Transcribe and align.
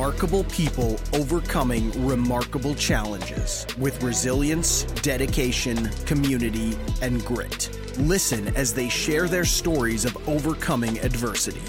Remarkable 0.00 0.44
people 0.44 0.98
overcoming 1.12 2.06
remarkable 2.06 2.74
challenges 2.74 3.66
with 3.76 4.02
resilience, 4.02 4.84
dedication, 5.02 5.90
community, 6.06 6.74
and 7.02 7.22
grit. 7.22 7.68
Listen 7.98 8.48
as 8.56 8.72
they 8.72 8.88
share 8.88 9.28
their 9.28 9.44
stories 9.44 10.06
of 10.06 10.16
overcoming 10.26 10.98
adversity. 11.00 11.60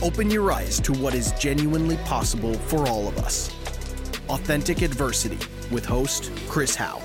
Open 0.00 0.30
your 0.30 0.50
eyes 0.50 0.80
to 0.80 0.94
what 0.94 1.12
is 1.12 1.32
genuinely 1.32 1.98
possible 2.06 2.54
for 2.54 2.88
all 2.88 3.06
of 3.06 3.18
us. 3.18 3.50
Authentic 4.30 4.80
Adversity 4.80 5.38
with 5.70 5.84
host 5.84 6.32
Chris 6.48 6.74
Howe. 6.74 7.02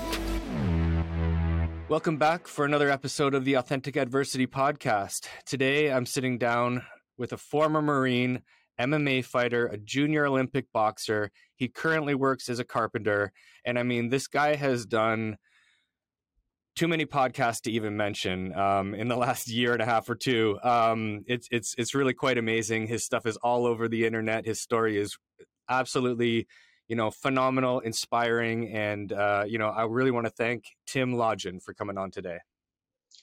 Welcome 1.90 2.16
back 2.16 2.46
for 2.46 2.64
another 2.64 2.88
episode 2.88 3.34
of 3.34 3.44
the 3.44 3.52
Authentic 3.52 3.96
Adversity 3.96 4.46
podcast. 4.46 5.28
Today 5.44 5.92
I'm 5.92 6.06
sitting 6.06 6.38
down 6.38 6.84
with 7.18 7.34
a 7.34 7.36
former 7.36 7.82
Marine, 7.82 8.40
MMA 8.80 9.24
fighter, 9.24 9.66
a 9.66 9.76
junior 9.76 10.26
Olympic 10.26 10.70
boxer. 10.72 11.30
He 11.56 11.68
currently 11.68 12.14
works 12.14 12.48
as 12.48 12.58
a 12.58 12.64
carpenter. 12.64 13.32
And 13.64 13.78
I 13.78 13.82
mean, 13.82 14.08
this 14.08 14.26
guy 14.26 14.56
has 14.56 14.86
done 14.86 15.36
too 16.74 16.88
many 16.88 17.06
podcasts 17.06 17.60
to 17.62 17.70
even 17.70 17.96
mention 17.96 18.52
um, 18.54 18.94
in 18.94 19.08
the 19.08 19.16
last 19.26 19.48
year 19.48 19.72
and 19.72 19.82
a 19.82 19.84
half 19.84 20.08
or 20.08 20.14
two. 20.14 20.58
Um, 20.62 21.24
it's 21.26 21.48
it's 21.50 21.74
it's 21.78 21.94
really 21.94 22.14
quite 22.14 22.38
amazing. 22.38 22.86
His 22.86 23.04
stuff 23.04 23.26
is 23.26 23.36
all 23.38 23.66
over 23.66 23.88
the 23.88 24.04
internet. 24.06 24.44
His 24.44 24.60
story 24.60 24.98
is 24.98 25.16
absolutely 25.68 26.46
you 26.88 26.96
know 26.96 27.10
phenomenal, 27.10 27.80
inspiring, 27.80 28.68
and 28.72 29.12
uh, 29.12 29.44
you 29.46 29.58
know 29.58 29.68
I 29.68 29.84
really 29.84 30.10
want 30.10 30.26
to 30.26 30.32
thank 30.32 30.64
Tim 30.86 31.14
Lodgen 31.14 31.62
for 31.62 31.74
coming 31.74 31.98
on 31.98 32.10
today. 32.10 32.38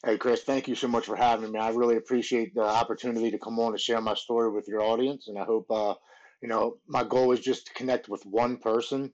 Hey, 0.04 0.18
Chris, 0.18 0.42
thank 0.42 0.68
you 0.68 0.74
so 0.74 0.88
much 0.88 1.06
for 1.06 1.16
having 1.16 1.52
me. 1.52 1.60
I 1.60 1.70
really 1.70 1.96
appreciate 1.96 2.56
the 2.56 2.64
opportunity 2.64 3.30
to 3.30 3.38
come 3.38 3.60
on 3.60 3.74
and 3.74 3.80
share 3.80 4.02
my 4.02 4.16
story 4.16 4.50
with 4.50 4.68
your 4.68 4.82
audience. 4.82 5.28
And 5.28 5.38
I 5.38 5.44
hope, 5.44 5.68
uh, 5.70 5.94
you 6.42 6.50
know, 6.50 6.78
my 6.88 7.04
goal 7.04 7.34
is 7.34 7.40
just 7.40 7.68
to 7.68 7.74
connect 7.74 8.10
with 8.10 8.26
one 8.26 8.58
person. 8.58 9.14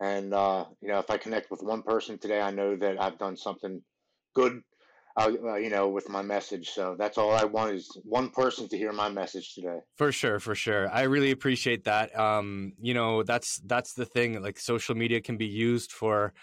And, 0.00 0.34
uh, 0.34 0.66
you 0.82 0.88
know, 0.88 0.98
if 0.98 1.08
I 1.08 1.16
connect 1.16 1.50
with 1.50 1.62
one 1.62 1.82
person 1.82 2.18
today, 2.18 2.42
I 2.42 2.50
know 2.50 2.76
that 2.76 3.00
I've 3.00 3.18
done 3.18 3.38
something 3.38 3.80
good, 4.34 4.60
uh, 5.16 5.32
uh 5.44 5.54
you 5.56 5.70
know, 5.70 5.88
with 5.88 6.10
my 6.10 6.20
message. 6.20 6.68
So 6.68 6.94
that's 6.98 7.16
all 7.16 7.32
I 7.32 7.44
want 7.44 7.72
is 7.72 7.98
one 8.04 8.28
person 8.28 8.68
to 8.68 8.76
hear 8.76 8.92
my 8.92 9.08
message 9.08 9.54
today. 9.54 9.78
For 9.96 10.12
sure, 10.12 10.40
for 10.40 10.54
sure. 10.54 10.90
I 10.92 11.04
really 11.04 11.30
appreciate 11.30 11.84
that. 11.84 12.16
Um, 12.18 12.74
you 12.78 12.92
know, 12.92 13.22
that's 13.22 13.62
that's 13.64 13.94
the 13.94 14.04
thing. 14.04 14.42
Like 14.42 14.60
social 14.60 14.94
media 14.94 15.22
can 15.22 15.38
be 15.38 15.46
used 15.46 15.90
for 15.90 16.34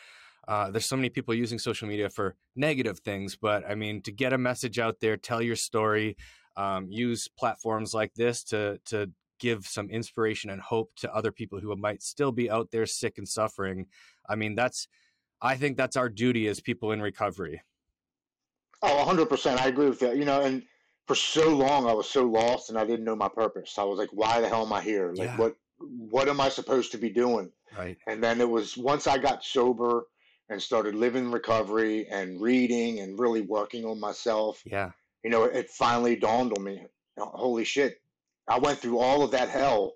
uh, 0.48 0.70
there's 0.72 0.86
so 0.86 0.96
many 0.96 1.10
people 1.10 1.34
using 1.34 1.60
social 1.60 1.88
media 1.88 2.10
for 2.10 2.36
negative 2.56 3.00
things, 3.00 3.36
but 3.36 3.64
I 3.70 3.76
mean, 3.76 4.02
to 4.04 4.12
get 4.12 4.34
a 4.34 4.38
message 4.38 4.80
out 4.80 5.00
there, 5.00 5.18
tell 5.18 5.42
your 5.42 5.56
story, 5.56 6.18
um, 6.56 6.88
use 6.90 7.28
platforms 7.28 7.94
like 7.94 8.14
this 8.16 8.44
to 8.46 8.80
to 8.86 9.12
give 9.40 9.66
some 9.66 9.90
inspiration 9.90 10.50
and 10.50 10.62
hope 10.62 10.92
to 10.98 11.14
other 11.14 11.32
people 11.32 11.60
who 11.60 11.76
might 11.76 12.02
still 12.02 12.32
be 12.32 12.50
out 12.50 12.72
there 12.72 12.86
sick 12.86 13.18
and 13.18 13.28
suffering. 13.28 13.88
I 14.30 14.36
mean, 14.36 14.56
that's 14.56 14.88
I 15.42 15.58
think 15.58 15.78
that's 15.78 15.98
our 15.98 16.10
duty 16.10 16.48
as 16.48 16.60
people 16.62 16.92
in 16.92 17.02
recovery. 17.02 17.62
Oh, 18.82 19.06
100%. 19.08 19.60
I 19.60 19.68
agree 19.68 19.90
with 19.90 20.00
that. 20.00 20.18
You 20.18 20.26
know, 20.26 20.42
and 20.42 20.64
for 21.08 21.16
so 21.16 21.50
long 21.50 21.88
I 21.88 21.94
was 21.94 22.10
so 22.10 22.24
lost 22.26 22.70
and 22.70 22.78
I 22.78 22.86
didn't 22.86 23.06
know 23.06 23.16
my 23.16 23.30
purpose. 23.30 23.78
I 23.78 23.84
was 23.84 23.98
like, 23.98 24.10
why 24.12 24.42
the 24.42 24.48
hell 24.48 24.66
am 24.66 24.74
I 24.74 24.82
here? 24.82 25.12
Like 25.14 25.30
yeah. 25.30 25.38
what 25.38 25.56
what 25.78 26.30
am 26.30 26.40
I 26.40 26.50
supposed 26.50 26.92
to 26.94 26.98
be 26.98 27.10
doing? 27.10 27.52
Right. 27.78 27.98
And 28.08 28.24
then 28.24 28.40
it 28.40 28.50
was 28.50 28.78
once 28.78 29.08
I 29.08 29.18
got 29.18 29.44
sober 29.44 30.06
and 30.50 30.62
started 30.62 30.96
living 30.96 31.32
recovery 31.32 32.08
and 32.08 32.42
reading 32.42 33.00
and 33.00 33.20
really 33.20 33.42
working 33.42 33.86
on 33.86 34.00
myself. 34.00 34.62
Yeah. 34.66 34.92
You 35.24 35.32
know, 35.32 35.46
it 35.46 35.70
finally 35.70 36.16
dawned 36.16 36.54
on 36.56 36.64
me 36.64 36.86
oh, 37.18 37.32
holy 37.34 37.64
shit, 37.64 38.02
I 38.48 38.60
went 38.60 38.80
through 38.80 39.00
all 39.00 39.24
of 39.24 39.32
that 39.32 39.50
hell 39.50 39.94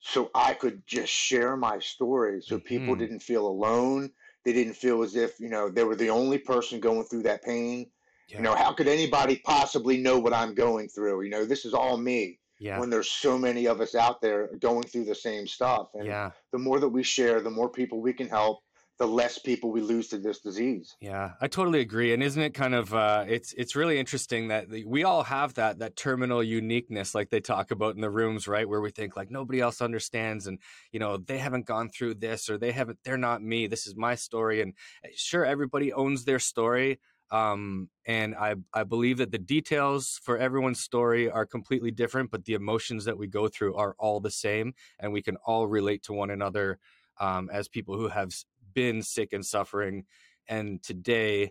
so 0.00 0.30
I 0.34 0.54
could 0.54 0.86
just 0.86 1.12
share 1.12 1.56
my 1.56 1.78
story 1.78 2.40
so 2.42 2.58
people 2.58 2.94
mm-hmm. 2.94 3.00
didn't 3.00 3.20
feel 3.20 3.46
alone. 3.46 4.10
They 4.44 4.52
didn't 4.52 4.74
feel 4.74 5.02
as 5.02 5.16
if, 5.16 5.40
you 5.40 5.48
know, 5.48 5.68
they 5.68 5.84
were 5.84 5.96
the 5.96 6.10
only 6.10 6.38
person 6.38 6.78
going 6.80 7.04
through 7.04 7.24
that 7.24 7.42
pain. 7.42 7.90
Yeah. 8.28 8.38
You 8.38 8.42
know, 8.42 8.54
how 8.54 8.72
could 8.72 8.88
anybody 8.88 9.40
possibly 9.44 9.98
know 9.98 10.18
what 10.18 10.32
I'm 10.32 10.54
going 10.54 10.88
through? 10.88 11.22
You 11.22 11.30
know, 11.30 11.44
this 11.44 11.64
is 11.64 11.74
all 11.74 11.96
me. 11.96 12.38
Yeah. 12.58 12.80
When 12.80 12.88
there's 12.88 13.10
so 13.10 13.36
many 13.36 13.66
of 13.66 13.82
us 13.82 13.94
out 13.94 14.22
there 14.22 14.48
going 14.60 14.84
through 14.84 15.04
the 15.04 15.14
same 15.14 15.46
stuff. 15.46 15.88
And 15.94 16.06
yeah. 16.06 16.30
the 16.52 16.58
more 16.58 16.80
that 16.80 16.88
we 16.88 17.02
share, 17.02 17.42
the 17.42 17.50
more 17.50 17.68
people 17.68 18.00
we 18.00 18.14
can 18.14 18.28
help, 18.28 18.60
the 18.98 19.06
less 19.06 19.38
people 19.38 19.70
we 19.70 19.80
lose 19.80 20.08
to 20.08 20.18
this 20.18 20.40
disease. 20.40 20.96
Yeah, 21.00 21.32
I 21.40 21.48
totally 21.48 21.80
agree. 21.80 22.14
And 22.14 22.22
isn't 22.22 22.42
it 22.42 22.54
kind 22.54 22.74
of 22.74 22.94
uh, 22.94 23.24
it's 23.28 23.52
it's 23.52 23.76
really 23.76 23.98
interesting 23.98 24.48
that 24.48 24.68
we 24.86 25.04
all 25.04 25.22
have 25.24 25.54
that 25.54 25.80
that 25.80 25.96
terminal 25.96 26.42
uniqueness, 26.42 27.14
like 27.14 27.28
they 27.28 27.40
talk 27.40 27.70
about 27.70 27.94
in 27.94 28.00
the 28.00 28.10
rooms, 28.10 28.48
right? 28.48 28.68
Where 28.68 28.80
we 28.80 28.90
think 28.90 29.16
like 29.16 29.30
nobody 29.30 29.60
else 29.60 29.82
understands, 29.82 30.46
and 30.46 30.58
you 30.92 31.00
know 31.00 31.18
they 31.18 31.38
haven't 31.38 31.66
gone 31.66 31.90
through 31.90 32.14
this, 32.14 32.48
or 32.48 32.56
they 32.56 32.72
haven't, 32.72 32.98
they're 33.04 33.18
not 33.18 33.42
me. 33.42 33.66
This 33.66 33.86
is 33.86 33.96
my 33.96 34.14
story, 34.14 34.62
and 34.62 34.72
eh, 35.04 35.08
sure, 35.14 35.44
everybody 35.44 35.92
owns 35.92 36.24
their 36.24 36.38
story. 36.38 36.98
Um, 37.30 37.90
and 38.06 38.34
I 38.34 38.54
I 38.72 38.84
believe 38.84 39.18
that 39.18 39.32
the 39.32 39.38
details 39.38 40.20
for 40.22 40.38
everyone's 40.38 40.80
story 40.80 41.30
are 41.30 41.44
completely 41.44 41.90
different, 41.90 42.30
but 42.30 42.46
the 42.46 42.54
emotions 42.54 43.04
that 43.04 43.18
we 43.18 43.26
go 43.26 43.48
through 43.48 43.74
are 43.74 43.94
all 43.98 44.20
the 44.20 44.30
same, 44.30 44.72
and 44.98 45.12
we 45.12 45.20
can 45.20 45.36
all 45.44 45.66
relate 45.66 46.04
to 46.04 46.14
one 46.14 46.30
another 46.30 46.78
um, 47.18 47.50
as 47.52 47.68
people 47.68 47.96
who 47.96 48.08
have 48.08 48.32
been 48.76 49.00
sick 49.00 49.32
and 49.32 49.44
suffering 49.44 50.04
and 50.48 50.82
today 50.82 51.50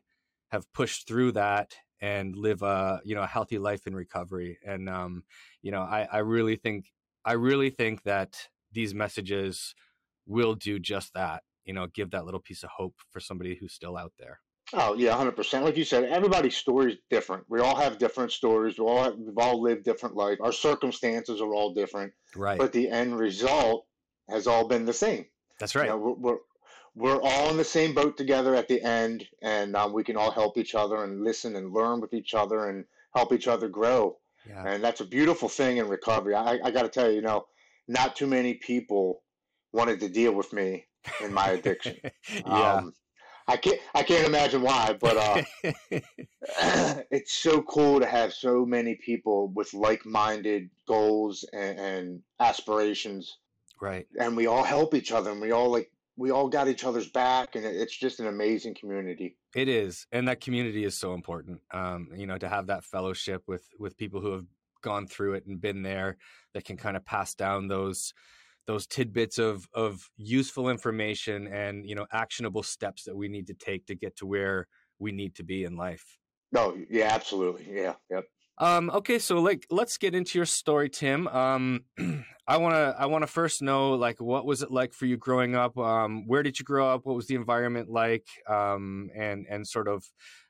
have 0.51 0.71
pushed 0.73 1.07
through 1.07 1.31
that 1.31 1.73
and 1.99 2.35
live 2.35 2.61
a 2.61 3.01
you 3.03 3.15
know 3.15 3.23
a 3.23 3.27
healthy 3.27 3.57
life 3.57 3.87
in 3.87 3.95
recovery. 3.95 4.59
And 4.63 4.87
um 4.87 5.23
you 5.61 5.71
know 5.71 5.81
i 5.81 6.07
i 6.11 6.19
really 6.19 6.55
think 6.55 6.85
i 7.25 7.33
really 7.33 7.71
think 7.71 8.03
that 8.03 8.37
these 8.71 8.93
messages 8.93 9.73
will 10.27 10.53
do 10.53 10.77
just 10.79 11.13
that 11.15 11.41
you 11.65 11.73
know 11.73 11.87
give 11.87 12.11
that 12.11 12.25
little 12.25 12.39
piece 12.39 12.63
of 12.63 12.69
hope 12.69 12.95
for 13.09 13.19
somebody 13.19 13.57
who's 13.59 13.73
still 13.73 13.97
out 13.97 14.13
there. 14.19 14.39
Oh 14.73 14.93
yeah 14.93 15.17
100% 15.17 15.63
like 15.63 15.77
you 15.77 15.83
said 15.83 16.03
everybody's 16.03 16.55
story 16.55 16.93
is 16.93 16.99
different. 17.09 17.43
We 17.49 17.59
all 17.59 17.75
have 17.75 17.97
different 17.97 18.31
stories. 18.31 18.77
We 18.77 18.85
all 18.85 19.03
have, 19.03 19.15
we've 19.17 19.37
all 19.37 19.59
lived 19.59 19.83
different 19.83 20.15
life. 20.15 20.37
Our 20.41 20.51
circumstances 20.53 21.41
are 21.41 21.53
all 21.55 21.73
different. 21.73 22.13
Right. 22.35 22.59
But 22.59 22.71
the 22.71 22.87
end 22.89 23.17
result 23.17 23.87
has 24.29 24.45
all 24.45 24.67
been 24.67 24.85
the 24.85 24.93
same. 24.93 25.25
That's 25.59 25.75
right. 25.75 25.85
you 25.85 25.91
know, 25.91 25.97
we're, 25.97 26.13
we're 26.13 26.37
we're 26.95 27.21
all 27.21 27.49
in 27.49 27.57
the 27.57 27.63
same 27.63 27.93
boat 27.93 28.15
together 28.17 28.55
at 28.55 28.67
the 28.67 28.81
end, 28.81 29.27
and 29.41 29.75
um, 29.75 29.91
we 29.93 30.03
can 30.03 30.15
all 30.15 30.31
help 30.31 30.57
each 30.57 30.75
other 30.75 31.03
and 31.03 31.23
listen 31.23 31.55
and 31.55 31.73
learn 31.73 31.99
with 31.99 32.13
each 32.13 32.33
other 32.33 32.69
and 32.69 32.85
help 33.13 33.33
each 33.33 33.47
other 33.47 33.67
grow. 33.67 34.17
Yeah. 34.47 34.65
And 34.65 34.83
that's 34.83 35.01
a 35.01 35.05
beautiful 35.05 35.49
thing 35.49 35.77
in 35.77 35.87
recovery. 35.87 36.35
I, 36.35 36.59
I 36.63 36.71
got 36.71 36.83
to 36.83 36.89
tell 36.89 37.09
you, 37.09 37.15
you 37.15 37.21
know, 37.21 37.47
not 37.87 38.15
too 38.15 38.27
many 38.27 38.53
people 38.55 39.23
wanted 39.73 39.99
to 39.99 40.09
deal 40.09 40.33
with 40.33 40.53
me 40.53 40.85
in 41.21 41.33
my 41.33 41.49
addiction. 41.49 41.97
yeah. 42.45 42.73
Um, 42.73 42.93
I 43.47 43.57
can't 43.57 43.79
I 43.93 44.01
can't 44.01 44.25
imagine 44.25 44.61
why, 44.61 44.97
but 44.99 45.17
uh, 45.17 45.43
it's 47.11 47.33
so 47.33 47.61
cool 47.61 47.99
to 47.99 48.05
have 48.05 48.33
so 48.33 48.65
many 48.65 48.95
people 48.95 49.49
with 49.49 49.71
like 49.73 50.03
minded 50.03 50.69
goals 50.87 51.45
and, 51.53 51.79
and, 51.79 52.21
aspirations. 52.39 53.37
Right. 53.79 54.07
And 54.19 54.35
we 54.35 54.47
all 54.47 54.63
help 54.63 54.95
each 54.95 55.11
other 55.11 55.31
and 55.31 55.39
we 55.39 55.51
all 55.51 55.69
like 55.69 55.91
we 56.17 56.31
all 56.31 56.47
got 56.47 56.67
each 56.67 56.83
other's 56.83 57.09
back 57.09 57.55
and 57.55 57.65
it's 57.65 57.95
just 57.95 58.19
an 58.19 58.27
amazing 58.27 58.75
community. 58.75 59.37
It 59.55 59.67
is 59.67 60.07
and 60.11 60.27
that 60.27 60.41
community 60.41 60.83
is 60.83 60.97
so 60.97 61.13
important. 61.13 61.61
Um, 61.71 62.09
you 62.15 62.27
know 62.27 62.37
to 62.37 62.47
have 62.47 62.67
that 62.67 62.83
fellowship 62.83 63.43
with 63.47 63.63
with 63.79 63.97
people 63.97 64.21
who 64.21 64.31
have 64.31 64.45
gone 64.81 65.07
through 65.07 65.33
it 65.33 65.45
and 65.47 65.59
been 65.59 65.81
there 65.81 66.17
that 66.53 66.63
can 66.63 66.77
kind 66.77 66.95
of 66.95 67.05
pass 67.05 67.33
down 67.33 67.67
those 67.67 68.13
those 68.67 68.87
tidbits 68.87 69.37
of 69.37 69.67
of 69.73 70.09
useful 70.17 70.69
information 70.69 71.47
and 71.47 71.85
you 71.87 71.95
know 71.95 72.05
actionable 72.11 72.63
steps 72.63 73.03
that 73.03 73.15
we 73.15 73.27
need 73.27 73.47
to 73.47 73.53
take 73.53 73.85
to 73.87 73.95
get 73.95 74.15
to 74.17 74.25
where 74.25 74.67
we 74.99 75.11
need 75.11 75.35
to 75.35 75.43
be 75.43 75.63
in 75.63 75.75
life. 75.75 76.17
Oh 76.55 76.77
yeah 76.89 77.09
absolutely. 77.11 77.67
Yeah 77.69 77.95
yep 78.09 78.25
um, 78.57 78.89
okay, 78.91 79.19
so 79.19 79.39
like 79.39 79.65
let's 79.69 79.97
get 79.97 80.15
into 80.15 80.37
your 80.37 80.45
story, 80.45 80.89
Tim. 80.89 81.27
Um, 81.27 81.83
I 82.47 82.57
wanna 82.57 82.95
I 82.97 83.07
wanna 83.07 83.27
first 83.27 83.61
know 83.61 83.93
like 83.93 84.21
what 84.21 84.45
was 84.45 84.61
it 84.61 84.71
like 84.71 84.93
for 84.93 85.05
you 85.05 85.17
growing 85.17 85.55
up? 85.55 85.77
Um, 85.77 86.27
where 86.27 86.43
did 86.43 86.59
you 86.59 86.65
grow 86.65 86.89
up? 86.89 87.05
What 87.05 87.15
was 87.15 87.27
the 87.27 87.35
environment 87.35 87.89
like? 87.89 88.27
Um, 88.47 89.09
and 89.15 89.45
and 89.49 89.67
sort 89.67 89.87
of 89.87 90.05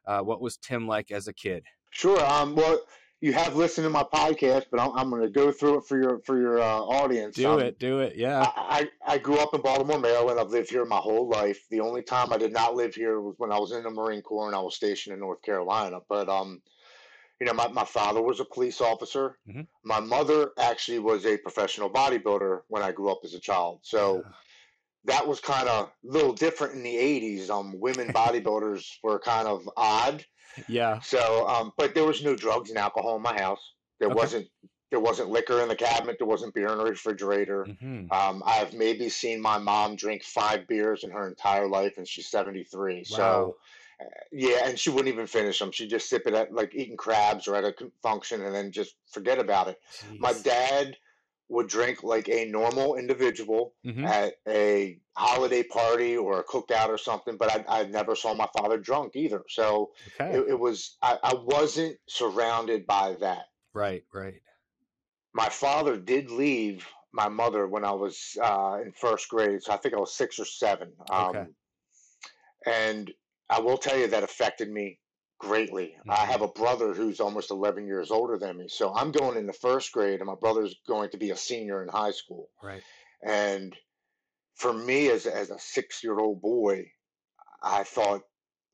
uh, 0.05 0.19
what 0.19 0.41
was 0.41 0.57
Tim 0.57 0.87
like 0.87 1.11
as 1.11 1.27
a 1.27 1.33
kid? 1.33 1.63
Sure. 1.91 2.23
Um, 2.25 2.55
well, 2.55 2.79
you 3.21 3.33
have 3.33 3.55
listened 3.55 3.85
to 3.85 3.89
my 3.89 4.03
podcast, 4.03 4.65
but 4.69 4.79
I'm, 4.79 4.91
I'm 4.95 5.09
going 5.09 5.21
to 5.21 5.29
go 5.29 5.51
through 5.51 5.79
it 5.79 5.85
for 5.85 5.99
your 5.99 6.19
for 6.25 6.39
your 6.39 6.59
uh, 6.59 6.79
audience. 6.79 7.35
Do 7.35 7.53
um, 7.53 7.59
it, 7.61 7.79
do 7.79 7.99
it. 7.99 8.15
Yeah. 8.15 8.41
I, 8.55 8.87
I, 9.07 9.13
I 9.13 9.17
grew 9.17 9.39
up 9.39 9.53
in 9.53 9.61
Baltimore, 9.61 9.99
Maryland. 9.99 10.39
I've 10.39 10.49
lived 10.49 10.69
here 10.69 10.85
my 10.85 10.97
whole 10.97 11.27
life. 11.27 11.59
The 11.71 11.79
only 11.79 12.01
time 12.01 12.31
I 12.31 12.37
did 12.37 12.53
not 12.53 12.75
live 12.75 12.93
here 12.93 13.21
was 13.21 13.35
when 13.37 13.51
I 13.51 13.57
was 13.57 13.71
in 13.71 13.83
the 13.83 13.89
Marine 13.89 14.21
Corps 14.21 14.47
and 14.47 14.55
I 14.55 14.59
was 14.59 14.75
stationed 14.75 15.13
in 15.13 15.21
North 15.21 15.41
Carolina. 15.41 15.99
But 16.07 16.29
um, 16.29 16.61
you 17.39 17.45
know, 17.45 17.53
my, 17.53 17.67
my 17.67 17.83
father 17.83 18.21
was 18.21 18.39
a 18.39 18.45
police 18.45 18.79
officer. 18.81 19.37
Mm-hmm. 19.47 19.61
My 19.83 19.99
mother 19.99 20.51
actually 20.57 20.99
was 20.99 21.25
a 21.25 21.37
professional 21.37 21.89
bodybuilder 21.89 22.61
when 22.67 22.81
I 22.81 22.91
grew 22.91 23.11
up 23.11 23.19
as 23.23 23.33
a 23.33 23.39
child. 23.39 23.79
So 23.83 24.17
yeah. 24.17 24.31
that 25.05 25.27
was 25.27 25.39
kind 25.39 25.67
of 25.67 25.87
a 25.87 25.91
little 26.03 26.33
different 26.33 26.75
in 26.75 26.83
the 26.83 26.95
80s. 26.95 27.49
Um, 27.49 27.79
women 27.79 28.07
bodybuilders 28.13 28.85
were 29.03 29.19
kind 29.19 29.47
of 29.47 29.69
odd. 29.75 30.25
Yeah. 30.69 30.99
So, 31.01 31.47
um, 31.47 31.73
but 31.77 31.93
there 31.93 32.05
was 32.05 32.23
no 32.23 32.35
drugs 32.35 32.69
and 32.69 32.79
alcohol 32.79 33.17
in 33.17 33.21
my 33.21 33.39
house. 33.39 33.73
There 33.99 34.09
okay. 34.09 34.15
wasn't 34.17 34.47
there 34.91 34.99
wasn't 34.99 35.29
liquor 35.29 35.61
in 35.61 35.67
the 35.67 35.75
cabinet. 35.75 36.17
There 36.19 36.27
wasn't 36.27 36.53
beer 36.53 36.67
in 36.69 36.77
the 36.77 36.85
refrigerator. 36.85 37.65
Mm-hmm. 37.65 38.11
Um, 38.11 38.43
I've 38.45 38.73
maybe 38.73 39.09
seen 39.09 39.41
my 39.41 39.57
mom 39.57 39.95
drink 39.95 40.23
five 40.23 40.67
beers 40.67 41.03
in 41.03 41.11
her 41.11 41.27
entire 41.27 41.67
life, 41.67 41.97
and 41.97 42.07
she's 42.07 42.27
73. 42.27 42.95
Wow. 42.95 43.03
So, 43.03 43.55
yeah, 44.31 44.67
and 44.67 44.77
she 44.79 44.89
wouldn't 44.89 45.07
even 45.13 45.27
finish 45.27 45.59
them. 45.59 45.71
She'd 45.71 45.89
just 45.89 46.09
sip 46.09 46.23
it 46.27 46.33
at 46.33 46.53
like 46.53 46.73
eating 46.75 46.97
crabs 46.97 47.47
or 47.47 47.55
at 47.55 47.63
a 47.63 47.91
function 48.01 48.41
and 48.43 48.53
then 48.53 48.71
just 48.71 48.95
forget 49.11 49.39
about 49.39 49.67
it. 49.67 49.79
My 50.19 50.33
dad 50.33 50.97
would 51.47 51.67
drink 51.67 52.03
like 52.03 52.27
a 52.27 52.45
normal 52.45 52.95
individual 52.95 53.75
Mhm. 53.85 54.03
at 54.05 54.33
a 54.47 54.99
holiday 55.15 55.61
party 55.63 56.17
or 56.17 56.39
a 56.39 56.43
cookout 56.43 56.89
or 56.89 56.97
something, 56.97 57.37
but 57.37 57.51
I, 57.69 57.81
I 57.81 57.85
never 57.85 58.15
saw 58.15 58.33
my 58.33 58.49
father 58.57 58.77
drunk 58.79 59.15
either. 59.15 59.43
So 59.47 59.93
Okay. 60.19 60.37
it, 60.37 60.49
it 60.49 60.59
was, 60.59 60.97
I, 61.01 61.19
I 61.23 61.33
wasn't 61.35 61.99
surrounded 62.07 62.85
by 62.87 63.13
that. 63.15 63.45
right. 63.73 64.03
Right. 64.11 64.41
My 65.33 65.49
father 65.49 65.97
did 65.97 66.31
leave 66.31 66.87
my 67.11 67.29
mother 67.29 67.67
when 67.67 67.85
I 67.85 67.91
was 67.91 68.37
uh, 68.41 68.79
in 68.83 68.91
first 68.93 69.29
grade. 69.29 69.61
So 69.63 69.71
I 69.73 69.77
think 69.77 69.93
I 69.93 69.99
was 69.99 70.13
six 70.13 70.39
or 70.39 70.45
seven. 70.45 70.93
Um, 71.09 71.27
Okay. 71.35 71.45
And 72.65 73.13
I 73.49 73.59
will 73.59 73.77
tell 73.77 73.97
you 73.97 74.07
that 74.07 74.23
affected 74.23 74.69
me 74.69 74.99
greatly. 75.39 75.97
I 76.07 76.25
Mhm. 76.25 76.27
have 76.27 76.41
a 76.41 76.47
brother 76.47 76.93
who's 76.93 77.19
almost 77.19 77.51
11 77.51 77.85
years 77.87 78.09
older 78.11 78.37
than 78.37 78.57
me. 78.57 78.67
So 78.69 78.93
I'm 78.93 79.11
going 79.11 79.37
into 79.37 79.53
first 79.53 79.91
grade, 79.91 80.19
and 80.21 80.27
my 80.27 80.35
brother's 80.35 80.75
going 80.87 81.09
to 81.11 81.17
be 81.17 81.31
a 81.31 81.37
senior 81.37 81.83
in 81.83 81.89
high 81.89 82.11
school. 82.11 82.49
Right. 82.63 82.83
And 83.21 83.77
for 84.55 84.73
me, 84.73 85.09
as, 85.09 85.25
as 85.25 85.49
a 85.49 85.59
six 85.59 86.03
year 86.03 86.17
old 86.17 86.41
boy, 86.41 86.91
I 87.61 87.83
thought 87.83 88.21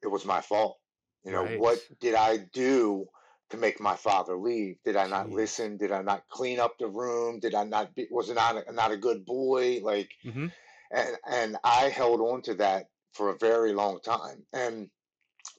it 0.01 0.07
was 0.07 0.25
my 0.25 0.41
fault. 0.41 0.79
You 1.23 1.31
know, 1.31 1.43
Right. 1.43 1.59
what 1.59 1.79
did 1.99 2.15
I 2.15 2.37
do 2.37 3.09
to 3.49 3.57
make 3.57 3.79
my 3.79 3.95
father 3.95 4.37
leave? 4.37 4.81
Did 4.83 4.95
I 4.95 5.07
not 5.07 5.27
Jeez. 5.27 5.33
listen? 5.33 5.77
Did 5.77 5.91
I 5.91 6.01
not 6.01 6.27
clean 6.29 6.59
up 6.59 6.77
the 6.77 6.87
room? 6.87 7.39
Did 7.39 7.55
I 7.55 7.63
not 7.63 7.93
be, 7.95 8.07
was 8.09 8.29
I 8.29 8.33
not, 8.35 8.67
a- 8.67 8.71
not 8.71 8.91
a 8.91 8.97
good 8.97 9.25
boy? 9.25 9.79
Like, 9.81 10.09
Mm-hmm. 10.23 10.47
and, 10.91 11.17
and 11.27 11.57
I 11.63 11.89
held 11.89 12.21
on 12.21 12.41
to 12.43 12.53
that 12.55 12.90
for 13.13 13.29
a 13.29 13.37
very 13.37 13.73
long 13.73 13.99
time. 14.01 14.45
And 14.53 14.89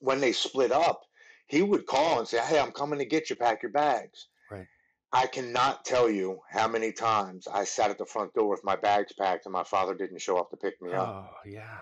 when 0.00 0.20
they 0.20 0.32
split 0.32 0.72
up, 0.72 1.02
he 1.46 1.62
would 1.62 1.86
call 1.86 2.18
and 2.18 2.28
say, 2.28 2.38
Hey, 2.38 2.58
I'm 2.58 2.72
coming 2.72 2.98
to 2.98 3.04
get 3.04 3.30
you, 3.30 3.36
pack 3.36 3.62
your 3.62 3.72
bags. 3.72 4.28
Right. 4.50 4.66
I 5.12 5.26
cannot 5.26 5.84
tell 5.84 6.08
you 6.08 6.40
how 6.50 6.68
many 6.68 6.92
times 6.92 7.46
I 7.46 7.64
sat 7.64 7.90
at 7.90 7.98
the 7.98 8.06
front 8.06 8.32
door 8.32 8.48
with 8.48 8.64
my 8.64 8.76
bags 8.76 9.12
packed 9.12 9.44
and 9.44 9.52
my 9.52 9.64
father 9.64 9.94
didn't 9.94 10.22
show 10.22 10.38
up 10.38 10.50
to 10.50 10.56
pick 10.56 10.80
me 10.80 10.94
up. 10.94 11.08
Oh 11.08 11.48
yeah. 11.48 11.78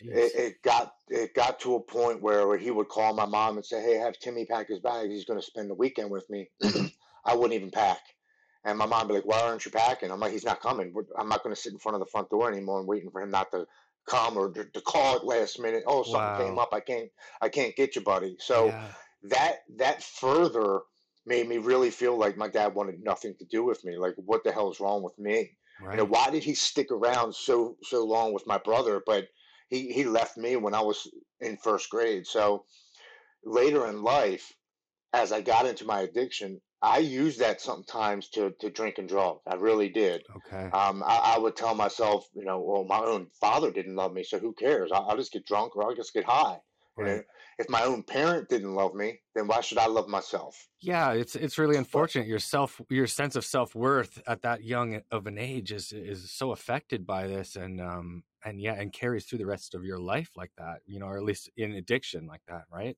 It, 0.00 0.34
it 0.34 0.62
got 0.62 0.94
it 1.08 1.34
got 1.34 1.60
to 1.60 1.74
a 1.76 1.80
point 1.80 2.22
where, 2.22 2.46
where 2.46 2.58
he 2.58 2.70
would 2.70 2.88
call 2.88 3.14
my 3.14 3.26
mom 3.26 3.56
and 3.56 3.64
say, 3.64 3.82
"Hey, 3.82 3.94
have 3.94 4.18
Timmy 4.18 4.44
pack 4.44 4.68
his 4.68 4.80
bags. 4.80 5.12
He's 5.12 5.24
going 5.24 5.40
to 5.40 5.44
spend 5.46 5.70
the 5.70 5.74
weekend 5.74 6.10
with 6.10 6.28
me." 6.30 6.50
I 7.24 7.34
wouldn't 7.34 7.54
even 7.54 7.70
pack, 7.70 8.00
and 8.64 8.78
my 8.78 8.86
mom 8.86 9.08
would 9.08 9.08
be 9.08 9.14
like, 9.14 9.26
"Why 9.26 9.40
aren't 9.40 9.64
you 9.64 9.70
packing?" 9.70 10.10
I'm 10.10 10.20
like, 10.20 10.32
"He's 10.32 10.44
not 10.44 10.60
coming. 10.60 10.94
I'm 11.18 11.28
not 11.28 11.42
going 11.42 11.54
to 11.54 11.60
sit 11.60 11.72
in 11.72 11.78
front 11.78 11.96
of 11.96 12.00
the 12.00 12.10
front 12.10 12.30
door 12.30 12.50
anymore 12.50 12.78
and 12.78 12.88
waiting 12.88 13.10
for 13.10 13.20
him 13.20 13.30
not 13.30 13.50
to 13.52 13.66
come 14.08 14.36
or 14.36 14.50
to, 14.50 14.64
to 14.64 14.80
call 14.80 15.16
at 15.16 15.26
last 15.26 15.60
minute. 15.60 15.84
Oh, 15.86 16.02
something 16.02 16.46
came 16.46 16.58
up. 16.58 16.70
I 16.72 16.80
can't 16.80 17.08
I 17.40 17.48
can't 17.48 17.76
get 17.76 17.96
you, 17.96 18.02
buddy." 18.02 18.36
So 18.40 18.66
yeah. 18.66 18.88
that 19.24 19.56
that 19.76 20.02
further 20.02 20.80
made 21.26 21.46
me 21.48 21.58
really 21.58 21.90
feel 21.90 22.16
like 22.16 22.36
my 22.36 22.48
dad 22.48 22.74
wanted 22.74 23.04
nothing 23.04 23.34
to 23.38 23.44
do 23.44 23.64
with 23.64 23.84
me. 23.84 23.96
Like, 23.96 24.14
what 24.16 24.44
the 24.44 24.52
hell 24.52 24.70
is 24.70 24.80
wrong 24.80 25.02
with 25.02 25.18
me? 25.18 25.50
Right. 25.80 25.92
You 25.92 25.98
know, 25.98 26.06
why 26.06 26.30
did 26.30 26.42
he 26.42 26.54
stick 26.54 26.90
around 26.90 27.34
so 27.34 27.76
so 27.82 28.04
long 28.04 28.32
with 28.32 28.46
my 28.46 28.58
brother? 28.58 29.02
But 29.04 29.28
he 29.68 29.92
he 29.92 30.04
left 30.04 30.36
me 30.36 30.56
when 30.56 30.74
I 30.74 30.80
was 30.80 31.08
in 31.40 31.56
first 31.58 31.90
grade. 31.90 32.26
So 32.26 32.64
later 33.44 33.86
in 33.86 34.02
life, 34.02 34.52
as 35.12 35.32
I 35.32 35.40
got 35.40 35.66
into 35.66 35.84
my 35.84 36.00
addiction, 36.00 36.60
I 36.82 36.98
used 36.98 37.38
that 37.40 37.60
sometimes 37.60 38.28
to 38.30 38.50
to 38.60 38.70
drink 38.70 38.98
and 38.98 39.08
drugs. 39.08 39.42
I 39.46 39.54
really 39.56 39.88
did. 39.88 40.22
okay. 40.36 40.70
Um, 40.72 41.02
I, 41.02 41.34
I 41.34 41.38
would 41.38 41.56
tell 41.56 41.74
myself, 41.74 42.28
you 42.34 42.44
know, 42.44 42.60
well, 42.60 42.84
my 42.84 42.98
own 43.00 43.30
father 43.40 43.70
didn't 43.70 43.96
love 43.96 44.12
me, 44.12 44.22
so 44.24 44.38
who 44.38 44.52
cares? 44.54 44.90
I'll, 44.92 45.08
I'll 45.08 45.16
just 45.16 45.32
get 45.32 45.46
drunk 45.46 45.76
or 45.76 45.84
I'll 45.84 45.94
just 45.96 46.12
get 46.12 46.24
high. 46.24 46.58
You 46.96 47.04
know, 47.04 47.14
Right. 47.16 47.24
if 47.58 47.68
my 47.68 47.84
own 47.84 48.02
parent 48.02 48.48
didn't 48.48 48.74
love 48.74 48.94
me, 48.94 49.20
then 49.34 49.46
why 49.46 49.60
should 49.60 49.78
I 49.78 49.86
love 49.86 50.08
myself? 50.08 50.68
Yeah, 50.80 51.12
it's 51.12 51.34
it's 51.34 51.58
really 51.58 51.76
unfortunate. 51.76 52.28
Your 52.28 52.38
self, 52.38 52.80
your 52.88 53.08
sense 53.08 53.34
of 53.34 53.44
self 53.44 53.74
worth 53.74 54.22
at 54.28 54.42
that 54.42 54.62
young 54.62 55.02
of 55.10 55.26
an 55.26 55.36
age 55.36 55.72
is 55.72 55.92
is 55.92 56.30
so 56.30 56.52
affected 56.52 57.04
by 57.04 57.26
this, 57.26 57.56
and 57.56 57.80
um 57.80 58.22
and 58.44 58.60
yeah, 58.60 58.74
and 58.74 58.92
carries 58.92 59.26
through 59.26 59.38
the 59.40 59.46
rest 59.46 59.74
of 59.74 59.84
your 59.84 59.98
life 59.98 60.30
like 60.36 60.52
that. 60.56 60.82
You 60.86 61.00
know, 61.00 61.06
or 61.06 61.16
at 61.16 61.24
least 61.24 61.50
in 61.56 61.72
addiction 61.72 62.26
like 62.28 62.42
that, 62.46 62.64
right? 62.70 62.96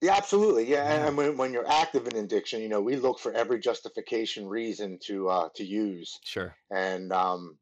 Yeah, 0.00 0.16
absolutely. 0.16 0.64
Yeah, 0.70 0.84
and- 0.90 1.00
Yeah. 1.02 1.08
and 1.08 1.16
when, 1.16 1.36
when 1.36 1.52
you're 1.52 1.70
active 1.70 2.06
in 2.08 2.16
addiction, 2.16 2.62
you 2.62 2.68
know, 2.68 2.80
we 2.80 2.96
look 2.96 3.18
for 3.18 3.32
every 3.32 3.60
justification 3.60 4.46
reason 4.48 4.98
to 5.06 5.28
uh, 5.28 5.48
to 5.56 5.64
use, 5.64 6.18
Sure. 6.24 6.54
and 6.70 7.12
um, 7.12 7.58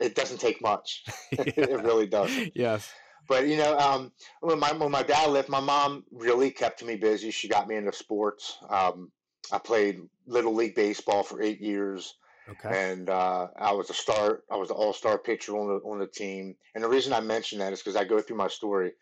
it 0.00 0.14
doesn't 0.14 0.38
take 0.40 0.60
much. 0.60 1.04
Yeah. 1.32 1.44
it 1.56 1.82
really 1.84 2.06
doesn't. 2.06 2.52
Yes. 2.56 2.90
But 3.28 3.46
you 3.46 3.58
know, 3.58 3.78
um, 3.78 4.12
when 4.40 4.58
my 4.58 4.72
when 4.72 4.90
my 4.90 5.02
dad 5.04 5.30
left, 5.30 5.48
my 5.48 5.60
mom 5.60 6.04
really 6.10 6.50
kept 6.50 6.82
me 6.82 6.96
busy. 6.96 7.30
She 7.30 7.48
got 7.48 7.68
me 7.68 7.76
into 7.76 7.92
sports. 7.92 8.58
Um, 8.68 9.12
I 9.52 9.58
played 9.58 10.00
little 10.26 10.54
league 10.54 10.74
baseball 10.74 11.22
for 11.22 11.40
eight 11.40 11.60
years, 11.60 12.14
Okay. 12.48 12.70
and 12.90 13.08
uh, 13.08 13.48
I 13.56 13.72
was 13.72 13.88
a 13.90 13.94
star. 13.94 14.42
I 14.50 14.56
was 14.56 14.70
an 14.70 14.76
all 14.76 14.92
star 14.92 15.16
pitcher 15.18 15.56
on 15.56 15.68
the 15.68 15.74
on 15.88 16.00
the 16.00 16.06
team. 16.08 16.56
And 16.74 16.82
the 16.82 16.88
reason 16.88 17.12
I 17.12 17.20
mention 17.20 17.60
that 17.60 17.72
is 17.72 17.78
because 17.80 17.94
I 17.94 18.02
go 18.04 18.20
through 18.20 18.36
my 18.38 18.48
story. 18.48 18.92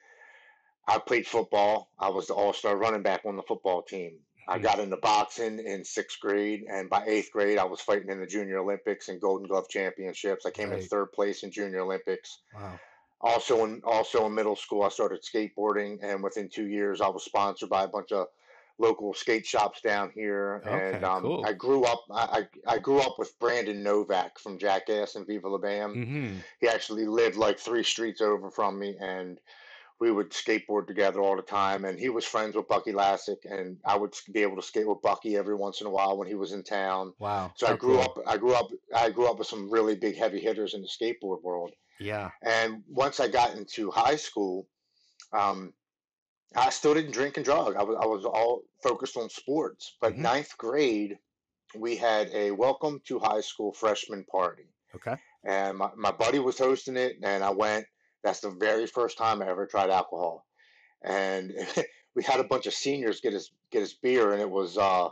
I 0.89 0.99
played 0.99 1.27
football. 1.27 1.91
I 1.99 2.09
was 2.09 2.27
the 2.29 2.35
all 2.35 2.53
star 2.53 2.77
running 2.77 3.03
back 3.03 3.21
on 3.27 3.37
the 3.37 3.43
football 3.43 3.83
team. 3.83 4.19
I 4.49 4.59
Mhm. 4.59 4.63
got 4.63 4.79
into 4.81 4.97
boxing 4.97 5.59
in 5.59 5.85
sixth 5.85 6.19
grade, 6.21 6.65
and 6.71 6.89
by 6.89 7.05
eighth 7.07 7.31
grade, 7.31 7.59
I 7.59 7.65
was 7.65 7.83
fighting 7.83 8.09
in 8.09 8.19
the 8.19 8.27
Junior 8.27 8.59
Olympics 8.61 9.11
and 9.11 9.21
Golden 9.21 9.47
Glove 9.47 9.69
championships. 9.69 10.47
I 10.47 10.51
came 10.51 10.73
in 10.73 10.81
third 10.81 11.13
place 11.13 11.43
in 11.43 11.51
Junior 11.51 11.81
Olympics. 11.81 12.39
Wow. 12.55 12.81
Also 13.21 13.65
in 13.65 13.83
also 13.85 14.25
in 14.27 14.35
middle 14.35 14.57
school, 14.57 14.83
I 14.85 14.89
started 14.89 15.23
skateboarding, 15.23 15.99
and 16.03 16.23
within 16.23 16.49
two 16.49 16.67
years, 16.67 17.01
I 17.03 17.09
was 17.09 17.25
sponsored 17.25 17.69
by 17.69 17.85
a 17.85 17.89
bunch 17.89 18.11
of 18.13 18.29
local 18.79 19.13
skate 19.13 19.45
shops 19.45 19.81
down 19.83 20.11
here. 20.15 20.63
Okay, 20.65 20.95
and 20.95 21.05
um, 21.05 21.23
cool. 21.23 21.45
I 21.45 21.53
grew 21.53 21.85
up. 21.85 22.05
I, 22.11 22.47
I 22.67 22.75
I 22.77 22.79
grew 22.79 23.01
up 23.01 23.19
with 23.19 23.39
Brandon 23.41 23.83
Novak 23.83 24.39
from 24.39 24.57
Jackass 24.59 25.17
and 25.17 25.27
Viva 25.27 25.49
La 25.49 25.59
Bam. 25.59 25.95
Mm-hmm. 25.95 26.37
He 26.61 26.69
actually 26.69 27.07
lived 27.07 27.37
like 27.37 27.59
three 27.59 27.83
streets 27.83 28.21
over 28.23 28.51
from 28.51 28.79
me, 28.79 28.97
and 28.99 29.39
we 30.01 30.11
would 30.13 30.31
skateboard 30.31 30.87
together 30.87 31.21
all 31.21 31.37
the 31.37 31.43
time. 31.43 31.85
And 31.85 31.99
he 31.99 32.09
was 32.09 32.25
friends 32.25 32.55
with 32.55 32.69
Bucky 32.69 32.93
Lasek, 32.93 33.39
and 33.45 33.79
I 33.85 33.97
would 33.97 34.15
be 34.33 34.43
able 34.43 34.57
to 34.57 34.63
skate 34.63 34.89
with 34.89 35.03
Bucky 35.03 35.37
every 35.37 35.57
once 35.57 35.81
in 35.81 35.87
a 35.87 35.91
while 35.91 36.17
when 36.17 36.29
he 36.29 36.35
was 36.35 36.53
in 36.53 36.63
town. 36.63 37.15
Wow. 37.19 37.53
So 37.57 37.67
I 37.67 37.75
grew 37.77 37.95
cool. 37.97 38.03
up. 38.03 38.19
I 38.27 38.37
grew 38.37 38.55
up. 38.55 38.69
I 38.95 39.11
grew 39.11 39.29
up 39.29 39.39
with 39.39 39.49
some 39.49 39.71
really 39.71 39.97
big 39.97 40.17
heavy 40.17 40.41
hitters 40.41 40.75
in 40.75 40.83
the 40.83 40.89
skateboard 40.89 41.43
world. 41.43 41.73
Yeah. 41.99 42.31
And 42.43 42.85
once 42.89 43.19
I 43.19 43.27
got 43.29 43.57
into 43.57 43.91
high 43.91 44.17
school, 44.17 44.69
um, 45.33 45.73
I 46.55 46.71
still 46.71 46.95
didn't 46.95 47.13
drink 47.13 47.37
and 47.37 47.45
drug. 47.45 47.75
I 47.77 47.83
was 47.83 47.97
I 48.01 48.07
was 48.07 48.25
all 48.25 48.63
focused 48.83 49.17
on 49.17 49.29
sports. 49.31 49.97
But 50.01 50.15
Mhm. 50.15 50.19
ninth 50.19 50.57
grade, 50.57 51.19
we 51.75 51.97
had 51.97 52.29
a 52.33 52.53
welcome 52.53 53.01
to 53.09 53.19
high 53.19 53.41
school 53.41 53.73
freshman 53.73 54.25
party, 54.31 54.69
Okay. 54.95 55.17
and 55.45 55.77
my, 55.77 55.91
my 55.97 56.13
buddy 56.13 56.39
was 56.39 56.57
hosting 56.59 56.97
it, 56.97 57.17
and 57.23 57.43
I 57.43 57.51
went. 57.51 57.85
That's 58.29 58.41
the 58.41 58.51
very 58.51 58.87
first 58.87 59.17
time 59.17 59.41
I 59.41 59.49
ever 59.49 59.65
tried 59.65 59.89
alcohol, 59.89 60.45
and 61.03 61.51
we 62.15 62.23
had 62.23 62.41
a 62.41 62.45
bunch 62.45 62.67
of 62.67 62.75
seniors 62.75 63.23
get 63.23 63.33
us 63.33 63.51
get 63.73 63.83
us 63.83 63.95
beer, 63.95 64.33
and 64.33 64.41
it 64.43 64.51
was 64.51 64.77
uh, 64.77 65.09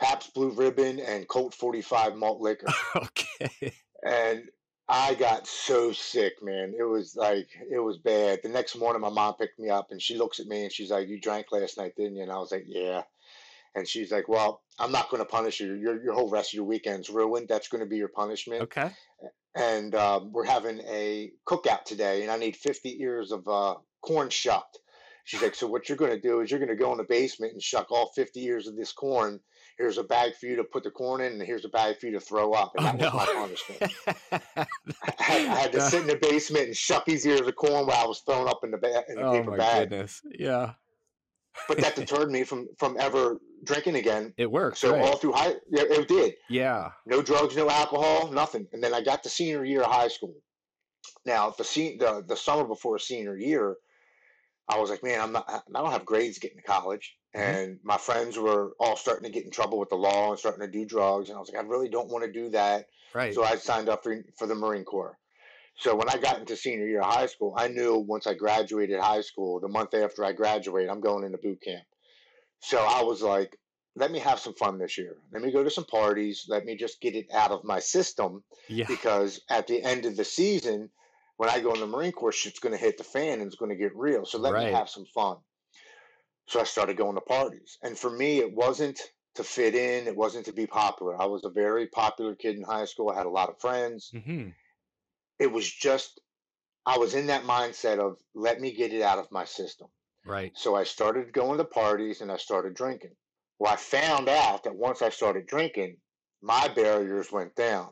Pabst 0.00 0.32
Blue 0.34 0.50
Ribbon 0.50 1.00
and 1.00 1.26
Colt 1.26 1.52
Forty 1.52 1.82
Five 1.82 2.14
malt 2.14 2.40
liquor 2.40 2.68
okay. 2.96 3.74
and 4.06 4.44
I 4.88 5.14
got 5.14 5.48
so 5.48 5.90
sick, 5.90 6.34
man. 6.42 6.72
It 6.78 6.84
was 6.84 7.16
like 7.16 7.48
it 7.68 7.80
was 7.80 7.98
bad. 7.98 8.38
The 8.44 8.48
next 8.48 8.76
morning, 8.76 9.02
my 9.02 9.08
mom 9.08 9.34
picked 9.34 9.58
me 9.58 9.68
up, 9.68 9.88
and 9.90 10.00
she 10.00 10.16
looks 10.16 10.38
at 10.38 10.46
me 10.46 10.62
and 10.62 10.72
she's 10.72 10.92
like, 10.92 11.08
"You 11.08 11.20
drank 11.20 11.46
last 11.50 11.76
night, 11.76 11.94
didn't 11.96 12.18
you?" 12.18 12.22
And 12.22 12.30
I 12.30 12.38
was 12.38 12.52
like, 12.52 12.66
"Yeah." 12.68 13.02
And 13.74 13.88
she's 13.88 14.12
like, 14.12 14.28
"Well, 14.28 14.62
I'm 14.78 14.92
not 14.92 15.10
going 15.10 15.22
to 15.22 15.28
punish 15.28 15.58
you. 15.58 15.74
Your 15.74 16.00
your 16.00 16.14
whole 16.14 16.30
rest 16.30 16.50
of 16.50 16.54
your 16.54 16.66
weekend's 16.66 17.10
ruined. 17.10 17.48
That's 17.48 17.66
going 17.66 17.82
to 17.82 17.90
be 17.90 17.96
your 17.96 18.10
punishment." 18.14 18.62
Okay. 18.62 18.92
And 19.54 19.94
um, 19.94 20.32
we're 20.32 20.44
having 20.46 20.78
a 20.80 21.32
cookout 21.46 21.84
today, 21.84 22.22
and 22.22 22.30
I 22.30 22.36
need 22.36 22.56
50 22.56 23.00
ears 23.02 23.32
of 23.32 23.48
uh, 23.48 23.74
corn 24.00 24.30
shucked. 24.30 24.78
She's 25.24 25.42
like, 25.42 25.54
"So 25.54 25.66
what 25.66 25.88
you're 25.88 25.98
going 25.98 26.12
to 26.12 26.20
do 26.20 26.40
is 26.40 26.50
you're 26.50 26.60
going 26.60 26.70
to 26.70 26.76
go 26.76 26.92
in 26.92 26.98
the 26.98 27.04
basement 27.04 27.52
and 27.52 27.62
shuck 27.62 27.90
all 27.90 28.10
50 28.14 28.42
ears 28.44 28.66
of 28.68 28.76
this 28.76 28.92
corn. 28.92 29.40
Here's 29.76 29.98
a 29.98 30.04
bag 30.04 30.34
for 30.36 30.46
you 30.46 30.56
to 30.56 30.64
put 30.64 30.84
the 30.84 30.90
corn 30.90 31.20
in, 31.20 31.32
and 31.32 31.42
here's 31.42 31.64
a 31.64 31.68
bag 31.68 31.98
for 31.98 32.06
you 32.06 32.12
to 32.12 32.20
throw 32.20 32.52
up." 32.52 32.72
And 32.76 32.86
Oh, 32.86 32.92
that 32.92 33.12
was 33.12 33.12
no. 33.12 33.16
my 33.18 33.26
punishment. 33.46 33.92
I 35.18 35.22
had, 35.22 35.48
I 35.48 35.54
had 35.54 35.72
to 35.72 35.80
sit 35.80 36.02
in 36.02 36.06
the 36.08 36.16
basement 36.16 36.66
and 36.66 36.76
shuck 36.76 37.04
these 37.04 37.26
ears 37.26 37.40
of 37.40 37.54
corn 37.56 37.86
while 37.86 38.04
I 38.04 38.06
was 38.06 38.20
thrown 38.20 38.48
up 38.48 38.60
in 38.64 38.70
the 38.70 38.78
ba- 38.78 39.04
in 39.08 39.16
the 39.16 39.26
oh 39.26 39.32
paper 39.32 39.50
my 39.52 39.56
bag. 39.56 39.90
goodness. 39.90 40.20
Yeah. 40.38 40.72
But 41.68 41.78
that 41.78 41.96
deterred 41.96 42.30
me 42.30 42.44
from 42.44 42.68
from 42.78 42.96
ever 42.98 43.40
drinking 43.64 43.96
again. 43.96 44.32
It 44.36 44.50
worked. 44.50 44.78
So 44.78 44.92
right. 44.92 45.02
all 45.02 45.16
through 45.16 45.32
high, 45.32 45.54
yeah, 45.70 45.82
it 45.88 46.08
did. 46.08 46.34
yeah. 46.48 46.90
No 47.06 47.22
drugs, 47.22 47.56
no 47.56 47.68
alcohol, 47.68 48.30
nothing. 48.32 48.66
And 48.72 48.82
then 48.82 48.94
I 48.94 49.02
got 49.02 49.22
to 49.24 49.28
senior 49.28 49.64
year 49.64 49.82
of 49.82 49.90
high 49.90 50.08
school. 50.08 50.34
Now 51.24 51.50
the 51.50 51.64
se- 51.64 51.98
the 51.98 52.24
the 52.26 52.36
summer 52.36 52.64
before 52.64 52.98
senior 52.98 53.36
year, 53.36 53.76
I 54.68 54.78
was 54.78 54.90
like, 54.90 55.02
man, 55.02 55.20
I'm 55.20 55.32
not, 55.32 55.48
I 55.48 55.80
don't 55.80 55.90
have 55.90 56.04
grades 56.04 56.38
getting 56.38 56.58
to 56.58 56.62
college. 56.62 57.16
Mhm. 57.36 57.40
And 57.40 57.78
my 57.82 57.96
friends 57.98 58.38
were 58.38 58.72
all 58.80 58.96
starting 58.96 59.24
to 59.24 59.30
get 59.30 59.44
in 59.44 59.50
trouble 59.50 59.78
with 59.78 59.90
the 59.90 59.96
law 59.96 60.30
and 60.30 60.38
starting 60.38 60.62
to 60.62 60.70
do 60.70 60.84
drugs. 60.84 61.28
And 61.28 61.36
I 61.36 61.40
was 61.40 61.50
like, 61.52 61.62
I 61.62 61.66
really 61.66 61.88
don't 61.88 62.08
want 62.08 62.24
to 62.24 62.32
do 62.32 62.50
that. 62.50 62.86
Right. 63.14 63.34
So 63.34 63.44
I 63.44 63.56
signed 63.56 63.88
up 63.88 64.02
for, 64.02 64.24
for 64.36 64.46
the 64.46 64.54
Marine 64.54 64.84
Corps. 64.84 65.18
So 65.76 65.94
when 65.94 66.08
I 66.10 66.18
got 66.18 66.38
into 66.38 66.56
senior 66.56 66.86
year 66.86 67.00
of 67.00 67.06
high 67.12 67.26
school, 67.26 67.54
I 67.56 67.68
knew 67.68 67.96
once 67.96 68.26
I 68.26 68.34
graduated 68.34 69.00
high 69.00 69.22
school, 69.22 69.60
the 69.60 69.68
month 69.68 69.94
after 69.94 70.24
I 70.24 70.32
graduated, 70.32 70.90
I'm 70.90 71.00
going 71.00 71.24
into 71.24 71.38
boot 71.38 71.62
camp. 71.62 71.84
So 72.60 72.78
I 72.78 73.02
was 73.02 73.22
like, 73.22 73.56
let 73.96 74.10
me 74.10 74.18
have 74.18 74.38
some 74.38 74.54
fun 74.54 74.78
this 74.78 74.98
year. 74.98 75.16
Let 75.32 75.42
me 75.42 75.50
go 75.50 75.64
to 75.64 75.70
some 75.70 75.84
parties. 75.86 76.44
Let 76.48 76.64
me 76.64 76.76
just 76.76 77.00
get 77.00 77.14
it 77.14 77.32
out 77.32 77.50
of 77.50 77.64
my 77.64 77.80
system 77.80 78.44
yeah. 78.68 78.84
because 78.86 79.40
at 79.48 79.66
the 79.66 79.82
end 79.82 80.04
of 80.04 80.16
the 80.16 80.24
season, 80.24 80.90
when 81.38 81.48
I 81.48 81.60
go 81.60 81.72
in 81.72 81.80
the 81.80 81.86
Marine 81.86 82.12
Corps, 82.12 82.32
shit's 82.32 82.58
going 82.60 82.74
to 82.74 82.78
hit 82.78 82.98
the 82.98 83.04
fan 83.04 83.40
and 83.40 83.46
it's 83.46 83.56
going 83.56 83.70
to 83.70 83.76
get 83.76 83.96
real. 83.96 84.26
So 84.26 84.38
let 84.38 84.52
Right. 84.52 84.66
me 84.66 84.72
have 84.72 84.90
some 84.90 85.06
fun. 85.06 85.38
So 86.46 86.60
I 86.60 86.64
started 86.64 86.96
going 86.96 87.14
to 87.14 87.20
parties. 87.22 87.78
And 87.82 87.98
for 87.98 88.10
me, 88.10 88.38
it 88.38 88.52
wasn't 88.52 89.00
to 89.36 89.44
fit 89.44 89.74
in, 89.74 90.06
it 90.06 90.16
wasn't 90.16 90.46
to 90.46 90.52
be 90.52 90.66
popular. 90.66 91.20
I 91.20 91.26
was 91.26 91.44
a 91.44 91.50
very 91.50 91.86
popular 91.86 92.34
kid 92.34 92.56
in 92.56 92.62
high 92.64 92.84
school. 92.84 93.08
I 93.10 93.16
had 93.16 93.26
a 93.26 93.30
lot 93.30 93.48
of 93.48 93.60
friends. 93.60 94.10
hmm 94.12 94.48
It 95.40 95.50
was 95.50 95.68
just, 95.68 96.20
I 96.86 96.98
was 96.98 97.14
in 97.14 97.26
that 97.26 97.44
mindset 97.44 97.98
of 97.98 98.18
let 98.34 98.60
me 98.60 98.72
get 98.72 98.92
it 98.92 99.02
out 99.02 99.18
of 99.18 99.32
my 99.32 99.44
system. 99.46 99.88
Right. 100.24 100.52
So 100.54 100.76
I 100.76 100.84
started 100.84 101.32
going 101.32 101.58
to 101.58 101.64
parties 101.64 102.20
and 102.20 102.30
I 102.30 102.36
started 102.36 102.74
drinking. 102.74 103.16
Well, 103.58 103.72
I 103.72 103.76
found 103.76 104.28
out 104.28 104.64
that 104.64 104.76
once 104.76 105.02
I 105.02 105.08
started 105.08 105.46
drinking, 105.46 105.96
my 106.42 106.68
barriers 106.68 107.32
went 107.32 107.56
down. 107.56 107.90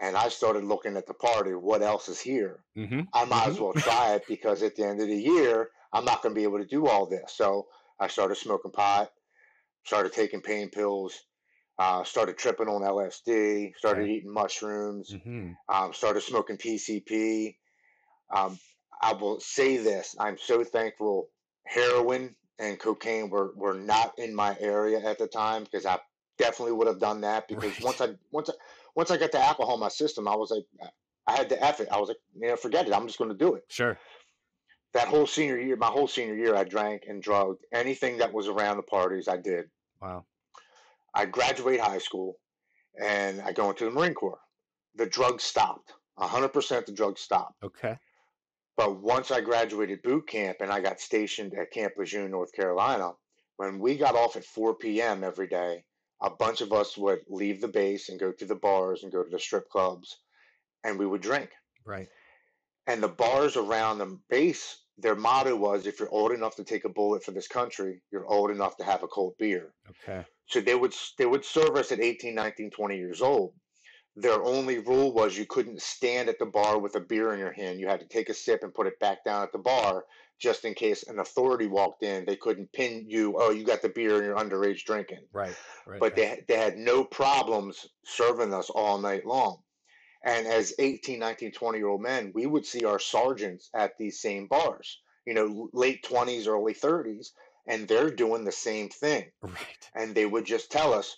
And 0.00 0.16
I 0.16 0.28
started 0.28 0.64
looking 0.64 0.96
at 0.96 1.06
the 1.06 1.14
party, 1.14 1.52
what 1.52 1.82
else 1.82 2.08
is 2.08 2.20
here? 2.20 2.64
hmm 2.74 3.02
I 3.12 3.24
might 3.26 3.48
as 3.48 3.60
well 3.60 3.72
try 3.72 4.14
it 4.14 4.24
because 4.26 4.62
at 4.62 4.74
the 4.74 4.84
end 4.84 5.00
of 5.00 5.06
the 5.06 5.16
year, 5.16 5.70
I'm 5.92 6.04
not 6.04 6.22
going 6.22 6.34
to 6.34 6.38
be 6.38 6.42
able 6.42 6.58
to 6.58 6.66
do 6.66 6.86
all 6.86 7.06
this. 7.06 7.32
So 7.36 7.68
I 8.00 8.08
started 8.08 8.36
smoking 8.36 8.72
pot, 8.72 9.12
started 9.84 10.12
taking 10.12 10.40
pain 10.40 10.68
pills, 10.70 11.14
uh, 11.78 12.04
started 12.04 12.38
tripping 12.38 12.68
on 12.68 12.82
LSD, 12.82 13.76
started 13.76 14.02
Okay. 14.02 14.12
eating 14.12 14.32
mushrooms, 14.32 15.12
hmm 15.12 15.52
um, 15.68 15.92
started 15.92 16.20
smoking 16.20 16.56
PCP. 16.56 17.56
Um, 18.34 18.58
I 19.00 19.12
will 19.14 19.40
say 19.40 19.78
this: 19.78 20.14
I'm 20.18 20.38
so 20.38 20.64
thankful. 20.64 21.28
Heroin 21.66 22.36
and 22.58 22.78
cocaine 22.78 23.30
were 23.30 23.52
were 23.56 23.74
not 23.74 24.18
in 24.18 24.34
my 24.34 24.56
area 24.60 24.98
at 25.00 25.18
the 25.18 25.26
time 25.26 25.64
because 25.64 25.86
I 25.86 25.98
definitely 26.38 26.72
would 26.72 26.86
have 26.86 27.00
done 27.00 27.22
that. 27.22 27.46
Because 27.48 27.80
Right. 27.80 27.84
once 27.84 28.00
I 28.00 28.08
once 28.30 28.50
I 28.50 28.54
once 28.94 29.10
I 29.10 29.16
got 29.16 29.32
the 29.32 29.40
alcohol 29.40 29.74
in 29.74 29.80
my 29.80 29.88
system, 29.88 30.28
I 30.28 30.36
was 30.36 30.50
like, 30.50 30.64
I 31.26 31.32
had 31.32 31.48
the 31.48 31.56
it. 31.56 31.88
I 31.90 31.98
was 31.98 32.08
like, 32.08 32.18
you 32.34 32.48
know, 32.48 32.56
forget 32.56 32.86
it. 32.86 32.92
I'm 32.92 33.06
just 33.06 33.18
going 33.18 33.30
to 33.30 33.36
do 33.36 33.54
it. 33.54 33.64
Sure. 33.68 33.98
That 34.92 35.08
whole 35.08 35.26
senior 35.26 35.58
year, 35.58 35.76
my 35.76 35.88
whole 35.88 36.06
senior 36.06 36.36
year, 36.36 36.54
I 36.54 36.62
drank 36.62 37.04
and 37.08 37.20
drugged. 37.20 37.64
Anything 37.72 38.18
that 38.18 38.32
was 38.32 38.46
around 38.46 38.76
the 38.76 38.84
parties, 38.84 39.26
I 39.26 39.38
did. 39.38 39.70
Wow. 40.00 40.24
I 41.14 41.26
graduate 41.26 41.80
high 41.80 41.98
school 41.98 42.36
and 43.00 43.40
I 43.40 43.52
go 43.52 43.70
into 43.70 43.84
the 43.84 43.90
Marine 43.90 44.14
Corps. 44.14 44.40
The 44.96 45.06
drugs 45.06 45.44
stopped. 45.44 45.92
100% 46.18 46.86
the 46.86 46.92
drugs 46.92 47.20
stopped. 47.20 47.62
Okay. 47.62 47.96
But 48.76 49.00
once 49.00 49.30
I 49.30 49.40
graduated 49.40 50.02
boot 50.02 50.26
camp 50.28 50.58
and 50.60 50.70
I 50.70 50.80
got 50.80 51.00
stationed 51.00 51.54
at 51.54 51.70
Camp 51.70 51.94
Lejeune, 51.96 52.30
North 52.30 52.52
Carolina, 52.52 53.12
when 53.56 53.78
we 53.78 53.96
got 53.96 54.16
off 54.16 54.36
at 54.36 54.44
4 54.44 54.74
p.m. 54.76 55.22
every 55.22 55.46
day, 55.46 55.84
a 56.20 56.30
bunch 56.30 56.60
of 56.60 56.72
us 56.72 56.96
would 56.96 57.20
leave 57.28 57.60
the 57.60 57.68
base 57.68 58.08
and 58.08 58.18
go 58.18 58.32
to 58.32 58.44
the 58.44 58.54
bars 58.54 59.02
and 59.02 59.12
go 59.12 59.22
to 59.22 59.30
the 59.30 59.38
strip 59.38 59.68
clubs 59.68 60.16
and 60.82 60.98
we 60.98 61.06
would 61.06 61.22
drink. 61.22 61.50
Right. 61.84 62.08
And 62.86 63.02
the 63.02 63.08
bars 63.08 63.56
around 63.56 63.98
the 63.98 64.18
base, 64.28 64.78
their 64.98 65.14
motto 65.14 65.56
was 65.56 65.86
if 65.86 65.98
you're 65.98 66.10
old 66.10 66.32
enough 66.32 66.56
to 66.56 66.64
take 66.64 66.84
a 66.84 66.88
bullet 66.88 67.24
for 67.24 67.30
this 67.30 67.48
country, 67.48 68.02
you're 68.12 68.26
old 68.26 68.50
enough 68.50 68.76
to 68.76 68.84
have 68.84 69.02
a 69.02 69.08
cold 69.08 69.34
beer. 69.38 69.72
Okay. 69.90 70.24
So 70.46 70.60
they 70.60 70.74
would 70.74 70.94
they 71.18 71.26
would 71.26 71.44
serve 71.44 71.76
us 71.76 71.92
at 71.92 72.00
18, 72.00 72.34
19, 72.34 72.70
20 72.70 72.96
years 72.96 73.22
old. 73.22 73.54
Their 74.16 74.44
only 74.44 74.78
rule 74.78 75.12
was 75.12 75.36
you 75.36 75.46
couldn't 75.46 75.82
stand 75.82 76.28
at 76.28 76.38
the 76.38 76.46
bar 76.46 76.78
with 76.78 76.94
a 76.94 77.00
beer 77.00 77.32
in 77.32 77.40
your 77.40 77.52
hand. 77.52 77.80
You 77.80 77.88
had 77.88 78.00
to 78.00 78.06
take 78.06 78.28
a 78.28 78.34
sip 78.34 78.62
and 78.62 78.72
put 78.72 78.86
it 78.86 79.00
back 79.00 79.24
down 79.24 79.42
at 79.42 79.52
the 79.52 79.58
bar 79.58 80.04
just 80.38 80.64
in 80.64 80.74
case 80.74 81.04
an 81.04 81.18
authority 81.18 81.66
walked 81.66 82.02
in. 82.02 82.24
They 82.24 82.36
couldn't 82.36 82.72
pin 82.72 83.06
you, 83.08 83.34
oh, 83.38 83.50
you 83.50 83.64
got 83.64 83.82
the 83.82 83.88
beer 83.88 84.16
and 84.16 84.24
you're 84.24 84.36
underage 84.36 84.84
drinking. 84.84 85.24
Right. 85.32 85.54
Right. 85.86 86.00
But 86.00 86.16
right. 86.16 86.46
they, 86.46 86.54
they 86.54 86.60
had 86.60 86.76
no 86.76 87.04
problems 87.04 87.86
serving 88.04 88.52
us 88.52 88.70
all 88.70 88.98
night 88.98 89.26
long. 89.26 89.58
And 90.24 90.46
as 90.46 90.74
18, 90.78 91.18
19, 91.18 91.52
20 91.52 91.78
year 91.78 91.88
old 91.88 92.00
men, 92.00 92.32
we 92.34 92.46
would 92.46 92.64
see 92.64 92.84
our 92.84 92.98
sergeants 92.98 93.68
at 93.74 93.92
these 93.98 94.20
same 94.20 94.46
bars, 94.46 95.00
you 95.26 95.34
know, 95.34 95.68
late 95.72 96.04
20s, 96.04 96.46
early 96.46 96.74
30s, 96.74 97.28
and 97.66 97.88
they're 97.88 98.10
doing 98.10 98.44
the 98.44 98.52
same 98.52 98.88
thing 98.88 99.30
Right. 99.42 99.90
and 99.94 100.14
they 100.14 100.26
would 100.26 100.44
just 100.44 100.70
tell 100.70 100.92
us 100.94 101.16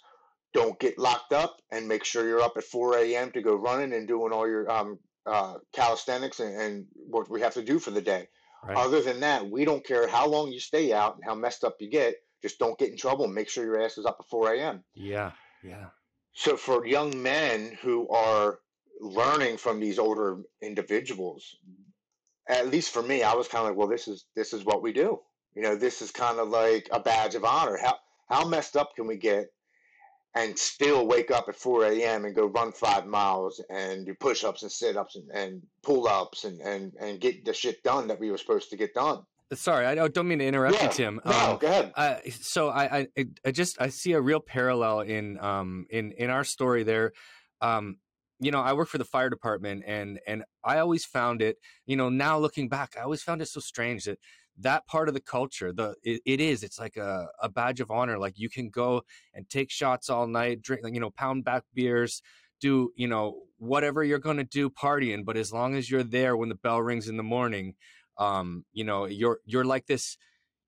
don't 0.52 0.78
get 0.80 0.98
locked 0.98 1.32
up 1.32 1.56
and 1.70 1.86
make 1.88 2.04
sure 2.04 2.26
you're 2.26 2.40
up 2.40 2.56
at 2.56 2.64
4 2.64 2.98
a.m 2.98 3.30
to 3.32 3.42
go 3.42 3.54
running 3.54 3.92
and 3.92 4.08
doing 4.08 4.32
all 4.32 4.48
your 4.48 4.70
um, 4.70 4.98
uh, 5.26 5.54
calisthenics 5.74 6.40
and, 6.40 6.60
and 6.60 6.86
what 6.94 7.28
we 7.28 7.40
have 7.40 7.54
to 7.54 7.62
do 7.62 7.78
for 7.78 7.90
the 7.90 8.00
day 8.02 8.28
Right. 8.66 8.76
other 8.76 9.00
than 9.02 9.20
that 9.20 9.48
we 9.48 9.64
don't 9.64 9.84
care 9.84 10.08
how 10.08 10.26
long 10.28 10.50
you 10.50 10.60
stay 10.60 10.92
out 10.92 11.14
and 11.16 11.24
how 11.24 11.34
messed 11.34 11.62
up 11.64 11.76
you 11.80 11.90
get 11.90 12.16
just 12.42 12.58
don't 12.58 12.78
get 12.78 12.90
in 12.90 12.96
trouble 12.96 13.24
and 13.24 13.34
make 13.34 13.48
sure 13.48 13.64
your 13.64 13.80
ass 13.82 13.98
is 13.98 14.06
up 14.06 14.16
at 14.20 14.28
4 14.28 14.54
a.m 14.54 14.84
yeah. 14.94 15.32
Yeah. 15.62 15.86
so 16.32 16.56
for 16.56 16.86
young 16.86 17.22
men 17.22 17.76
who 17.82 18.08
are 18.08 18.60
learning 19.00 19.58
from 19.58 19.78
these 19.80 19.98
older 19.98 20.38
individuals 20.62 21.56
at 22.48 22.68
least 22.68 22.92
for 22.92 23.02
me 23.02 23.22
i 23.22 23.34
was 23.34 23.48
kind 23.48 23.62
of 23.62 23.68
like 23.70 23.76
well 23.78 23.88
this 23.88 24.08
is 24.08 24.24
this 24.34 24.52
is 24.52 24.64
what 24.64 24.82
we 24.82 24.92
do 24.92 25.20
you 25.56 25.62
know 25.62 25.74
this 25.74 26.02
is 26.02 26.10
kind 26.12 26.38
of 26.38 26.48
like 26.48 26.88
a 26.92 27.00
badge 27.00 27.34
of 27.34 27.44
honor 27.44 27.76
how 27.76 27.96
how 28.28 28.46
messed 28.46 28.76
up 28.76 28.94
can 28.94 29.06
we 29.06 29.16
get 29.16 29.46
and 30.34 30.56
still 30.56 31.06
wake 31.06 31.30
up 31.30 31.48
at 31.48 31.56
4 31.56 31.86
a.m 31.86 32.24
and 32.26 32.36
go 32.36 32.46
run 32.46 32.70
five 32.70 33.06
miles 33.06 33.60
and 33.70 34.06
do 34.06 34.14
push-ups 34.14 34.62
and 34.62 34.70
sit-ups 34.70 35.16
and, 35.16 35.30
and 35.30 35.62
pull-ups 35.82 36.44
and, 36.44 36.60
and 36.60 36.92
and 37.00 37.20
get 37.20 37.44
the 37.44 37.54
shit 37.54 37.82
done 37.82 38.06
that 38.06 38.20
we 38.20 38.30
were 38.30 38.38
supposed 38.38 38.70
to 38.70 38.76
get 38.76 38.94
done 38.94 39.22
Sorry, 39.54 39.86
I 39.86 39.94
don't, 39.94 40.26
mean 40.26 40.40
to 40.40 40.44
interrupt 40.44 40.74
yeah 40.74 40.86
you, 40.86 40.90
Tim. 40.90 41.20
no 41.24 41.32
Um, 41.32 41.58
go 41.58 41.68
ahead 41.68 41.92
uh, 41.94 42.16
so 42.40 42.68
I, 42.68 43.06
I 43.16 43.26
I 43.44 43.50
just 43.52 43.80
I 43.80 43.90
see 43.90 44.10
a 44.10 44.20
real 44.20 44.40
parallel 44.40 45.02
in 45.02 45.38
um 45.38 45.86
in 45.88 46.10
in 46.18 46.30
our 46.30 46.42
story 46.42 46.82
there. 46.82 47.12
Um, 47.60 47.98
you 48.40 48.50
know, 48.50 48.60
I 48.60 48.72
work 48.72 48.88
for 48.88 48.98
the 48.98 49.04
fire 49.04 49.30
department, 49.30 49.84
and 49.86 50.18
and 50.26 50.42
I 50.64 50.78
always 50.78 51.04
found 51.04 51.42
it. 51.42 51.58
You 51.86 51.94
know, 51.94 52.08
now 52.08 52.40
looking 52.40 52.68
back, 52.68 52.96
I 52.98 53.02
always 53.02 53.22
found 53.22 53.40
it 53.40 53.46
so 53.46 53.60
strange 53.60 54.06
that 54.06 54.18
that 54.58 54.86
part 54.86 55.08
of 55.08 55.14
the 55.14 55.20
culture, 55.20 55.72
the 55.72 55.94
it, 56.02 56.20
it 56.24 56.40
is, 56.40 56.62
it's 56.62 56.78
like 56.78 56.96
a, 56.96 57.28
a 57.40 57.48
badge 57.48 57.80
of 57.80 57.90
honor. 57.90 58.18
Like 58.18 58.38
you 58.38 58.48
can 58.48 58.70
go 58.70 59.02
and 59.34 59.48
take 59.48 59.70
shots 59.70 60.08
all 60.08 60.26
night, 60.26 60.62
drink, 60.62 60.82
you 60.92 61.00
know, 61.00 61.10
pound 61.10 61.44
back 61.44 61.64
beers, 61.74 62.22
do 62.60 62.92
you 62.96 63.06
know 63.06 63.42
whatever 63.58 64.02
you're 64.02 64.18
gonna 64.18 64.44
do 64.44 64.70
partying, 64.70 65.24
but 65.24 65.36
as 65.36 65.52
long 65.52 65.74
as 65.74 65.90
you're 65.90 66.02
there 66.02 66.36
when 66.36 66.48
the 66.48 66.54
bell 66.54 66.80
rings 66.80 67.08
in 67.08 67.16
the 67.16 67.22
morning, 67.22 67.74
um, 68.18 68.64
you 68.72 68.84
know, 68.84 69.04
you're 69.06 69.40
you're 69.44 69.64
like 69.64 69.86
this, 69.86 70.16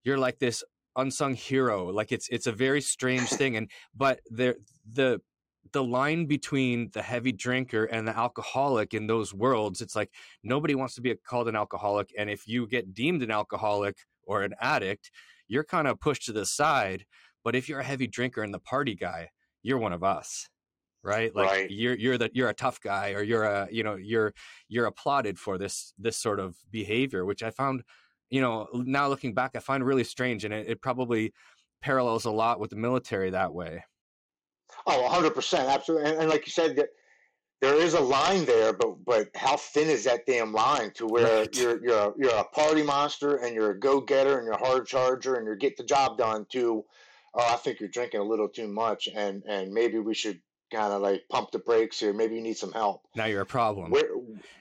you're 0.05 0.19
like 0.19 0.39
this 0.39 0.63
unsung 0.97 1.35
hero 1.35 1.87
like 1.87 2.11
it's 2.11 2.29
it's 2.29 2.49
a 2.49 2.53
very 2.53 2.81
strange 2.81 3.29
thing 3.29 3.57
and 3.57 3.71
but 3.95 4.21
there 4.31 4.57
the 4.85 5.21
the 5.73 5.83
line 5.83 6.27
between 6.27 6.91
the 6.93 7.03
heavy 7.03 7.33
drinker 7.33 7.85
and 7.85 8.07
the 8.07 8.17
alcoholic 8.17 8.95
in 8.95 9.07
those 9.07 9.35
worlds 9.35 9.81
it's 9.81 9.97
like 9.97 10.11
nobody 10.43 10.75
wants 10.75 10.95
to 10.95 11.01
be 11.01 11.15
called 11.15 11.49
an 11.49 11.57
alcoholic 11.57 12.13
and 12.19 12.31
if 12.31 12.47
you 12.47 12.67
get 12.67 12.95
deemed 12.95 13.23
an 13.23 13.31
alcoholic 13.31 13.97
or 14.25 14.43
an 14.43 14.55
addict 14.61 15.11
you're 15.49 15.65
kind 15.65 15.89
of 15.89 16.01
pushed 16.01 16.25
to 16.25 16.33
the 16.33 16.47
side 16.47 17.05
but 17.45 17.55
if 17.57 17.69
you're 17.69 17.81
a 17.81 17.85
heavy 17.85 18.07
drinker 18.07 18.43
and 18.43 18.53
the 18.55 18.59
party 18.59 18.95
guy 18.95 19.29
you're 19.63 19.79
one 19.79 19.93
of 19.93 20.05
us 20.05 20.49
right 21.03 21.35
like 21.35 21.47
Right. 21.49 21.71
you're 21.71 21.97
you're 21.97 22.19
the 22.19 22.31
you're 22.35 22.49
a 22.49 22.55
tough 22.55 22.81
guy 22.81 23.13
or 23.13 23.23
you're 23.23 23.45
a 23.45 23.69
you 23.71 23.83
know 23.85 23.95
you're 23.97 24.33
you're 24.69 24.87
applauded 24.87 25.39
for 25.39 25.57
this 25.57 25.95
this 25.99 26.17
sort 26.17 26.41
of 26.41 26.57
behavior 26.71 27.25
which 27.25 27.43
i 27.43 27.51
found 27.51 27.83
you 28.31 28.41
know 28.41 28.67
now 28.75 29.09
looking 29.09 29.33
back 29.33 29.53
i 29.55 29.61
find 29.61 29.85
really 29.85 30.05
strange 30.05 30.45
and 30.45 30.53
it, 30.53 30.67
it 30.69 30.83
probably 30.83 31.33
parallels 31.81 32.25
a 32.25 32.31
lot 32.31 32.59
with 32.59 32.71
the 32.71 32.77
military 32.77 33.31
that 33.31 33.55
way 33.55 33.85
Oh, 34.87 35.09
100%. 35.11 35.69
Absolutely. 35.69 36.11
And, 36.11 36.21
and 36.21 36.31
like 36.31 36.47
you 36.47 36.53
said, 36.53 36.77
that 36.77 36.91
there 37.61 37.75
is 37.75 37.95
a 37.95 38.01
line 38.01 38.45
there, 38.45 38.73
but 38.73 39.05
but 39.05 39.31
how 39.35 39.57
thin 39.57 39.89
is 39.89 40.05
that 40.05 40.27
damn 40.27 40.53
line 40.53 40.93
to 40.93 41.07
where 41.07 41.41
Right. 41.41 41.57
you're 41.57 41.83
you're 41.83 41.99
a, 41.99 42.13
you're 42.17 42.35
a 42.35 42.45
party 42.45 42.83
monster 42.85 43.37
and 43.37 43.53
you're 43.55 43.73
a 43.73 43.79
go 43.79 44.01
getter 44.01 44.39
and 44.39 44.45
you're 44.47 44.55
a 44.55 44.65
hard 44.65 44.87
charger 44.87 45.35
and 45.35 45.45
you're 45.45 45.57
get 45.57 45.77
the 45.77 45.83
job 45.83 46.19
done 46.19 46.47
to, 46.51 46.85
oh, 47.35 47.53
I 47.53 47.57
think 47.57 47.81
you're 47.81 47.89
drinking 47.89 48.21
a 48.21 48.25
little 48.25 48.49
too 48.49 48.69
much 48.69 49.09
and 49.13 49.43
and 49.49 49.73
maybe 49.73 49.99
we 49.99 50.15
should 50.15 50.41
kind 50.71 50.93
of 50.93 51.03
like 51.03 51.25
pump 51.31 51.51
the 51.51 51.59
brakes 51.59 51.99
here. 51.99 52.13
Maybe 52.13 52.37
you 52.37 52.43
need 52.43 52.59
some 52.59 52.71
help. 52.73 53.03
now 53.17 53.25
you're 53.25 53.41
a 53.41 53.47
problem 53.47 53.91
Where, 53.91 54.09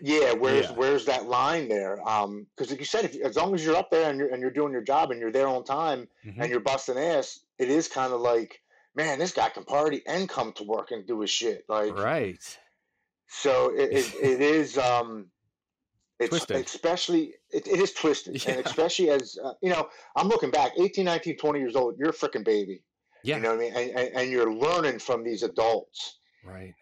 yeah, 0.01 0.31
where's 0.33 0.65
Yeah. 0.69 0.73
where's 0.75 1.05
that 1.05 1.27
line 1.27 1.67
there? 1.67 2.01
Um, 2.07 2.47
because 2.55 2.71
like 2.71 2.79
you 2.79 2.85
said, 2.85 3.05
if, 3.05 3.15
as 3.21 3.35
long 3.35 3.53
as 3.53 3.63
you're 3.63 3.75
up 3.75 3.91
there 3.91 4.09
and 4.09 4.17
you're 4.17 4.29
and 4.33 4.41
you're 4.41 4.49
doing 4.49 4.71
your 4.71 4.81
job 4.81 5.11
and 5.11 5.19
you're 5.21 5.31
there 5.31 5.47
on 5.47 5.63
time, 5.65 6.07
Mhm. 6.25 6.41
and 6.41 6.49
you're 6.49 6.61
busting 6.61 6.97
ass, 6.97 7.41
it 7.59 7.69
is 7.69 7.87
kind 7.87 8.11
of 8.11 8.21
like, 8.21 8.59
man, 8.97 9.19
this 9.19 9.31
guy 9.31 9.47
can 9.49 9.63
party 9.63 10.01
and 10.05 10.27
come 10.27 10.51
to 10.53 10.63
work 10.63 10.91
and 10.91 11.07
do 11.07 11.21
his 11.21 11.29
shit. 11.29 11.63
Like, 11.69 11.95
right 11.97 12.59
so 13.29 13.73
it, 13.75 13.89
it, 13.91 14.13
it 14.21 14.41
is, 14.41 14.77
um, 14.77 15.27
It's 16.19 16.29
Twisted. 16.29 16.55
especially 16.65 17.33
it, 17.51 17.67
it 17.67 17.79
is 17.79 17.93
twisted, 17.93 18.33
Yeah. 18.45 18.53
and 18.55 18.65
especially 18.65 19.09
as 19.11 19.37
uh, 19.43 19.53
you 19.61 19.69
know, 19.69 19.87
I'm 20.15 20.27
looking 20.27 20.49
back, 20.51 20.71
18, 20.79 21.05
19, 21.05 21.37
20 21.37 21.59
years 21.59 21.75
old. 21.75 21.95
You're 21.99 22.09
a 22.09 22.13
freaking 22.13 22.43
baby. 22.45 22.83
Yeah. 23.23 23.35
You 23.37 23.41
know 23.43 23.49
what 23.55 23.59
I 23.59 23.63
mean? 23.65 23.73
And, 23.75 23.89
and, 23.99 24.09
and 24.15 24.31
you're 24.31 24.51
learning 24.53 24.99
from 24.99 25.23
these 25.23 25.43
adults, 25.43 26.19
Right. 26.45 26.73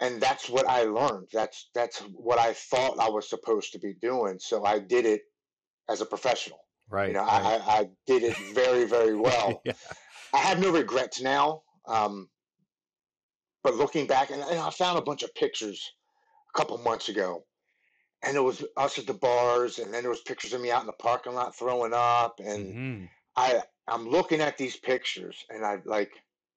and 0.00 0.20
that's 0.20 0.48
what 0.48 0.66
I 0.68 0.82
learned. 0.84 1.26
That's 1.32 1.68
that's 1.74 1.98
what 2.28 2.38
I 2.38 2.52
thought 2.52 3.00
I 3.00 3.08
was 3.08 3.28
supposed 3.28 3.72
to 3.72 3.78
be 3.80 3.94
doing. 4.00 4.38
So 4.38 4.64
I 4.64 4.78
did 4.78 5.04
it 5.06 5.22
as 5.88 6.00
a 6.00 6.06
professional. 6.06 6.60
Right. 6.90 7.08
You 7.08 7.14
know, 7.14 7.24
right. 7.24 7.60
I, 7.66 7.72
I, 7.74 7.78
I 7.80 7.88
did 8.06 8.22
it 8.22 8.36
very, 8.54 8.84
very 8.84 9.16
well. 9.26 9.60
yeah. 9.64 9.72
I 10.32 10.38
have 10.38 10.60
no 10.60 10.72
regrets 10.72 11.20
now. 11.20 11.62
Um, 11.86 12.28
but 13.62 13.74
looking 13.74 14.06
back, 14.06 14.30
and, 14.30 14.42
and 14.42 14.58
I 14.58 14.70
found 14.70 14.98
a 14.98 15.02
bunch 15.02 15.22
of 15.22 15.34
pictures 15.34 15.92
a 16.54 16.58
couple 16.58 16.78
months 16.78 17.08
ago, 17.08 17.44
and 18.22 18.36
it 18.36 18.40
was 18.40 18.64
us 18.76 18.98
at 18.98 19.06
the 19.06 19.14
bars, 19.14 19.78
and 19.78 19.92
then 19.92 20.02
there 20.02 20.10
was 20.10 20.20
pictures 20.22 20.52
of 20.52 20.60
me 20.60 20.70
out 20.70 20.80
in 20.80 20.86
the 20.86 20.92
parking 20.92 21.34
lot 21.34 21.56
throwing 21.56 21.92
up, 21.92 22.40
and 22.40 22.74
Mhm. 22.74 23.10
I 23.36 23.62
I'm 23.86 24.08
looking 24.08 24.40
at 24.40 24.58
these 24.58 24.76
pictures, 24.76 25.44
and 25.48 25.64
I 25.64 25.80
like 25.84 26.12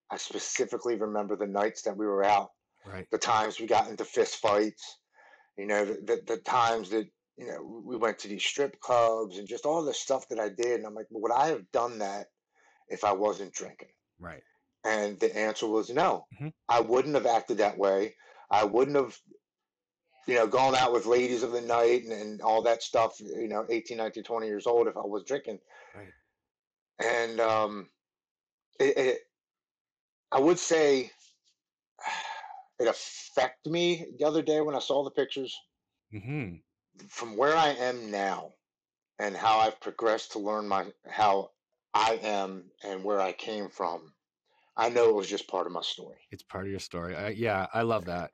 I 0.09 0.17
specifically 0.17 0.95
remember 0.95 1.35
the 1.35 1.47
nights 1.47 1.83
that 1.83 1.97
we 1.97 2.05
were 2.05 2.23
out, 2.23 2.51
Right. 2.85 3.07
the 3.11 3.17
times 3.17 3.59
we 3.59 3.67
got 3.67 3.89
into 3.89 4.05
fist 4.05 4.37
fights, 4.37 4.99
you 5.57 5.65
know, 5.65 5.85
the 5.85 5.93
the, 6.01 6.23
the 6.25 6.37
times 6.37 6.89
that 6.89 7.09
you 7.37 7.47
know 7.47 7.61
we 7.85 7.95
went 7.97 8.19
to 8.19 8.27
these 8.27 8.43
strip 8.43 8.79
clubs 8.79 9.37
and 9.37 9.47
just 9.47 9.65
all 9.65 9.83
the 9.83 9.93
stuff 9.93 10.27
that 10.29 10.39
I 10.39 10.49
did, 10.49 10.79
and 10.79 10.85
I'm 10.85 10.95
like, 10.95 11.07
would 11.09 11.31
I 11.31 11.47
have 11.47 11.71
done 11.71 11.99
that 11.99 12.27
if 12.91 13.03
I 13.03 13.13
wasn't 13.13 13.53
drinking? 13.53 13.89
Right. 14.19 14.43
And 14.83 15.19
the 15.19 15.35
answer 15.35 15.67
was 15.67 15.89
no. 15.89 16.27
Mhm. 16.33 16.53
I 16.67 16.81
wouldn't 16.81 17.15
have 17.15 17.25
acted 17.25 17.57
that 17.57 17.77
way. 17.77 18.15
I 18.49 18.63
wouldn't 18.65 18.97
have, 18.97 19.19
you 20.27 20.35
know, 20.35 20.47
gone 20.47 20.75
out 20.75 20.93
with 20.93 21.05
ladies 21.05 21.43
of 21.43 21.51
the 21.51 21.61
night 21.61 22.03
and, 22.03 22.11
and 22.11 22.41
all 22.41 22.61
that 22.63 22.83
stuff, 22.83 23.19
you 23.19 23.47
know, 23.47 23.65
18, 23.69 23.97
19, 23.97 24.23
20 24.23 24.47
years 24.47 24.67
old 24.67 24.87
if 24.87 24.97
I 24.97 25.01
was 25.01 25.23
drinking. 25.23 25.59
Right. 25.95 26.13
And 26.99 27.39
um, 27.39 27.89
it, 28.79 28.97
it, 28.97 29.19
I 30.31 30.39
would 30.39 30.59
say 30.59 31.11
it 32.79 32.87
affected 32.87 33.71
me 33.71 34.05
the 34.17 34.25
other 34.25 34.41
day 34.41 34.61
when 34.61 34.75
I 34.75 34.79
saw 34.79 35.03
the 35.03 35.11
pictures 35.11 35.57
hmm 36.11 36.55
from 37.07 37.37
where 37.37 37.55
I 37.55 37.69
am 37.69 38.11
now 38.11 38.53
and 39.17 39.35
how 39.35 39.59
I've 39.59 39.79
progressed 39.79 40.33
to 40.33 40.39
learn 40.39 40.67
my 40.67 40.91
how 41.07 41.51
I 41.93 42.19
am 42.21 42.71
and 42.83 43.03
where 43.03 43.19
I 43.19 43.33
came 43.33 43.69
from. 43.69 44.13
I 44.77 44.89
know 44.89 45.09
it 45.09 45.15
was 45.15 45.29
just 45.29 45.47
part 45.47 45.67
of 45.67 45.73
my 45.73 45.81
story. 45.81 46.17
It's 46.31 46.43
part 46.43 46.65
of 46.65 46.71
your 46.71 46.79
story. 46.79 47.15
I, 47.15 47.29
yeah, 47.29 47.67
I 47.73 47.81
love 47.81 48.05
that. 48.05 48.31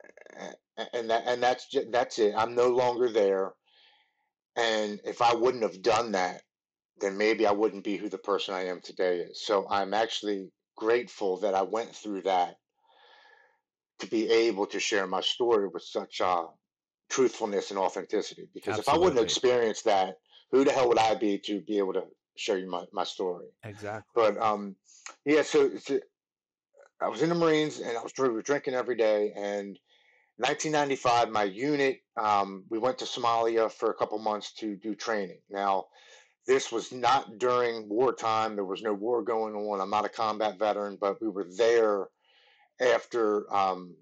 And 0.92 1.10
that 1.10 1.24
and 1.26 1.42
that's 1.42 1.68
ju- 1.68 1.90
that's 1.90 2.20
it. 2.20 2.34
I'm 2.36 2.54
no 2.54 2.68
longer 2.68 3.10
there, 3.10 3.52
and 4.54 5.00
if 5.04 5.20
I 5.20 5.34
wouldn't 5.34 5.64
have 5.64 5.82
done 5.82 6.12
that, 6.12 6.42
then 7.00 7.18
maybe 7.18 7.46
I 7.46 7.50
wouldn't 7.50 7.82
be 7.82 7.96
who 7.96 8.08
the 8.08 8.18
person 8.18 8.54
I 8.54 8.66
am 8.66 8.80
today 8.80 9.18
is. 9.18 9.44
So 9.44 9.66
I'm 9.68 9.92
actually 9.92 10.52
grateful 10.76 11.38
that 11.40 11.54
I 11.54 11.62
went 11.62 11.96
through 11.96 12.22
that 12.22 12.58
to 13.98 14.06
be 14.06 14.30
able 14.30 14.66
to 14.66 14.78
share 14.78 15.08
my 15.08 15.20
story 15.20 15.66
with 15.66 15.82
such 15.82 16.20
uh, 16.20 16.46
truthfulness 17.08 17.70
and 17.70 17.78
authenticity. 17.80 18.48
Because 18.54 18.78
if 18.78 18.88
I 18.88 18.94
wouldn't 18.94 19.18
have 19.18 19.24
Absolutely. 19.24 19.52
experienced 19.56 19.84
that, 19.86 20.18
who 20.52 20.64
the 20.64 20.72
hell 20.72 20.88
would 20.88 20.98
I 20.98 21.16
be 21.16 21.38
to 21.46 21.60
be 21.60 21.78
able 21.78 21.94
to 21.94 22.04
show 22.38 22.54
you 22.54 22.68
my, 22.68 22.84
my 22.92 23.04
story? 23.04 23.46
Exactly. 23.64 24.10
But 24.14 24.40
um, 24.40 24.76
yeah, 25.24 25.42
so, 25.42 25.70
so 25.78 25.98
I 27.00 27.08
was 27.08 27.22
in 27.22 27.28
the 27.28 27.34
Marines 27.34 27.80
and 27.80 27.96
I 27.96 28.02
was 28.02 28.12
we 28.18 28.28
were 28.28 28.42
drinking 28.42 28.74
every 28.74 28.96
day. 28.96 29.32
And 29.36 29.78
1995, 30.36 31.30
my 31.30 31.44
unit, 31.44 32.00
um, 32.16 32.64
we 32.70 32.78
went 32.78 32.98
to 32.98 33.04
Somalia 33.04 33.70
for 33.70 33.90
a 33.90 33.94
couple 33.94 34.18
months 34.18 34.52
to 34.54 34.76
do 34.76 34.94
training. 34.94 35.40
Now, 35.50 35.86
this 36.46 36.72
was 36.72 36.92
not 36.92 37.38
during 37.38 37.88
wartime. 37.88 38.54
There 38.54 38.64
was 38.64 38.82
no 38.82 38.94
war 38.94 39.22
going 39.22 39.54
on. 39.54 39.80
I'm 39.80 39.90
not 39.90 40.06
a 40.06 40.08
combat 40.08 40.58
veteran, 40.58 40.96
but 41.00 41.20
we 41.20 41.28
were 41.28 41.46
there 41.56 42.06
after 42.80 43.52
um, 43.52 43.94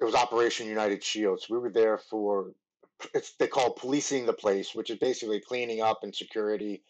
it 0.00 0.04
was 0.04 0.14
Operation 0.14 0.66
United 0.66 1.02
Shield. 1.04 1.40
So 1.40 1.54
we 1.54 1.60
were 1.60 1.70
there 1.70 1.98
for 1.98 2.52
it's 3.14 3.34
they 3.38 3.46
call 3.46 3.72
policing 3.72 4.26
the 4.26 4.32
place, 4.32 4.74
which 4.74 4.90
is 4.90 4.98
basically 4.98 5.40
cleaning 5.40 5.82
up 5.82 6.00
and 6.02 6.14
security. 6.14 6.82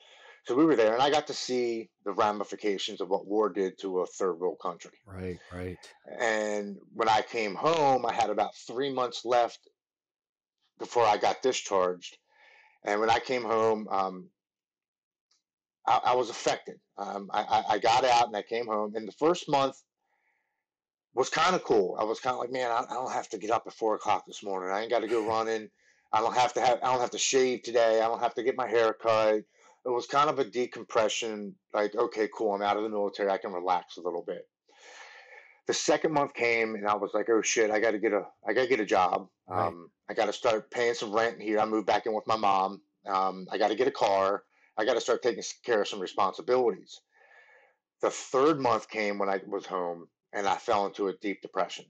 So 0.44 0.57
we 0.57 0.64
were 0.64 0.74
there, 0.74 0.94
and 0.94 1.02
I 1.02 1.11
got 1.11 1.28
to 1.28 1.35
see 1.35 1.88
the 2.05 2.12
ramifications 2.12 3.00
of 3.00 3.09
what 3.09 3.26
war 3.26 3.48
did 3.48 3.78
to 3.81 4.00
a 4.00 4.07
third 4.07 4.35
world 4.35 4.59
country. 4.61 4.90
Right. 5.07 5.38
Right. 5.52 5.78
And 6.18 6.78
when 6.94 7.09
I 7.09 7.22
came 7.22 7.55
home, 7.55 8.05
I 8.05 8.12
had 8.12 8.28
about 8.28 8.57
three 8.57 8.92
months 8.92 9.24
left 9.24 9.61
before 10.81 11.05
I 11.05 11.16
got 11.16 11.42
discharged. 11.42 12.18
And 12.85 12.98
when 12.98 13.11
I 13.11 13.20
came 13.20 13.44
home, 13.44 13.87
um, 13.88 14.31
I, 15.87 16.00
I 16.07 16.14
was 16.16 16.28
affected. 16.28 16.81
Um, 16.98 17.31
I, 17.33 17.62
I, 17.70 17.78
got 17.78 18.05
out 18.05 18.26
and 18.26 18.37
I 18.37 18.42
came 18.42 18.66
home. 18.66 18.94
And 18.96 19.07
the 19.07 19.12
first 19.12 19.48
month 19.48 19.81
was 21.14 21.28
kind 21.28 21.55
of 21.55 21.62
cool. 21.62 21.96
I 22.00 22.05
was 22.05 22.18
kind 22.18 22.35
of 22.35 22.40
like, 22.40 22.50
man, 22.50 22.70
I, 22.70 22.85
I 22.90 22.94
don't 22.94 23.12
have 23.12 23.28
to 23.31 23.38
get 23.38 23.50
up 23.50 23.64
at 23.66 23.74
four 23.74 23.94
o'clock 23.94 24.24
this 24.26 24.42
morning. 24.42 24.74
I 24.74 24.81
ain't 24.81 24.90
got 24.90 25.00
to 25.00 25.09
go 25.09 25.26
running. 25.28 25.68
I 26.12 26.20
don't 26.20 26.35
have 26.35 26.52
to 26.55 26.61
have. 26.61 26.78
I 26.83 26.92
don't 26.92 27.00
have 27.00 27.11
to 27.12 27.18
shave 27.18 27.62
today. 27.62 28.00
I 28.00 28.09
don't 28.09 28.20
have 28.20 28.35
to 28.35 28.42
get 28.42 28.57
my 28.57 28.68
hair 28.68 28.92
cut. 28.92 29.42
It 29.85 29.90
was 29.90 30.07
kind 30.07 30.31
of 30.31 30.38
a 30.38 30.45
decompression. 30.45 31.55
Like, 31.75 31.95
okay, 31.95 32.29
cool. 32.35 32.55
I'm 32.55 32.62
out 32.62 32.77
of 32.77 32.85
the 32.85 32.88
military. 32.88 33.31
I 33.31 33.38
can 33.38 33.53
relax 33.53 33.97
a 33.97 34.01
little 34.01 34.23
bit. 34.27 34.47
The 35.66 35.75
second 35.75 36.12
month 36.12 36.35
came, 36.35 36.75
and 36.75 36.88
I 36.88 36.95
was 36.95 37.12
like, 37.14 37.29
oh 37.31 37.42
shit, 37.42 37.71
I 37.71 37.81
got 37.81 37.92
to 37.92 37.99
get 37.99 38.12
a. 38.12 38.23
I 38.47 38.53
got 38.53 38.62
to 38.62 38.68
get 38.68 38.81
a 38.81 38.85
job. 38.85 39.29
Right. 39.49 39.66
Um, 39.66 39.90
I 40.09 40.14
got 40.14 40.27
to 40.27 40.33
start 40.33 40.71
paying 40.71 40.95
some 40.95 41.12
rent 41.12 41.40
here. 41.40 41.59
I 41.59 41.64
moved 41.64 41.87
back 41.87 42.07
in 42.07 42.14
with 42.14 42.27
my 42.27 42.37
mom. 42.37 42.81
Um, 43.07 43.47
I 43.51 43.59
got 43.59 43.68
to 43.68 43.77
get 43.77 43.88
a 43.88 43.92
car. 43.92 44.42
I 44.77 44.85
got 44.85 44.95
to 44.95 45.01
start 45.01 45.23
taking 45.23 45.42
care 45.64 45.83
of 45.83 45.88
some 45.88 46.01
responsibilities. 46.01 47.01
The 48.01 48.11
third 48.11 48.61
month 48.61 48.88
came 48.88 49.18
when 49.18 49.29
I 49.29 49.40
was 49.47 49.66
home, 49.66 50.09
and 50.33 50.47
I 50.47 50.57
fell 50.57 50.87
into 50.87 51.09
a 51.09 51.16
deep 51.21 51.42
depression. 51.42 51.85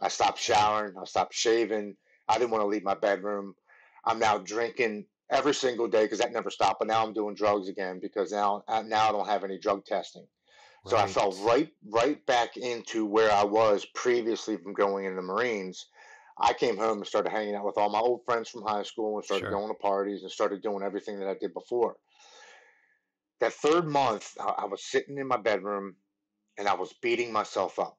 I 0.00 0.08
stopped 0.08 0.38
showering. 0.38 0.94
I 0.98 1.04
stopped 1.04 1.34
shaving. 1.34 1.96
I 2.28 2.38
didn't 2.38 2.50
want 2.50 2.62
to 2.62 2.68
leave 2.68 2.84
my 2.84 2.94
bedroom. 2.94 3.54
I'm 4.04 4.18
now 4.18 4.38
drinking 4.38 5.06
every 5.30 5.54
single 5.54 5.88
day 5.88 6.04
because 6.04 6.18
that 6.18 6.32
never 6.32 6.50
stopped. 6.50 6.80
But 6.80 6.88
now 6.88 7.04
I'm 7.04 7.12
doing 7.12 7.34
drugs 7.34 7.68
again 7.68 8.00
because 8.00 8.32
now 8.32 8.64
uh, 8.68 8.82
now 8.82 9.08
I 9.08 9.12
don't 9.12 9.28
have 9.28 9.44
any 9.44 9.58
drug 9.58 9.84
testing. 9.84 10.26
So 10.86 10.96
I 10.96 11.06
fell 11.06 11.32
right 11.44 11.70
right 11.86 12.24
back 12.26 12.56
into 12.56 13.04
where 13.06 13.30
I 13.30 13.44
was 13.44 13.84
previously 13.94 14.56
from 14.56 14.72
going 14.72 15.04
in 15.04 15.14
the 15.16 15.22
Marines. 15.22 15.86
I 16.38 16.54
came 16.54 16.78
home 16.78 16.98
and 16.98 17.06
started 17.06 17.30
hanging 17.30 17.54
out 17.54 17.66
with 17.66 17.76
all 17.76 17.90
my 17.90 17.98
old 17.98 18.24
friends 18.24 18.48
from 18.48 18.62
high 18.62 18.82
school 18.82 19.16
and 19.16 19.24
started 19.24 19.42
Sure. 19.44 19.50
going 19.50 19.68
to 19.68 19.74
parties 19.74 20.22
and 20.22 20.30
started 20.30 20.62
doing 20.62 20.82
everything 20.82 21.18
that 21.20 21.28
I 21.28 21.34
did 21.34 21.52
before. 21.52 21.96
That 23.40 23.52
third 23.52 23.86
month, 23.86 24.36
I, 24.40 24.54
I 24.58 24.64
was 24.64 24.82
sitting 24.82 25.18
in 25.18 25.26
my 25.26 25.36
bedroom 25.36 25.96
and 26.56 26.66
I 26.66 26.74
was 26.74 26.94
beating 26.94 27.30
myself 27.32 27.78
up. 27.78 27.98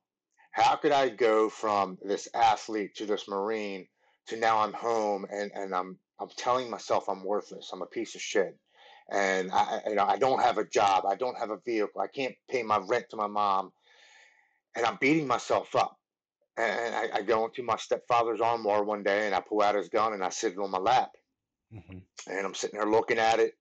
How 0.52 0.76
could 0.76 0.92
I 0.92 1.10
go 1.10 1.50
from 1.50 2.00
this 2.02 2.28
athlete 2.34 2.96
to 2.96 3.06
this 3.06 3.28
Marine 3.28 3.88
to 4.28 4.38
now 4.38 4.60
I'm 4.60 4.74
home 4.74 5.26
and, 5.30 5.52
and 5.54 5.74
I'm 5.74 6.00
I'm 6.22 6.30
telling 6.38 6.70
myself 6.72 7.10
I'm 7.10 7.26
worthless. 7.26 7.72
I'm 7.74 7.84
a 7.84 7.88
piece 7.88 8.16
of 8.16 8.22
shit. 8.22 8.58
And 9.12 9.52
I, 9.52 9.82
you 9.88 9.96
know, 9.96 10.06
I 10.06 10.18
don't 10.18 10.42
have 10.42 10.60
a 10.60 10.66
job. 10.68 11.06
I 11.10 11.16
don't 11.16 11.40
have 11.40 11.52
a 11.52 11.60
vehicle. 11.66 12.02
I 12.02 12.08
can't 12.08 12.36
pay 12.50 12.64
my 12.64 12.80
rent 12.88 13.08
to 13.12 13.18
my 13.18 13.28
mom. 13.28 13.74
And 14.76 14.86
I'm 14.86 14.98
beating 15.02 15.28
myself 15.28 15.76
up. 15.76 15.98
And 16.58 16.96
I, 16.96 17.10
I 17.20 17.24
go 17.24 17.46
into 17.46 17.64
my 17.64 17.78
stepfather's 17.78 18.42
armoire 18.42 18.84
one 18.84 19.04
day 19.04 19.28
and 19.28 19.36
I 19.36 19.42
pull 19.42 19.62
out 19.64 19.76
his 19.76 19.90
gun 19.90 20.14
and 20.14 20.24
I 20.24 20.30
sit 20.30 20.54
it 20.54 20.60
on 20.60 20.72
my 20.72 20.80
lap. 20.80 21.12
hmm 21.72 22.00
And 22.28 22.46
I'm 22.46 22.56
sitting 22.56 22.80
there 22.80 22.90
looking 22.90 23.20
at 23.20 23.40
it. 23.40 23.54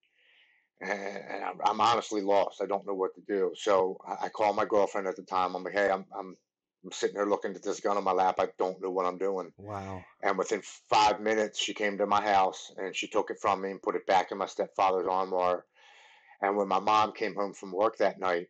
And, 0.83 0.93
and 0.93 1.45
I'm, 1.45 1.59
I'm 1.65 1.81
honestly 1.83 2.23
lost. 2.23 2.63
I 2.63 2.67
don't 2.67 2.87
know 2.87 2.95
what 2.95 3.15
to 3.17 3.23
do. 3.29 3.53
So 3.57 3.99
I, 4.07 4.27
I 4.27 4.31
call 4.31 4.55
my 4.55 4.67
girlfriend 4.67 5.09
at 5.09 5.17
the 5.17 5.23
time. 5.25 5.57
I'm 5.57 5.65
like, 5.65 5.75
hey, 5.75 5.91
I'm, 5.91 6.07
I'm, 6.19 6.37
I'm 6.85 6.93
sitting 6.93 7.17
there 7.17 7.29
looking 7.29 7.55
at 7.55 7.63
this 7.63 7.81
gun 7.81 7.97
on 7.97 8.05
my 8.05 8.13
lap. 8.13 8.37
I 8.39 8.49
don't 8.59 8.81
know 8.81 8.91
what 8.91 9.07
I'm 9.07 9.19
doing. 9.19 9.53
Wow. 9.59 10.03
And 10.23 10.39
within 10.39 10.63
five 10.89 11.21
minutes, 11.21 11.61
she 11.61 11.75
came 11.75 11.99
to 11.99 12.07
my 12.07 12.23
house 12.23 12.73
and 12.77 12.97
she 12.97 13.07
took 13.09 13.31
it 13.31 13.39
from 13.41 13.61
me 13.61 13.71
and 13.71 13.83
put 13.83 13.97
it 13.97 14.07
back 14.07 14.33
in 14.33 14.39
my 14.39 14.47
stepfather's 14.47 15.07
armoire. 15.07 15.67
And 16.41 16.57
when 16.57 16.69
my 16.69 16.81
mom 16.81 17.13
came 17.13 17.35
home 17.35 17.53
from 17.53 17.73
work 17.73 17.99
that 17.99 18.19
night, 18.19 18.49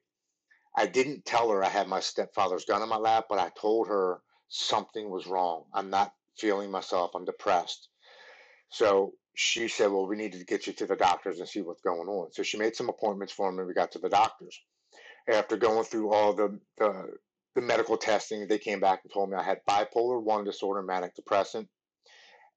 I 0.77 0.87
didn't 0.87 1.25
tell 1.25 1.51
her 1.51 1.65
I 1.65 1.69
had 1.69 1.89
my 1.89 2.01
stepfather's 2.01 2.65
gun 2.65 2.83
in 2.83 2.89
my 2.89 2.97
lap, 2.97 3.27
but 3.29 3.41
I 3.41 3.51
told 3.61 3.89
her 3.89 4.21
something 4.49 5.11
was 5.11 5.27
wrong. 5.27 5.65
I'm 5.75 5.91
not 5.91 6.13
feeling 6.39 6.71
myself. 6.71 7.11
I'm 7.15 7.25
depressed. 7.25 7.89
So 8.71 9.15
she 9.35 9.69
said, 9.69 9.91
Well, 9.91 10.07
we 10.07 10.17
need 10.17 10.33
to 10.33 10.45
get 10.45 10.67
you 10.67 10.73
to 10.75 10.87
the 10.87 10.97
doctors 10.97 11.41
and 11.41 11.49
see 11.49 11.63
what's 11.63 11.83
going 11.83 12.09
on. 12.09 12.33
So 12.33 12.43
she 12.43 12.59
made 12.59 12.77
some 12.77 12.89
appointments 12.89 13.33
for 13.33 13.51
me. 13.51 13.65
We 13.65 13.75
got 13.75 13.93
to 13.93 13.99
the 13.99 14.09
doctors. 14.09 14.61
After 15.29 15.57
going 15.57 15.85
through 15.85 16.13
all 16.13 16.33
the, 16.33 16.59
the, 16.79 17.13
the 17.55 17.61
medical 17.61 17.97
testing, 17.97 18.47
they 18.47 18.59
came 18.59 18.81
back 18.81 19.01
and 19.05 19.13
told 19.13 19.31
me 19.31 19.37
I 19.37 19.43
had 19.43 19.59
bipolar 19.69 20.23
1 20.23 20.45
disorder, 20.45 20.83
manic 20.83 21.15
depressant. 21.15 21.69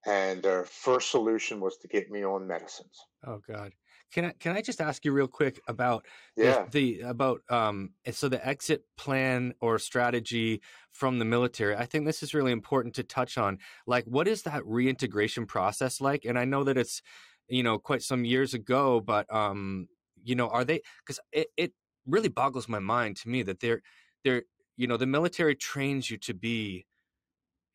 And 0.06 0.44
their 0.44 0.66
first 0.66 1.12
solution 1.12 1.62
was 1.62 1.78
to 1.78 1.88
get 1.88 2.12
me 2.12 2.26
on 2.26 2.46
medicines. 2.46 3.00
Oh 3.26 3.40
God. 3.48 3.72
Can 4.12 4.26
I 4.26 4.34
can 4.38 4.56
I 4.56 4.62
just 4.62 4.82
ask 4.82 5.06
you 5.06 5.14
real 5.14 5.28
quick 5.28 5.62
about 5.68 6.06
yeah. 6.36 6.66
the, 6.70 7.00
the 7.00 7.08
about 7.08 7.40
um 7.50 7.92
so 8.12 8.28
the 8.28 8.46
exit 8.46 8.84
plan 8.98 9.54
or 9.62 9.80
strategy 9.80 10.62
from 10.92 11.20
the 11.20 11.26
military? 11.26 11.76
I 11.76 11.86
think 11.86 12.06
this 12.06 12.22
is 12.22 12.34
really 12.34 12.52
important 12.52 12.96
to 12.96 13.04
touch 13.04 13.38
on. 13.38 13.60
Like, 13.88 14.04
what 14.04 14.28
is 14.28 14.44
that 14.44 14.66
reintegration 14.66 15.46
process 15.46 16.02
like? 16.02 16.26
And 16.26 16.38
I 16.38 16.44
know 16.44 16.66
that 16.66 16.78
it's 16.78 17.02
you 17.48 17.64
know 17.64 17.80
quite 17.80 18.04
some 18.04 18.26
years 18.26 18.54
ago, 18.54 19.00
but 19.00 19.34
um 19.34 19.88
you 20.22 20.36
know 20.36 20.50
are 20.50 20.66
they 20.66 20.82
because 21.00 21.20
it, 21.32 21.48
it 21.56 21.72
really 22.06 22.30
boggles 22.30 22.68
my 22.68 22.80
mind 22.80 23.16
to 23.18 23.30
me 23.30 23.42
that 23.44 23.62
they're 23.62 23.82
they're 24.24 24.44
you 24.78 24.88
know 24.88 24.98
the 24.98 25.06
military 25.06 25.56
trains 25.56 26.10
you 26.10 26.18
to 26.18 26.34
be 26.34 26.86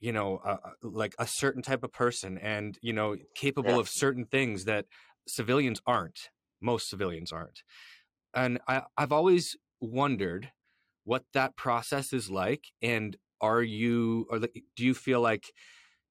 you 0.01 0.13
know 0.13 0.41
uh, 0.45 0.57
like 0.83 1.15
a 1.19 1.27
certain 1.27 1.63
type 1.63 1.83
of 1.83 1.93
person 1.93 2.39
and 2.39 2.79
you 2.83 2.93
know 2.93 3.17
capable 3.35 3.73
yeah. 3.73 3.81
of 3.81 3.89
certain 3.89 4.25
things 4.25 4.65
that 4.65 4.87
civilians 5.27 5.81
aren't 5.87 6.31
most 6.61 6.89
civilians 6.89 7.33
aren't 7.33 7.63
and 8.35 8.59
I, 8.69 8.83
i've 8.97 9.13
always 9.13 9.57
wondered 9.81 10.51
what 11.05 11.25
that 11.35 11.57
process 11.57 12.13
is 12.13 12.31
like 12.31 12.65
and 12.83 13.17
are 13.41 13.63
you 13.63 14.27
or 14.31 14.41
do 14.41 14.85
you 14.85 14.95
feel 14.95 15.21
like 15.21 15.53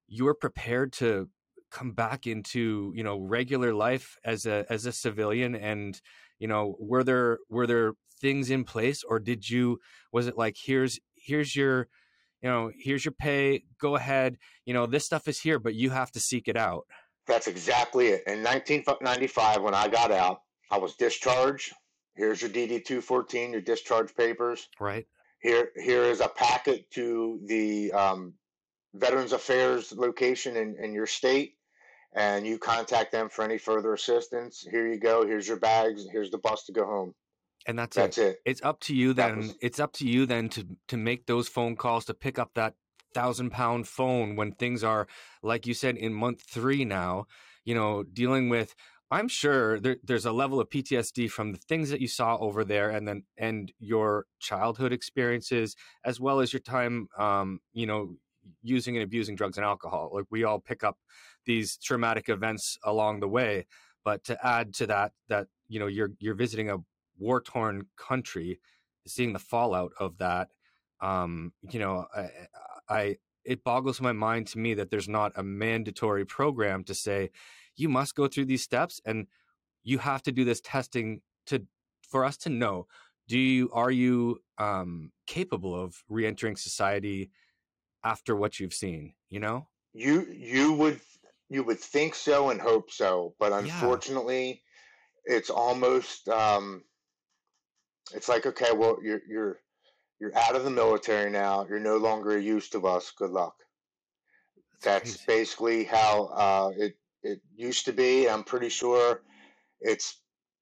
you're 0.08 0.34
prepared 0.34 0.92
to 0.94 1.28
come 1.70 1.92
back 1.92 2.26
into 2.26 2.92
you 2.94 3.04
know 3.04 3.18
regular 3.20 3.74
life 3.74 4.16
as 4.24 4.46
a 4.46 4.64
as 4.70 4.86
a 4.86 4.92
civilian 4.92 5.54
and 5.54 6.00
you 6.38 6.48
know 6.48 6.76
were 6.80 7.04
there 7.04 7.38
were 7.50 7.66
there 7.66 7.92
things 8.20 8.50
in 8.50 8.64
place 8.64 9.02
or 9.08 9.18
did 9.18 9.48
you 9.48 9.78
was 10.12 10.26
it 10.26 10.36
like 10.36 10.56
here's 10.64 10.98
here's 11.14 11.56
your 11.56 11.88
you 12.42 12.48
know 12.48 12.70
here's 12.78 13.04
your 13.04 13.12
pay 13.12 13.62
go 13.80 13.96
ahead 13.96 14.36
you 14.64 14.74
know 14.74 14.86
this 14.86 15.04
stuff 15.04 15.28
is 15.28 15.40
here 15.40 15.58
but 15.58 15.74
you 15.74 15.90
have 15.90 16.10
to 16.10 16.20
seek 16.20 16.48
it 16.48 16.56
out 16.56 16.86
that's 17.28 17.46
exactly 17.46 18.08
it. 18.08 18.22
In 18.26 18.42
1995, 18.42 19.62
when 19.62 19.74
I 19.74 19.86
got 19.86 20.10
out, 20.10 20.40
I 20.70 20.78
was 20.78 20.96
discharged. 20.96 21.72
Here's 22.16 22.40
your 22.40 22.50
DD 22.50 22.84
214, 22.84 23.52
your 23.52 23.60
discharge 23.60 24.14
papers. 24.16 24.66
Right. 24.80 25.06
Here, 25.40 25.68
here 25.76 26.02
is 26.04 26.20
a 26.20 26.28
packet 26.28 26.90
to 26.92 27.38
the 27.44 27.92
um, 27.92 28.32
Veterans 28.94 29.32
Affairs 29.32 29.92
location 29.92 30.56
in, 30.56 30.74
in 30.82 30.94
your 30.94 31.06
state, 31.06 31.54
and 32.14 32.46
you 32.46 32.58
contact 32.58 33.12
them 33.12 33.28
for 33.28 33.44
any 33.44 33.58
further 33.58 33.92
assistance. 33.92 34.66
Here 34.68 34.90
you 34.90 34.98
go. 34.98 35.24
Here's 35.24 35.46
your 35.46 35.60
bags. 35.60 36.06
Here's 36.10 36.30
the 36.30 36.38
bus 36.38 36.64
to 36.64 36.72
go 36.72 36.86
home. 36.86 37.14
And 37.68 37.78
that's, 37.78 37.96
that's 37.96 38.18
it. 38.18 38.26
it. 38.26 38.42
It's 38.44 38.62
up 38.62 38.80
to 38.80 38.94
you 38.94 39.12
then. 39.12 39.36
Was... 39.38 39.54
It's 39.60 39.78
up 39.78 39.92
to 39.94 40.08
you 40.08 40.26
then 40.26 40.48
to 40.50 40.66
to 40.88 40.96
make 40.96 41.26
those 41.26 41.48
phone 41.48 41.76
calls 41.76 42.06
to 42.06 42.14
pick 42.14 42.38
up 42.38 42.54
that 42.54 42.74
thousand 43.14 43.50
pound 43.50 43.86
phone 43.88 44.36
when 44.36 44.52
things 44.52 44.84
are 44.84 45.06
like 45.42 45.66
you 45.66 45.74
said 45.74 45.96
in 45.96 46.12
month 46.12 46.42
three 46.42 46.84
now 46.84 47.26
you 47.64 47.74
know 47.74 48.02
dealing 48.02 48.48
with 48.48 48.74
i'm 49.10 49.28
sure 49.28 49.80
there, 49.80 49.96
there's 50.04 50.26
a 50.26 50.32
level 50.32 50.60
of 50.60 50.68
ptsd 50.68 51.30
from 51.30 51.52
the 51.52 51.58
things 51.58 51.90
that 51.90 52.00
you 52.00 52.08
saw 52.08 52.36
over 52.36 52.64
there 52.64 52.90
and 52.90 53.08
then 53.08 53.22
and 53.36 53.72
your 53.78 54.26
childhood 54.38 54.92
experiences 54.92 55.74
as 56.04 56.20
well 56.20 56.40
as 56.40 56.52
your 56.52 56.60
time 56.60 57.08
um, 57.18 57.60
you 57.72 57.86
know 57.86 58.14
using 58.62 58.96
and 58.96 59.04
abusing 59.04 59.36
drugs 59.36 59.56
and 59.56 59.64
alcohol 59.64 60.10
like 60.12 60.24
we 60.30 60.44
all 60.44 60.58
pick 60.58 60.84
up 60.84 60.98
these 61.44 61.76
traumatic 61.78 62.28
events 62.28 62.78
along 62.84 63.20
the 63.20 63.28
way 63.28 63.66
but 64.04 64.24
to 64.24 64.46
add 64.46 64.72
to 64.74 64.86
that 64.86 65.12
that 65.28 65.46
you 65.68 65.78
know 65.80 65.86
you're 65.86 66.12
you're 66.18 66.34
visiting 66.34 66.70
a 66.70 66.76
war 67.18 67.40
torn 67.40 67.86
country 67.96 68.58
seeing 69.06 69.32
the 69.32 69.38
fallout 69.38 69.92
of 69.98 70.18
that 70.18 70.48
um, 71.00 71.52
you 71.70 71.78
know 71.78 72.06
I, 72.14 72.28
I 72.88 73.16
it 73.44 73.64
boggles 73.64 74.00
my 74.00 74.12
mind 74.12 74.46
to 74.48 74.58
me 74.58 74.74
that 74.74 74.90
there's 74.90 75.08
not 75.08 75.32
a 75.36 75.42
mandatory 75.42 76.24
program 76.24 76.84
to 76.84 76.94
say 76.94 77.30
you 77.76 77.88
must 77.88 78.14
go 78.14 78.28
through 78.28 78.44
these 78.44 78.62
steps 78.62 79.00
and 79.06 79.26
you 79.82 79.98
have 79.98 80.22
to 80.24 80.32
do 80.32 80.44
this 80.44 80.60
testing 80.60 81.20
to 81.46 81.64
for 82.02 82.24
us 82.24 82.36
to 82.38 82.50
know 82.50 82.86
do 83.26 83.38
you 83.38 83.70
are 83.72 83.90
you 83.90 84.38
um, 84.58 85.12
capable 85.26 85.74
of 85.74 86.02
reentering 86.08 86.56
society 86.56 87.30
after 88.04 88.34
what 88.36 88.60
you've 88.60 88.74
seen 88.74 89.14
you 89.28 89.40
know 89.40 89.66
you 89.92 90.26
you 90.30 90.72
would 90.72 91.00
you 91.48 91.62
would 91.62 91.78
think 91.78 92.14
so 92.14 92.50
and 92.50 92.60
hope 92.60 92.90
so 92.90 93.34
but 93.38 93.52
unfortunately 93.52 94.62
yeah. 95.26 95.36
it's 95.36 95.50
almost 95.50 96.28
um 96.28 96.82
it's 98.14 98.28
like 98.28 98.46
okay 98.46 98.72
well 98.74 98.98
you're 99.02 99.20
you're 99.28 99.58
you're 100.20 100.36
out 100.36 100.56
of 100.56 100.64
the 100.64 100.70
military 100.70 101.30
now. 101.30 101.66
You're 101.68 101.78
no 101.78 101.96
longer 101.96 102.36
a 102.36 102.42
use 102.42 102.68
to 102.70 102.86
us. 102.86 103.12
Good 103.16 103.30
luck. 103.30 103.54
That's, 104.82 105.12
That's 105.12 105.24
basically 105.24 105.84
how 105.84 106.26
uh, 106.26 106.70
it 106.76 106.96
it 107.22 107.40
used 107.56 107.84
to 107.86 107.92
be. 107.92 108.28
I'm 108.28 108.44
pretty 108.44 108.68
sure 108.68 109.22
it's 109.80 110.20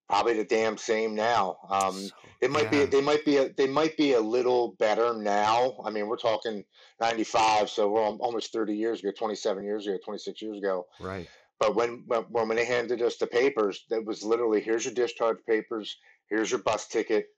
probably 0.09 0.35
the 0.35 0.45
damn 0.45 0.77
same 0.79 1.15
now. 1.15 1.57
Um, 1.69 1.95
so, 1.95 2.11
it 2.41 2.51
might 2.51 2.73
yeah. 2.73 2.85
be 2.85 2.87
they 2.87 3.01
might 3.01 3.25
be 3.25 3.37
a, 3.39 3.53
they 3.53 3.67
might 3.67 3.97
be 3.97 4.13
a 4.13 4.21
little 4.21 4.75
better 4.79 5.15
now. 5.15 5.77
I 5.85 5.91
mean, 5.91 6.07
we're 6.07 6.17
talking 6.17 6.65
95, 7.01 7.69
so 7.71 7.91
we're 7.91 8.03
almost 8.03 8.53
30 8.53 8.75
years 8.75 9.01
ago, 9.01 9.11
27 9.17 9.65
years 9.65 9.87
ago, 9.87 9.99
26 10.05 10.43
years 10.43 10.59
ago. 10.59 10.87
Right. 11.01 11.29
But 11.59 11.75
when 11.75 12.05
when 12.07 12.23
when 12.31 12.57
they 12.57 12.67
handed 12.67 13.01
us 13.03 13.17
the 13.17 13.27
papers, 13.27 13.85
that 13.91 14.05
was 14.05 14.23
literally 14.23 14.61
here's 14.61 14.85
your 14.85 14.95
discharge 14.95 15.39
papers, 15.47 15.97
here's 16.29 16.51
your 16.51 16.61
bus 16.61 16.87
ticket, 16.87 17.29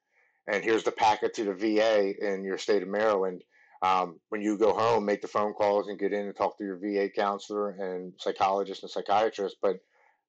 and 0.49 0.65
here's 0.65 0.83
the 0.83 0.93
packet 0.93 1.35
to 1.35 1.45
the 1.45 1.55
VA 1.55 2.15
in 2.21 2.43
your 2.43 2.59
state 2.59 2.83
of 2.83 2.89
Maryland. 2.89 3.43
Um, 3.83 4.19
when 4.31 4.43
you 4.43 4.59
go 4.59 4.73
home, 4.73 5.05
make 5.05 5.23
the 5.23 5.29
phone 5.29 5.53
calls 5.53 5.89
and 5.89 5.99
get 5.99 6.13
in 6.13 6.27
and 6.27 6.35
talk 6.35 6.59
to 6.59 6.65
your 6.65 6.79
VA 6.79 7.09
counselor 7.09 7.71
and 7.71 8.13
psychologist 8.19 8.83
and 8.83 8.91
psychiatrist. 8.91 9.57
But 9.63 9.77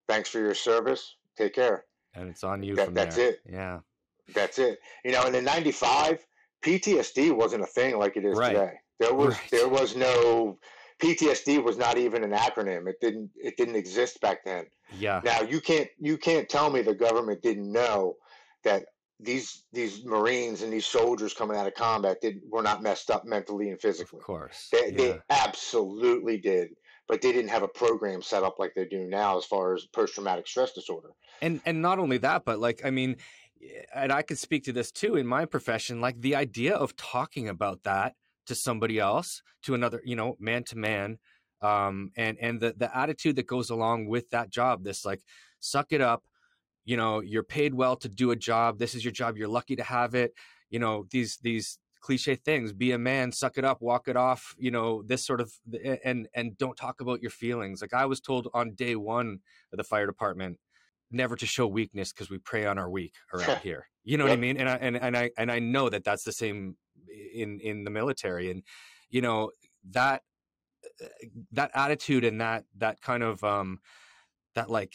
thanks 0.07 0.29
for 0.29 0.39
your 0.39 0.53
service. 0.53 1.15
Take 1.37 1.55
care. 1.55 1.85
And 2.13 2.29
it's 2.29 2.43
on 2.43 2.61
you. 2.61 2.75
That, 2.75 2.93
that's 2.93 3.15
there. 3.15 3.29
it. 3.29 3.41
Yeah. 3.49 3.79
That's 4.35 4.59
it. 4.59 4.79
You 5.03 5.13
know, 5.13 5.25
and 5.25 5.35
in 5.35 5.43
'95, 5.43 6.25
PTSD 6.63 7.35
wasn't 7.35 7.63
a 7.63 7.67
thing 7.67 7.97
like 7.97 8.17
it 8.17 8.25
is 8.25 8.37
right. 8.37 8.53
today. 8.53 8.73
There 8.99 9.13
was 9.13 9.33
right. 9.35 9.51
there 9.51 9.69
was 9.69 9.95
no 9.95 10.59
PTSD 11.01 11.63
was 11.63 11.77
not 11.77 11.97
even 11.97 12.23
an 12.23 12.31
acronym. 12.31 12.87
It 12.87 12.97
didn't 13.01 13.31
it 13.35 13.57
didn't 13.57 13.75
exist 13.75 14.19
back 14.21 14.43
then. 14.45 14.65
Yeah. 14.97 15.21
Now 15.23 15.41
you 15.41 15.61
can't 15.61 15.87
you 15.97 16.17
can't 16.17 16.49
tell 16.49 16.69
me 16.69 16.81
the 16.81 16.93
government 16.93 17.41
didn't 17.41 17.71
know 17.71 18.17
that 18.63 18.85
these 19.19 19.63
these 19.73 20.05
Marines 20.05 20.61
and 20.61 20.71
these 20.71 20.85
soldiers 20.85 21.33
coming 21.33 21.57
out 21.57 21.67
of 21.67 21.75
combat 21.75 22.21
did 22.21 22.41
were 22.49 22.61
not 22.61 22.81
messed 22.81 23.11
up 23.11 23.25
mentally 23.25 23.69
and 23.69 23.79
physically. 23.79 24.19
Of 24.19 24.25
course, 24.25 24.69
they, 24.71 24.91
yeah. 24.91 24.97
they 24.97 25.19
absolutely 25.29 26.37
did, 26.37 26.69
but 27.07 27.21
they 27.21 27.31
didn't 27.31 27.49
have 27.49 27.63
a 27.63 27.67
program 27.67 28.21
set 28.21 28.43
up 28.43 28.59
like 28.59 28.73
they 28.75 28.85
do 28.85 29.07
now 29.07 29.37
as 29.37 29.45
far 29.45 29.73
as 29.73 29.85
post 29.87 30.13
traumatic 30.13 30.47
stress 30.47 30.71
disorder. 30.71 31.09
And 31.41 31.59
and 31.65 31.81
not 31.81 31.99
only 31.99 32.17
that, 32.19 32.45
but 32.45 32.59
like 32.59 32.81
I 32.85 32.91
mean, 32.91 33.17
and 33.93 34.11
I 34.13 34.21
could 34.21 34.37
speak 34.37 34.63
to 34.65 34.73
this 34.73 34.91
too 34.91 35.15
in 35.17 35.27
my 35.27 35.45
profession. 35.45 35.99
Like 35.99 36.21
the 36.21 36.35
idea 36.35 36.75
of 36.75 36.95
talking 36.95 37.49
about 37.49 37.83
that 37.83 38.15
to 38.45 38.55
somebody 38.55 38.99
else, 38.99 39.41
to 39.63 39.75
another, 39.75 40.01
you 40.05 40.15
know, 40.15 40.37
man 40.39 40.63
to 40.65 40.77
man, 40.77 41.17
um, 41.61 42.11
and 42.15 42.37
and 42.39 42.61
the 42.61 42.73
the 42.77 42.95
attitude 42.97 43.35
that 43.35 43.47
goes 43.47 43.69
along 43.69 44.07
with 44.07 44.29
that 44.29 44.49
job. 44.49 44.85
This 44.85 45.03
like 45.03 45.21
suck 45.59 45.87
it 45.91 45.99
up 45.99 46.23
you 46.85 46.97
know 46.97 47.19
you're 47.19 47.43
paid 47.43 47.73
well 47.73 47.95
to 47.95 48.09
do 48.09 48.31
a 48.31 48.35
job 48.35 48.79
this 48.79 48.95
is 48.95 49.03
your 49.03 49.11
job 49.11 49.37
you're 49.37 49.47
lucky 49.47 49.75
to 49.75 49.83
have 49.83 50.15
it 50.15 50.33
you 50.69 50.79
know 50.79 51.05
these 51.11 51.37
these 51.41 51.79
cliche 52.01 52.35
things 52.35 52.71
be 52.71 52.91
a 52.91 52.97
man 52.97 53.31
suck 53.31 53.57
it 53.57 53.65
up 53.65 53.81
walk 53.81 54.07
it 54.07 54.15
off 54.15 54.55
you 54.57 54.71
know 54.71 55.03
this 55.03 55.25
sort 55.25 55.41
of 55.41 55.51
and 56.03 56.27
and 56.33 56.57
don't 56.57 56.77
talk 56.77 57.01
about 57.01 57.21
your 57.21 57.31
feelings 57.31 57.81
like 57.81 57.93
i 57.93 58.05
was 58.05 58.21
told 58.21 58.47
on 58.53 58.73
day 58.73 58.95
one 58.95 59.39
of 59.71 59.77
the 59.77 59.83
fire 59.83 60.05
department 60.05 60.57
never 61.11 61.35
to 61.35 61.45
show 61.45 61.67
weakness 61.67 62.13
because 62.13 62.29
we 62.29 62.37
prey 62.37 62.65
on 62.65 62.77
our 62.77 62.89
weak 62.89 63.13
around 63.33 63.57
here 63.63 63.87
you 64.03 64.17
know 64.17 64.25
yep. 64.25 64.31
what 64.31 64.37
i 64.37 64.41
mean 64.41 64.57
and 64.57 64.69
i 64.69 64.75
and, 64.75 64.95
and 64.97 65.17
i 65.17 65.29
and 65.37 65.51
i 65.51 65.59
know 65.59 65.89
that 65.89 66.03
that's 66.03 66.23
the 66.23 66.31
same 66.31 66.75
in 67.33 67.59
in 67.59 67.83
the 67.83 67.91
military 67.91 68.49
and 68.49 68.63
you 69.09 69.21
know 69.21 69.51
that 69.89 70.21
that 71.51 71.71
attitude 71.73 72.23
and 72.23 72.39
that 72.39 72.63
that 72.77 73.01
kind 73.01 73.23
of 73.23 73.43
um 73.43 73.79
that 74.55 74.69
like 74.69 74.93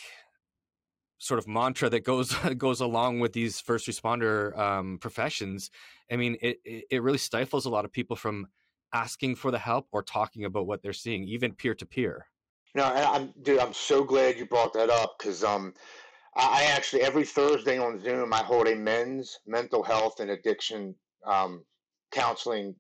sort 1.25 1.39
of 1.39 1.49
mantra 1.49 1.89
that 1.89 2.05
goes 2.05 2.35
goes 2.59 2.81
along 2.81 3.21
with 3.21 3.33
these 3.33 3.61
first 3.61 3.89
responder 3.89 4.57
um, 4.59 4.99
professions. 5.01 5.71
I 6.11 6.17
mean, 6.17 6.37
it 6.43 6.61
it 6.65 7.03
really 7.03 7.19
stifles 7.19 7.65
a 7.65 7.71
lot 7.71 7.85
of 7.85 7.93
people 7.93 8.17
from 8.17 8.49
asking 8.93 9.37
for 9.37 9.51
the 9.51 9.59
help 9.59 9.89
or 9.91 10.03
talking 10.03 10.45
about 10.45 10.67
what 10.67 10.83
they're 10.83 10.93
seeing, 10.93 11.25
even 11.25 11.55
peer 11.55 11.75
to 11.75 11.87
peer. 11.87 12.27
No, 12.75 12.85
I'm 12.85 13.33
dude. 13.43 13.59
I'm 13.59 13.73
so 13.73 14.05
glad 14.05 14.37
you 14.37 14.47
brought 14.47 14.75
that 14.75 14.91
up 14.91 15.17
because 15.19 15.43
um, 15.43 15.73
I 16.37 16.65
actually 16.65 17.03
every 17.03 17.25
Thursday 17.25 17.79
on 17.79 18.01
Zoom 18.01 18.33
I 18.35 18.39
hold 18.39 18.69
a 18.69 18.75
men's 18.75 19.39
mental 19.47 19.83
health 19.83 20.21
and 20.21 20.31
addiction 20.31 20.95
um, 21.25 21.65
counseling 22.11 22.75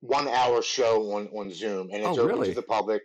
one 0.00 0.26
hour 0.28 0.62
show 0.62 1.12
on 1.12 1.28
on 1.28 1.52
Zoom, 1.52 1.90
and 1.92 2.02
it's 2.02 2.18
oh, 2.18 2.22
open 2.22 2.26
really? 2.26 2.48
to 2.48 2.54
the 2.54 2.62
public. 2.62 3.02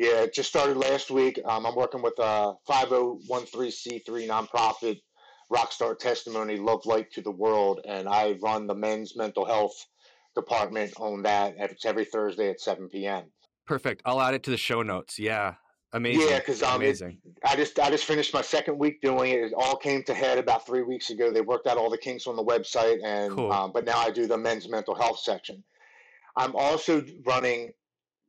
Yeah, 0.00 0.22
it 0.22 0.32
just 0.32 0.48
started 0.48 0.78
last 0.78 1.10
week. 1.10 1.38
Um, 1.44 1.66
I'm 1.66 1.74
working 1.74 2.00
with 2.00 2.18
a 2.18 2.54
5013C3 2.66 4.02
nonprofit, 4.26 4.98
Rockstar 5.52 5.98
Testimony, 5.98 6.56
Love 6.56 6.86
Light 6.86 7.12
to 7.12 7.20
the 7.20 7.30
World, 7.30 7.80
and 7.86 8.08
I 8.08 8.38
run 8.40 8.66
the 8.66 8.74
men's 8.74 9.14
mental 9.14 9.44
health 9.44 9.74
department 10.34 10.94
on 10.96 11.24
that. 11.24 11.56
It's 11.58 11.84
every 11.84 12.06
Thursday 12.06 12.48
at 12.48 12.62
7 12.62 12.88
p.m. 12.88 13.24
Perfect. 13.66 14.00
I'll 14.06 14.22
add 14.22 14.32
it 14.32 14.42
to 14.44 14.50
the 14.50 14.56
show 14.56 14.80
notes. 14.80 15.18
Yeah. 15.18 15.56
Amazing. 15.92 16.30
Yeah, 16.30 16.38
because 16.38 16.62
um, 16.62 16.76
amazing. 16.76 17.18
It, 17.22 17.32
I 17.44 17.56
just 17.56 17.78
I 17.78 17.90
just 17.90 18.04
finished 18.04 18.32
my 18.32 18.40
second 18.40 18.78
week 18.78 19.02
doing 19.02 19.32
it. 19.32 19.40
It 19.40 19.52
all 19.54 19.76
came 19.76 20.02
to 20.04 20.14
head 20.14 20.38
about 20.38 20.64
three 20.64 20.82
weeks 20.82 21.10
ago. 21.10 21.30
They 21.30 21.42
worked 21.42 21.66
out 21.66 21.76
all 21.76 21.90
the 21.90 21.98
kinks 21.98 22.26
on 22.26 22.36
the 22.36 22.44
website, 22.44 23.00
and 23.04 23.32
Cool. 23.32 23.52
um, 23.52 23.70
but 23.74 23.84
now 23.84 23.98
I 23.98 24.10
do 24.10 24.26
the 24.26 24.38
men's 24.38 24.66
mental 24.66 24.94
health 24.94 25.18
section. 25.18 25.62
I'm 26.36 26.56
also 26.56 27.04
running. 27.26 27.72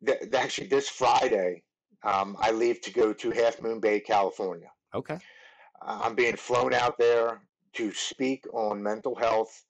Th- 0.06 0.34
actually, 0.34 0.68
this 0.68 0.90
Friday, 0.90 1.64
um, 2.04 2.36
I 2.40 2.52
leave 2.52 2.82
to 2.82 2.94
go 2.94 3.14
to 3.14 3.32
Half 3.32 3.62
Moon 3.62 3.80
Bay, 3.80 4.00
California. 4.00 4.72
Okay. 4.94 5.18
I'm 5.82 6.16
being 6.16 6.36
flown 6.36 6.74
out 6.74 6.98
there 6.98 7.42
to 7.74 7.92
speak 7.94 8.46
on 8.54 8.82
mental 8.84 9.16
health 9.16 9.64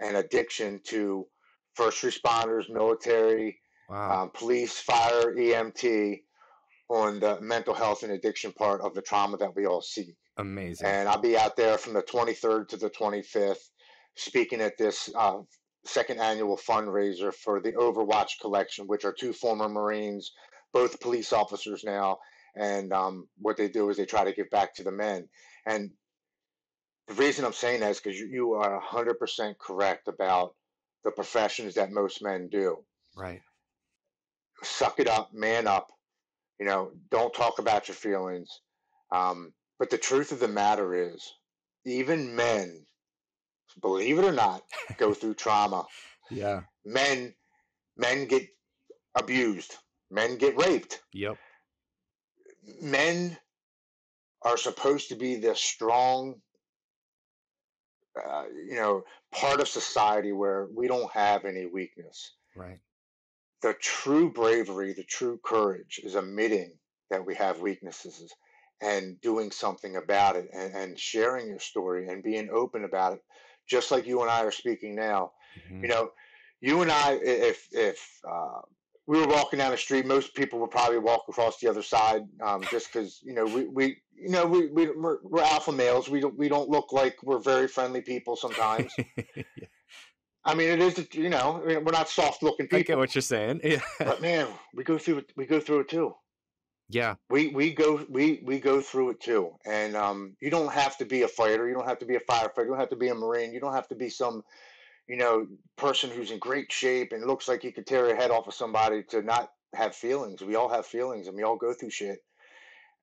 and 0.00 0.16
addiction 0.16 0.80
to 0.84 1.26
first 1.74 2.02
responders, 2.02 2.68
military, 2.70 3.60
Wow. 3.88 4.22
um, 4.24 4.30
police, 4.34 4.78
fire, 4.78 5.34
EMT 5.34 6.22
on 6.90 7.20
the 7.20 7.40
mental 7.40 7.74
health 7.74 8.02
and 8.02 8.12
addiction 8.12 8.52
part 8.52 8.80
of 8.80 8.94
the 8.94 9.02
trauma 9.02 9.36
that 9.38 9.54
we 9.54 9.66
all 9.66 9.82
see. 9.82 10.14
amazing. 10.36 10.86
And 10.86 11.08
I'll 11.08 11.20
be 11.20 11.36
out 11.36 11.56
there 11.56 11.76
from 11.78 11.94
the 11.94 12.02
23rd 12.02 12.68
to 12.68 12.76
the 12.76 12.90
25th 12.90 13.70
speaking 14.14 14.60
at 14.60 14.76
this 14.78 15.10
uh, 15.14 15.38
second 15.88 16.20
annual 16.20 16.56
fundraiser 16.56 17.32
for 17.32 17.60
the 17.60 17.72
Overwatch 17.72 18.40
Collection, 18.40 18.86
which 18.86 19.04
are 19.04 19.12
two 19.12 19.32
former 19.32 19.68
Marines, 19.68 20.32
both 20.72 21.00
police 21.00 21.32
officers 21.32 21.84
now. 21.84 22.18
And 22.54 22.92
um, 22.92 23.28
what 23.38 23.56
they 23.56 23.68
do 23.68 23.88
is 23.90 23.96
they 23.96 24.06
try 24.06 24.24
to 24.24 24.32
give 24.32 24.50
back 24.50 24.74
to 24.74 24.82
the 24.82 24.90
men. 24.90 25.28
And 25.66 25.90
the 27.06 27.14
reason 27.14 27.44
I'm 27.44 27.52
saying 27.52 27.80
that 27.80 27.90
is 27.90 28.00
because 28.00 28.18
you, 28.18 28.26
you 28.26 28.52
are 28.54 28.80
100% 28.80 29.58
correct 29.58 30.08
about 30.08 30.54
the 31.04 31.10
professions 31.10 31.74
that 31.74 31.92
most 31.92 32.22
men 32.22 32.48
do 32.50 32.78
right. 33.16 33.40
suck 34.62 34.98
it 35.00 35.08
up, 35.08 35.32
man 35.32 35.66
up. 35.66 35.88
You 36.58 36.66
know, 36.66 36.90
don't 37.10 37.32
talk 37.32 37.58
about 37.58 37.88
your 37.88 37.94
feelings. 37.94 38.60
Um, 39.12 39.52
but 39.78 39.90
the 39.90 39.98
truth 39.98 40.32
of 40.32 40.40
the 40.40 40.48
matter 40.48 41.12
is, 41.12 41.32
even 41.86 42.34
men, 42.34 42.84
believe 43.80 44.18
it 44.18 44.24
or 44.24 44.32
not, 44.32 44.62
go 44.96 45.14
through 45.18 45.34
trauma. 45.34 45.86
Yeah. 46.30 46.62
Men, 46.84 47.34
men 47.96 48.26
get 48.26 48.48
abused. 49.14 49.74
Men 50.10 50.38
get 50.38 50.56
raped. 50.56 51.02
Yep. 51.12 51.36
Men 52.82 53.36
are 54.42 54.56
supposed 54.56 55.08
to 55.08 55.16
be 55.16 55.36
the 55.36 55.54
strong, 55.54 56.40
uh, 58.16 58.44
you 58.68 58.76
know, 58.76 59.04
part 59.32 59.60
of 59.60 59.68
society 59.68 60.32
where 60.32 60.68
we 60.74 60.86
don't 60.88 61.10
have 61.12 61.44
any 61.44 61.66
weakness. 61.66 62.32
Right. 62.56 62.80
the 63.62 63.74
true 63.74 64.32
bravery, 64.32 64.92
the 64.92 65.04
true 65.04 65.38
courage 65.44 66.00
is 66.02 66.14
admitting 66.14 66.72
that 67.10 67.24
we 67.24 67.34
have 67.36 67.60
weaknesses 67.60 68.32
and 68.80 69.20
doing 69.20 69.50
something 69.50 69.96
about 69.96 70.36
it 70.36 70.48
and, 70.52 70.74
and 70.74 70.98
sharing 70.98 71.48
your 71.48 71.58
story 71.58 72.08
and 72.08 72.22
being 72.22 72.48
open 72.52 72.84
about 72.84 73.14
it, 73.14 73.22
just 73.68 73.90
like 73.90 74.06
you 74.06 74.22
and 74.22 74.30
I 74.30 74.42
are 74.44 74.50
speaking 74.50 74.94
now. 74.94 75.32
Mhm. 75.70 75.82
You 75.82 75.88
know, 75.88 76.10
you 76.60 76.82
and 76.82 76.90
I, 76.90 77.18
if 77.22 77.68
if 77.72 78.20
uh, 78.28 78.60
we 79.06 79.18
were 79.20 79.26
walking 79.26 79.58
down 79.58 79.70
the 79.70 79.76
street, 79.76 80.06
most 80.06 80.34
people 80.34 80.58
would 80.60 80.70
probably 80.70 80.98
walk 80.98 81.24
across 81.28 81.58
the 81.60 81.68
other 81.68 81.82
side, 81.82 82.22
um, 82.42 82.62
just 82.70 82.92
because 82.92 83.20
you 83.22 83.34
know 83.34 83.44
we, 83.44 83.66
we 83.66 83.84
you 84.14 84.30
know 84.30 84.46
we, 84.46 84.66
we 84.68 84.90
we're, 84.90 85.18
we're 85.22 85.42
alpha 85.42 85.72
males. 85.72 86.08
We 86.08 86.20
don't 86.20 86.36
we 86.36 86.48
don't 86.48 86.68
look 86.68 86.92
like 86.92 87.16
we're 87.22 87.38
very 87.38 87.68
friendly 87.68 88.00
people 88.00 88.36
sometimes. 88.36 88.92
Yeah, 89.36 90.52
I 90.52 90.54
mean, 90.54 90.68
it 90.70 90.80
is 90.80 91.14
you 91.14 91.28
know 91.28 91.60
we're 91.64 91.92
not 91.92 92.08
soft 92.08 92.42
looking 92.42 92.66
people. 92.66 92.78
I 92.78 92.82
get 92.82 92.96
what 92.96 93.14
you're 93.14 93.22
saying. 93.22 93.60
Yeah. 93.64 93.80
but 93.98 94.22
man, 94.22 94.46
we 94.74 94.82
go 94.82 94.96
through 94.96 95.18
it. 95.18 95.32
We 95.36 95.44
go 95.46 95.60
through 95.60 95.80
it 95.80 95.88
too. 95.88 96.14
Yeah. 96.90 97.16
we 97.28 97.48
we 97.48 97.74
go 97.74 98.04
we 98.08 98.40
we 98.44 98.58
go 98.58 98.80
through 98.80 99.10
it 99.10 99.20
too 99.20 99.54
and 99.66 99.94
um 99.94 100.36
you 100.40 100.50
don't 100.50 100.72
have 100.72 100.96
to 100.98 101.04
be 101.04 101.22
a 101.22 101.28
fighter 101.28 101.68
you 101.68 101.74
don't 101.74 101.86
have 101.86 101.98
to 101.98 102.06
be 102.06 102.16
a 102.16 102.20
firefighter 102.20 102.64
you 102.64 102.68
don't 102.68 102.78
have 102.78 102.88
to 102.90 102.96
be 102.96 103.08
a 103.08 103.14
marine 103.14 103.52
you 103.52 103.60
don't 103.60 103.74
have 103.74 103.88
to 103.88 103.94
be 103.94 104.08
some 104.08 104.42
you 105.06 105.16
know 105.16 105.46
person 105.76 106.10
who's 106.10 106.30
in 106.30 106.38
great 106.38 106.72
shape 106.72 107.12
and 107.12 107.26
looks 107.26 107.46
like 107.46 107.62
you 107.62 107.72
could 107.72 107.86
tear 107.86 108.10
a 108.10 108.16
head 108.16 108.30
off 108.30 108.48
of 108.48 108.54
somebody 108.54 109.02
to 109.02 109.22
not 109.22 109.50
have 109.74 109.94
feelings 109.94 110.42
we 110.42 110.54
all 110.54 110.68
have 110.68 110.86
feelings 110.86 111.26
and 111.26 111.36
we 111.36 111.42
all 111.42 111.56
go 111.56 111.74
through 111.74 111.90
shit 111.90 112.20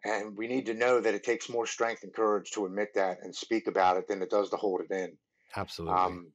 and 0.04 0.36
we 0.36 0.48
need 0.48 0.66
to 0.66 0.74
know 0.74 1.00
that 1.00 1.14
it 1.14 1.24
takes 1.24 1.48
more 1.50 1.68
strength 1.68 2.04
and 2.04 2.14
courage 2.14 2.50
to 2.52 2.66
admit 2.66 2.90
that 2.96 3.20
and 3.22 3.36
speak 3.36 3.68
about 3.68 3.98
it 3.98 4.08
than 4.08 4.22
it 4.22 4.32
does 4.32 4.50
to 4.50 4.56
hold 4.56 4.82
it 4.82 4.92
in 4.92 5.16
Absolutely. 5.56 5.96
um 5.96 6.32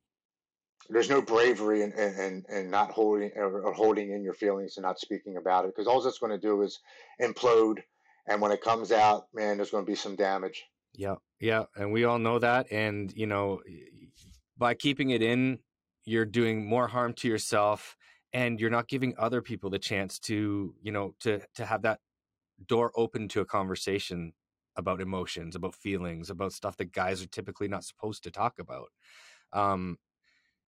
there's 0.88 1.10
no 1.10 1.22
bravery 1.22 1.82
in, 1.82 1.92
in, 1.92 2.44
in, 2.48 2.70
not 2.70 2.90
holding 2.90 3.30
or 3.36 3.72
holding 3.72 4.12
in 4.12 4.22
your 4.22 4.34
feelings 4.34 4.76
and 4.76 4.84
not 4.84 4.98
speaking 4.98 5.36
about 5.36 5.64
it 5.64 5.72
because 5.74 5.86
all 5.86 6.00
that's 6.00 6.18
going 6.18 6.32
to 6.32 6.38
do 6.38 6.62
is 6.62 6.80
implode. 7.20 7.78
And 8.26 8.40
when 8.40 8.52
it 8.52 8.62
comes 8.62 8.92
out, 8.92 9.26
man, 9.34 9.56
there's 9.56 9.70
going 9.70 9.84
to 9.84 9.90
be 9.90 9.96
some 9.96 10.16
damage. 10.16 10.64
Yeah, 10.94 11.16
yeah, 11.38 11.64
and 11.76 11.92
we 11.92 12.04
all 12.04 12.18
know 12.18 12.38
that. 12.38 12.70
And 12.72 13.12
you 13.14 13.26
know, 13.26 13.60
by 14.58 14.74
keeping 14.74 15.10
it 15.10 15.22
in, 15.22 15.60
you're 16.04 16.24
doing 16.24 16.66
more 16.66 16.88
harm 16.88 17.14
to 17.14 17.28
yourself, 17.28 17.96
and 18.32 18.60
you're 18.60 18.70
not 18.70 18.88
giving 18.88 19.14
other 19.16 19.40
people 19.40 19.70
the 19.70 19.78
chance 19.78 20.18
to, 20.20 20.74
you 20.82 20.92
know, 20.92 21.14
to 21.20 21.40
to 21.54 21.64
have 21.64 21.82
that 21.82 22.00
door 22.66 22.92
open 22.96 23.28
to 23.28 23.40
a 23.40 23.44
conversation 23.44 24.32
about 24.76 25.00
emotions, 25.00 25.54
about 25.54 25.74
feelings, 25.74 26.30
about 26.30 26.52
stuff 26.52 26.76
that 26.76 26.92
guys 26.92 27.22
are 27.22 27.28
typically 27.28 27.68
not 27.68 27.84
supposed 27.84 28.22
to 28.24 28.30
talk 28.30 28.58
about. 28.58 28.88
Um, 29.52 29.98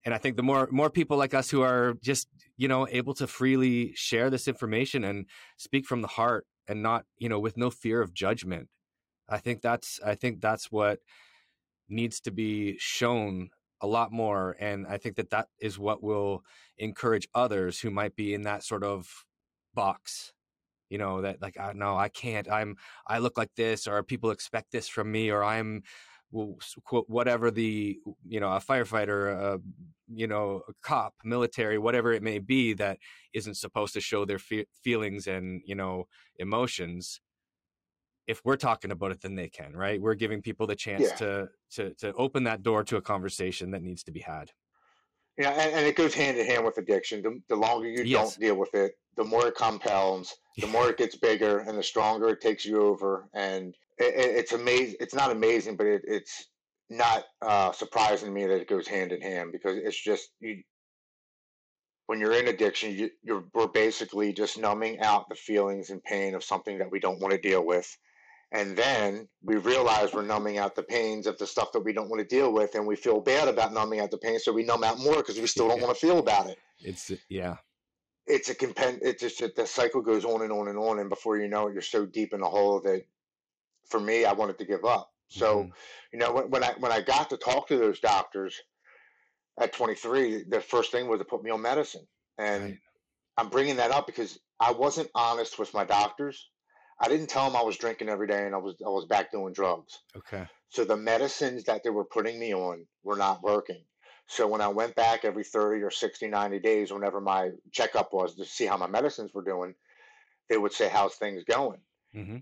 and 0.05 0.15
I 0.15 0.19
think 0.19 0.37
the 0.37 0.43
more 0.43 0.69
more 0.71 0.91
people 0.91 1.17
like 1.17 1.35
us 1.35 1.51
who 1.51 1.63
are 1.63 1.95
just 2.03 2.29
you 2.57 2.69
know 2.69 2.87
able 2.91 3.15
to 3.15 3.27
freely 3.27 3.93
share 3.95 4.31
this 4.31 4.49
information 4.49 5.05
and 5.05 5.27
speak 5.57 5.87
from 5.87 6.03
the 6.03 6.09
heart 6.09 6.47
and 6.69 6.83
not 6.83 7.05
you 7.19 7.29
know 7.29 7.39
with 7.39 7.57
no 7.57 7.71
fear 7.71 8.01
of 8.03 8.15
judgment 8.15 8.69
I 9.29 9.39
think 9.39 9.63
that's 9.63 10.01
I 10.05 10.15
think 10.15 10.41
that's 10.41 10.71
what 10.71 10.99
needs 11.89 12.21
to 12.21 12.31
be 12.31 12.77
shown 12.79 13.51
a 13.81 13.87
lot 13.87 14.13
more. 14.13 14.57
And 14.61 14.87
I 14.87 14.99
think 14.99 15.17
that 15.17 15.31
that 15.31 15.49
is 15.61 15.79
what 15.79 16.03
will 16.03 16.45
encourage 16.79 17.29
others 17.35 17.81
who 17.81 17.91
might 17.91 18.15
be 18.15 18.35
in 18.35 18.43
that 18.43 18.63
sort 18.63 18.85
of 18.85 19.25
box 19.75 20.33
you 20.91 20.99
know 20.99 21.23
that 21.23 21.41
like 21.41 21.59
I 21.59 21.73
no 21.73 21.97
I 21.97 22.11
can't. 22.11 22.51
I'm 22.51 22.77
I 23.07 23.19
look 23.19 23.39
like 23.39 23.55
this 23.57 23.87
or 23.87 24.03
people 24.03 24.31
expect 24.31 24.73
this 24.73 24.89
from 24.89 25.11
me 25.11 25.31
or 25.31 25.43
I'm 25.43 25.83
quote 26.85 27.09
whatever 27.09 27.51
the 27.51 27.99
you 28.27 28.41
know 28.41 28.49
a 28.53 28.59
firefighter 28.61 29.33
a, 29.33 29.61
you 30.09 30.27
know 30.27 30.63
a 30.69 30.73
cop 30.83 31.15
military 31.25 31.79
whatever 31.79 32.13
it 32.13 32.23
may 32.23 32.39
be 32.39 32.73
that 32.73 32.99
isn't 33.35 33.57
supposed 33.57 33.93
to 33.95 34.01
show 34.01 34.25
their 34.25 34.39
fe- 34.39 34.67
feelings 34.83 35.27
and 35.27 35.61
you 35.65 35.75
know 35.75 36.07
emotions 36.39 37.21
if 38.27 38.41
we're 38.45 38.57
talking 38.57 38.91
about 38.91 39.11
it 39.13 39.21
then 39.21 39.35
they 39.35 39.49
can 39.49 39.73
right 39.77 40.01
we're 40.01 40.15
giving 40.15 40.41
people 40.41 40.67
the 40.67 40.77
chance 40.77 41.03
Yeah. 41.03 41.15
to 41.17 41.49
to 41.73 41.95
to 41.95 42.13
open 42.15 42.45
that 42.45 42.63
door 42.63 42.85
to 42.85 42.97
a 42.97 43.03
conversation 43.03 43.71
that 43.73 43.83
needs 43.83 44.03
to 44.05 44.13
be 44.13 44.21
had 44.21 44.51
yeah 45.39 45.51
and, 45.51 45.75
and 45.75 45.87
it 45.87 45.97
goes 45.97 46.15
hand 46.15 46.39
in 46.39 46.47
hand 46.47 46.65
with 46.65 46.79
addiction. 46.79 47.23
The, 47.23 47.41
the 47.49 47.57
longer 47.57 47.89
you 47.89 48.05
Yes. 48.05 48.37
don't 48.37 48.41
deal 48.41 48.57
with 48.57 48.75
it, 48.75 48.93
the 49.17 49.25
more 49.25 49.47
it 49.49 49.55
compounds, 49.55 50.35
the 50.59 50.67
more 50.75 50.91
it 50.91 50.99
gets 50.99 51.17
bigger, 51.17 51.59
and 51.61 51.77
the 51.79 51.83
stronger 51.83 52.29
it 52.29 52.41
takes 52.43 52.65
you 52.67 52.83
over. 52.83 53.29
And 53.35 53.75
it, 54.03 54.15
it, 54.15 54.37
it's 54.37 54.53
amazing. 54.53 54.97
It's 55.01 55.15
not 55.15 55.31
amazing, 55.31 55.77
but 55.77 55.87
it, 55.87 56.03
it's 56.07 56.47
not 56.91 57.25
uh, 57.41 57.73
surprising 57.73 58.29
to 58.29 58.35
me 58.35 58.47
that 58.47 58.61
it 58.61 58.69
goes 58.69 58.87
hand 58.89 59.13
in 59.13 59.21
hand 59.21 59.53
because 59.53 59.77
it's 59.77 60.03
just 60.03 60.31
you. 60.41 60.63
When 62.07 62.21
you're 62.21 62.33
in 62.33 62.49
addiction, 62.49 62.93
you, 62.93 63.11
you're 63.23 63.45
we're 63.55 63.69
basically 63.69 64.33
just 64.33 64.59
numbing 64.59 65.01
out 65.01 65.29
the 65.29 65.35
feelings 65.35 65.91
and 65.91 66.03
pain 66.03 66.35
of 66.35 66.45
something 66.45 66.79
that 66.79 66.91
we 66.91 67.01
don't 67.01 67.21
want 67.21 67.33
to 67.33 67.41
deal 67.41 67.65
with, 67.65 67.89
and 68.51 68.77
then 68.77 69.29
we 69.43 69.57
realize 69.57 70.13
we're 70.13 70.23
numbing 70.23 70.59
out 70.59 70.75
the 70.75 70.83
pains 70.83 71.27
of 71.27 71.39
the 71.39 71.47
stuff 71.47 71.73
that 71.73 71.81
we 71.85 71.93
don't 71.93 72.11
want 72.11 72.21
to 72.21 72.37
deal 72.37 72.53
with, 72.53 72.75
and 72.75 72.87
we 72.87 72.97
feel 72.97 73.21
bad 73.21 73.49
about 73.49 73.73
numbing 73.73 74.01
out 74.01 74.11
the 74.11 74.19
pain, 74.19 74.39
so 74.39 74.53
we 74.53 74.65
numb 74.65 74.85
out 74.85 74.99
more 74.99 75.17
because 75.17 75.39
we 75.39 75.47
still 75.47 75.69
don't 75.69 75.79
Yeah. 75.79 75.87
want 75.87 75.97
to 75.99 76.07
feel 76.07 76.19
about 76.19 76.51
it 76.51 76.59
it's 76.85 77.13
yeah 77.29 77.57
it's 78.27 78.49
a 78.49 78.55
compend 78.55 79.01
it's 79.03 79.21
just 79.21 79.41
that 79.41 79.55
the 79.57 79.67
cycle 79.67 80.01
goes 80.01 80.25
on 80.25 80.43
and 80.43 80.53
on 80.53 80.69
and 80.69 80.79
on 80.79 80.99
and 80.99 81.09
before 81.09 81.39
you 81.39 81.49
know 81.49 81.69
it 81.69 81.73
you're 81.73 81.83
so 81.83 82.07
deep 82.07 82.33
in 82.33 82.41
the 82.41 82.49
hole 82.49 82.81
that 82.81 83.05
for 83.89 84.01
me 84.01 84.25
i 84.25 84.33
wanted 84.33 84.59
to 84.59 84.65
give 84.65 84.85
up 84.85 85.11
so 85.29 85.65
Mhm. 85.65 85.73
you 86.13 86.19
know 86.19 86.33
when, 86.33 86.51
when 86.51 86.65
i 86.65 86.73
when 86.79 86.93
i 86.93 87.01
got 87.01 87.31
to 87.31 87.37
talk 87.37 87.69
to 87.69 87.77
those 87.79 88.01
doctors 88.01 88.61
at 89.59 89.73
23 89.73 90.45
the 90.45 90.61
first 90.61 90.91
thing 90.93 91.09
was 91.09 91.19
to 91.19 91.25
put 91.25 91.43
me 91.43 91.51
on 91.51 91.63
medicine 91.63 92.07
and 92.39 92.63
Right. 92.65 92.79
i'm 93.37 93.49
bringing 93.49 93.77
that 93.77 93.91
up 93.91 94.07
because 94.07 94.39
i 94.61 94.73
wasn't 94.73 95.11
honest 95.15 95.59
with 95.59 95.75
my 95.75 95.85
doctors 95.85 96.49
i 96.99 97.09
didn't 97.09 97.29
tell 97.29 97.47
them 97.47 97.57
i 97.57 97.63
was 97.63 97.77
drinking 97.77 98.09
every 98.09 98.27
day 98.27 98.47
and 98.47 98.55
i 98.55 98.59
was 98.59 98.75
i 98.85 98.89
was 98.89 99.07
back 99.07 99.31
doing 99.31 99.53
drugs 99.53 100.03
okay 100.17 100.47
so 100.71 100.85
the 100.87 100.97
medicines 100.97 101.65
that 101.65 101.83
they 101.85 101.91
were 101.91 102.05
putting 102.07 102.39
me 102.39 102.55
on 102.55 102.87
were 103.03 103.17
not 103.19 103.43
working. 103.43 103.85
So 104.27 104.47
when 104.47 104.63
I 104.63 104.69
went 104.69 104.95
back 104.95 105.23
every 105.23 105.45
30 105.45 105.83
or 105.83 105.91
60, 105.91 106.29
90 106.29 106.61
days, 106.61 106.91
whenever 106.91 107.21
my 107.21 107.51
checkup 107.73 108.15
was 108.15 108.37
to 108.37 108.47
see 108.47 108.65
how 108.65 108.79
my 108.79 108.87
medicines 108.87 109.35
were 109.35 109.43
doing, 109.43 109.75
they 110.49 110.57
would 110.57 110.73
say, 110.73 110.89
How's 110.89 111.15
things 111.17 111.45
going? 111.45 111.81
hmm 112.15 112.39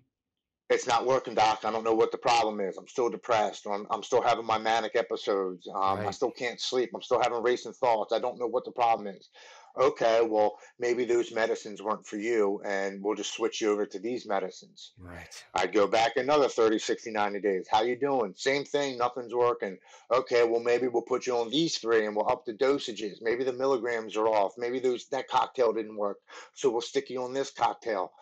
It's 0.71 0.87
not 0.87 1.05
working, 1.05 1.35
doc. 1.35 1.65
I 1.65 1.73
don't 1.73 1.83
know 1.83 1.95
what 1.95 2.13
the 2.13 2.19
problem 2.19 2.61
is. 2.61 2.77
I'm 2.77 2.87
still 2.87 3.09
depressed. 3.11 3.67
Or 3.67 3.75
I'm, 3.75 3.87
I'm 3.91 4.05
still 4.05 4.23
having 4.23 4.47
my 4.47 4.57
manic 4.59 4.95
episodes. 4.95 5.67
Um, 5.69 6.07
I 6.07 6.11
still 6.13 6.31
can't 6.31 6.61
sleep. 6.61 6.91
I'm 6.95 7.03
still 7.03 7.21
having 7.21 7.43
racing 7.43 7.73
thoughts. 7.73 8.13
I 8.13 8.21
don't 8.21 8.39
know 8.39 8.47
what 8.47 8.65
the 8.65 8.71
problem 8.71 9.09
is. 9.09 9.29
okay, 9.81 10.21
well, 10.23 10.59
maybe 10.79 11.05
those 11.05 11.33
medicines 11.33 11.81
weren't 11.83 12.07
for 12.07 12.17
you 12.17 12.61
and 12.65 13.03
we'll 13.03 13.15
just 13.15 13.35
switch 13.35 13.61
you 13.61 13.71
over 13.71 13.87
to 13.87 13.99
these 13.99 14.27
medicines. 14.27 14.93
Right. 14.99 15.45
I'd 15.55 15.73
go 15.73 15.87
back 15.87 16.17
another 16.17 16.49
30, 16.49 16.79
60, 16.79 17.11
90 17.11 17.41
days. 17.41 17.67
How 17.71 17.83
you 17.83 17.97
doing? 17.97 18.35
Same 18.37 18.65
thing, 18.65 18.99
nothing's 18.99 19.35
working. 19.35 19.79
Okay, 20.13 20.45
well, 20.45 20.61
maybe 20.61 20.89
we'll 20.89 21.03
put 21.03 21.27
you 21.27 21.37
on 21.37 21.51
these 21.51 21.79
three 21.79 22.07
and 22.07 22.15
we'll 22.17 22.29
up 22.31 22.45
the 22.45 22.53
dosages. 22.53 23.19
Maybe 23.23 23.45
the 23.45 23.53
milligrams 23.53 24.17
are 24.17 24.27
off. 24.27 24.55
Maybe 24.59 24.81
those 24.81 25.07
that 25.09 25.29
cocktail 25.29 25.73
didn't 25.73 25.97
work. 25.97 26.19
So 26.55 26.71
we'll 26.71 26.81
stick 26.81 27.11
you 27.11 27.23
on 27.23 27.33
this 27.33 27.51
cocktail. 27.51 28.13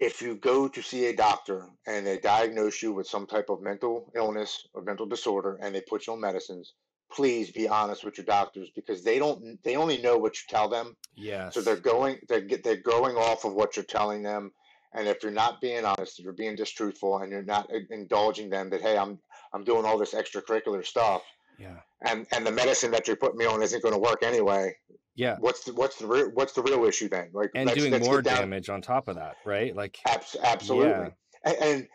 If 0.00 0.20
you 0.20 0.36
go 0.36 0.68
to 0.68 0.82
see 0.82 1.06
a 1.06 1.16
doctor 1.16 1.66
and 1.86 2.06
they 2.06 2.18
diagnose 2.18 2.82
you 2.82 2.92
with 2.92 3.06
some 3.06 3.26
type 3.26 3.48
of 3.48 3.62
mental 3.62 4.10
illness 4.14 4.66
or 4.74 4.82
mental 4.82 5.06
disorder 5.06 5.58
and 5.62 5.74
they 5.74 5.80
put 5.80 6.06
you 6.06 6.12
on 6.12 6.20
medicines, 6.20 6.74
please 7.12 7.50
be 7.50 7.68
honest 7.68 8.04
with 8.04 8.18
your 8.18 8.24
doctors 8.24 8.70
because 8.74 9.02
they 9.02 9.18
don't 9.18 9.62
they 9.62 9.76
only 9.76 9.98
know 9.98 10.18
what 10.18 10.34
you 10.36 10.42
tell 10.48 10.68
them. 10.68 10.96
Yeah 11.14 11.50
so 11.50 11.60
they're 11.60 11.76
going 11.76 12.18
they're 12.28 12.46
they're 12.62 12.76
going 12.76 13.16
off 13.16 13.44
of 13.44 13.54
what 13.54 13.76
you're 13.76 13.84
telling 13.84 14.22
them. 14.22 14.52
And 14.92 15.08
if 15.08 15.22
you're 15.22 15.32
not 15.32 15.60
being 15.60 15.84
honest 15.84 16.18
if 16.18 16.24
you're 16.24 16.32
being 16.32 16.56
distruthful 16.56 17.22
and 17.22 17.30
you're 17.30 17.42
not 17.42 17.70
uh, 17.72 17.78
indulging 17.90 18.50
them 18.50 18.70
that 18.70 18.82
hey 18.82 18.96
i'm 18.96 19.18
i'm 19.52 19.64
doing 19.64 19.84
all 19.84 19.98
this 19.98 20.14
extracurricular 20.14 20.84
stuff 20.84 21.22
yeah. 21.58 21.80
And 22.04 22.26
and 22.32 22.46
the 22.46 22.52
medicine 22.52 22.90
that 22.90 23.06
you're 23.06 23.16
putting 23.16 23.38
me 23.38 23.46
on 23.46 23.62
isn't 23.62 23.82
going 23.82 23.94
to 23.94 23.98
work 24.00 24.22
anyway 24.22 24.74
Yeah. 25.14 25.36
what's 25.40 25.64
the 25.64 25.72
what's 25.74 25.96
the 25.96 26.06
real 26.06 26.30
what's 26.34 26.52
the 26.52 26.62
real 26.62 26.84
issue 26.84 27.08
then 27.08 27.30
like 27.32 27.50
And 27.54 27.66
let's- 27.66 27.78
doing 27.78 27.92
let's 27.92 28.06
more 28.06 28.20
damage 28.22 28.68
on 28.68 28.82
top 28.82 29.08
of 29.08 29.16
that, 29.16 29.36
right? 29.44 29.74
Like 29.74 29.98
Abs- 30.06 30.36
absolutely. 30.42 30.90
Yeah. 30.90 31.08
And, 31.44 31.56
and 31.62 31.88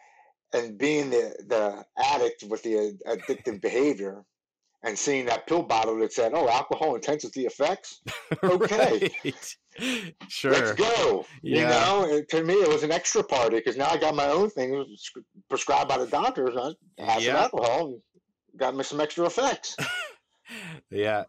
and 0.53 0.77
being 0.77 1.09
the 1.09 1.35
the 1.47 1.85
addict 2.03 2.43
with 2.49 2.61
the 2.63 2.97
addictive 3.07 3.61
behavior 3.61 4.23
and 4.83 4.97
seeing 4.97 5.25
that 5.27 5.45
pill 5.45 5.61
bottle 5.61 5.95
that 5.99 6.11
said, 6.11 6.31
"Oh, 6.33 6.49
alcohol 6.49 6.95
intensity 6.95 7.45
effects." 7.45 8.01
Okay. 8.43 9.11
Right. 9.23 9.47
Let's 9.79 10.27
Sure. 10.27 10.73
go. 10.73 11.25
You 11.43 11.61
know, 11.61 12.21
to 12.29 12.43
me, 12.43 12.55
it 12.55 12.67
was 12.67 12.81
an 12.83 12.91
extra 12.91 13.23
party 13.23 13.57
because 13.57 13.77
now 13.77 13.89
I 13.89 13.97
got 13.97 14.15
my 14.15 14.27
own 14.27 14.49
thing 14.49 14.83
prescribed 15.49 15.87
by 15.89 15.97
the 15.99 16.07
doctors. 16.07 16.55
I 16.57 16.73
had 17.03 17.13
some 17.15 17.23
Yeah. 17.23 17.41
alcohol 17.43 17.99
got 18.57 18.75
me 18.75 18.83
some 18.83 19.01
extra 19.01 19.25
effects. 19.25 19.75
Yeah. 20.89 21.23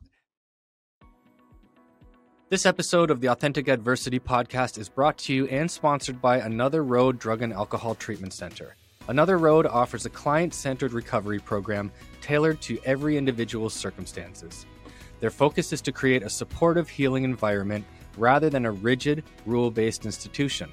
This 2.48 2.66
episode 2.66 3.10
of 3.10 3.20
the 3.20 3.28
Authentic 3.28 3.68
Adversity 3.68 4.18
podcast 4.18 4.76
is 4.76 4.88
brought 4.88 5.16
to 5.18 5.32
you 5.32 5.46
and 5.46 5.70
sponsored 5.70 6.20
by 6.20 6.38
Another 6.38 6.82
Road 6.82 7.18
Drug 7.18 7.40
and 7.40 7.52
Alcohol 7.52 7.94
Treatment 7.94 8.34
Center. 8.34 8.76
Another 9.08 9.38
Road 9.38 9.66
offers 9.66 10.04
a 10.04 10.10
client 10.10 10.52
centered 10.52 10.92
recovery 10.92 11.38
program 11.38 11.90
tailored 12.20 12.60
to 12.62 12.78
every 12.84 13.16
individual's 13.16 13.72
circumstances. 13.72 14.66
Their 15.20 15.30
focus 15.30 15.72
is 15.72 15.80
to 15.82 15.92
create 15.92 16.22
a 16.22 16.30
supportive, 16.30 16.88
healing 16.88 17.24
environment 17.24 17.84
rather 18.18 18.50
than 18.50 18.66
a 18.66 18.72
rigid, 18.72 19.24
rule 19.46 19.70
based 19.70 20.04
institution. 20.04 20.70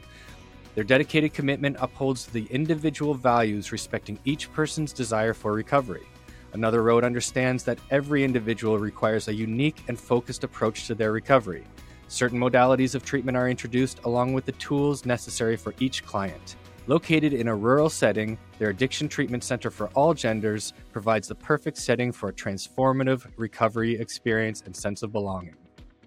Their 0.75 0.83
dedicated 0.83 1.33
commitment 1.33 1.77
upholds 1.79 2.25
the 2.25 2.45
individual 2.45 3.13
values 3.13 3.71
respecting 3.71 4.19
each 4.25 4.51
person's 4.51 4.93
desire 4.93 5.33
for 5.33 5.53
recovery. 5.53 6.07
Another 6.53 6.81
Road 6.81 7.03
understands 7.03 7.63
that 7.63 7.79
every 7.91 8.23
individual 8.23 8.79
requires 8.79 9.27
a 9.27 9.33
unique 9.33 9.83
and 9.87 9.99
focused 9.99 10.43
approach 10.43 10.87
to 10.87 10.95
their 10.95 11.11
recovery. 11.11 11.63
Certain 12.07 12.39
modalities 12.39 12.95
of 12.95 13.05
treatment 13.05 13.37
are 13.37 13.49
introduced 13.49 13.99
along 14.03 14.33
with 14.33 14.45
the 14.45 14.51
tools 14.53 15.05
necessary 15.05 15.55
for 15.55 15.75
each 15.79 16.03
client. 16.05 16.55
Located 16.87 17.33
in 17.33 17.49
a 17.49 17.55
rural 17.55 17.87
setting, 17.87 18.35
their 18.57 18.71
addiction 18.71 19.07
treatment 19.07 19.43
center 19.43 19.69
for 19.69 19.89
all 19.89 20.15
genders 20.15 20.73
provides 20.91 21.27
the 21.27 21.35
perfect 21.35 21.77
setting 21.77 22.11
for 22.11 22.29
a 22.29 22.33
transformative 22.33 23.27
recovery 23.37 23.99
experience 23.99 24.63
and 24.65 24.75
sense 24.75 25.03
of 25.03 25.11
belonging. 25.11 25.55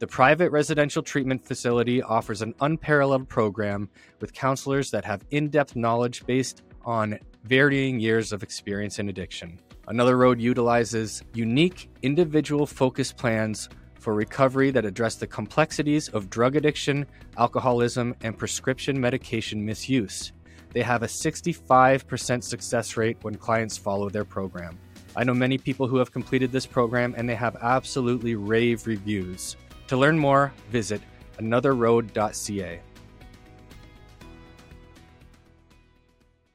The 0.01 0.09
private 0.09 0.51
residential 0.51 1.01
treatment 1.01 1.47
facility 1.47 2.03
offers 2.03 2.43
an 2.43 2.57
unparalleled 2.61 3.29
program 3.29 3.89
with 4.21 4.33
counselors 4.33 4.91
that 4.91 5.05
have 5.05 5.25
in 5.31 5.51
depth 5.51 5.77
knowledge 5.77 6.27
based 6.27 6.63
on 6.85 7.21
varying 7.45 8.01
years 8.01 8.33
of 8.33 8.43
experience 8.43 8.99
in 8.99 9.09
addiction. 9.09 9.61
Another 9.89 10.17
Road 10.17 10.41
utilizes 10.41 11.23
unique 11.35 11.91
individual 12.03 12.67
focused 12.67 13.17
plans 13.17 13.69
for 13.99 14.15
recovery 14.15 14.71
that 14.71 14.85
address 14.85 15.17
the 15.17 15.27
complexities 15.27 16.09
of 16.09 16.31
drug 16.31 16.55
addiction, 16.57 17.07
alcoholism, 17.37 18.15
and 18.23 18.39
prescription 18.39 19.01
medication 19.01 19.65
misuse. 19.65 20.33
They 20.73 20.83
have 20.83 21.03
a 21.03 21.07
65% 21.07 22.43
success 22.45 22.97
rate 22.97 23.19
when 23.23 23.35
clients 23.35 23.77
follow 23.77 24.09
their 24.09 24.25
program. 24.25 24.79
I 25.17 25.25
know 25.25 25.35
many 25.35 25.59
people 25.59 25.87
who 25.87 25.99
have 25.99 26.13
completed 26.13 26.53
this 26.53 26.65
program 26.65 27.15
and 27.17 27.29
they 27.29 27.35
have 27.35 27.57
absolutely 27.61 28.35
rave 28.35 28.87
reviews. 28.87 29.57
To 29.89 29.97
learn 29.97 30.19
more, 30.19 30.53
visit 30.71 31.03
anotherroad.ca. 31.39 32.81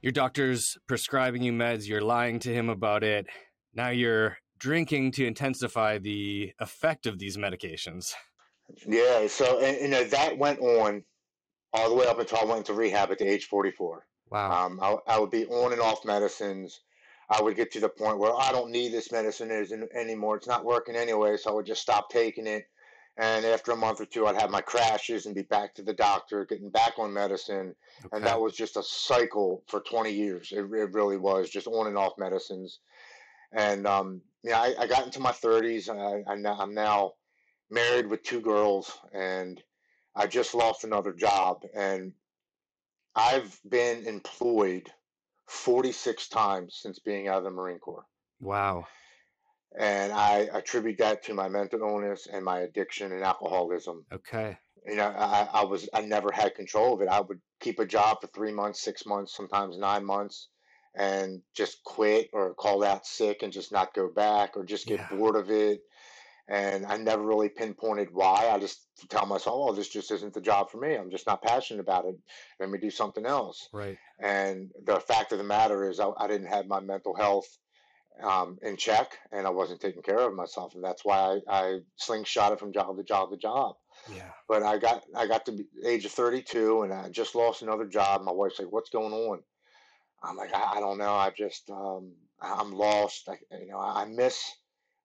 Your 0.08 0.13
doctor's 0.13 0.78
prescribing 0.88 1.41
you 1.41 1.52
meds, 1.52 1.86
you're 1.86 2.00
lying 2.00 2.39
to 2.39 2.54
him 2.54 2.70
about 2.70 3.04
it. 3.04 3.26
Now 3.74 3.89
you're 3.89 4.38
drinking 4.58 5.12
to 5.12 5.26
intensify 5.26 5.98
the 5.98 6.54
effect 6.62 7.08
of 7.08 7.20
these 7.20 7.36
medications. 7.36 8.13
yeah. 8.88 9.28
So, 9.28 9.60
and, 9.60 9.82
you 9.82 9.89
know, 9.89 10.06
that 10.06 10.38
went 10.38 10.62
on 10.62 11.04
all 11.74 11.89
the 11.89 11.96
way 11.96 12.08
up 12.08 12.20
until 12.20 12.38
I 12.38 12.46
went 12.46 12.60
into 12.60 12.74
rehab 12.74 13.12
at 13.12 13.17
the 13.17 13.28
age 13.28 13.48
44. 13.48 14.06
Wow. 14.30 14.67
Um, 14.67 14.80
I, 14.82 14.96
I 15.08 15.20
would 15.20 15.30
be 15.30 15.46
on 15.46 15.74
and 15.74 15.82
off 15.82 16.06
medicines. 16.06 16.80
I 17.30 17.41
would 17.41 17.58
get 17.58 17.74
to 17.74 17.82
the 17.82 17.89
point 17.89 18.17
where 18.17 18.32
I 18.34 18.54
don't 18.54 18.72
need 18.72 18.93
this 18.93 19.12
medicine 19.12 19.52
anymore. 19.93 20.38
It's 20.38 20.48
not 20.48 20.63
working 20.63 20.96
anyway, 20.96 21.36
so 21.36 21.52
I 21.52 21.54
would 21.54 21.65
just 21.65 21.82
stop 21.82 22.10
taking 22.10 22.48
it. 22.48 22.63
And 23.19 23.45
after 23.45 23.71
a 23.71 23.75
month 23.75 23.99
or 23.99 24.06
two, 24.06 24.27
I'd 24.27 24.39
have 24.39 24.51
my 24.51 24.62
crashes 24.62 25.25
and 25.25 25.34
be 25.34 25.41
back 25.41 25.73
to 25.75 25.82
the 25.82 25.93
doctor, 25.93 26.45
getting 26.45 26.69
back 26.69 26.99
on 26.99 27.12
medicine. 27.12 27.75
And 28.12 28.23
that 28.23 28.39
was 28.39 28.56
just 28.56 28.77
a 28.77 28.84
cycle 28.84 29.63
for 29.67 29.80
20 29.80 30.12
years. 30.12 30.51
It, 30.51 30.60
it 30.60 30.93
really 30.93 31.17
was 31.17 31.49
just 31.49 31.65
on 31.65 31.88
and 31.88 31.97
off 31.97 32.13
medicines. 32.19 32.80
And 33.51 33.88
um, 33.88 34.21
yeah, 34.43 34.62
I, 34.62 34.75
I 34.80 34.88
got 34.88 35.06
into 35.06 35.19
my 35.19 35.32
30s. 35.32 35.89
I, 35.89 36.32
I 36.32 36.62
I'm 36.62 36.73
now 36.75 37.13
married 37.71 38.08
with 38.08 38.23
two 38.23 38.39
girls, 38.39 38.91
and 39.13 39.62
I 40.15 40.27
just 40.27 40.53
lost 40.53 40.84
another 40.84 41.13
job. 41.13 41.63
And 41.75 42.13
I've 43.15 43.60
been 43.67 44.06
employed 44.06 44.91
46 45.47 46.27
times 46.27 46.77
since 46.82 46.99
being 46.99 47.27
out 47.27 47.39
of 47.39 47.43
the 47.45 47.49
Marine 47.49 47.80
Corps. 47.80 48.06
wow. 48.39 48.86
And 49.77 50.12
I 50.13 50.49
attribute 50.53 50.99
that 50.99 51.23
to 51.25 51.34
my 51.34 51.49
mental 51.49 51.82
illness 51.82 52.27
and 52.32 52.43
my 52.43 52.62
addiction 52.62 53.12
and 53.12 53.23
alcoholism. 53.23 54.06
Okay. 54.12 54.58
You 54.88 54.95
know, 54.95 55.08
I, 55.08 55.47
I 55.53 55.65
was, 55.65 55.89
I 55.93 56.01
never 56.01 56.32
had 56.32 56.56
control 56.56 56.93
of 56.93 57.01
it. 57.01 57.10
I 57.10 57.19
would 57.19 57.39
keep 57.60 57.80
a 57.80 57.86
job 57.86 58.21
for 58.21 58.27
three 58.27 58.53
months, 58.53 58.82
six 58.82 59.06
months, 59.06 59.36
sometimes 59.36 59.77
nine 59.77 60.06
months, 60.06 60.47
and 60.95 61.41
just 61.53 61.84
quit 61.84 62.30
or 62.32 62.53
call 62.53 62.84
out 62.84 63.06
sick 63.06 63.43
and 63.43 63.51
just 63.51 63.71
not 63.71 63.93
go 63.93 64.08
back 64.10 64.56
or 64.56 64.63
just 64.63 64.88
get 64.88 64.99
Yeah. 64.99 65.08
bored 65.10 65.36
of 65.36 65.51
it. 65.51 65.82
And 66.47 66.86
I 66.86 66.95
never 66.95 67.21
really 67.21 67.49
pinpointed 67.49 68.08
why. 68.13 68.49
I 68.49 68.58
just 68.58 68.88
tell 69.10 69.25
myself, 69.25 69.69
oh, 69.69 69.73
this 69.73 69.89
just 69.89 70.12
isn't 70.12 70.34
the 70.34 70.39
job 70.39 70.71
for 70.71 70.77
me. 70.77 70.95
I'm 70.95 71.12
just 71.12 71.27
not 71.27 71.43
passionate 71.43 71.82
about 71.82 72.06
it. 72.06 72.15
Let 72.58 72.69
me 72.69 72.80
do 72.80 72.89
something 72.89 73.25
else. 73.25 73.67
Right. 73.73 73.97
And 74.19 74.71
the 74.86 75.01
fact 75.01 75.34
of 75.34 75.39
the 75.39 75.43
matter 75.43 75.89
is, 75.89 75.99
I, 75.99 76.10
I 76.17 76.27
didn't 76.27 76.47
have 76.47 76.65
my 76.65 76.80
mental 76.80 77.13
health 77.15 77.58
um, 78.23 78.58
in 78.62 78.77
check, 78.77 79.17
and 79.32 79.45
I 79.45 79.49
wasn't 79.49 79.82
taking 79.82 80.01
care 80.01 80.19
of 80.19 80.34
myself, 80.34 80.75
and 80.75 80.84
that's 80.84 81.06
why 81.06 81.39
I, 81.47 81.58
I 81.60 81.80
slingshotted 81.99 82.60
from 82.60 82.73
job 82.73 82.97
to 82.97 83.03
job 83.03 83.32
to 83.32 83.38
job. 83.38 83.75
Yeah. 84.13 84.32
But 84.47 84.63
I 84.63 84.77
got 84.77 85.03
I 85.15 85.27
got 85.27 85.45
to 85.45 85.51
the 85.51 85.67
age 85.86 86.06
of 86.06 86.12
32, 86.12 86.84
and 86.84 86.93
I 86.93 87.10
just 87.10 87.36
lost 87.36 87.62
another 87.62 87.86
job. 87.86 88.23
My 88.23 88.32
wife's 88.32 88.60
like, 88.60 88.71
"What's 88.71 88.89
going 88.89 89.13
on?" 89.13 89.43
I'm 90.23 90.36
like, 90.38 90.53
"I, 90.53 90.77
I 90.77 90.80
don't 90.80 90.97
know. 90.97 91.13
I 91.13 91.32
just 91.32 91.69
um, 91.69 92.13
I- 92.41 92.56
I'm 92.60 92.71
lost. 92.71 93.27
I, 93.30 93.38
you 93.58 93.67
know, 93.67 93.80
I 93.80 94.06
miss 94.06 94.51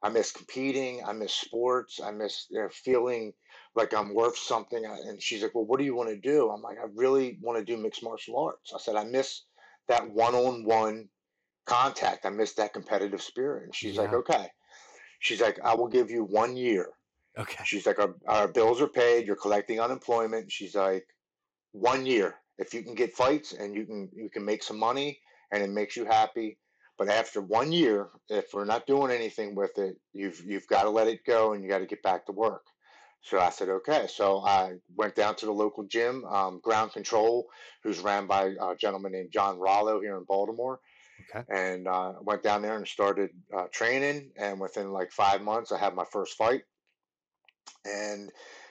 I 0.03 0.09
miss 0.09 0.33
competing. 0.33 1.05
I 1.05 1.13
miss 1.13 1.33
sports. 1.33 2.01
I 2.01 2.11
miss 2.11 2.47
you 2.51 2.61
know, 2.61 2.69
feeling 2.71 3.33
like 3.75 3.93
I'm 3.95 4.15
worth 4.15 4.39
something." 4.39 4.85
And 4.85 5.23
she's 5.23 5.43
like, 5.43 5.55
"Well, 5.55 5.67
what 5.67 5.79
do 5.79 5.85
you 5.85 5.95
want 5.95 6.11
to 6.11 6.17
do?" 6.17 6.51
I'm 6.51 6.63
like, 6.63 6.79
"I 6.79 6.87
really 6.95 7.39
want 7.41 7.59
to 7.59 7.65
do 7.65 7.81
mixed 7.81 8.03
martial 8.03 8.39
arts." 8.39 8.73
I 8.75 8.79
said, 8.79 8.97
"I 8.97 9.05
miss 9.05 9.43
that 9.89 10.09
one-on-one 10.11 11.09
contact. 11.67 12.27
I 12.27 12.31
miss 12.31 12.55
that 12.55 12.73
competitive 12.73 13.23
spirit." 13.23 13.65
And 13.65 13.75
she's 13.75 13.99
like, 13.99 14.13
"Okay." 14.13 14.49
She's 15.21 15.41
like, 15.41 15.59
"I 15.63 15.75
will 15.75 15.89
give 15.89 16.11
you 16.11 16.25
one 16.25 16.57
year." 16.57 16.91
Okay. 17.39 17.65
She's 17.65 17.87
like, 17.87 17.99
our, 17.99 18.15
our 18.27 18.49
bills 18.49 18.83
are 18.83 18.89
paid. 18.89 19.27
You're 19.27 19.37
collecting 19.37 19.81
unemployment. 19.81 20.53
She's 20.53 20.75
like, 20.75 21.07
one 21.73 22.05
year. 22.07 22.37
If 22.59 22.75
you 22.75 22.83
can 22.83 22.95
get 22.95 23.15
fights 23.15 23.53
and 23.53 23.75
you 23.75 23.87
can 23.87 24.11
you 24.15 24.29
can 24.29 24.45
make 24.45 24.63
some 24.63 24.79
money 24.79 25.21
and 25.51 25.63
it 25.63 25.71
makes 25.71 25.97
you 25.97 26.05
happy, 26.05 26.59
but 26.99 27.09
after 27.09 27.41
one 27.41 27.73
year, 27.73 28.11
if 28.29 28.53
we're 28.53 28.67
not 28.67 28.87
doing 28.87 29.11
anything 29.11 29.55
with 29.55 29.77
it, 29.79 29.97
you've 30.13 30.41
you've 30.45 30.67
got 30.67 30.83
to 30.83 30.91
let 30.91 31.09
it 31.09 31.25
go 31.25 31.55
and 31.55 31.63
you 31.63 31.71
got 31.71 31.79
to 31.79 31.87
get 31.87 32.03
back 32.03 32.27
to 32.27 32.33
work. 32.33 32.65
So 33.23 33.41
I 33.41 33.51
said, 33.51 33.69
okay. 33.69 34.07
So 34.09 34.45
I 34.45 34.75
went 34.97 35.15
down 35.15 35.37
to 35.37 35.47
the 35.47 35.53
local 35.53 35.85
gym, 35.85 36.25
um, 36.27 36.61
Ground 36.63 36.93
Control, 36.93 37.47
who's 37.83 38.01
ran 38.01 38.27
by 38.27 38.53
a 38.61 38.77
gentleman 38.77 39.13
named 39.13 39.33
John 39.33 39.59
Rallo 39.59 40.01
here 40.01 40.17
in 40.17 40.25
Baltimore 40.25 40.81
Okay. 41.35 41.45
and 41.49 41.89
uh, 41.89 42.15
went 42.21 42.43
down 42.43 42.63
there 42.63 42.77
and 42.77 42.87
started 42.87 43.31
uh, 43.57 43.65
training. 43.73 44.31
And 44.37 44.61
within 44.61 44.93
like 44.93 45.13
five 45.13 45.43
months, 45.43 45.73
I 45.73 45.79
had 45.79 45.95
my 45.95 46.05
first 46.11 46.37
fight. 46.37 46.63
And 47.85 48.31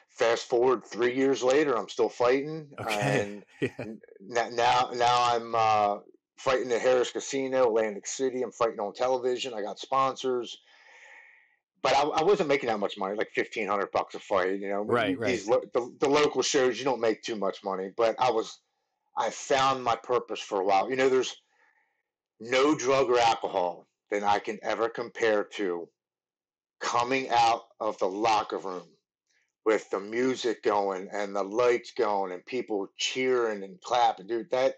fast 0.09 0.47
forward 0.47 0.85
three 0.85 1.15
years 1.15 1.43
later, 1.43 1.77
I'm 1.77 1.89
still 1.89 2.09
fighting. 2.09 2.69
Okay. 2.79 3.21
And 3.21 3.43
yeah. 4.29 4.47
now, 4.51 4.91
now 4.93 5.35
I'm 5.35 5.55
uh, 5.55 5.97
fighting 6.37 6.71
at 6.71 6.81
Harrah's 6.81 7.11
Casino, 7.11 7.67
Atlantic 7.67 8.07
City. 8.07 8.41
I'm 8.41 8.51
fighting 8.51 8.79
on 8.79 8.93
television. 8.93 9.53
I 9.53 9.61
got 9.61 9.79
sponsors. 9.79 10.57
But 11.83 11.95
I, 11.95 12.01
I 12.01 12.23
wasn't 12.23 12.49
making 12.49 12.67
that 12.67 12.79
much 12.79 12.97
money, 12.97 13.15
like 13.15 13.31
fifteen 13.33 13.67
hundred 13.67 13.91
bucks 13.91 14.13
a 14.13 14.19
fight. 14.19 14.59
You 14.59 14.69
know, 14.69 14.81
right, 14.83 15.19
these, 15.19 15.47
right. 15.47 15.61
the, 15.73 15.91
the 15.99 16.09
local 16.09 16.43
shows, 16.43 16.77
you 16.77 16.85
don't 16.85 17.01
make 17.01 17.23
too 17.23 17.35
much 17.35 17.63
money. 17.63 17.89
But 17.97 18.15
I 18.19 18.29
was, 18.29 18.59
I 19.17 19.31
found 19.31 19.83
my 19.83 19.95
purpose 19.95 20.39
for 20.39 20.61
a 20.61 20.63
while. 20.65 20.91
You 20.91 20.95
know, 20.95 21.09
there's 21.09 21.35
no 22.41 22.73
drug 22.75 23.07
or 23.07 23.19
alcohol 23.19 23.87
that 24.09 24.23
I 24.23 24.39
can 24.39 24.57
ever 24.63 24.89
compare 24.89 25.43
to 25.53 25.87
coming 26.79 27.29
out 27.29 27.61
of 27.79 27.99
the 27.99 28.07
locker 28.07 28.57
room 28.57 28.87
with 29.63 29.87
the 29.91 29.99
music 29.99 30.63
going 30.63 31.07
and 31.13 31.35
the 31.35 31.43
lights 31.43 31.91
going 31.95 32.31
and 32.31 32.43
people 32.43 32.87
cheering 32.97 33.63
and 33.63 33.79
clapping, 33.81 34.25
dude, 34.25 34.49
that 34.49 34.75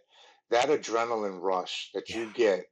that 0.49 0.68
adrenaline 0.68 1.41
rush 1.41 1.89
that 1.93 2.09
you 2.09 2.30
get 2.34 2.66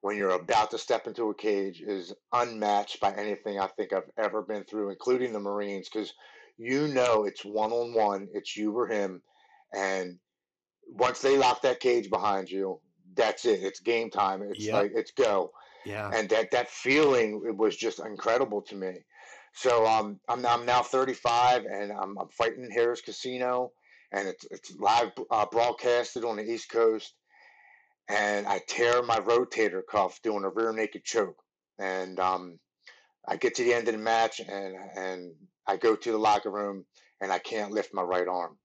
when 0.00 0.16
you're 0.16 0.30
about 0.30 0.72
to 0.72 0.78
step 0.78 1.06
into 1.06 1.30
a 1.30 1.34
cage 1.34 1.80
is 1.80 2.12
unmatched 2.32 2.98
by 2.98 3.12
anything 3.12 3.60
I 3.60 3.68
think 3.68 3.92
I've 3.92 4.10
ever 4.18 4.42
been 4.42 4.64
through, 4.64 4.90
including 4.90 5.32
the 5.32 5.40
Marines, 5.40 5.88
because 5.88 6.12
you 6.58 6.88
know 6.88 7.24
it's 7.24 7.44
one 7.44 7.72
on 7.72 7.94
one, 7.94 8.28
it's 8.32 8.56
you 8.56 8.76
or 8.76 8.88
him, 8.88 9.22
and 9.72 10.18
once 10.88 11.22
they 11.22 11.38
lock 11.38 11.62
that 11.62 11.80
cage 11.80 12.10
behind 12.10 12.50
you, 12.50 12.80
that's 13.16 13.44
it. 13.44 13.62
It's 13.62 13.80
game 13.80 14.10
time. 14.10 14.42
It's 14.42 14.60
yep. 14.60 14.74
like 14.74 14.92
it's 14.94 15.10
go. 15.10 15.52
Yeah. 15.84 16.10
And 16.12 16.28
that 16.30 16.50
that 16.50 16.70
feeling 16.70 17.42
it 17.46 17.56
was 17.56 17.76
just 17.76 18.00
incredible 18.00 18.62
to 18.62 18.74
me. 18.74 18.98
So 19.52 19.86
um, 19.86 20.20
I'm 20.28 20.44
I'm 20.44 20.66
now 20.66 20.82
35 20.82 21.64
and 21.64 21.92
I'm, 21.92 22.18
I'm 22.18 22.28
fighting 22.28 22.64
in 22.64 22.70
Harrah's 22.70 23.00
Casino 23.00 23.72
and 24.12 24.28
it's 24.28 24.46
it's 24.50 24.76
live 24.76 25.12
uh, 25.30 25.46
broadcasted 25.50 26.24
on 26.24 26.36
the 26.36 26.44
East 26.44 26.70
Coast. 26.70 27.14
And 28.08 28.46
I 28.46 28.60
tear 28.68 29.02
my 29.02 29.18
rotator 29.18 29.82
cuff 29.90 30.20
doing 30.22 30.44
a 30.44 30.48
rear 30.50 30.72
naked 30.72 31.04
choke. 31.04 31.42
And 31.78 32.20
um, 32.20 32.58
I 33.26 33.36
get 33.36 33.56
to 33.56 33.64
the 33.64 33.74
end 33.74 33.88
of 33.88 33.94
the 33.94 34.00
match 34.00 34.40
and 34.40 34.76
and 34.96 35.32
I 35.66 35.76
go 35.76 35.96
to 35.96 36.12
the 36.12 36.18
locker 36.18 36.50
room 36.50 36.84
and 37.20 37.32
I 37.32 37.38
can't 37.38 37.72
lift 37.72 37.94
my 37.94 38.02
right 38.02 38.28
arm. 38.28 38.56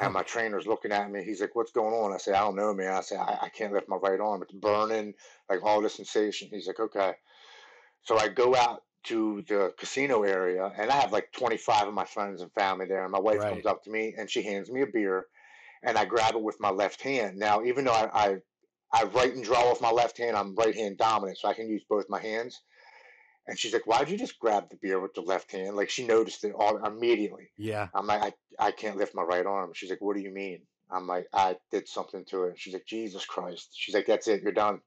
And 0.00 0.12
my 0.12 0.22
trainer's 0.22 0.66
looking 0.66 0.92
at 0.92 1.10
me. 1.10 1.24
He's 1.24 1.40
like, 1.40 1.54
"What's 1.54 1.72
going 1.72 1.94
on?" 1.94 2.12
I 2.12 2.18
say, 2.18 2.32
"I 2.32 2.40
don't 2.40 2.56
know, 2.56 2.74
man." 2.74 2.92
I 2.92 3.00
say, 3.00 3.16
I, 3.16 3.38
"I 3.42 3.48
can't 3.48 3.72
lift 3.72 3.88
my 3.88 3.96
right 3.96 4.20
arm. 4.20 4.42
It's 4.42 4.52
burning, 4.52 5.14
like 5.48 5.62
all 5.62 5.80
the 5.80 5.88
sensation." 5.88 6.48
He's 6.50 6.66
like, 6.66 6.80
"Okay." 6.80 7.14
So 8.02 8.18
I 8.18 8.28
go 8.28 8.54
out 8.54 8.84
to 9.04 9.42
the 9.48 9.74
casino 9.78 10.22
area, 10.22 10.70
and 10.76 10.90
I 10.90 11.00
have 11.00 11.12
like 11.12 11.32
25 11.32 11.88
of 11.88 11.94
my 11.94 12.04
friends 12.04 12.42
and 12.42 12.52
family 12.52 12.86
there. 12.86 13.02
And 13.02 13.12
my 13.12 13.18
wife 13.18 13.38
right. 13.38 13.50
comes 13.50 13.66
up 13.66 13.82
to 13.84 13.90
me 13.90 14.14
and 14.16 14.30
she 14.30 14.42
hands 14.42 14.70
me 14.70 14.82
a 14.82 14.86
beer, 14.86 15.26
and 15.82 15.96
I 15.96 16.04
grab 16.04 16.34
it 16.34 16.42
with 16.42 16.60
my 16.60 16.70
left 16.70 17.02
hand. 17.02 17.38
Now, 17.38 17.62
even 17.62 17.84
though 17.84 17.92
I, 17.92 18.10
I 18.12 18.36
I 18.92 19.04
write 19.04 19.34
and 19.34 19.44
draw 19.44 19.68
with 19.68 19.80
my 19.80 19.90
left 19.90 20.18
hand, 20.18 20.36
I'm 20.36 20.54
right 20.54 20.74
hand 20.74 20.98
dominant, 20.98 21.38
so 21.38 21.48
I 21.48 21.54
can 21.54 21.68
use 21.68 21.84
both 21.88 22.06
my 22.08 22.20
hands. 22.20 22.60
And 23.48 23.58
she's 23.58 23.72
like, 23.72 23.86
"Why'd 23.86 24.10
you 24.10 24.18
just 24.18 24.38
grab 24.38 24.68
the 24.68 24.76
beer 24.76 25.00
with 25.00 25.14
the 25.14 25.22
left 25.22 25.50
hand?" 25.52 25.74
Like 25.74 25.88
she 25.88 26.06
noticed 26.06 26.44
it 26.44 26.52
all 26.56 26.84
immediately. 26.84 27.50
Yeah. 27.56 27.88
I'm 27.94 28.06
like, 28.06 28.22
I, 28.22 28.66
I 28.66 28.70
can't 28.72 28.98
lift 28.98 29.14
my 29.14 29.22
right 29.22 29.46
arm. 29.46 29.72
She's 29.74 29.90
like, 29.90 30.02
"What 30.02 30.16
do 30.16 30.22
you 30.22 30.30
mean?" 30.30 30.60
I'm 30.90 31.06
like, 31.06 31.26
"I 31.32 31.56
did 31.70 31.88
something 31.88 32.24
to 32.26 32.44
it." 32.44 32.58
She's 32.58 32.74
like, 32.74 32.86
"Jesus 32.86 33.24
Christ!" 33.24 33.70
She's 33.72 33.94
like, 33.94 34.06
"That's 34.06 34.28
it. 34.28 34.42
You're 34.42 34.52
done." 34.52 34.80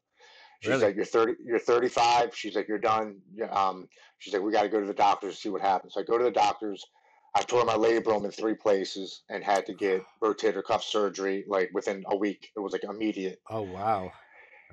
She's 0.61 0.69
really? 0.69 0.85
like, 0.85 0.95
"You're 0.95 1.05
30. 1.05 1.33
You're 1.43 1.59
35." 1.59 2.35
She's 2.35 2.55
like, 2.55 2.67
"You're 2.67 2.77
done." 2.77 3.21
Um, 3.49 3.87
she's 4.19 4.33
like, 4.33 4.43
"We 4.43 4.51
got 4.51 4.61
to 4.63 4.69
go 4.69 4.79
to 4.79 4.85
the 4.85 4.93
doctors 4.93 5.35
to 5.35 5.41
see 5.41 5.49
what 5.49 5.61
happens." 5.61 5.95
So 5.95 6.01
I 6.01 6.03
go 6.03 6.19
to 6.19 6.23
the 6.23 6.31
doctors. 6.31 6.85
I 7.33 7.41
tore 7.41 7.65
my 7.65 7.75
labrum 7.75 8.25
in 8.25 8.31
three 8.31 8.55
places 8.55 9.23
and 9.29 9.43
had 9.43 9.65
to 9.65 9.73
get 9.73 10.03
rotator 10.23 10.63
cuff 10.63 10.83
surgery 10.83 11.45
like 11.47 11.71
within 11.73 12.03
a 12.07 12.15
week. 12.15 12.51
It 12.55 12.59
was 12.59 12.73
like 12.73 12.83
immediate. 12.83 13.41
Oh 13.49 13.63
wow. 13.63 14.11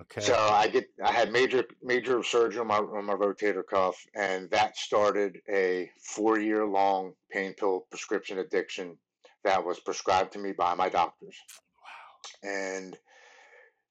Okay. 0.02 0.20
So 0.20 0.34
I 0.34 0.68
get 0.68 0.86
I 1.04 1.12
had 1.12 1.32
major 1.32 1.64
major 1.82 2.22
surgery 2.22 2.60
on 2.60 2.68
my 2.68 2.78
on 2.78 3.04
my 3.04 3.14
rotator 3.14 3.66
cuff, 3.68 3.96
and 4.14 4.48
that 4.50 4.76
started 4.76 5.38
a 5.48 5.90
four 6.00 6.38
year 6.38 6.64
long 6.64 7.14
pain 7.30 7.54
pill 7.54 7.86
prescription 7.90 8.38
addiction 8.38 8.96
that 9.44 9.64
was 9.64 9.80
prescribed 9.80 10.32
to 10.32 10.38
me 10.38 10.52
by 10.52 10.74
my 10.74 10.88
doctors. 10.88 11.36
Wow. 11.82 12.50
And 12.50 12.98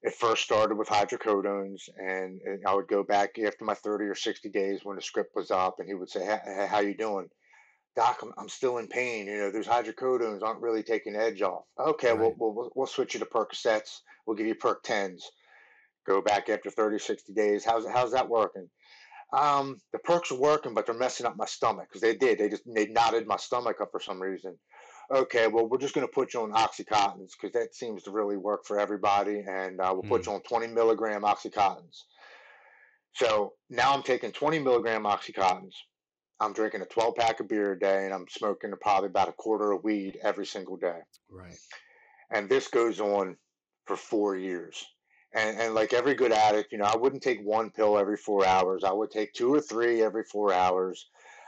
it 0.02 0.14
first 0.14 0.44
started 0.44 0.78
with 0.78 0.88
hydrocodones, 0.88 1.88
and, 1.98 2.40
and 2.44 2.62
I 2.66 2.74
would 2.74 2.88
go 2.88 3.02
back 3.02 3.38
after 3.38 3.64
my 3.64 3.74
thirty 3.74 4.04
or 4.04 4.14
sixty 4.14 4.48
days 4.48 4.80
when 4.84 4.96
the 4.96 5.02
script 5.02 5.34
was 5.34 5.50
up, 5.50 5.78
and 5.78 5.88
he 5.88 5.94
would 5.94 6.10
say, 6.10 6.24
hey, 6.24 6.66
"How 6.70 6.80
you 6.80 6.96
doing?" 6.96 7.28
Doc, 7.96 8.20
I'm, 8.22 8.32
I'm 8.38 8.48
still 8.48 8.78
in 8.78 8.86
pain. 8.86 9.26
You 9.26 9.38
know, 9.38 9.50
those 9.50 9.66
hydrocodones 9.66 10.42
aren't 10.42 10.62
really 10.62 10.84
taking 10.84 11.16
edge 11.16 11.42
off. 11.42 11.64
Okay, 11.78 12.12
right. 12.12 12.18
we'll, 12.18 12.34
we'll 12.38 12.70
we'll 12.74 12.86
switch 12.86 13.14
you 13.14 13.20
to 13.20 13.26
Percocets. 13.26 14.00
We'll 14.24 14.36
give 14.36 14.46
you 14.46 14.54
Perc 14.54 14.82
tens 14.84 15.28
go 16.08 16.22
back 16.22 16.48
after 16.48 16.70
30, 16.70 16.98
60 16.98 17.32
days. 17.34 17.64
How's 17.64 17.86
how's 17.86 18.12
that 18.12 18.28
working? 18.28 18.68
Um, 19.32 19.76
the 19.92 19.98
perks 19.98 20.32
are 20.32 20.40
working, 20.40 20.72
but 20.72 20.86
they're 20.86 20.94
messing 20.94 21.26
up 21.26 21.36
my 21.36 21.44
stomach 21.44 21.88
because 21.88 22.00
they 22.00 22.16
did. 22.16 22.38
They 22.38 22.48
just 22.48 22.62
they 22.66 22.86
knotted 22.86 23.26
my 23.26 23.36
stomach 23.36 23.80
up 23.80 23.90
for 23.92 24.00
some 24.00 24.20
reason. 24.20 24.56
Okay, 25.14 25.46
well 25.46 25.68
we're 25.68 25.78
just 25.78 25.94
going 25.94 26.06
to 26.06 26.12
put 26.12 26.34
you 26.34 26.40
on 26.40 26.52
oxycontins 26.52 27.32
because 27.38 27.52
that 27.52 27.74
seems 27.74 28.02
to 28.04 28.10
really 28.10 28.36
work 28.36 28.64
for 28.64 28.80
everybody, 28.80 29.44
and 29.46 29.80
uh, 29.80 29.90
we'll 29.92 30.02
mm. 30.02 30.08
put 30.08 30.24
hmm. 30.24 30.30
you 30.30 30.36
on 30.36 30.42
20 30.42 30.68
milligram 30.68 31.22
oxycontins. 31.22 32.04
So 33.14 33.52
now 33.70 33.94
I'm 33.94 34.02
taking 34.02 34.32
20 34.32 34.58
milligram 34.60 35.04
oxycontins. 35.04 35.74
I'm 36.40 36.52
drinking 36.52 36.82
a 36.82 36.86
12 36.86 37.16
pack 37.16 37.40
of 37.40 37.48
beer 37.48 37.72
a 37.72 37.78
day, 37.78 38.04
and 38.04 38.14
I'm 38.14 38.26
smoking 38.30 38.72
probably 38.80 39.08
about 39.08 39.28
a 39.28 39.32
quarter 39.32 39.72
of 39.72 39.82
weed 39.82 40.18
every 40.22 40.46
single 40.46 40.76
day. 40.76 41.00
Right. 41.30 41.56
And 42.30 42.48
this 42.48 42.68
goes 42.68 43.00
on 43.00 43.36
for 43.86 43.96
four 43.96 44.36
years 44.36 44.86
and, 45.32 45.58
and 45.58 45.74
like 45.74 45.92
every 45.92 46.14
good 46.14 46.32
addict, 46.32 46.72
you 46.72 46.78
know, 46.78 46.84
I 46.84 46.96
wouldn't 46.96 47.22
take 47.22 47.40
one 47.42 47.70
pill 47.70 47.98
every 47.98 48.16
four 48.16 48.46
hours. 48.46 48.84
I 48.84 48.92
would 48.92 49.10
take 49.10 49.32
two 49.34 49.52
or 49.52 49.60
three 49.60 50.02
every 50.02 50.24
four 50.24 50.52
hours. 50.52 51.06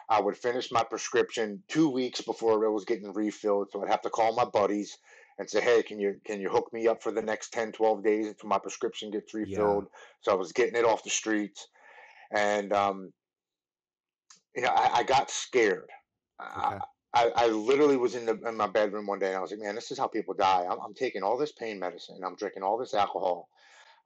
I 0.09 0.21
would 0.21 0.37
finish 0.37 0.71
my 0.73 0.83
prescription 0.83 1.63
two 1.69 1.89
weeks 1.89 2.21
before 2.21 2.65
it 2.65 2.71
was 2.71 2.85
getting 2.85 3.13
refilled. 3.13 3.69
So 3.71 3.83
I'd 3.83 3.91
have 3.91 4.03
to 4.03 4.11
call 4.11 4.35
my 4.35 4.45
buddies 4.45 4.99
and 5.39 5.49
say, 5.49 5.61
hey, 5.61 5.83
can 5.83 5.99
you 5.99 6.21
can 6.25 6.41
you 6.41 6.51
hook 6.51 6.71
me 6.73 6.89
up 6.89 7.03
for 7.03 7.13
the 7.13 7.23
next 7.23 7.53
10, 7.53 7.73
12 7.73 8.03
days 8.03 8.27
until 8.27 8.49
my 8.49 8.59
prescription 8.59 9.11
gets 9.11 9.33
refilled? 9.33 9.85
Yeah. 9.85 9.99
So 10.23 10.33
I 10.33 10.35
was 10.35 10.53
getting 10.53 10.77
it 10.77 10.85
off 10.85 11.05
the 11.05 11.11
streets. 11.11 11.69
And, 12.33 12.73
um, 12.73 13.13
you 14.55 14.63
know, 14.63 14.69
I, 14.69 14.99
I 14.99 15.03
got 15.05 15.31
scared. 15.31 15.89
Okay. 16.41 16.79
I, 17.13 17.31
I 17.35 17.47
literally 17.49 17.97
was 17.97 18.15
in 18.15 18.27
the 18.27 18.39
in 18.47 18.57
my 18.57 18.67
bedroom 18.69 19.07
one 19.07 19.19
day 19.19 19.29
and 19.29 19.37
I 19.37 19.41
was 19.41 19.51
like, 19.51 19.61
man, 19.61 19.75
this 19.75 19.91
is 19.91 19.99
how 19.99 20.07
people 20.07 20.35
die. 20.35 20.67
I'm, 20.71 20.79
I'm 20.85 20.95
taking 20.95 21.23
all 21.23 21.39
this 21.39 21.53
pain 21.53 21.79
medicine 21.79 22.17
and 22.17 22.25
I'm 22.25 22.37
drinking 22.37 22.63
all 22.63 22.77
this 22.77 22.95
alcohol 22.95 23.49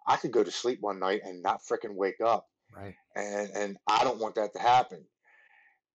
I 0.06 0.16
could 0.16 0.32
go 0.32 0.44
to 0.44 0.50
sleep 0.50 0.78
one 0.80 0.98
night 0.98 1.22
and 1.24 1.42
not 1.42 1.62
freaking 1.62 1.94
wake 1.94 2.20
up. 2.24 2.46
Right. 2.74 2.94
And 3.14 3.50
and 3.50 3.76
I 3.88 4.04
don't 4.04 4.20
want 4.20 4.34
that 4.36 4.52
to 4.54 4.60
happen. 4.60 5.04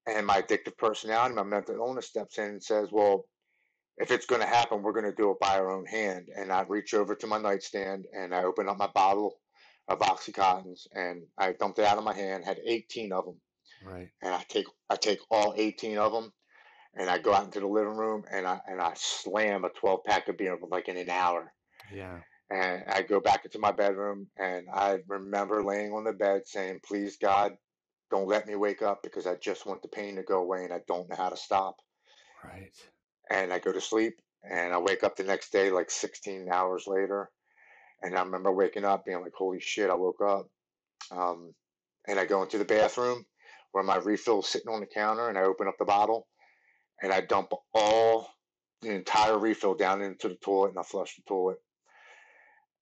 And 0.08 0.26
my 0.26 0.42
addictive 0.42 0.78
personality, 0.78 1.36
my 1.36 1.44
mental 1.44 1.76
illness 1.76 2.08
steps 2.08 2.38
in 2.38 2.46
and 2.46 2.64
says, 2.64 2.90
Well, 2.92 3.26
if 3.98 4.12
it's 4.12 4.26
going 4.26 4.42
to 4.42 4.48
happen, 4.48 4.82
we're 4.82 4.94
going 4.94 5.06
to 5.06 5.12
do 5.12 5.32
it 5.32 5.40
by 5.40 5.58
our 5.60 5.72
own 5.72 5.86
hand. 5.86 6.30
And 6.36 6.52
I 6.52 6.64
reach 6.68 6.94
over 6.94 7.16
to 7.16 7.28
my 7.28 7.38
nightstand 7.38 8.06
and 8.14 8.34
I 8.34 8.44
open 8.44 8.70
up 8.70 8.78
my 8.78 8.88
bottle 8.88 9.40
of 9.90 10.00
Oxycontins 10.00 10.88
and 10.94 11.24
I 11.38 11.52
dumped 11.54 11.80
it 11.80 11.86
out 11.86 11.98
of 11.98 12.04
my 12.04 12.14
hand, 12.14 12.46
had 12.46 12.60
18 12.66 13.12
of 13.12 13.26
them. 13.26 13.42
Right. 13.84 14.10
And 14.22 14.34
I 14.34 14.44
take 14.50 14.66
I 14.90 14.96
take 14.96 15.20
all 15.30 15.54
18 15.56 15.98
of 15.98 16.12
them 16.12 16.32
and 16.96 17.10
I 17.10 17.18
go 17.18 17.34
out 17.34 17.46
into 17.46 17.60
the 17.60 17.68
living 17.68 17.96
room 17.96 18.24
and 18.32 18.48
I 18.48 18.60
and 18.68 18.82
I 18.82 18.94
slam 18.96 19.66
a 19.66 19.70
12 19.70 20.04
pack 20.06 20.28
of 20.28 20.38
beer 20.38 20.58
like 20.70 20.88
in 20.88 20.98
an 20.98 21.10
hour. 21.10 21.54
Yeah. 21.94 22.20
And 22.52 22.84
I 22.88 23.04
go 23.04 23.20
back 23.20 23.46
into 23.46 23.60
my 23.60 23.72
bedroom 23.72 24.28
and 24.38 24.68
I 24.74 25.00
remember 25.08 25.64
laying 25.64 25.94
on 25.94 26.04
the 26.04 26.14
bed 26.14 26.44
saying, 26.48 26.80
Please, 26.86 27.18
God, 27.18 27.54
don't 28.10 28.28
let 28.28 28.48
me 28.48 28.56
wake 28.56 28.82
up 28.82 29.04
because 29.04 29.28
I 29.28 29.36
just 29.36 29.68
want 29.68 29.84
the 29.84 29.88
pain 29.88 30.16
to 30.16 30.24
go 30.24 30.42
away 30.42 30.64
and 30.64 30.74
I 30.74 30.82
don't 30.88 31.08
know 31.10 31.16
how 31.16 31.30
to 31.30 31.38
stop. 31.38 31.76
Right. 32.44 32.72
And 33.30 33.54
I 33.54 33.60
go 33.60 33.72
to 33.72 33.82
sleep 33.82 34.20
and 34.44 34.74
I 34.74 34.80
wake 34.80 35.04
up 35.04 35.16
the 35.16 35.24
next 35.24 35.52
day, 35.52 35.70
like 35.70 35.92
16 35.92 36.50
hours 36.52 36.86
later. 36.88 37.30
And 38.02 38.18
I 38.18 38.24
remember 38.24 38.52
waking 38.52 38.86
up 38.86 39.06
being 39.06 39.22
like, 39.22 39.34
Holy 39.38 39.60
shit, 39.60 39.92
I 39.92 39.96
woke 39.96 40.22
up. 40.26 40.48
Um, 41.12 41.54
and 42.08 42.20
I 42.20 42.26
go 42.26 42.42
into 42.42 42.58
the 42.58 42.66
bathroom 42.66 43.26
where 43.72 43.84
my 43.84 43.98
refill 43.98 44.40
is 44.40 44.48
sitting 44.48 44.72
on 44.72 44.80
the 44.80 44.88
counter 44.88 45.30
and 45.30 45.38
I 45.38 45.44
open 45.44 45.68
up 45.68 45.76
the 45.78 45.86
bottle 45.86 46.28
and 47.02 47.12
I 47.12 47.22
dump 47.22 47.52
all 47.74 48.30
the 48.82 48.94
entire 48.96 49.38
refill 49.38 49.76
down 49.76 50.02
into 50.02 50.30
the 50.30 50.36
toilet 50.36 50.70
and 50.70 50.80
I 50.80 50.84
flush 50.84 51.16
the 51.16 51.22
toilet. 51.28 51.58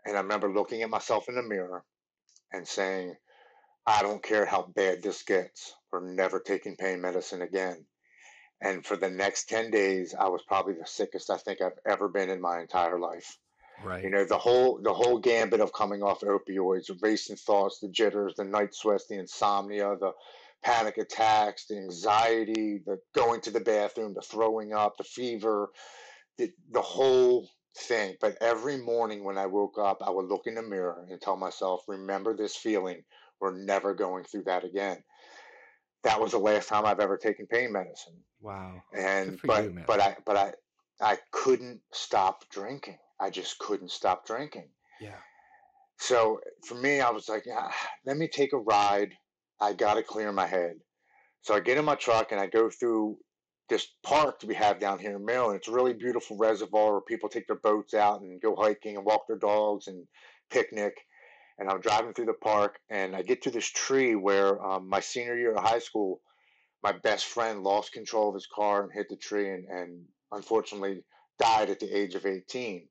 And 0.07 0.17
I 0.17 0.21
remember 0.21 0.51
looking 0.51 0.81
at 0.81 0.89
myself 0.89 1.27
in 1.27 1.35
the 1.35 1.43
mirror 1.43 1.83
and 2.53 2.65
saying, 2.65 3.15
I 3.85 4.01
don't 4.01 4.23
care 4.23 4.45
how 4.45 4.71
bad 4.73 5.03
this 5.03 5.23
gets. 5.23 5.73
We're 5.91 6.13
never 6.13 6.39
taking 6.39 6.77
pain 6.77 7.01
medicine 7.01 7.41
again. 7.41 7.85
And 8.61 8.85
for 8.85 8.95
the 8.95 9.09
next 9.09 9.49
10 9.49 9.69
days, 9.69 10.15
I 10.17 10.29
was 10.29 10.41
probably 10.47 10.73
the 10.73 10.87
sickest 10.87 11.29
I 11.29 11.37
think 11.37 11.61
I've 11.61 11.79
ever 11.85 12.07
been 12.07 12.29
in 12.29 12.41
my 12.41 12.61
entire 12.61 12.97
life. 12.97 13.37
Right. 13.83 14.03
You 14.03 14.09
know, 14.09 14.25
the 14.25 14.37
whole 14.37 14.79
the 14.81 14.93
whole 14.93 15.19
gambit 15.19 15.59
of 15.59 15.71
coming 15.71 16.01
off 16.01 16.21
opioids, 16.21 16.87
the 16.87 16.97
racing 17.01 17.35
thoughts, 17.35 17.79
the 17.79 17.89
jitters, 17.89 18.33
the 18.35 18.43
night 18.43 18.73
sweats, 18.73 19.05
the 19.07 19.19
insomnia, 19.19 19.95
the 19.99 20.13
panic 20.63 20.97
attacks, 20.97 21.67
the 21.67 21.77
anxiety, 21.77 22.81
the 22.85 22.97
going 23.13 23.41
to 23.41 23.51
the 23.51 23.59
bathroom, 23.59 24.15
the 24.15 24.21
throwing 24.21 24.73
up, 24.73 24.97
the 24.97 25.03
fever, 25.03 25.69
the, 26.39 26.51
the 26.71 26.81
whole 26.81 27.47
thing. 27.77 28.15
But 28.19 28.37
every 28.41 28.77
morning 28.77 29.23
when 29.23 29.37
I 29.37 29.45
woke 29.45 29.77
up, 29.77 30.01
I 30.05 30.09
would 30.09 30.25
look 30.25 30.47
in 30.47 30.55
the 30.55 30.61
mirror 30.61 31.05
and 31.09 31.21
tell 31.21 31.37
myself, 31.37 31.83
remember 31.87 32.35
this 32.35 32.55
feeling. 32.55 33.03
We're 33.39 33.57
never 33.57 33.93
going 33.93 34.23
through 34.23 34.43
that 34.43 34.63
again. 34.63 35.03
That 36.03 36.19
was 36.19 36.31
the 36.31 36.39
last 36.39 36.69
time 36.69 36.85
I've 36.85 36.99
ever 36.99 37.17
taken 37.17 37.47
pain 37.47 37.71
medicine. 37.71 38.15
Wow. 38.41 38.81
And 38.93 39.39
but 39.43 39.63
you, 39.65 39.83
but 39.85 39.99
I 39.99 40.17
but 40.25 40.37
I 40.37 40.53
I 41.01 41.17
couldn't 41.31 41.81
stop 41.91 42.49
drinking. 42.49 42.97
I 43.19 43.29
just 43.29 43.59
couldn't 43.59 43.91
stop 43.91 44.25
drinking. 44.25 44.69
Yeah. 44.99 45.17
So 45.99 46.39
for 46.65 46.75
me, 46.75 47.01
I 47.01 47.09
was 47.09 47.27
like, 47.27 47.45
ah, 47.51 47.73
let 48.05 48.17
me 48.17 48.27
take 48.27 48.53
a 48.53 48.57
ride. 48.57 49.13
I 49.59 49.73
got 49.73 49.95
to 49.95 50.03
clear 50.03 50.31
my 50.31 50.45
head. 50.45 50.75
So 51.41 51.55
I 51.55 51.59
get 51.59 51.77
in 51.77 51.85
my 51.85 51.95
truck 51.95 52.31
and 52.31 52.39
I 52.39 52.47
go 52.47 52.69
through 52.69 53.17
this 53.69 53.87
park 54.03 54.39
that 54.39 54.47
we 54.47 54.55
have 54.55 54.79
down 54.79 54.99
here 54.99 55.15
in 55.15 55.25
Maryland. 55.25 55.57
It's 55.57 55.67
a 55.67 55.73
really 55.73 55.93
beautiful 55.93 56.37
reservoir 56.37 56.93
where 56.93 57.01
people 57.01 57.29
take 57.29 57.47
their 57.47 57.57
boats 57.57 57.93
out 57.93 58.21
and 58.21 58.41
go 58.41 58.55
hiking 58.55 58.95
and 58.95 59.05
walk 59.05 59.27
their 59.27 59.37
dogs 59.37 59.87
and 59.87 60.07
picnic. 60.49 60.93
And 61.59 61.69
I'm 61.69 61.81
driving 61.81 62.13
through 62.13 62.27
the 62.27 62.33
park 62.33 62.79
and 62.89 63.15
I 63.15 63.23
get 63.23 63.41
to 63.43 63.51
this 63.51 63.65
tree 63.65 64.15
where 64.15 64.63
um, 64.65 64.87
my 64.87 64.99
senior 64.99 65.37
year 65.37 65.53
of 65.53 65.63
high 65.63 65.79
school, 65.79 66.21
my 66.83 66.91
best 66.91 67.25
friend 67.25 67.63
lost 67.63 67.91
control 67.91 68.29
of 68.29 68.35
his 68.35 68.47
car 68.47 68.83
and 68.83 68.91
hit 68.93 69.09
the 69.09 69.17
tree 69.17 69.49
and, 69.49 69.67
and 69.67 70.05
unfortunately 70.31 71.03
died 71.39 71.69
at 71.69 71.79
the 71.79 71.91
age 71.91 72.15
of 72.15 72.25
18. 72.25 72.87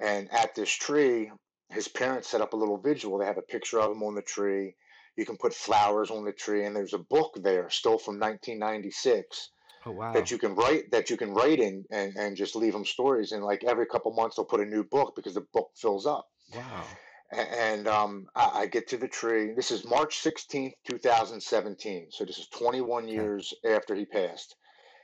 And 0.00 0.32
at 0.32 0.54
this 0.54 0.70
tree, 0.70 1.30
his 1.70 1.88
parents 1.88 2.28
set 2.28 2.40
up 2.40 2.52
a 2.52 2.56
little 2.56 2.78
vigil. 2.78 3.18
They 3.18 3.26
have 3.26 3.38
a 3.38 3.42
picture 3.42 3.80
of 3.80 3.92
him 3.92 4.02
on 4.02 4.14
the 4.14 4.22
tree. 4.22 4.74
You 5.16 5.24
can 5.24 5.36
put 5.36 5.54
flowers 5.54 6.10
on 6.10 6.24
the 6.24 6.32
tree, 6.32 6.64
and 6.64 6.74
there's 6.74 6.94
a 6.94 6.98
book 6.98 7.38
there, 7.40 7.70
still 7.70 7.98
from 7.98 8.18
1996, 8.18 9.50
oh, 9.86 9.92
wow. 9.92 10.12
that 10.12 10.30
you 10.30 10.38
can 10.38 10.54
write 10.54 10.90
that 10.90 11.10
you 11.10 11.16
can 11.16 11.32
write 11.32 11.60
in 11.60 11.84
and, 11.90 12.16
and 12.16 12.36
just 12.36 12.56
leave 12.56 12.72
them 12.72 12.84
stories. 12.84 13.32
And 13.32 13.44
like 13.44 13.64
every 13.64 13.86
couple 13.86 14.12
months, 14.12 14.36
they'll 14.36 14.44
put 14.44 14.60
a 14.60 14.64
new 14.64 14.84
book 14.84 15.14
because 15.16 15.34
the 15.34 15.46
book 15.52 15.70
fills 15.74 16.06
up. 16.06 16.28
Wow. 16.54 16.84
And 17.32 17.88
um, 17.88 18.26
I, 18.36 18.50
I, 18.60 18.66
get 18.66 18.86
to 18.88 18.96
the 18.96 19.08
tree. 19.08 19.54
This 19.54 19.72
is 19.72 19.84
March 19.84 20.22
16th, 20.22 20.74
2017. 20.88 22.06
So 22.10 22.24
this 22.24 22.38
is 22.38 22.46
21 22.48 23.08
years 23.08 23.52
after 23.68 23.94
he 23.94 24.04
passed. 24.04 24.54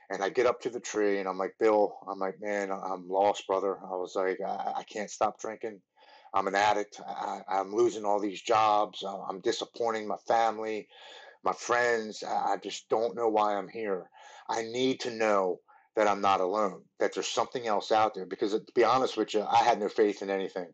And 0.09 0.23
I 0.23 0.29
get 0.29 0.45
up 0.45 0.61
to 0.61 0.69
the 0.69 0.79
tree 0.79 1.19
and 1.19 1.27
I'm 1.27 1.37
like, 1.37 1.55
Bill, 1.59 1.97
I'm 2.09 2.19
like, 2.19 2.39
man, 2.39 2.71
I'm 2.71 3.09
lost, 3.09 3.47
brother. 3.47 3.77
I 3.83 3.95
was 3.95 4.15
like, 4.15 4.39
I, 4.45 4.73
I 4.77 4.83
can't 4.83 5.09
stop 5.09 5.41
drinking. 5.41 5.81
I'm 6.33 6.47
an 6.47 6.55
addict. 6.55 7.01
I, 7.05 7.41
am 7.49 7.75
losing 7.75 8.05
all 8.05 8.19
these 8.19 8.41
jobs. 8.41 9.03
I'm 9.03 9.41
disappointing 9.41 10.07
my 10.07 10.17
family, 10.27 10.87
my 11.43 11.53
friends. 11.53 12.23
I 12.23 12.57
just 12.63 12.87
don't 12.89 13.15
know 13.15 13.27
why 13.27 13.55
I'm 13.55 13.67
here. 13.67 14.09
I 14.51 14.63
need 14.63 14.99
to 15.01 15.11
know 15.11 15.59
that 15.95 16.07
I'm 16.07 16.21
not 16.21 16.41
alone, 16.41 16.83
that 16.99 17.13
there's 17.13 17.27
something 17.27 17.67
else 17.67 17.91
out 17.91 18.13
there. 18.15 18.25
Because 18.25 18.53
uh, 18.53 18.59
to 18.59 18.73
be 18.73 18.83
honest 18.83 19.17
with 19.17 19.33
you, 19.33 19.43
I 19.43 19.63
had 19.63 19.79
no 19.79 19.89
faith 19.89 20.21
in 20.21 20.29
anything. 20.29 20.67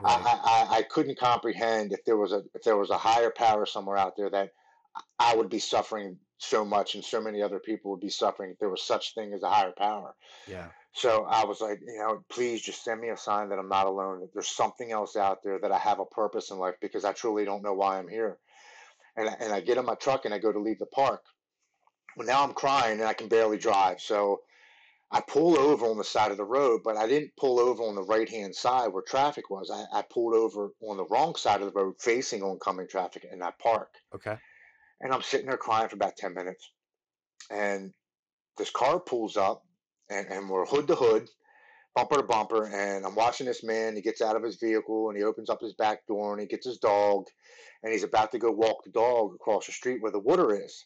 Right. 0.00 0.22
I, 0.24 0.66
I, 0.70 0.76
I 0.78 0.82
couldn't 0.82 1.18
comprehend 1.18 1.92
if 1.92 2.04
there 2.04 2.16
was 2.16 2.32
a 2.32 2.42
if 2.54 2.62
there 2.62 2.76
was 2.76 2.90
a 2.90 2.96
higher 2.96 3.30
power 3.30 3.66
somewhere 3.66 3.98
out 3.98 4.16
there 4.16 4.30
that 4.30 4.50
I 5.18 5.36
would 5.36 5.50
be 5.50 5.58
suffering 5.58 6.18
so 6.38 6.64
much 6.64 6.94
and 6.94 7.04
so 7.04 7.20
many 7.20 7.42
other 7.42 7.58
people 7.58 7.90
would 7.92 8.00
be 8.00 8.08
suffering 8.08 8.50
if 8.50 8.58
there 8.58 8.68
was 8.68 8.82
such 8.82 9.14
thing 9.14 9.32
as 9.32 9.42
a 9.42 9.50
higher 9.50 9.72
power. 9.76 10.14
Yeah. 10.48 10.68
So 10.94 11.24
I 11.24 11.44
was 11.44 11.60
like, 11.60 11.80
you 11.86 11.98
know, 11.98 12.24
please 12.28 12.60
just 12.60 12.84
send 12.84 13.00
me 13.00 13.08
a 13.08 13.16
sign 13.16 13.48
that 13.48 13.58
I'm 13.58 13.68
not 13.68 13.86
alone, 13.86 14.20
that 14.20 14.32
there's 14.34 14.54
something 14.54 14.92
else 14.92 15.16
out 15.16 15.42
there, 15.42 15.58
that 15.58 15.72
I 15.72 15.78
have 15.78 16.00
a 16.00 16.04
purpose 16.04 16.50
in 16.50 16.58
life 16.58 16.74
because 16.80 17.04
I 17.04 17.12
truly 17.12 17.44
don't 17.44 17.62
know 17.62 17.72
why 17.72 17.98
I'm 17.98 18.08
here. 18.08 18.38
And, 19.16 19.28
and 19.40 19.52
I 19.52 19.60
get 19.60 19.78
in 19.78 19.86
my 19.86 19.94
truck 19.94 20.24
and 20.24 20.34
I 20.34 20.38
go 20.38 20.52
to 20.52 20.58
leave 20.58 20.78
the 20.78 20.86
park. 20.86 21.22
Well, 22.16 22.26
now 22.26 22.44
I'm 22.44 22.54
crying 22.54 23.00
and 23.00 23.08
I 23.08 23.14
can 23.14 23.28
barely 23.28 23.58
drive. 23.58 24.00
So 24.00 24.40
I 25.10 25.20
pull 25.20 25.58
over 25.58 25.86
on 25.86 25.98
the 25.98 26.04
side 26.04 26.30
of 26.30 26.38
the 26.38 26.44
road, 26.44 26.80
but 26.82 26.96
I 26.96 27.06
didn't 27.06 27.36
pull 27.36 27.60
over 27.60 27.82
on 27.82 27.94
the 27.94 28.02
right 28.02 28.28
hand 28.28 28.54
side 28.54 28.88
where 28.88 29.02
traffic 29.02 29.50
was. 29.50 29.70
I, 29.70 29.98
I 29.98 30.02
pulled 30.02 30.34
over 30.34 30.70
on 30.80 30.96
the 30.96 31.04
wrong 31.04 31.34
side 31.36 31.60
of 31.60 31.72
the 31.72 31.78
road 31.78 31.94
facing 31.98 32.42
oncoming 32.42 32.88
traffic 32.88 33.26
and 33.30 33.42
I 33.42 33.52
park. 33.62 33.90
Okay. 34.14 34.36
And 35.00 35.12
I'm 35.12 35.22
sitting 35.22 35.46
there 35.46 35.58
crying 35.58 35.88
for 35.88 35.96
about 35.96 36.16
10 36.16 36.32
minutes. 36.32 36.70
And 37.50 37.92
this 38.56 38.70
car 38.70 39.00
pulls 39.00 39.36
up, 39.36 39.64
and, 40.08 40.28
and 40.28 40.48
we're 40.48 40.64
hood 40.64 40.86
to 40.86 40.94
hood, 40.94 41.28
bumper 41.94 42.16
to 42.16 42.22
bumper. 42.22 42.66
And 42.66 43.04
I'm 43.04 43.14
watching 43.14 43.46
this 43.46 43.64
man. 43.64 43.96
He 43.96 44.02
gets 44.02 44.22
out 44.22 44.36
of 44.36 44.42
his 44.42 44.56
vehicle 44.56 45.08
and 45.08 45.18
he 45.18 45.24
opens 45.24 45.50
up 45.50 45.60
his 45.60 45.74
back 45.74 46.06
door 46.06 46.32
and 46.32 46.40
he 46.40 46.46
gets 46.46 46.66
his 46.66 46.78
dog. 46.78 47.26
And 47.82 47.92
he's 47.92 48.04
about 48.04 48.32
to 48.32 48.38
go 48.38 48.50
walk 48.50 48.84
the 48.84 48.90
dog 48.90 49.34
across 49.34 49.66
the 49.66 49.72
street 49.72 50.00
where 50.00 50.12
the 50.12 50.20
water 50.20 50.54
is. 50.54 50.84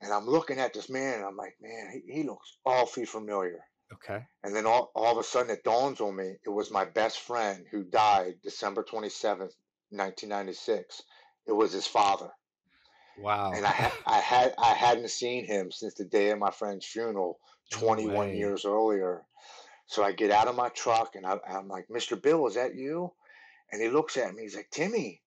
And 0.00 0.12
I'm 0.12 0.26
looking 0.26 0.58
at 0.58 0.72
this 0.72 0.88
man 0.88 1.16
and 1.16 1.24
I'm 1.24 1.36
like, 1.36 1.56
man, 1.60 1.90
he, 1.92 2.12
he 2.12 2.22
looks 2.22 2.56
awfully 2.64 3.04
familiar. 3.04 3.60
Okay. 3.92 4.24
And 4.44 4.54
then 4.54 4.66
all, 4.66 4.92
all 4.94 5.12
of 5.12 5.18
a 5.18 5.24
sudden 5.24 5.50
it 5.50 5.64
dawns 5.64 6.00
on 6.00 6.16
me 6.16 6.36
it 6.44 6.50
was 6.50 6.70
my 6.70 6.84
best 6.84 7.20
friend 7.20 7.66
who 7.70 7.84
died 7.84 8.36
December 8.42 8.82
27th, 8.84 9.52
1996. 9.90 11.02
It 11.46 11.52
was 11.52 11.72
his 11.72 11.86
father. 11.86 12.30
Wow. 13.18 13.52
And 13.54 13.66
I 13.66 13.70
had 13.70 13.92
I 14.06 14.18
had 14.18 14.54
I 14.56 14.74
hadn't 14.74 15.10
seen 15.10 15.44
him 15.44 15.70
since 15.70 15.94
the 15.94 16.04
day 16.04 16.30
of 16.30 16.38
my 16.38 16.50
friend's 16.50 16.86
funeral 16.86 17.38
21 17.72 18.14
no 18.14 18.32
years 18.32 18.64
earlier. 18.64 19.22
So 19.86 20.04
I 20.04 20.12
get 20.12 20.30
out 20.30 20.48
of 20.48 20.54
my 20.54 20.68
truck 20.68 21.16
and 21.16 21.26
I, 21.26 21.38
am 21.48 21.68
like, 21.68 21.88
Mr. 21.88 22.20
Bill, 22.20 22.46
is 22.46 22.54
that 22.54 22.76
you? 22.76 23.12
And 23.72 23.82
he 23.82 23.88
looks 23.88 24.16
at 24.16 24.34
me. 24.34 24.42
He's 24.42 24.54
like, 24.54 24.70
Timmy, 24.70 25.20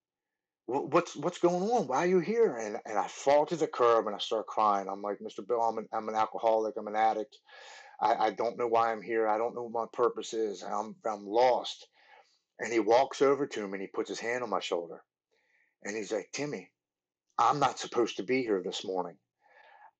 what's 0.65 1.15
what's 1.15 1.39
going 1.39 1.69
on? 1.69 1.87
Why 1.87 1.99
are 1.99 2.07
you 2.07 2.19
here? 2.19 2.55
And 2.55 2.77
and 2.85 2.97
I 2.97 3.07
fall 3.07 3.45
to 3.47 3.55
the 3.55 3.67
curb 3.67 4.07
and 4.07 4.15
I 4.15 4.19
start 4.19 4.47
crying. 4.47 4.87
I'm 4.89 5.01
like, 5.01 5.19
Mr. 5.19 5.45
Bill, 5.47 5.61
I'm 5.61 5.77
an, 5.77 5.87
I'm 5.93 6.09
an 6.09 6.15
alcoholic. 6.15 6.75
I'm 6.77 6.87
an 6.87 6.95
addict. 6.95 7.37
I, 8.01 8.15
I 8.27 8.31
don't 8.31 8.57
know 8.57 8.67
why 8.67 8.91
I'm 8.91 9.01
here. 9.01 9.27
I 9.27 9.37
don't 9.37 9.55
know 9.55 9.63
what 9.63 9.91
my 9.93 10.03
purpose 10.03 10.33
is. 10.33 10.63
I'm 10.63 10.95
I'm 11.05 11.25
lost. 11.25 11.87
And 12.59 12.71
he 12.71 12.79
walks 12.79 13.21
over 13.21 13.47
to 13.47 13.67
me 13.67 13.73
and 13.73 13.81
he 13.81 13.87
puts 13.87 14.09
his 14.09 14.19
hand 14.19 14.43
on 14.43 14.49
my 14.49 14.59
shoulder. 14.59 15.01
And 15.83 15.95
he's 15.95 16.11
like, 16.11 16.29
Timmy, 16.33 16.71
I'm 17.37 17.59
not 17.59 17.79
supposed 17.79 18.17
to 18.17 18.23
be 18.23 18.43
here 18.43 18.61
this 18.63 18.85
morning. 18.85 19.17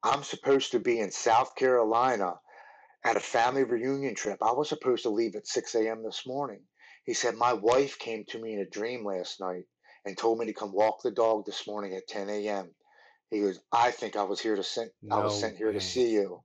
I'm 0.04 0.24
supposed 0.24 0.72
to 0.72 0.80
be 0.80 1.00
in 1.00 1.12
South 1.12 1.56
Carolina 1.56 2.36
at 3.06 3.18
a 3.18 3.22
family 3.22 3.64
reunion 3.64 4.16
trip. 4.16 4.40
I 4.42 4.54
was 4.54 4.70
supposed 4.70 5.04
to 5.04 5.10
leave 5.10 5.36
at 5.36 5.48
6 5.48 5.76
a.m. 5.76 6.04
this 6.04 6.24
morning. 6.28 6.62
He 7.06 7.14
said, 7.14 7.36
My 7.36 7.54
wife 7.54 8.00
came 8.00 8.24
to 8.30 8.40
me 8.40 8.54
in 8.54 8.60
a 8.60 8.70
dream 8.70 9.06
last 9.06 9.42
night 9.42 9.64
and 10.06 10.18
told 10.18 10.40
me 10.40 10.46
to 10.48 10.54
come 10.54 10.74
walk 10.74 11.02
the 11.04 11.12
dog 11.12 11.46
this 11.46 11.68
morning 11.68 11.96
at 11.96 12.08
10 12.08 12.30
a.m. 12.30 12.72
He 13.30 13.42
goes, 13.42 13.60
I 13.72 13.92
think 13.92 14.16
I 14.16 14.24
was 14.24 14.40
here 14.40 14.56
to 14.56 14.64
send 14.64 14.92
no 15.02 15.18
I 15.18 15.24
was 15.24 15.40
sent 15.40 15.58
here 15.58 15.68
way. 15.68 15.74
to 15.74 15.82
see 15.82 16.12
you. 16.12 16.44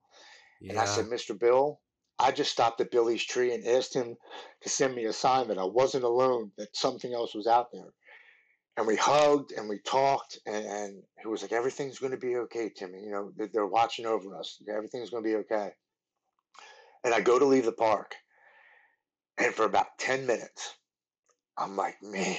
Yeah. 0.61 0.70
And 0.70 0.80
I 0.80 0.84
said, 0.84 1.06
Mr. 1.06 1.38
Bill, 1.38 1.80
I 2.18 2.32
just 2.32 2.50
stopped 2.50 2.80
at 2.80 2.90
Billy's 2.90 3.24
tree 3.24 3.54
and 3.54 3.66
asked 3.66 3.94
him 3.94 4.16
to 4.62 4.68
send 4.68 4.94
me 4.94 5.04
a 5.04 5.12
sign 5.12 5.48
that 5.48 5.59
I 5.59 5.64
wasn't 5.64 6.04
alone, 6.04 6.50
that 6.56 6.74
something 6.74 7.12
else 7.12 7.34
was 7.34 7.46
out 7.46 7.68
there 7.72 7.92
and 8.78 8.86
we 8.86 8.94
hugged 8.94 9.50
and 9.52 9.68
we 9.68 9.80
talked 9.80 10.38
and, 10.46 10.64
and 10.64 11.02
he 11.20 11.26
was 11.26 11.42
like 11.42 11.52
everything's 11.52 11.98
going 11.98 12.12
to 12.12 12.16
be 12.16 12.36
okay 12.36 12.70
timmy 12.74 13.00
you 13.02 13.11
know 13.11 13.32
they're 13.52 13.66
watching 13.66 14.06
over 14.06 14.36
us 14.38 14.62
everything's 14.72 15.11
going 15.11 15.22
to 15.22 15.28
be 15.28 15.36
okay 15.36 15.70
and 17.04 17.12
i 17.12 17.20
go 17.20 17.38
to 17.38 17.44
leave 17.44 17.64
the 17.64 17.72
park 17.72 18.14
and 19.36 19.52
for 19.52 19.64
about 19.64 19.86
10 19.98 20.26
minutes 20.26 20.76
i'm 21.59 21.76
like 21.76 21.96
man 22.02 22.36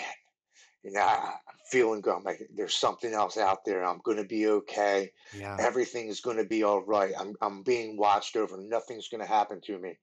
you 0.84 0.92
know 0.92 1.02
i'm 1.02 1.34
feeling 1.70 2.02
good 2.02 2.16
i'm 2.16 2.24
like 2.24 2.42
there's 2.56 2.76
something 2.76 3.14
else 3.14 3.38
out 3.38 3.66
there 3.66 3.84
i'm 3.84 4.00
going 4.04 4.18
to 4.18 4.24
be 4.24 4.48
okay 4.48 5.12
yeah. 5.38 5.58
everything's 5.60 6.22
going 6.22 6.38
to 6.38 6.46
be 6.46 6.64
all 6.64 6.84
right 6.86 7.14
I'm, 7.20 7.36
I'm 7.42 7.64
being 7.64 7.98
watched 7.98 8.36
over 8.36 8.58
nothing's 8.58 9.10
going 9.10 9.22
to 9.22 9.28
happen 9.28 9.62
to 9.66 9.78
me 9.78 9.98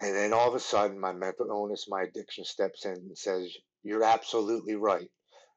and 0.00 0.14
then 0.14 0.32
all 0.32 0.48
of 0.48 0.54
a 0.54 0.60
sudden 0.60 0.98
my 0.98 1.12
mental 1.12 1.46
illness 1.48 1.86
my 1.88 2.02
addiction 2.02 2.44
steps 2.44 2.84
in 2.84 2.92
and 2.92 3.18
says 3.18 3.52
you're 3.82 4.04
absolutely 4.04 4.74
right 4.74 5.08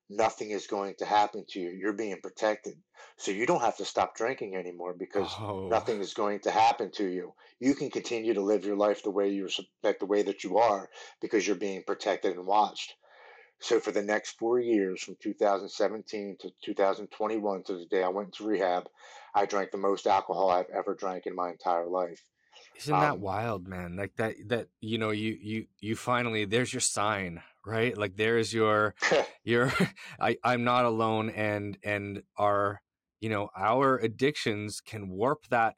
nothing 0.10 0.52
is 0.52 0.68
going 0.68 0.96
to 0.98 1.06
happen 1.06 1.46
to 1.50 1.60
you. 1.60 1.70
You're 1.70 1.94
being 1.94 2.20
protected. 2.22 2.74
So 3.18 3.32
you 3.32 3.46
don't 3.46 3.62
have 3.62 3.78
to 3.78 3.86
stop 3.86 4.16
drinking 4.16 4.56
anymore 4.56 4.96
because 4.98 5.30
oh. 5.40 5.68
nothing 5.70 6.00
is 6.00 6.14
going 6.14 6.40
to 6.42 6.52
happen 6.52 6.92
to 6.94 7.06
you. 7.06 7.34
You 7.60 7.76
can 7.76 7.90
continue 7.90 8.34
to 8.34 8.42
live 8.42 8.66
your 8.66 8.76
life 8.76 9.04
the 9.04 9.12
way 9.12 9.30
you're 9.30 9.50
like 9.84 10.00
the 10.00 10.06
way 10.06 10.24
that 10.24 10.44
you 10.44 10.58
are 10.58 10.90
because 11.22 11.46
you're 11.46 11.56
being 11.56 11.84
protected 11.86 12.36
and 12.36 12.46
watched. 12.46 12.96
So 13.62 13.80
for 13.80 13.92
the 13.92 14.02
next 14.02 14.38
four 14.40 14.60
years, 14.60 15.04
from 15.04 15.18
2017 15.22 16.38
to 16.42 16.52
2021 16.64 17.64
to 17.64 17.74
the 17.74 17.86
day 17.86 18.04
I 18.04 18.10
went 18.10 18.34
to 18.36 18.46
rehab, 18.46 18.90
I 19.36 19.46
drank 19.46 19.72
the 19.72 19.78
most 19.78 20.08
alcohol 20.08 20.50
I've 20.50 20.70
ever 20.70 20.96
drank 20.96 21.26
in 21.26 21.36
my 21.36 21.50
entire 21.50 21.88
life. 21.88 22.24
Isn't 22.78 22.98
that 22.98 23.16
um, 23.16 23.22
wild, 23.22 23.68
man? 23.68 23.96
Like 23.96 24.16
that 24.16 24.36
that 24.48 24.68
you 24.82 24.98
know, 24.98 25.12
you 25.12 25.38
you 25.42 25.66
you 25.80 25.96
finally 25.96 26.46
there's 26.46 26.74
your 26.74 26.80
sign, 26.80 27.42
right? 27.66 27.98
Like 27.98 28.16
there's 28.16 28.54
your 28.54 28.96
your 29.44 29.74
I 30.20 30.38
I'm 30.44 30.64
not 30.64 30.86
alone 30.86 31.30
and 31.30 31.78
and 31.84 32.24
our 32.38 32.82
you 33.20 33.30
know, 33.30 33.50
our 33.58 33.98
addictions 33.98 34.80
can 34.80 35.10
warp 35.10 35.48
that 35.50 35.76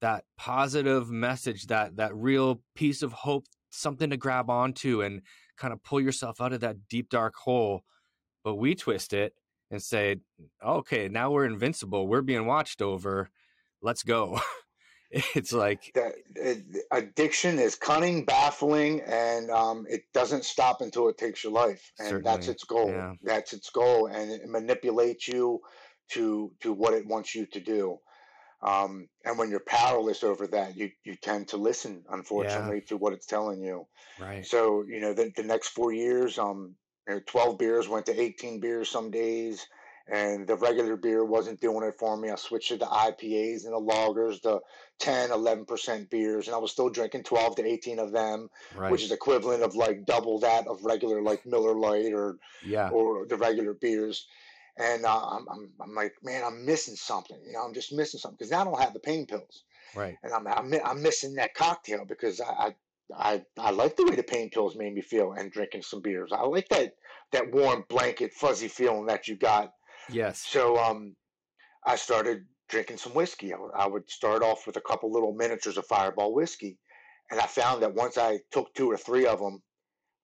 that 0.00 0.24
positive 0.36 1.10
message 1.10 1.66
that 1.66 1.96
that 1.96 2.14
real 2.14 2.62
piece 2.74 3.02
of 3.02 3.12
hope 3.12 3.44
something 3.70 4.10
to 4.10 4.16
grab 4.16 4.48
onto 4.48 5.02
and 5.02 5.20
kind 5.58 5.72
of 5.72 5.82
pull 5.82 6.00
yourself 6.00 6.40
out 6.40 6.52
of 6.52 6.60
that 6.60 6.88
deep 6.88 7.10
dark 7.10 7.34
hole. 7.34 7.84
But 8.44 8.54
we 8.54 8.74
twist 8.74 9.12
it 9.12 9.34
and 9.70 9.82
say, 9.82 10.16
okay, 10.64 11.08
now 11.08 11.30
we're 11.30 11.44
invincible. 11.44 12.06
We're 12.06 12.22
being 12.22 12.46
watched 12.46 12.80
over. 12.80 13.30
Let's 13.82 14.02
go. 14.02 14.40
it's 15.10 15.52
like 15.52 15.90
that 15.94 16.14
addiction 16.92 17.58
is 17.58 17.74
cunning, 17.74 18.24
baffling, 18.24 19.00
and 19.06 19.50
um, 19.50 19.86
it 19.88 20.02
doesn't 20.12 20.44
stop 20.44 20.80
until 20.80 21.08
it 21.08 21.18
takes 21.18 21.42
your 21.42 21.52
life. 21.52 21.92
And 21.98 22.08
certainly. 22.08 22.30
that's 22.30 22.48
its 22.48 22.64
goal. 22.64 22.90
Yeah. 22.90 23.12
That's 23.22 23.52
its 23.52 23.70
goal, 23.70 24.06
and 24.06 24.30
it 24.30 24.48
manipulates 24.48 25.28
you 25.28 25.60
to 26.10 26.52
to 26.60 26.72
what 26.72 26.94
it 26.94 27.06
wants 27.06 27.34
you 27.34 27.46
to 27.46 27.60
do. 27.60 27.98
Um, 28.60 29.08
and 29.24 29.38
when 29.38 29.50
you're 29.50 29.60
powerless 29.60 30.24
over 30.24 30.46
that, 30.48 30.76
you 30.76 30.90
you 31.04 31.14
tend 31.14 31.48
to 31.48 31.56
listen, 31.56 32.04
unfortunately, 32.10 32.78
yeah. 32.78 32.88
to 32.88 32.96
what 32.96 33.12
it's 33.12 33.26
telling 33.26 33.62
you. 33.62 33.86
Right. 34.18 34.44
So 34.44 34.82
you 34.82 35.00
know, 35.00 35.14
the, 35.14 35.30
the 35.36 35.44
next 35.44 35.68
four 35.68 35.92
years, 35.92 36.38
um, 36.38 36.74
you 37.06 37.14
know, 37.14 37.20
12 37.26 37.58
beers 37.58 37.88
went 37.88 38.06
to 38.06 38.20
18 38.20 38.58
beers 38.58 38.88
some 38.88 39.12
days, 39.12 39.64
and 40.08 40.48
the 40.48 40.56
regular 40.56 40.96
beer 40.96 41.24
wasn't 41.24 41.60
doing 41.60 41.86
it 41.86 41.94
for 42.00 42.16
me. 42.16 42.30
I 42.30 42.34
switched 42.34 42.70
to 42.70 42.78
the 42.78 42.86
IPAs 42.86 43.64
and 43.64 43.72
the 43.72 43.80
lagers, 43.80 44.42
the 44.42 44.58
10, 44.98 45.30
11% 45.30 46.10
beers, 46.10 46.48
and 46.48 46.54
I 46.56 46.58
was 46.58 46.72
still 46.72 46.88
drinking 46.88 47.22
12 47.22 47.56
to 47.56 47.64
18 47.64 48.00
of 48.00 48.10
them, 48.10 48.48
right. 48.74 48.90
which 48.90 49.04
is 49.04 49.12
equivalent 49.12 49.62
of 49.62 49.76
like 49.76 50.04
double 50.04 50.40
that 50.40 50.66
of 50.66 50.84
regular 50.84 51.22
like 51.22 51.46
Miller 51.46 51.74
Lite 51.74 52.12
or 52.12 52.38
yeah. 52.64 52.88
or 52.88 53.24
the 53.26 53.36
regular 53.36 53.74
beers 53.74 54.26
and 54.78 55.04
uh, 55.04 55.26
I'm, 55.30 55.46
I'm, 55.50 55.70
I'm 55.80 55.94
like, 55.94 56.14
man, 56.22 56.44
I'm 56.44 56.64
missing 56.64 56.94
something. 56.94 57.36
You 57.44 57.52
know, 57.54 57.64
I'm 57.64 57.74
just 57.74 57.92
missing 57.92 58.20
something 58.20 58.36
because 58.38 58.52
now 58.52 58.60
I 58.60 58.64
don't 58.64 58.80
have 58.80 58.94
the 58.94 59.00
pain 59.00 59.26
pills. 59.26 59.64
Right. 59.94 60.16
And 60.22 60.32
I'm, 60.32 60.46
I'm, 60.46 60.72
I'm 60.84 61.02
missing 61.02 61.34
that 61.34 61.54
cocktail 61.54 62.04
because 62.04 62.40
I, 62.40 62.44
I, 62.44 62.74
I, 63.16 63.42
I 63.58 63.70
like 63.70 63.96
the 63.96 64.04
way 64.04 64.14
the 64.14 64.22
pain 64.22 64.50
pills 64.50 64.76
made 64.76 64.94
me 64.94 65.00
feel 65.00 65.32
and 65.32 65.50
drinking 65.50 65.82
some 65.82 66.00
beers. 66.00 66.30
I 66.32 66.42
like 66.42 66.68
that, 66.68 66.94
that 67.32 67.50
warm 67.52 67.84
blanket, 67.88 68.32
fuzzy 68.32 68.68
feeling 68.68 69.06
that 69.06 69.26
you 69.26 69.36
got. 69.36 69.72
Yes. 70.10 70.38
So, 70.40 70.76
um, 70.78 71.16
I 71.84 71.96
started 71.96 72.44
drinking 72.68 72.98
some 72.98 73.14
whiskey. 73.14 73.52
I, 73.54 73.56
I 73.76 73.86
would 73.86 74.08
start 74.10 74.42
off 74.42 74.66
with 74.66 74.76
a 74.76 74.80
couple 74.82 75.10
little 75.10 75.32
miniatures 75.32 75.78
of 75.78 75.86
Fireball 75.86 76.34
whiskey. 76.34 76.78
And 77.30 77.40
I 77.40 77.46
found 77.46 77.82
that 77.82 77.94
once 77.94 78.16
I 78.16 78.40
took 78.52 78.72
two 78.74 78.90
or 78.90 78.96
three 78.96 79.26
of 79.26 79.40
them, 79.40 79.62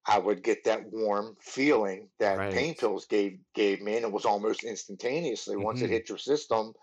I 0.07 0.19
would 0.19 0.43
get 0.43 0.65
that 0.65 0.85
warm 0.93 1.37
feeling 1.41 2.09
that 2.19 2.39
right. 2.39 2.53
pain 2.53 2.75
pills 2.75 3.07
gave 3.07 3.39
gave 3.55 3.81
me, 3.81 3.97
and 3.97 4.05
it 4.05 4.13
was 4.13 4.25
almost 4.25 4.65
instantaneously. 4.65 5.57
Mm-hmm. 5.57 5.65
Once 5.65 5.81
it 5.81 5.85
mm-hmm. 5.85 5.95
hit 5.95 6.09
your 6.09 6.19
system, 6.19 6.75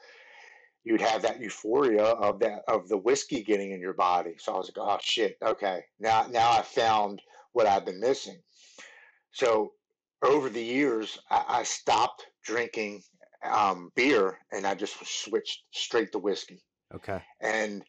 you'd 0.84 1.02
have 1.02 1.22
that 1.22 1.40
euphoria 1.40 2.04
of 2.04 2.40
that 2.40 2.64
of 2.68 2.88
the 2.90 2.98
whiskey 2.98 3.44
getting 3.44 3.72
in 3.72 3.80
your 3.80 3.94
body. 3.94 4.36
So 4.40 4.54
I 4.54 4.58
was 4.58 4.72
like, 4.76 4.88
oh 4.88 4.98
shit, 5.02 5.38
okay, 5.46 5.82
now 6.00 6.26
now 6.30 6.52
I 6.52 6.62
found 6.64 7.22
what 7.54 7.68
I've 7.68 7.86
been 7.86 8.00
missing. 8.00 8.42
So 9.32 9.74
over 10.24 10.50
the 10.50 10.64
years, 10.64 11.20
I, 11.30 11.44
I 11.48 11.64
stopped 11.64 12.26
drinking 12.44 13.04
um, 13.44 13.92
beer, 13.96 14.40
and 14.52 14.66
I 14.66 14.74
just 14.76 14.96
switched 15.06 15.64
straight 15.72 16.12
to 16.14 16.20
whiskey. 16.20 16.64
Okay, 16.94 17.22
and 17.40 17.84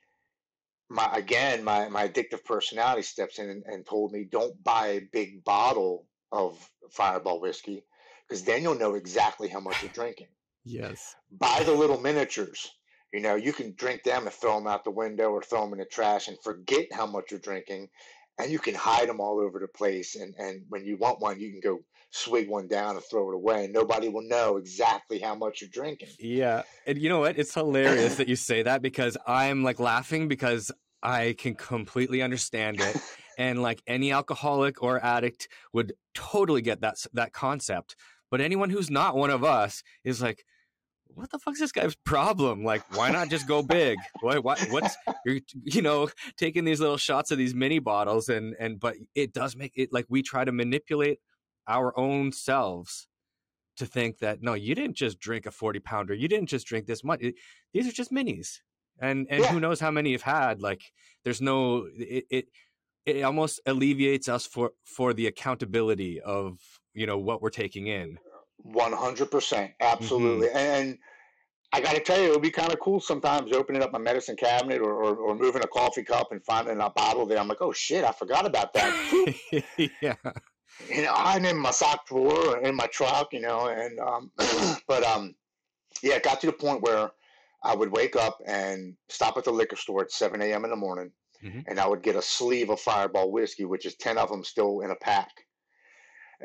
my 0.93 1.09
again 1.15 1.65
my 1.65 1.89
my 1.89 2.07
addictive 2.07 2.45
personality 2.45 3.03
steps 3.03 3.39
in 3.39 3.49
and, 3.49 3.65
and 3.67 3.87
told 3.87 4.13
me 4.13 4.25
don't 4.31 4.63
buy 4.63 4.89
a 4.89 5.01
big 5.13 5.43
bottle 5.43 6.07
of 6.31 6.59
fireball 6.91 7.41
whiskey 7.41 7.83
because 8.29 8.45
then 8.45 8.63
you'll 8.63 8.79
know 8.79 8.95
exactly 8.95 9.49
how 9.49 9.61
much 9.61 9.83
you're 9.83 9.93
drinking. 9.93 10.29
Yes. 10.65 11.17
Buy 11.39 11.63
the 11.65 11.73
little 11.73 12.01
miniatures. 12.01 12.71
You 13.13 13.21
know 13.21 13.35
you 13.35 13.53
can 13.53 13.75
drink 13.77 14.05
them 14.05 14.25
and 14.25 14.33
throw 14.33 14.59
them 14.59 14.67
out 14.67 14.85
the 14.85 14.91
window 14.91 15.31
or 15.31 15.43
throw 15.43 15.63
them 15.63 15.73
in 15.73 15.79
the 15.79 15.85
trash 15.87 16.29
and 16.29 16.37
forget 16.43 16.87
how 16.93 17.07
much 17.07 17.31
you're 17.31 17.41
drinking 17.41 17.89
and 18.39 18.51
you 18.51 18.59
can 18.59 18.75
hide 18.75 19.09
them 19.09 19.21
all 19.21 19.41
over 19.41 19.59
the 19.59 19.69
place 19.69 20.17
and 20.17 20.35
and 20.39 20.63
when 20.69 20.85
you 20.85 20.97
want 20.97 21.21
one 21.21 21.41
you 21.41 21.51
can 21.51 21.61
go 21.61 21.81
swig 22.11 22.49
one 22.49 22.69
down 22.69 22.97
and 22.97 23.05
throw 23.05 23.31
it 23.31 23.35
away 23.35 23.65
and 23.65 23.73
nobody 23.73 24.09
will 24.09 24.27
know 24.29 24.59
exactly 24.59 25.19
how 25.19 25.35
much 25.35 25.61
you're 25.61 25.71
drinking. 25.71 26.09
Yeah 26.19 26.63
and 26.87 26.99
you 26.99 27.09
know 27.09 27.21
what? 27.21 27.39
It's 27.39 27.53
hilarious 27.53 28.17
that 28.17 28.29
you 28.29 28.37
say 28.37 28.63
that 28.63 28.81
because 28.81 29.17
i'm 29.27 29.63
like 29.63 29.79
laughing 29.79 30.29
because 30.29 30.73
I 31.03 31.35
can 31.39 31.55
completely 31.55 32.23
understand 32.23 32.81
it. 32.81 32.97
and 33.39 33.63
like 33.63 33.83
any 33.87 34.13
alcoholic 34.13 34.83
or 34.83 35.03
addict 35.05 35.49
would 35.73 35.95
totally 36.15 36.63
get 36.63 36.81
that 36.83 36.97
that 37.15 37.33
concept. 37.33 37.97
But 38.31 38.41
anyone 38.41 38.71
who's 38.71 38.91
not 38.91 39.17
one 39.17 39.31
of 39.31 39.45
us 39.45 39.83
is 40.05 40.23
like, 40.23 40.45
what 41.15 41.31
the 41.31 41.39
fuck's 41.39 41.61
this 41.61 41.73
guy's 41.73 41.95
problem? 41.95 42.65
Like, 42.65 42.83
why 42.97 43.11
not 43.11 43.29
just 43.29 43.47
go 43.47 43.63
big? 43.63 43.99
Why, 44.21 44.39
what, 44.39 44.59
what's 44.71 44.97
you're, 45.27 45.41
you 45.65 45.83
know, 45.83 46.09
taking 46.37 46.65
these 46.65 46.81
little 46.81 46.97
shots 46.97 47.31
of 47.31 47.39
these 47.39 47.55
mini 47.55 47.79
bottles 47.79 48.29
and 48.29 48.55
and 48.59 48.81
but 48.81 48.97
it 49.15 49.33
does 49.33 49.57
make 49.57 49.73
it 49.77 49.91
like 49.93 50.07
we 50.09 50.23
try 50.23 50.45
to 50.45 50.53
manipulate 50.53 51.19
our 51.69 51.97
own 51.99 52.33
selves 52.33 53.09
to 53.77 53.87
think 53.87 54.19
that 54.19 54.43
no, 54.43 54.55
you 54.55 54.75
didn't 54.75 54.97
just 54.97 55.19
drink 55.19 55.47
a 55.47 55.51
forty 55.51 55.81
pounder, 55.81 56.15
you 56.15 56.29
didn't 56.29 56.49
just 56.49 56.67
drink 56.67 56.87
this 56.87 57.05
much. 57.05 57.23
These 57.73 57.89
are 57.89 57.93
just 57.93 58.13
minis 58.13 58.59
and 59.03 59.27
and 59.29 59.43
yeah. 59.43 59.53
who 59.53 59.61
knows 59.61 59.81
how 59.81 59.91
many 59.91 60.11
you've 60.11 60.23
had 60.23 60.63
like 60.63 60.81
there's 61.25 61.43
no 61.43 61.89
it, 61.99 62.25
it 62.31 62.47
it 63.05 63.23
almost 63.23 63.61
alleviates 63.67 64.29
us 64.29 64.47
for 64.47 64.71
for 64.85 65.13
the 65.13 65.27
accountability 65.27 66.21
of 66.21 66.59
you 66.95 67.07
know 67.07 67.19
what 67.19 67.43
we're 67.43 67.51
taking 67.51 67.89
in. 67.89 68.19
100% 68.65 69.73
absolutely 69.81 70.47
mm-hmm. 70.47 70.57
and 70.57 70.99
i 71.73 71.81
gotta 71.81 71.99
tell 71.99 72.17
you 72.21 72.29
it 72.29 72.31
would 72.31 72.43
be 72.43 72.51
kind 72.51 72.73
of 72.73 72.79
cool 72.79 73.01
sometimes 73.01 73.53
opening 73.53 73.83
up 73.83 73.91
my 73.91 73.99
medicine 73.99 74.37
cabinet 74.37 74.81
or, 74.81 74.93
or, 75.03 75.17
or, 75.17 75.35
moving 75.35 75.65
a 75.65 75.67
coffee 75.67 76.05
cup 76.05 76.31
and 76.31 76.45
finding 76.45 76.81
a 76.81 76.89
bottle 76.91 77.27
there. 77.27 77.39
I'm 77.39 77.49
like 77.49 77.61
oh 77.61 77.73
shit 77.73 78.05
i 78.05 78.13
forgot 78.13 78.47
about 78.47 78.73
that. 78.75 79.35
Yeah. 80.01 80.15
You 80.89 81.03
know 81.03 81.13
i'm 81.13 81.45
in 81.45 81.59
my 81.59 81.73
sock 81.73 82.07
drawer 82.07 82.59
in 82.59 82.77
my 82.77 82.87
truck 82.87 83.33
you 83.33 83.41
know 83.41 83.67
and 83.67 83.99
um 83.99 84.31
but 84.87 85.03
um 85.03 85.35
yeah 86.05 86.15
it 86.15 86.23
got 86.23 86.41
to 86.43 86.47
the 86.47 86.53
point 86.53 86.83
where 86.83 87.11
I 87.65 87.75
would 87.75 87.93
wake 87.93 88.17
up 88.17 88.39
and 88.47 88.97
stop 89.09 89.37
at 89.37 89.45
the 89.45 89.53
liquor 89.53 89.77
store 89.77 90.03
at 90.03 90.11
7 90.11 90.41
a.m. 90.43 90.65
in 90.65 90.71
the 90.71 90.77
morning, 90.77 91.13
mm-hmm. 91.43 91.61
and 91.67 91.79
I 91.79 91.87
would 91.87 92.03
get 92.03 92.17
a 92.17 92.23
sleeve 92.23 92.71
of 92.71 92.81
Fireball 92.81 93.31
whiskey, 93.31 93.65
which 93.65 93.87
is 93.87 93.95
10 93.97 94.19
of 94.19 94.31
them 94.31 94.45
still 94.45 94.81
in 94.81 94.91
a 94.91 94.97
pack. 94.97 95.31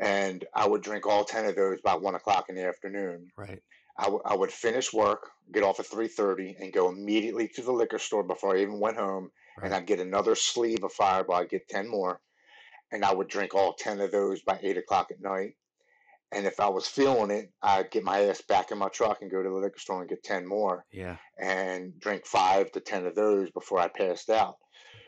And 0.00 0.44
I 0.54 0.66
would 0.66 0.82
drink 0.82 1.06
all 1.06 1.24
10 1.24 1.46
of 1.46 1.56
those 1.56 1.80
by 1.80 1.94
one 1.94 2.14
o'clock 2.14 2.46
in 2.48 2.54
the 2.54 2.66
afternoon. 2.66 3.28
Right. 3.36 3.60
I, 3.98 4.04
w- 4.04 4.22
I 4.24 4.36
would 4.36 4.52
finish 4.52 4.92
work, 4.92 5.28
get 5.52 5.64
off 5.64 5.80
at 5.80 5.86
3.30, 5.86 6.60
and 6.60 6.72
go 6.72 6.88
immediately 6.88 7.48
to 7.48 7.62
the 7.62 7.72
liquor 7.72 7.98
store 7.98 8.22
before 8.22 8.56
I 8.56 8.62
even 8.62 8.78
went 8.78 8.96
home. 8.96 9.32
Right. 9.56 9.66
And 9.66 9.74
I'd 9.74 9.86
get 9.86 9.98
another 9.98 10.36
sleeve 10.36 10.84
of 10.84 10.92
Fireball. 10.92 11.36
I'd 11.36 11.50
get 11.50 11.68
10 11.68 11.88
more. 11.88 12.20
And 12.92 13.04
I 13.04 13.12
would 13.12 13.26
drink 13.26 13.54
all 13.56 13.74
10 13.74 14.00
of 14.00 14.12
those 14.12 14.40
by 14.42 14.60
8 14.62 14.78
o'clock 14.78 15.08
at 15.10 15.20
night. 15.20 15.54
And 16.32 16.46
if 16.46 16.60
I 16.60 16.68
was 16.68 16.86
feeling 16.86 17.30
it, 17.30 17.50
I'd 17.62 17.90
get 17.90 18.04
my 18.04 18.24
ass 18.24 18.42
back 18.42 18.70
in 18.70 18.78
my 18.78 18.88
truck 18.88 19.22
and 19.22 19.30
go 19.30 19.42
to 19.42 19.48
the 19.48 19.54
liquor 19.54 19.78
store 19.78 20.00
and 20.00 20.10
get 20.10 20.22
10 20.22 20.46
more. 20.46 20.84
Yeah. 20.92 21.16
And 21.38 21.98
drink 21.98 22.26
five 22.26 22.70
to 22.72 22.80
10 22.80 23.06
of 23.06 23.14
those 23.14 23.50
before 23.50 23.78
I 23.78 23.88
passed 23.88 24.28
out. 24.28 24.56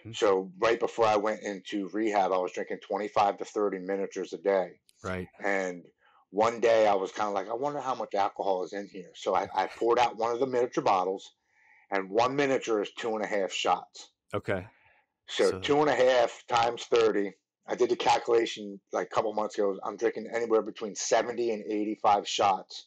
Mm-hmm. 0.00 0.12
So, 0.12 0.50
right 0.58 0.80
before 0.80 1.04
I 1.04 1.16
went 1.16 1.42
into 1.42 1.90
rehab, 1.92 2.32
I 2.32 2.38
was 2.38 2.52
drinking 2.52 2.78
25 2.86 3.38
to 3.38 3.44
30 3.44 3.78
miniatures 3.80 4.32
a 4.32 4.38
day. 4.38 4.70
Right. 5.04 5.28
And 5.44 5.84
one 6.30 6.60
day 6.60 6.86
I 6.86 6.94
was 6.94 7.12
kind 7.12 7.28
of 7.28 7.34
like, 7.34 7.50
I 7.50 7.54
wonder 7.54 7.80
how 7.80 7.94
much 7.94 8.14
alcohol 8.14 8.64
is 8.64 8.72
in 8.72 8.88
here. 8.90 9.10
So, 9.14 9.34
I, 9.34 9.46
I 9.54 9.66
poured 9.66 9.98
out 9.98 10.16
one 10.16 10.32
of 10.32 10.40
the 10.40 10.46
miniature 10.46 10.82
bottles, 10.82 11.30
and 11.90 12.08
one 12.08 12.34
miniature 12.34 12.80
is 12.80 12.90
two 12.98 13.14
and 13.14 13.22
a 13.22 13.26
half 13.26 13.52
shots. 13.52 14.08
Okay. 14.32 14.66
So, 15.28 15.50
so, 15.50 15.58
two 15.58 15.80
and 15.80 15.90
a 15.90 15.94
half 15.94 16.44
times 16.48 16.84
30 16.84 17.32
I 17.66 17.74
did 17.74 17.90
the 17.90 17.96
calculation 17.96 18.80
like 18.92 19.06
a 19.06 19.14
couple 19.14 19.32
months 19.32 19.56
ago. 19.56 19.78
I'm 19.84 19.96
drinking 19.96 20.28
anywhere 20.34 20.62
between 20.62 20.94
70 20.94 21.52
and 21.52 21.64
85 21.64 22.28
shots 22.28 22.86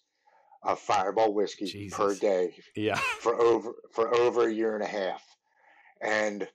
of 0.64 0.80
Fireball 0.80 1.34
whiskey 1.34 1.66
Jesus. 1.66 1.98
per 1.98 2.16
day. 2.16 2.56
Yeah. 2.76 2.96
For 3.20 3.40
over 3.40 3.74
for 3.92 4.14
over 4.16 4.48
a 4.48 4.54
year 4.54 4.76
and 4.76 4.84
a 4.84 4.88
half, 4.88 5.24
and 6.02 6.48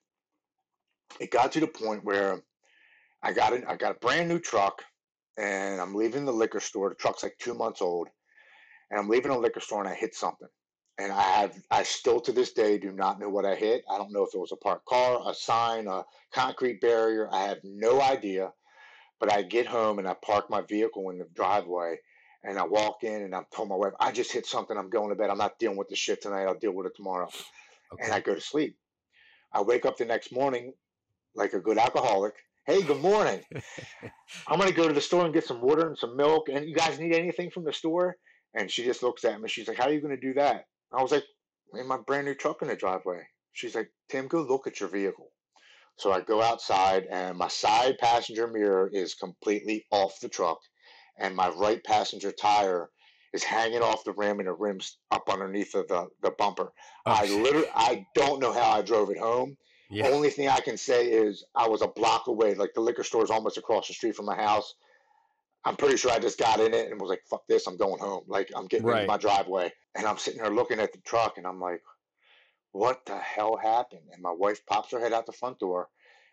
it 1.18 1.30
got 1.30 1.52
to 1.52 1.60
the 1.60 1.66
point 1.66 2.04
where 2.04 2.42
I 3.22 3.32
got 3.32 3.54
an, 3.54 3.64
I 3.66 3.76
got 3.76 3.96
a 3.96 3.98
brand 3.98 4.28
new 4.28 4.38
truck, 4.38 4.84
and 5.38 5.80
I'm 5.80 5.94
leaving 5.94 6.26
the 6.26 6.32
liquor 6.32 6.60
store. 6.60 6.90
The 6.90 6.94
truck's 6.94 7.22
like 7.22 7.36
two 7.38 7.54
months 7.54 7.80
old, 7.80 8.08
and 8.90 9.00
I'm 9.00 9.08
leaving 9.08 9.30
a 9.30 9.38
liquor 9.38 9.60
store, 9.60 9.80
and 9.80 9.88
I 9.88 9.94
hit 9.94 10.14
something 10.14 10.48
and 10.98 11.12
I 11.12 11.22
have 11.22 11.54
I 11.70 11.84
still 11.84 12.20
to 12.22 12.32
this 12.32 12.52
day 12.52 12.76
do 12.76 12.92
not 12.92 13.20
know 13.20 13.28
what 13.28 13.44
I 13.44 13.54
hit. 13.54 13.84
I 13.90 13.98
don't 13.98 14.12
know 14.12 14.24
if 14.24 14.34
it 14.34 14.38
was 14.38 14.52
a 14.52 14.56
parked 14.56 14.86
car, 14.86 15.22
a 15.24 15.34
sign, 15.34 15.86
a 15.86 16.04
concrete 16.32 16.80
barrier. 16.80 17.28
I 17.32 17.44
have 17.44 17.58
no 17.62 18.00
idea. 18.00 18.52
But 19.20 19.32
I 19.32 19.42
get 19.42 19.66
home 19.66 19.98
and 19.98 20.08
I 20.08 20.14
park 20.14 20.48
my 20.50 20.60
vehicle 20.60 21.10
in 21.10 21.18
the 21.18 21.26
driveway 21.34 21.96
and 22.44 22.58
I 22.58 22.64
walk 22.64 23.02
in 23.02 23.22
and 23.22 23.34
I'm 23.34 23.46
told 23.54 23.68
my 23.68 23.74
wife, 23.74 23.92
I 23.98 24.12
just 24.12 24.32
hit 24.32 24.46
something. 24.46 24.76
I'm 24.76 24.90
going 24.90 25.10
to 25.10 25.16
bed. 25.16 25.30
I'm 25.30 25.38
not 25.38 25.58
dealing 25.58 25.76
with 25.76 25.88
the 25.88 25.96
shit 25.96 26.22
tonight. 26.22 26.44
I'll 26.44 26.58
deal 26.58 26.72
with 26.72 26.86
it 26.86 26.96
tomorrow. 26.96 27.28
Okay. 27.92 28.04
And 28.04 28.12
I 28.12 28.20
go 28.20 28.34
to 28.34 28.40
sleep. 28.40 28.76
I 29.52 29.62
wake 29.62 29.86
up 29.86 29.96
the 29.96 30.04
next 30.04 30.30
morning 30.30 30.72
like 31.34 31.52
a 31.52 31.60
good 31.60 31.78
alcoholic. 31.78 32.34
Hey, 32.66 32.82
good 32.82 33.00
morning. 33.00 33.40
I'm 34.46 34.58
going 34.58 34.68
to 34.68 34.76
go 34.76 34.86
to 34.86 34.94
the 34.94 35.00
store 35.00 35.24
and 35.24 35.32
get 35.32 35.46
some 35.46 35.62
water 35.62 35.86
and 35.88 35.96
some 35.96 36.16
milk. 36.16 36.48
And 36.48 36.68
you 36.68 36.74
guys 36.74 36.98
need 36.98 37.14
anything 37.14 37.50
from 37.50 37.64
the 37.64 37.72
store? 37.72 38.16
And 38.54 38.70
she 38.70 38.84
just 38.84 39.02
looks 39.02 39.24
at 39.24 39.40
me. 39.40 39.48
She's 39.48 39.68
like, 39.68 39.78
How 39.78 39.84
are 39.84 39.92
you 39.92 40.00
going 40.00 40.14
to 40.14 40.20
do 40.20 40.34
that? 40.34 40.66
I 40.92 41.02
was 41.02 41.12
like, 41.12 41.24
in 41.74 41.86
my 41.86 41.98
brand 41.98 42.26
new 42.26 42.34
truck 42.34 42.62
in 42.62 42.68
the 42.68 42.76
driveway. 42.76 43.26
She's 43.52 43.74
like, 43.74 43.90
Tim, 44.08 44.28
go 44.28 44.42
look 44.42 44.66
at 44.66 44.80
your 44.80 44.88
vehicle. 44.88 45.30
So 45.96 46.12
I 46.12 46.20
go 46.20 46.40
outside, 46.40 47.06
and 47.10 47.36
my 47.36 47.48
side 47.48 47.98
passenger 47.98 48.46
mirror 48.46 48.88
is 48.92 49.14
completely 49.14 49.84
off 49.90 50.20
the 50.20 50.28
truck, 50.28 50.58
and 51.18 51.34
my 51.34 51.48
right 51.48 51.82
passenger 51.82 52.30
tire 52.30 52.88
is 53.32 53.42
hanging 53.42 53.82
off 53.82 54.04
the 54.04 54.12
rim, 54.12 54.38
and 54.38 54.48
the 54.48 54.52
rim's 54.52 54.98
up 55.10 55.28
underneath 55.28 55.74
of 55.74 55.88
the, 55.88 56.06
the 56.22 56.30
bumper. 56.30 56.72
Oh, 57.04 57.12
I 57.12 57.26
literally, 57.26 57.68
I 57.74 58.06
don't 58.14 58.40
know 58.40 58.52
how 58.52 58.70
I 58.70 58.82
drove 58.82 59.10
it 59.10 59.18
home. 59.18 59.56
Yeah. 59.90 60.08
Only 60.08 60.30
thing 60.30 60.48
I 60.48 60.60
can 60.60 60.76
say 60.76 61.06
is 61.06 61.44
I 61.54 61.68
was 61.68 61.82
a 61.82 61.88
block 61.88 62.28
away. 62.28 62.54
Like 62.54 62.74
the 62.74 62.80
liquor 62.80 63.04
store 63.04 63.24
is 63.24 63.30
almost 63.30 63.58
across 63.58 63.88
the 63.88 63.94
street 63.94 64.14
from 64.14 64.26
my 64.26 64.36
house. 64.36 64.74
I'm 65.68 65.76
pretty 65.76 65.96
sure 65.96 66.10
I 66.10 66.18
just 66.18 66.38
got 66.38 66.60
in 66.60 66.72
it 66.74 66.90
and 66.90 67.00
was 67.00 67.10
like, 67.10 67.22
"Fuck 67.30 67.46
this! 67.46 67.66
I'm 67.66 67.76
going 67.76 67.98
home." 68.00 68.24
Like 68.26 68.50
I'm 68.56 68.66
getting 68.66 68.86
Right. 68.86 69.02
into 69.02 69.12
my 69.12 69.18
driveway, 69.18 69.72
and 69.94 70.06
I'm 70.06 70.18
sitting 70.18 70.40
there 70.40 70.50
looking 70.50 70.80
at 70.80 70.92
the 70.92 71.00
truck, 71.00 71.38
and 71.38 71.46
I'm 71.46 71.60
like, 71.60 71.82
"What 72.72 73.04
the 73.06 73.18
hell 73.18 73.56
happened?" 73.56 74.08
And 74.12 74.22
my 74.22 74.32
wife 74.32 74.64
pops 74.66 74.90
her 74.92 75.00
head 75.00 75.12
out 75.12 75.26
the 75.26 75.32
front 75.32 75.58
door. 75.58 75.90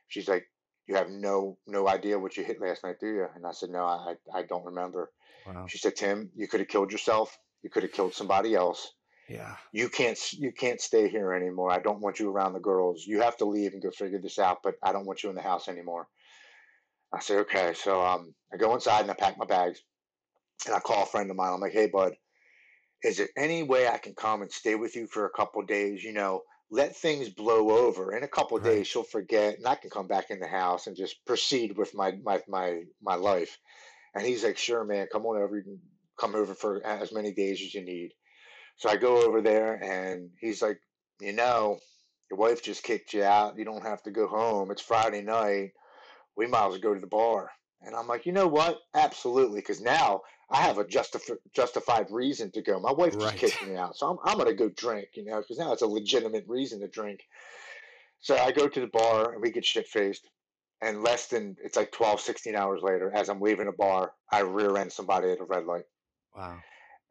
She's 0.08 0.28
like, 0.30 0.50
"You 0.88 0.96
have 0.96 1.10
no 1.10 1.58
no 1.68 1.88
idea 1.88 2.20
what 2.20 2.38
you 2.38 2.44
hit 2.44 2.62
last 2.62 2.84
night, 2.84 3.00
do 3.00 3.08
you?" 3.08 3.28
And 3.36 3.46
I 3.46 3.52
said, 3.52 3.70
"No, 3.70 3.86
I 3.86 4.16
I 4.34 4.44
don't 4.44 4.66
remember." 4.66 5.12
Wow. 5.46 5.68
She 5.68 5.78
said, 5.78 5.96
"Tim, 5.96 6.32
you 6.36 6.48
could 6.48 6.62
have 6.62 6.70
killed 6.70 6.92
yourself. 6.92 7.38
You 7.62 7.70
could 7.70 7.84
have 7.84 7.92
killed 7.92 8.14
somebody 8.14 8.56
else." 8.56 8.94
Yeah. 9.28 9.58
you 9.72 9.90
can't 9.90 10.34
you 10.34 10.52
can't 10.52 10.80
stay 10.80 11.10
here 11.10 11.34
anymore. 11.34 11.72
I 11.72 11.80
don't 11.80 12.00
want 12.00 12.20
you 12.20 12.30
around 12.30 12.54
the 12.54 12.60
girls. 12.60 13.06
You 13.08 13.22
have 13.22 13.38
to 13.38 13.46
leave 13.46 13.74
and 13.74 13.82
go 13.82 13.90
figure 13.92 14.20
this 14.20 14.38
out, 14.38 14.62
but 14.64 14.76
I 14.84 14.92
don't 14.94 15.06
want 15.08 15.24
you 15.24 15.30
in 15.30 15.36
the 15.36 15.42
house 15.42 15.68
anymore. 15.68 16.08
I 17.16 17.22
say, 17.22 17.38
okay. 17.40 17.74
So 17.76 18.04
um, 18.04 18.36
I 18.54 18.58
go 18.58 18.74
inside 18.76 19.02
and 19.02 19.12
I 19.12 19.16
pack 19.16 19.38
my 19.38 19.46
bags 19.46 19.82
and 20.66 20.76
I 20.76 20.80
call 20.80 21.04
a 21.04 21.08
friend 21.08 21.30
of 21.32 21.38
mine. 21.38 21.54
I'm 21.54 21.62
like, 21.62 21.74
hey, 21.74 21.88
bud, 21.88 22.16
is 23.04 23.18
there 23.18 23.30
any 23.38 23.64
way 23.64 23.88
I 23.88 23.98
can 23.98 24.16
come 24.16 24.42
and 24.42 24.52
stay 24.52 24.76
with 24.76 24.96
you 24.96 25.08
for 25.08 25.26
a 25.26 25.32
couple 25.32 25.62
of 25.62 25.68
days? 25.68 26.04
You 26.04 26.14
know, 26.14 26.42
let 26.72 26.96
things 26.96 27.30
blow 27.30 27.72
over. 27.72 28.16
In 28.16 28.24
a 28.24 28.28
couple 28.28 28.58
of 28.58 28.64
Right. 28.64 28.78
days, 28.78 28.88
she'll 28.88 29.04
forget 29.04 29.58
and 29.58 29.68
I 29.68 29.76
can 29.76 29.90
come 29.90 30.08
back 30.08 30.32
in 30.32 30.40
the 30.40 30.48
house 30.48 30.88
and 30.88 30.98
just 30.98 31.26
proceed 31.26 31.78
with 31.78 31.94
my, 31.96 32.14
my, 32.24 32.42
my, 32.48 32.84
my 33.02 33.16
life. 33.16 33.58
And 34.16 34.26
he's 34.26 34.44
like, 34.44 34.58
sure, 34.58 34.84
man, 34.86 35.08
come 35.12 35.26
on 35.26 35.42
over. 35.42 35.58
You 35.58 35.64
can 35.64 35.82
come 36.20 36.36
over 36.36 36.56
for 36.56 36.86
as 36.86 37.14
many 37.14 37.34
days 37.34 37.62
as 37.62 37.74
you 37.74 37.84
need. 37.84 38.12
So 38.78 38.90
I 38.90 38.98
go 38.98 39.26
over 39.26 39.42
there 39.42 39.76
and 39.76 40.32
he's 40.40 40.62
like, 40.62 40.80
you 41.22 41.34
know, 41.34 41.80
your 42.30 42.40
wife 42.40 42.64
just 42.64 42.84
kicked 42.84 43.14
you 43.14 43.24
out. 43.24 43.58
You 43.58 43.66
don't 43.66 43.84
have 43.84 44.04
to 44.04 44.12
go 44.12 44.28
home. 44.28 44.72
It's 44.72 44.82
Friday 44.82 45.22
night. 45.22 45.72
We 46.38 46.48
might 46.48 46.66
as 46.66 46.72
well 46.72 46.80
go 46.80 46.94
to 46.94 47.00
the 47.00 47.08
bar. 47.08 47.52
And 47.82 47.96
I'm 47.96 48.08
like, 48.08 48.26
you 48.26 48.32
know 48.32 48.48
what? 48.48 48.80
Absolutely. 48.94 49.60
Because 49.60 49.82
now 49.82 50.22
I 50.50 50.62
have 50.62 50.78
a 50.80 50.86
justif- 50.86 51.38
justified 51.54 52.08
reason 52.12 52.52
to 52.52 52.62
go. 52.62 52.80
My 52.80 52.92
wife 52.92 53.20
just 53.20 53.24
Right. 53.24 53.38
kicked 53.38 53.62
me 53.64 53.76
out. 53.76 53.96
So 53.98 54.10
I'm, 54.10 54.18
I'm 54.24 54.38
going 54.38 54.50
to 54.50 54.56
go 54.56 54.70
drink, 54.70 55.10
you 55.16 55.26
know, 55.26 55.40
because 55.42 55.60
now 55.60 55.72
it's 55.74 55.82
a 55.82 55.88
legitimate 55.88 56.46
reason 56.48 56.80
to 56.82 56.88
drink. 56.88 57.22
So 58.22 58.36
I 58.38 58.52
go 58.52 58.68
to 58.68 58.80
the 58.82 58.88
bar 58.88 59.34
and 59.34 59.42
we 59.42 59.52
get 59.52 59.66
shit 59.66 59.88
faced. 59.88 60.28
And 60.82 61.04
less 61.04 61.28
than, 61.28 61.56
it's 61.64 61.78
like 61.78 61.92
12, 61.92 62.20
16 62.22 62.56
hours 62.56 62.82
later, 62.84 63.12
as 63.14 63.30
I'm 63.30 63.42
leaving 63.42 63.68
the 63.68 63.72
bar, 63.72 64.14
I 64.32 64.42
rear 64.42 64.76
end 64.78 64.92
somebody 64.92 65.32
at 65.32 65.40
a 65.40 65.46
red 65.46 65.66
light 65.66 65.86
Wow. 66.36 66.60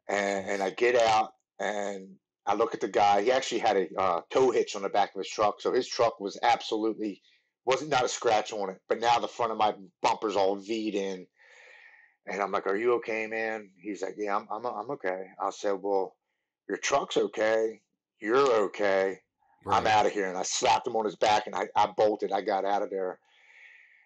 and, 0.07 0.49
and 0.49 0.63
I 0.63 0.69
get 0.69 0.95
out 0.95 1.31
and 1.59 2.15
I 2.45 2.53
look 2.53 2.73
at 2.75 2.81
the 2.81 2.87
guy. 2.87 3.23
He 3.23 3.31
actually 3.31 3.59
had 3.59 3.77
a 3.77 3.87
uh, 3.99 4.21
tow 4.29 4.51
hitch 4.51 4.75
on 4.75 4.83
the 4.83 4.89
back 4.89 5.15
of 5.15 5.19
his 5.19 5.29
truck, 5.29 5.61
so 5.61 5.73
his 5.73 5.87
truck 5.87 6.19
was 6.19 6.37
absolutely 6.43 7.21
wasn't 7.65 7.91
not 7.91 8.05
a 8.05 8.09
scratch 8.09 8.53
on 8.53 8.69
it. 8.69 8.77
But 8.87 8.99
now 8.99 9.19
the 9.19 9.27
front 9.27 9.51
of 9.51 9.57
my 9.57 9.73
bumper's 10.01 10.35
all 10.35 10.55
V'd 10.57 10.95
in, 10.95 11.27
and 12.27 12.41
I'm 12.41 12.51
like, 12.51 12.67
"Are 12.67 12.75
you 12.75 12.93
okay, 12.95 13.27
man?" 13.27 13.71
He's 13.77 14.01
like, 14.01 14.15
"Yeah, 14.17 14.35
I'm 14.35 14.47
I'm 14.51 14.65
I'm 14.65 14.91
okay." 14.91 15.25
I 15.41 15.49
said, 15.49 15.73
"Well, 15.81 16.15
your 16.69 16.77
truck's 16.77 17.17
okay. 17.17 17.81
You're 18.19 18.51
okay. 18.65 19.19
I'm 19.67 19.87
out 19.87 20.05
of 20.05 20.11
here." 20.11 20.29
And 20.29 20.37
I 20.37 20.43
slapped 20.43 20.87
him 20.87 20.95
on 20.95 21.05
his 21.05 21.15
back, 21.15 21.47
and 21.47 21.55
I, 21.55 21.67
I 21.75 21.87
bolted. 21.87 22.31
I 22.31 22.41
got 22.41 22.65
out 22.65 22.83
of 22.83 22.89
there. 22.89 23.19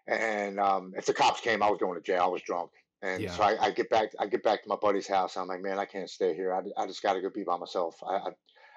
And 0.07 0.59
um, 0.59 0.93
if 0.97 1.05
the 1.05 1.13
cops 1.13 1.41
came, 1.41 1.61
I 1.61 1.69
was 1.69 1.79
going 1.79 1.95
to 1.95 2.01
jail. 2.03 2.23
I 2.23 2.27
was 2.27 2.41
drunk. 2.41 2.71
And 3.01 3.23
Yeah. 3.23 3.31
so 3.31 3.43
I, 3.43 3.65
I 3.65 3.71
get 3.71 3.89
back. 3.89 4.09
I 4.19 4.25
get 4.25 4.43
back 4.43 4.63
to 4.63 4.69
my 4.69 4.75
buddy's 4.81 5.07
house. 5.07 5.37
I'm 5.37 5.47
like, 5.47 5.61
man, 5.61 5.79
I 5.79 5.85
can't 5.85 6.09
stay 6.09 6.33
here. 6.33 6.53
I, 6.53 6.61
I 6.81 6.87
just 6.87 7.03
got 7.03 7.13
to 7.13 7.21
go 7.21 7.29
be 7.29 7.43
by 7.43 7.57
myself. 7.57 7.95
I 8.03 8.15
I, 8.15 8.29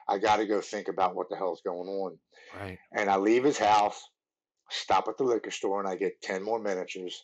I 0.09 0.19
got 0.19 0.37
to 0.37 0.47
go 0.47 0.61
think 0.61 0.89
about 0.89 1.15
what 1.15 1.29
the 1.31 1.37
hell's 1.37 1.63
going 1.63 1.89
on. 1.89 2.19
Right. 2.55 2.79
And 2.93 3.09
I 3.09 3.17
leave 3.17 3.45
his 3.45 3.59
house, 3.59 4.01
stop 4.73 5.09
at 5.09 5.17
the 5.19 5.25
liquor 5.25 5.51
store, 5.51 5.81
and 5.81 5.89
I 5.89 5.97
get 5.97 6.21
ten 6.23 6.43
more 6.43 6.59
miniatures. 6.59 7.23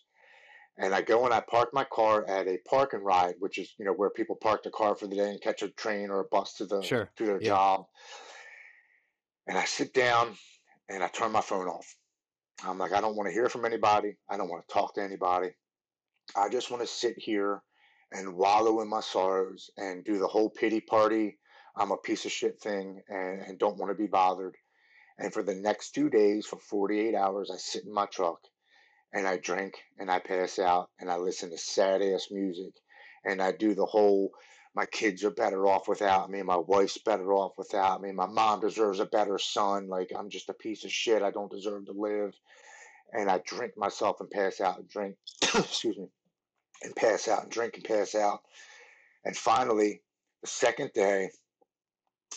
And 0.81 0.95
I 0.95 1.03
go 1.03 1.25
and 1.25 1.35
I 1.35 1.41
park 1.41 1.71
my 1.73 1.85
car 1.85 2.25
at 2.29 2.47
a 2.47 2.59
park 2.69 2.93
and 2.93 3.05
ride, 3.05 3.35
which 3.41 3.59
is 3.59 3.75
you 3.79 3.85
know 3.85 3.93
where 3.93 4.11
people 4.11 4.37
park 4.37 4.63
the 4.63 4.71
car 4.71 4.95
for 4.95 5.09
the 5.09 5.17
day 5.17 5.31
and 5.31 5.41
catch 5.41 5.63
a 5.63 5.71
train 5.71 6.11
or 6.11 6.21
a 6.21 6.25
bus 6.25 6.55
to 6.55 6.67
the 6.67 6.83
Sure. 6.83 7.11
to 7.17 7.27
their 7.27 7.41
Yeah. 7.41 7.49
job. 7.49 7.87
And 9.47 9.59
I 9.59 9.65
sit 9.65 9.93
down 9.93 10.37
and 10.89 11.03
I 11.03 11.09
turn 11.09 11.33
my 11.33 11.41
phone 11.41 11.67
off. 11.67 11.97
I'm 12.63 12.79
like, 12.79 12.93
I 12.93 13.01
don't 13.01 13.17
want 13.17 13.29
to 13.29 13.33
hear 13.33 13.49
from 13.49 13.65
anybody. 13.65 14.17
I 14.29 14.37
don't 14.37 14.49
want 14.49 14.67
to 14.67 14.73
talk 14.73 14.95
to 14.95 15.03
anybody. 15.03 15.55
I 16.37 16.49
just 16.49 16.71
want 16.71 16.83
to 16.83 16.87
sit 16.87 17.17
here 17.19 17.63
and 18.13 18.35
wallow 18.37 18.81
in 18.81 18.89
my 18.89 19.01
sorrows 19.01 19.71
and 19.77 20.05
do 20.05 20.19
the 20.19 20.27
whole 20.27 20.51
pity 20.51 20.81
party. 20.81 21.39
I'm 21.77 21.93
a 21.93 21.97
piece 21.97 22.25
of 22.25 22.33
shit 22.33 22.61
thing 22.61 23.03
and, 23.09 23.41
and 23.43 23.59
don't 23.59 23.79
want 23.79 23.91
to 23.91 23.95
be 23.95 24.07
bothered. 24.09 24.57
And 25.19 25.33
for 25.33 25.43
the 25.43 25.55
next 25.55 25.93
two 25.93 26.09
days, 26.09 26.47
for 26.47 26.59
48 26.59 27.15
hours, 27.15 27.51
I 27.53 27.57
sit 27.57 27.85
in 27.85 27.93
my 27.93 28.07
truck 28.07 28.41
and 29.13 29.27
I 29.27 29.37
drink 29.37 29.75
and 29.99 30.11
I 30.11 30.19
pass 30.21 30.59
out 30.59 30.91
and 31.01 31.11
I 31.11 31.17
listen 31.17 31.51
to 31.51 31.59
sad 31.59 32.03
ass 32.03 32.29
music 32.31 32.75
and 33.25 33.43
I 33.43 33.53
do 33.53 33.75
the 33.75 33.87
whole 33.87 34.33
my 34.75 34.87
kids 34.87 35.25
are 35.25 35.31
better 35.31 35.67
off 35.67 35.89
without 35.89 36.31
me, 36.31 36.41
my 36.43 36.57
wife's 36.57 36.99
better 36.99 37.33
off 37.33 37.53
without 37.59 38.01
me, 38.01 38.13
my 38.13 38.27
mom 38.27 38.61
deserves 38.61 39.01
a 39.01 39.07
better 39.07 39.39
son, 39.39 39.89
like 39.89 40.13
I'm 40.17 40.31
just 40.31 40.51
a 40.51 40.55
piece 40.55 40.85
of 40.85 40.93
shit, 40.93 41.23
I 41.23 41.33
don't 41.33 41.51
deserve 41.51 41.87
to 41.87 41.93
live. 41.93 42.33
And 43.13 43.29
I 43.29 43.39
drink 43.39 43.73
myself 43.77 44.21
and 44.21 44.31
pass 44.31 44.61
out 44.61 44.79
and 44.79 44.89
drink, 44.89 45.17
excuse 45.43 45.99
me, 45.99 46.09
and 46.83 46.95
pass 46.95 47.27
out 47.27 47.43
and 47.43 47.51
drink 47.51 47.75
and 47.75 47.83
pass 47.83 48.15
out. 48.15 48.41
And 49.25 49.37
finally, 49.37 50.03
the 50.43 50.49
second 50.49 50.93
day, 50.95 51.31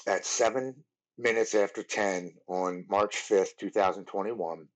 at 0.07 0.25
seven 0.25 0.83
minutes 1.21 1.55
after 1.55 1.83
10 1.83 2.33
on 2.47 2.85
March 2.89 3.15
5th, 3.15 3.57
2021, 3.59 4.67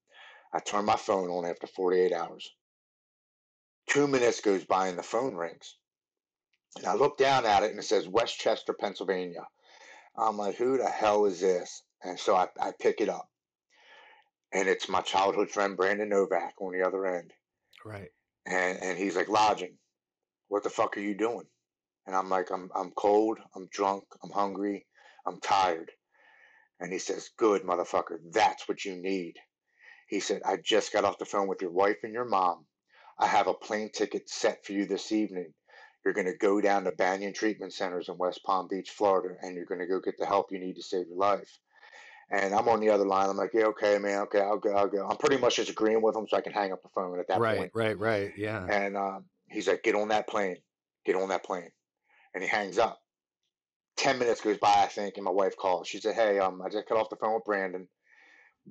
I 0.54 0.60
turn 0.60 0.86
my 0.86 0.96
phone 0.96 1.30
on 1.30 1.46
after 1.46 1.68
48 1.68 2.14
hours. 2.14 2.50
Two 3.88 4.08
minutes 4.08 4.42
goes 4.42 4.64
by 4.64 4.88
and 4.88 4.98
the 4.98 5.04
phone 5.04 5.36
rings. 5.36 5.76
And 6.78 6.86
I 6.86 6.96
look 6.96 7.18
down 7.18 7.46
at 7.46 7.64
it 7.64 7.72
and 7.72 7.80
it 7.80 7.84
says 7.84 8.08
West 8.08 8.40
Chester, 8.40 8.74
Pennsylvania. 8.74 9.46
I'm 10.18 10.38
like, 10.38 10.56
who 10.56 10.78
the 10.78 10.90
hell 10.90 11.26
is 11.26 11.40
this? 11.40 11.84
And 12.04 12.20
so 12.20 12.36
I, 12.36 12.48
I 12.60 12.72
pick 12.80 13.02
it 13.02 13.10
up. 13.10 13.30
And 14.54 14.70
it's 14.70 14.88
my 14.88 15.02
childhood 15.02 15.50
friend 15.50 15.76
Brandon 15.76 16.10
Novak 16.10 16.54
on 16.60 16.72
the 16.72 16.86
other 16.86 17.06
end. 17.06 17.32
Right. 17.84 18.10
And 18.46 18.80
and 18.82 18.98
he's 18.98 19.16
like, 19.16 19.28
Lodgen, 19.28 19.74
what 20.48 20.64
the 20.64 20.70
fuck 20.70 20.98
are 20.98 21.02
you 21.02 21.16
doing? 21.16 21.46
And 22.06 22.16
I'm 22.16 22.30
like, 22.30 22.52
I'm 22.52 22.70
I'm 22.76 22.92
cold, 22.92 23.40
I'm 23.56 23.68
drunk, 23.72 24.04
I'm 24.24 24.30
hungry, 24.30 24.86
I'm 25.26 25.40
tired. 25.42 25.92
And 26.86 26.94
he 26.94 27.00
says, 27.00 27.32
Good 27.36 27.64
motherfucker, 27.64 28.20
that's 28.32 28.68
what 28.68 28.86
you 28.86 28.96
need. 28.96 29.38
He 30.08 30.20
said, 30.20 30.44
I 30.46 30.58
just 30.64 30.94
got 30.94 31.04
off 31.04 31.18
the 31.18 31.26
phone 31.26 31.48
with 31.48 31.60
your 31.60 31.72
wife 31.72 31.98
and 32.04 32.14
your 32.14 32.26
mom. 32.26 32.68
I 33.18 33.26
have 33.26 33.48
a 33.48 33.56
plane 33.56 33.90
ticket 33.92 34.30
set 34.30 34.64
for 34.64 34.74
you 34.74 34.86
this 34.86 35.12
evening. 35.12 35.52
You're 36.06 36.14
going 36.14 36.28
to 36.28 36.38
go 36.38 36.62
down 36.62 36.84
to 36.84 36.92
Banyan 36.92 37.34
Treatment 37.34 37.74
Centers 37.74 38.08
in 38.08 38.20
West 38.20 38.42
Palm 38.46 38.68
Beach, 38.70 38.92
Florida, 38.92 39.34
and 39.42 39.56
you're 39.56 39.66
going 39.66 39.82
to 39.82 39.88
go 39.88 40.00
get 40.00 40.14
the 40.20 40.28
help 40.28 40.52
you 40.52 40.60
need 40.60 40.76
to 40.76 40.84
save 40.84 41.08
your 41.08 41.18
life. 41.18 41.58
And 42.30 42.54
I'm 42.54 42.70
on 42.70 42.82
the 42.82 42.92
other 42.92 43.08
line. 43.08 43.32
I'm 43.32 43.38
like, 43.38 43.56
yeah, 43.56 43.66
okay, 43.66 43.98
man, 43.98 44.20
okay, 44.26 44.42
I'll 44.42 44.60
go, 44.60 44.76
I'll 44.76 44.88
go. 44.88 45.08
I'm 45.10 45.18
pretty 45.18 45.38
much 45.38 45.56
just 45.56 45.72
agreeing 45.72 46.04
with 46.04 46.16
him 46.16 46.28
so 46.30 46.38
I 46.38 46.42
can 46.42 46.54
hang 46.54 46.72
up 46.72 46.84
the 46.84 46.90
phone 46.94 47.20
at 47.20 47.28
that 47.30 47.40
right. 47.40 47.58
point. 47.58 47.72
Right. 47.74 48.00
Right. 48.00 48.22
Right, 48.22 48.34
yeah. 48.38 48.64
And 48.64 48.96
um, 48.96 49.26
he's 49.50 49.68
like, 49.68 49.82
get 49.82 49.96
on 49.96 50.10
that 50.10 50.28
plane, 50.28 50.58
get 51.04 51.16
on 51.16 51.30
that 51.30 51.44
plane. 51.44 51.72
And 52.36 52.44
he 52.44 52.48
hangs 52.48 52.78
up. 52.78 53.00
10 53.98 54.20
minutes 54.20 54.42
goes 54.42 54.58
by, 54.58 54.74
I 54.78 54.88
think, 54.88 55.16
and 55.16 55.26
my 55.26 55.32
wife 55.32 55.56
calls. 55.58 55.88
She 55.88 56.00
said, 56.00 56.16
hey, 56.16 56.40
um, 56.40 56.62
I 56.62 56.70
just 56.70 56.88
cut 56.88 56.98
off 56.98 57.10
the 57.10 57.16
phone 57.16 57.36
with 57.36 57.46
Brandon. 57.46 57.88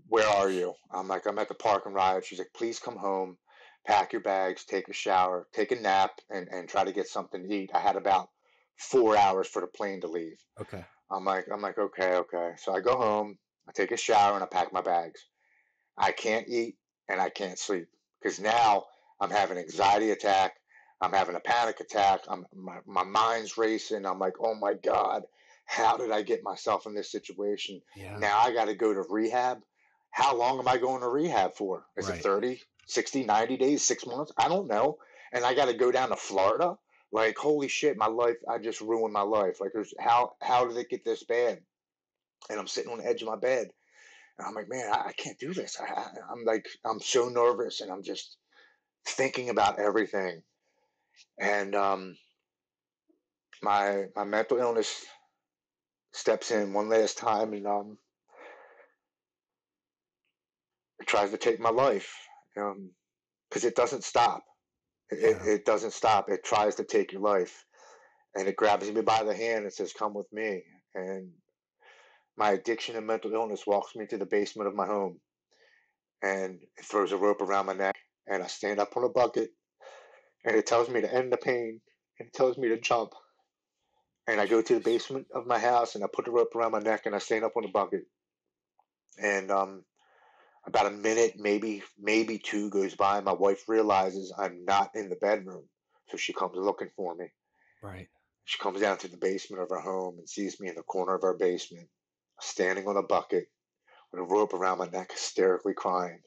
Where 0.08 0.26
are 0.26 0.50
you? 0.50 0.74
I'm 0.92 1.08
like, 1.08 1.26
I'm 1.26 1.38
at 1.38 1.48
the 1.48 1.54
park 1.54 1.86
and 1.86 1.94
ride. 1.94 2.24
She's 2.24 2.38
like, 2.38 2.52
please 2.54 2.78
come 2.78 2.96
home, 2.96 3.36
pack 3.86 4.12
your 4.12 4.22
bags, 4.22 4.64
take 4.64 4.88
a 4.88 4.92
shower, 4.92 5.46
take 5.52 5.72
a 5.72 5.80
nap, 5.80 6.10
and, 6.30 6.48
and 6.48 6.68
try 6.68 6.84
to 6.84 6.92
get 6.92 7.08
something 7.08 7.42
to 7.42 7.54
eat. 7.54 7.70
I 7.74 7.78
had 7.80 7.96
about 7.96 8.28
four 8.76 9.16
hours 9.16 9.46
for 9.46 9.60
the 9.60 9.68
plane 9.68 10.00
to 10.00 10.08
leave. 10.08 10.38
Okay. 10.60 10.84
I'm 11.10 11.24
like, 11.24 11.46
I'm 11.52 11.62
like, 11.62 11.78
okay, 11.78 12.14
okay. 12.14 12.52
So 12.56 12.74
I 12.74 12.80
go 12.80 12.96
home, 12.96 13.38
I 13.68 13.72
take 13.72 13.92
a 13.92 13.96
shower, 13.96 14.34
and 14.34 14.42
I 14.42 14.46
pack 14.46 14.72
my 14.72 14.80
bags. 14.80 15.24
I 15.96 16.12
can't 16.12 16.48
eat 16.48 16.76
and 17.08 17.20
I 17.20 17.30
can't 17.30 17.58
sleep 17.58 17.86
because 18.20 18.40
now 18.40 18.84
I'm 19.20 19.30
having 19.30 19.58
anxiety 19.58 20.10
attack. 20.10 20.54
I'm 21.00 21.12
having 21.12 21.36
a 21.36 21.40
panic 21.40 21.80
attack. 21.80 22.20
I'm 22.28 22.46
my, 22.54 22.78
my 22.86 23.04
mind's 23.04 23.58
racing. 23.58 24.06
I'm 24.06 24.18
like, 24.18 24.34
oh 24.40 24.54
my 24.54 24.74
God, 24.74 25.24
how 25.66 25.96
did 25.96 26.10
I 26.10 26.22
get 26.22 26.42
myself 26.44 26.86
in 26.86 26.94
this 26.94 27.10
situation? 27.10 27.82
Yeah. 27.96 28.16
Now 28.18 28.38
I 28.38 28.52
got 28.52 28.66
to 28.66 28.74
go 28.74 28.94
to 28.94 29.04
rehab. 29.08 29.58
How 30.10 30.36
long 30.36 30.58
am 30.58 30.68
I 30.68 30.78
going 30.78 31.02
to 31.02 31.08
rehab 31.08 31.56
for? 31.56 31.84
Is 31.96 32.08
Right. 32.08 32.18
it 32.18 32.22
30, 32.22 32.62
60, 32.86 33.24
90 33.24 33.56
days, 33.56 33.84
six 33.84 34.06
months? 34.06 34.32
I 34.38 34.48
don't 34.48 34.68
know. 34.68 34.98
And 35.32 35.44
I 35.44 35.54
got 35.54 35.66
to 35.66 35.74
go 35.74 35.90
down 35.90 36.10
to 36.10 36.16
Florida. 36.16 36.78
Like, 37.12 37.36
holy 37.38 37.68
shit, 37.68 37.96
my 37.96 38.06
life, 38.06 38.36
I 38.48 38.58
just 38.58 38.80
ruined 38.80 39.12
my 39.12 39.22
life. 39.22 39.60
Like, 39.60 39.72
there's 39.72 39.94
how, 39.98 40.34
how 40.42 40.66
did 40.66 40.76
it 40.76 40.90
get 40.90 41.04
this 41.04 41.24
bad? 41.24 41.60
And 42.50 42.58
I'm 42.60 42.66
sitting 42.66 42.92
on 42.92 42.98
the 42.98 43.06
edge 43.06 43.22
of 43.22 43.28
my 43.28 43.36
bed 43.36 43.68
And 44.38 44.46
I'm 44.46 44.54
like, 44.54 44.68
man, 44.68 44.90
I, 44.92 45.08
I 45.08 45.12
can't 45.12 45.38
do 45.38 45.54
this. 45.54 45.78
I, 45.80 45.84
I, 45.92 46.06
I'm 46.30 46.44
like, 46.44 46.66
I'm 46.84 47.00
so 47.00 47.28
nervous, 47.28 47.80
and 47.80 47.90
I'm 47.92 48.02
just 48.02 48.36
thinking 49.06 49.48
about 49.50 49.78
everything. 49.78 50.42
And 51.38 51.74
um, 51.74 52.16
my 53.62 54.04
my 54.14 54.24
mental 54.24 54.58
illness 54.58 55.04
steps 56.12 56.50
in 56.50 56.72
one 56.72 56.88
last 56.88 57.18
time, 57.18 57.52
and 57.52 57.66
um, 57.66 57.98
tries 61.06 61.30
to 61.30 61.36
take 61.36 61.60
my 61.60 61.70
life. 61.70 62.14
Um, 62.56 62.90
because 63.54 63.64
it 63.64 63.76
doesn't 63.76 64.02
stop. 64.02 64.42
It, 65.10 65.38
yeah. 65.44 65.52
it 65.52 65.64
doesn't 65.64 65.92
stop. 65.92 66.28
It 66.28 66.44
tries 66.44 66.74
to 66.76 66.84
take 66.84 67.12
your 67.12 67.20
life, 67.22 67.64
and 68.34 68.48
it 68.48 68.56
grabs 68.56 68.90
me 68.90 69.00
by 69.02 69.22
the 69.22 69.34
hand 69.34 69.64
and 69.64 69.72
says, 69.72 69.92
"Come 69.92 70.14
with 70.14 70.26
me." 70.32 70.62
And 70.94 71.30
my 72.36 72.50
addiction 72.52 72.96
and 72.96 73.06
mental 73.06 73.32
illness 73.32 73.66
walks 73.66 73.94
me 73.94 74.06
to 74.06 74.18
the 74.18 74.26
basement 74.26 74.68
of 74.68 74.74
my 74.74 74.86
home, 74.86 75.20
and 76.22 76.58
it 76.76 76.84
throws 76.84 77.12
a 77.12 77.16
rope 77.16 77.42
around 77.42 77.66
my 77.66 77.74
neck, 77.74 77.96
and 78.26 78.42
I 78.42 78.46
stand 78.48 78.80
up 78.80 78.96
on 78.96 79.04
a 79.04 79.08
bucket, 79.08 79.50
and 80.44 80.56
it 80.56 80.66
tells 80.66 80.88
me 80.88 81.00
to 81.00 81.12
end 81.12 81.32
the 81.32 81.36
pain, 81.36 81.80
and 82.18 82.28
it 82.28 82.34
tells 82.34 82.58
me 82.58 82.68
to 82.68 82.80
jump. 82.80 83.12
And 84.26 84.40
I 84.40 84.46
go 84.46 84.62
to 84.62 84.74
the 84.74 84.80
basement 84.80 85.26
of 85.34 85.46
my 85.46 85.58
house, 85.58 85.94
and 85.94 86.04
I 86.04 86.06
put 86.12 86.24
the 86.24 86.30
rope 86.30 86.54
around 86.54 86.72
my 86.72 86.80
neck, 86.80 87.06
and 87.06 87.14
I 87.14 87.18
stand 87.18 87.44
up 87.44 87.56
on 87.56 87.62
the 87.62 87.68
bucket, 87.68 88.06
and 89.18 89.50
um, 89.50 89.84
about 90.66 90.86
a 90.86 90.90
minute, 90.90 91.34
maybe 91.38 91.82
maybe 91.98 92.38
two 92.38 92.70
goes 92.70 92.94
by. 92.94 93.20
My 93.20 93.32
wife 93.32 93.68
realizes 93.68 94.32
I'm 94.36 94.64
not 94.64 94.90
in 94.94 95.08
the 95.08 95.16
bedroom, 95.16 95.64
so 96.08 96.16
she 96.16 96.32
comes 96.32 96.56
looking 96.56 96.90
for 96.96 97.14
me. 97.14 97.26
Right. 97.82 98.08
She 98.46 98.58
comes 98.58 98.80
down 98.80 98.98
to 98.98 99.08
the 99.08 99.16
basement 99.16 99.62
of 99.62 99.70
our 99.70 99.80
home 99.80 100.18
and 100.18 100.28
sees 100.28 100.60
me 100.60 100.68
in 100.68 100.74
the 100.74 100.82
corner 100.82 101.14
of 101.14 101.24
our 101.24 101.36
basement, 101.36 101.88
standing 102.40 102.86
on 102.86 102.96
a 102.96 103.02
bucket 103.02 103.48
with 104.10 104.20
a 104.20 104.24
rope 104.24 104.52
around 104.52 104.78
my 104.78 104.88
neck, 104.88 105.12
hysterically 105.12 105.74
crying. 105.74 106.20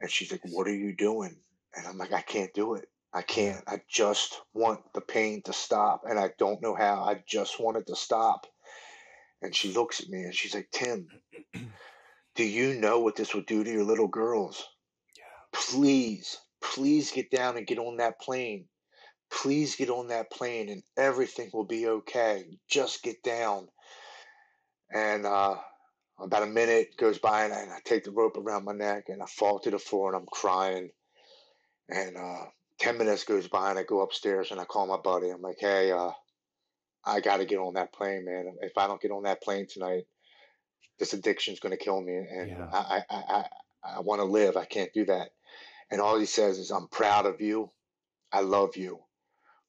And 0.00 0.10
she's 0.10 0.32
like, 0.32 0.42
"What 0.44 0.66
are 0.66 0.74
you 0.74 0.94
doing?" 0.94 1.36
And 1.74 1.86
I'm 1.86 1.98
like, 1.98 2.12
"I 2.12 2.22
can't 2.22 2.52
do 2.54 2.74
it. 2.74 2.88
I 3.14 3.22
can't. 3.22 3.62
I 3.66 3.80
just 3.88 4.40
want 4.52 4.80
the 4.92 5.00
pain 5.00 5.42
to 5.42 5.52
stop, 5.52 6.02
and 6.04 6.18
I 6.18 6.30
don't 6.38 6.60
know 6.60 6.74
how. 6.74 7.04
I 7.04 7.22
just 7.26 7.60
want 7.60 7.76
it 7.76 7.86
to 7.86 7.96
stop." 7.96 8.46
And 9.40 9.54
she 9.54 9.72
looks 9.72 10.00
at 10.00 10.08
me 10.08 10.22
and 10.22 10.34
she's 10.34 10.54
like, 10.54 10.70
"Tim." 10.72 11.08
Do 12.34 12.42
you 12.42 12.74
know 12.74 12.98
what 12.98 13.14
this 13.14 13.32
would 13.34 13.46
do 13.46 13.62
to 13.62 13.70
your 13.70 13.84
little 13.84 14.08
girls? 14.08 14.66
Yeah. 15.16 15.22
Please, 15.52 16.36
please 16.60 17.12
get 17.12 17.30
down 17.30 17.56
and 17.56 17.66
get 17.66 17.78
on 17.78 17.98
that 17.98 18.20
plane. 18.20 18.66
Please 19.30 19.76
get 19.76 19.88
on 19.88 20.08
that 20.08 20.32
plane 20.32 20.68
and 20.68 20.82
everything 20.96 21.50
will 21.52 21.64
be 21.64 21.86
okay. 21.86 22.44
Just 22.68 23.04
get 23.04 23.22
down. 23.22 23.68
And 24.92 25.26
uh, 25.26 25.56
about 26.18 26.42
a 26.42 26.46
minute 26.46 26.96
goes 26.96 27.18
by 27.18 27.44
and 27.44 27.52
I, 27.52 27.60
and 27.60 27.72
I, 27.72 27.78
take 27.84 28.04
the 28.04 28.10
rope 28.10 28.36
around 28.36 28.64
my 28.64 28.72
neck 28.72 29.04
and 29.08 29.22
I 29.22 29.26
fall 29.26 29.60
to 29.60 29.70
the 29.70 29.78
floor 29.78 30.08
and 30.08 30.16
I'm 30.16 30.26
crying. 30.26 30.90
And 31.88 32.16
uh, 32.16 32.46
10 32.80 32.98
minutes 32.98 33.24
goes 33.24 33.48
by 33.48 33.70
and 33.70 33.78
I 33.78 33.82
go 33.84 34.00
upstairs 34.00 34.50
and 34.50 34.60
I 34.60 34.64
call 34.64 34.86
my 34.86 34.96
buddy. 34.96 35.30
I'm 35.30 35.42
like, 35.42 35.58
hey, 35.60 35.92
uh, 35.92 36.10
I 37.04 37.20
got 37.20 37.38
to 37.38 37.44
get 37.44 37.58
on 37.58 37.74
that 37.74 37.92
plane, 37.92 38.24
man. 38.24 38.56
If 38.62 38.76
I 38.78 38.86
don't 38.86 39.00
get 39.00 39.10
on 39.10 39.24
that 39.24 39.42
plane 39.42 39.66
tonight, 39.68 40.04
this 40.98 41.12
addiction 41.12 41.54
is 41.54 41.60
going 41.60 41.76
to 41.76 41.84
kill 41.84 42.00
me, 42.00 42.16
and 42.16 42.48
yeah. 42.48 42.68
I, 42.72 43.02
I, 43.10 43.16
I, 43.16 43.44
I 43.96 44.00
want 44.00 44.20
to 44.20 44.24
live. 44.24 44.56
I 44.56 44.64
can't 44.64 44.92
do 44.92 45.04
that. 45.06 45.30
And 45.90 46.00
all 46.00 46.18
he 46.18 46.26
says 46.26 46.58
is, 46.58 46.70
I'm 46.70 46.88
proud 46.88 47.26
of 47.26 47.40
you. 47.40 47.70
I 48.32 48.40
love 48.40 48.76
you. 48.76 49.00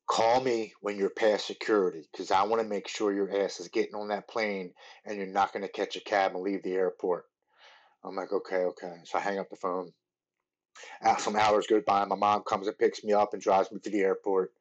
Call 0.08 0.40
me 0.40 0.74
when 0.82 0.98
you're 0.98 1.10
past 1.10 1.48
security 1.48 2.08
because 2.12 2.32
I 2.32 2.44
want 2.44 2.62
to 2.62 2.68
make 2.68 2.88
sure 2.88 3.12
your 3.12 3.44
ass 3.44 3.60
is 3.60 3.70
getting 3.70 3.96
on 3.96 4.10
that 4.10 4.28
plane 4.28 4.72
and 5.04 5.18
you're 5.18 5.26
not 5.26 5.52
going 5.52 5.64
to 5.64 5.72
catch 5.72 5.96
a 5.96 6.00
cab 6.00 6.34
and 6.34 6.44
leave 6.44 6.62
the 6.64 6.74
airport. 6.74 7.26
I'm 8.04 8.16
like, 8.16 8.32
okay, 8.32 8.66
okay. 8.66 8.94
So 9.06 9.18
I 9.18 9.22
hang 9.22 9.40
up 9.40 9.50
the 9.50 9.56
phone. 9.56 9.92
Some 11.20 11.36
hours 11.36 11.68
go 11.68 11.82
by. 11.82 12.06
My 12.06 12.16
mom 12.16 12.44
comes 12.44 12.68
and 12.68 12.78
picks 12.78 13.04
me 13.04 13.14
up 13.14 13.34
and 13.34 13.42
drives 13.42 13.72
me 13.72 13.80
to 13.80 13.90
the 13.90 14.02
airport. 14.02 14.52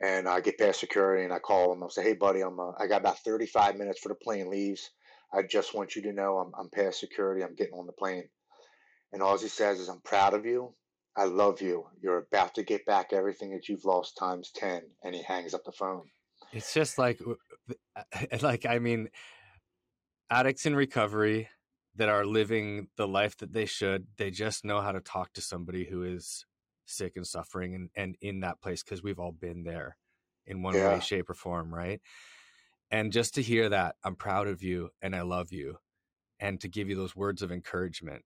And 0.00 0.28
I 0.28 0.40
get 0.40 0.58
past 0.58 0.80
security 0.80 1.24
and 1.24 1.32
I 1.32 1.38
call 1.38 1.72
him. 1.72 1.82
I 1.82 1.88
say, 1.88 2.02
hey, 2.02 2.14
buddy, 2.14 2.42
I'm 2.42 2.60
uh, 2.60 2.72
I 2.78 2.86
got 2.86 3.00
about 3.00 3.18
35 3.20 3.76
minutes 3.76 4.00
for 4.00 4.08
the 4.08 4.14
plane 4.14 4.50
leaves. 4.50 4.90
I 5.32 5.42
just 5.42 5.74
want 5.74 5.96
you 5.96 6.02
to 6.02 6.12
know 6.12 6.38
I'm, 6.38 6.52
I'm 6.58 6.68
past 6.68 7.00
security. 7.00 7.42
I'm 7.42 7.54
getting 7.54 7.74
on 7.74 7.86
the 7.86 7.92
plane. 7.92 8.28
And 9.12 9.22
all 9.22 9.38
he 9.38 9.48
says 9.48 9.80
is, 9.80 9.88
I'm 9.88 10.00
proud 10.00 10.34
of 10.34 10.44
you. 10.44 10.74
I 11.16 11.24
love 11.24 11.62
you. 11.62 11.86
You're 12.02 12.26
about 12.30 12.54
to 12.56 12.62
get 12.62 12.84
back 12.84 13.12
everything 13.12 13.52
that 13.52 13.68
you've 13.68 13.86
lost 13.86 14.18
times 14.18 14.50
10. 14.54 14.82
And 15.02 15.14
he 15.14 15.22
hangs 15.22 15.54
up 15.54 15.64
the 15.64 15.72
phone. 15.72 16.02
It's 16.52 16.74
just 16.74 16.98
like, 16.98 17.20
like, 18.42 18.66
I 18.66 18.78
mean, 18.78 19.08
addicts 20.30 20.66
in 20.66 20.76
recovery 20.76 21.48
that 21.96 22.08
are 22.08 22.24
living 22.24 22.88
the 22.96 23.08
life 23.08 23.36
that 23.38 23.52
they 23.52 23.66
should, 23.66 24.06
they 24.16 24.30
just 24.30 24.64
know 24.64 24.80
how 24.80 24.92
to 24.92 25.00
talk 25.00 25.32
to 25.34 25.40
somebody 25.40 25.84
who 25.84 26.02
is 26.02 26.46
sick 26.84 27.14
and 27.16 27.26
suffering 27.26 27.74
and, 27.74 27.90
and 27.96 28.16
in 28.20 28.40
that 28.40 28.60
place 28.60 28.82
because 28.82 29.02
we've 29.02 29.18
all 29.18 29.32
been 29.32 29.64
there 29.64 29.96
in 30.46 30.62
one 30.62 30.74
yeah. 30.74 30.94
way, 30.94 31.00
shape, 31.00 31.28
or 31.28 31.34
form, 31.34 31.74
right? 31.74 32.00
and 32.90 33.12
just 33.12 33.34
to 33.34 33.42
hear 33.42 33.68
that 33.68 33.96
i'm 34.04 34.16
proud 34.16 34.46
of 34.46 34.62
you 34.62 34.90
and 35.02 35.14
i 35.14 35.22
love 35.22 35.52
you 35.52 35.76
and 36.40 36.60
to 36.60 36.68
give 36.68 36.88
you 36.88 36.96
those 36.96 37.16
words 37.16 37.42
of 37.42 37.52
encouragement 37.52 38.22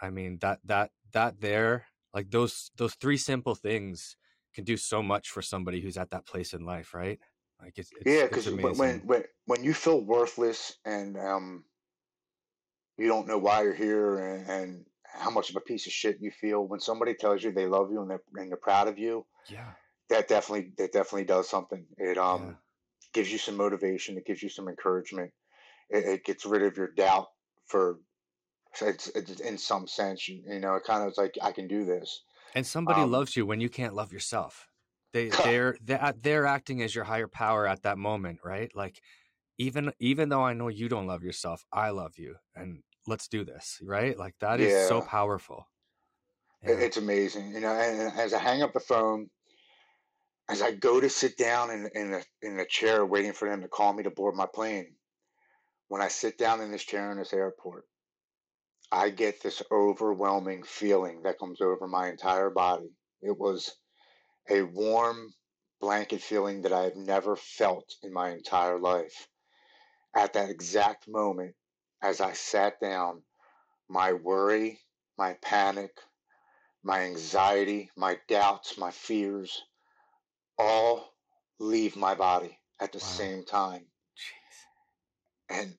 i 0.00 0.10
mean 0.10 0.38
that 0.40 0.58
that 0.64 0.90
that 1.12 1.40
there 1.40 1.86
like 2.14 2.30
those 2.30 2.70
those 2.76 2.94
three 2.94 3.16
simple 3.16 3.54
things 3.54 4.16
can 4.54 4.64
do 4.64 4.76
so 4.76 5.02
much 5.02 5.30
for 5.30 5.42
somebody 5.42 5.80
who's 5.80 5.96
at 5.96 6.10
that 6.10 6.26
place 6.26 6.52
in 6.52 6.64
life 6.64 6.94
right 6.94 7.18
like 7.60 7.74
it's, 7.76 7.90
it's 8.00 8.06
yeah 8.06 8.26
because 8.26 8.48
when 8.50 9.00
when 9.06 9.24
when 9.46 9.64
you 9.64 9.74
feel 9.74 10.00
worthless 10.00 10.74
and 10.84 11.16
um 11.18 11.64
you 12.98 13.08
don't 13.08 13.28
know 13.28 13.38
why 13.38 13.62
you're 13.62 13.74
here 13.74 14.18
and, 14.18 14.48
and 14.48 14.84
how 15.04 15.30
much 15.30 15.50
of 15.50 15.56
a 15.56 15.60
piece 15.60 15.86
of 15.86 15.92
shit 15.92 16.18
you 16.20 16.30
feel 16.30 16.66
when 16.66 16.80
somebody 16.80 17.14
tells 17.14 17.42
you 17.42 17.52
they 17.52 17.66
love 17.66 17.90
you 17.90 18.00
and 18.00 18.10
they're, 18.10 18.22
and 18.34 18.50
they're 18.50 18.56
proud 18.56 18.88
of 18.88 18.98
you 18.98 19.24
yeah 19.48 19.70
that 20.08 20.28
definitely 20.28 20.72
that 20.78 20.92
definitely 20.92 21.24
does 21.24 21.48
something 21.48 21.86
it 21.98 22.18
um 22.18 22.42
yeah 22.42 22.52
gives 23.16 23.32
you 23.32 23.38
some 23.38 23.56
motivation. 23.56 24.18
It 24.18 24.26
gives 24.26 24.42
you 24.42 24.50
some 24.50 24.68
encouragement. 24.68 25.32
It, 25.88 26.04
it 26.04 26.24
gets 26.24 26.44
rid 26.44 26.62
of 26.62 26.76
your 26.76 26.88
doubt 26.88 27.28
for 27.66 27.98
it's, 28.80 29.08
it's 29.08 29.40
in 29.40 29.56
some 29.56 29.88
sense. 29.88 30.28
You, 30.28 30.42
you 30.46 30.60
know, 30.60 30.74
it 30.74 30.84
kind 30.84 31.02
of 31.02 31.12
is 31.12 31.18
like 31.18 31.34
I 31.42 31.50
can 31.50 31.66
do 31.66 31.86
this. 31.86 32.22
And 32.54 32.66
somebody 32.66 33.00
um, 33.00 33.10
loves 33.10 33.34
you 33.34 33.46
when 33.46 33.60
you 33.60 33.70
can't 33.70 33.94
love 33.94 34.12
yourself. 34.12 34.68
They 35.14 35.28
they're 35.44 35.78
they're 35.82 36.12
they're 36.20 36.46
acting 36.46 36.82
as 36.82 36.94
your 36.94 37.04
higher 37.04 37.26
power 37.26 37.66
at 37.66 37.82
that 37.82 37.96
moment, 37.96 38.40
right? 38.44 38.70
Like 38.76 39.00
even 39.58 39.92
even 39.98 40.28
though 40.28 40.42
I 40.42 40.52
know 40.52 40.68
you 40.68 40.88
don't 40.88 41.06
love 41.06 41.22
yourself, 41.22 41.64
I 41.72 41.90
love 41.90 42.18
you, 42.18 42.36
and 42.54 42.82
let's 43.06 43.28
do 43.28 43.44
this, 43.44 43.78
right? 43.82 44.18
Like 44.18 44.34
that 44.40 44.60
is 44.60 44.72
yeah. 44.72 44.86
so 44.86 45.00
powerful. 45.00 45.66
Yeah. 46.62 46.74
It's 46.74 46.96
amazing, 46.96 47.52
you 47.54 47.60
know. 47.60 47.72
And 47.72 48.18
as 48.18 48.34
I 48.34 48.38
hang 48.38 48.62
up 48.62 48.72
the 48.72 48.80
phone, 48.80 49.28
as 50.48 50.62
I 50.62 50.72
go 50.72 51.00
to 51.00 51.08
sit 51.08 51.36
down 51.36 51.70
in 51.70 51.88
in 51.94 52.10
the 52.10 52.24
in 52.42 52.56
the 52.56 52.66
chair 52.66 53.04
waiting 53.06 53.32
for 53.32 53.48
them 53.48 53.62
to 53.62 53.68
call 53.68 53.92
me 53.92 54.02
to 54.02 54.10
board 54.10 54.34
my 54.34 54.46
plane, 54.46 54.94
when 55.88 56.02
I 56.02 56.08
sit 56.08 56.38
down 56.38 56.60
in 56.60 56.70
this 56.70 56.84
chair 56.84 57.10
in 57.12 57.18
this 57.18 57.32
airport, 57.32 57.84
I 58.92 59.10
get 59.10 59.42
this 59.42 59.62
overwhelming 59.70 60.62
feeling 60.64 61.22
that 61.22 61.38
comes 61.38 61.60
over 61.60 61.86
my 61.86 62.08
entire 62.08 62.50
body. 62.50 62.90
It 63.22 63.36
was 63.38 63.72
a 64.48 64.62
warm 64.62 65.32
blanket 65.80 66.22
feeling 66.22 66.62
that 66.62 66.72
I 66.72 66.84
have 66.84 66.96
never 66.96 67.36
felt 67.36 67.94
in 68.02 68.12
my 68.12 68.30
entire 68.30 68.78
life. 68.78 69.28
At 70.16 70.32
that 70.32 70.48
exact 70.48 71.06
moment, 71.06 71.54
as 72.02 72.20
I 72.20 72.32
sat 72.32 72.80
down, 72.80 73.22
my 73.88 74.14
worry, 74.14 74.80
my 75.18 75.34
panic, 75.42 75.92
my 76.82 77.00
anxiety, 77.00 77.90
my 77.96 78.18
doubts, 78.28 78.78
my 78.78 78.90
fears, 78.90 79.62
all 80.58 81.12
leave 81.58 81.96
my 81.96 82.14
body 82.14 82.58
at 82.80 82.92
the 82.92 82.98
wow. 82.98 83.04
same 83.04 83.44
time. 83.44 83.86
Jeez. 84.16 85.60
And 85.60 85.78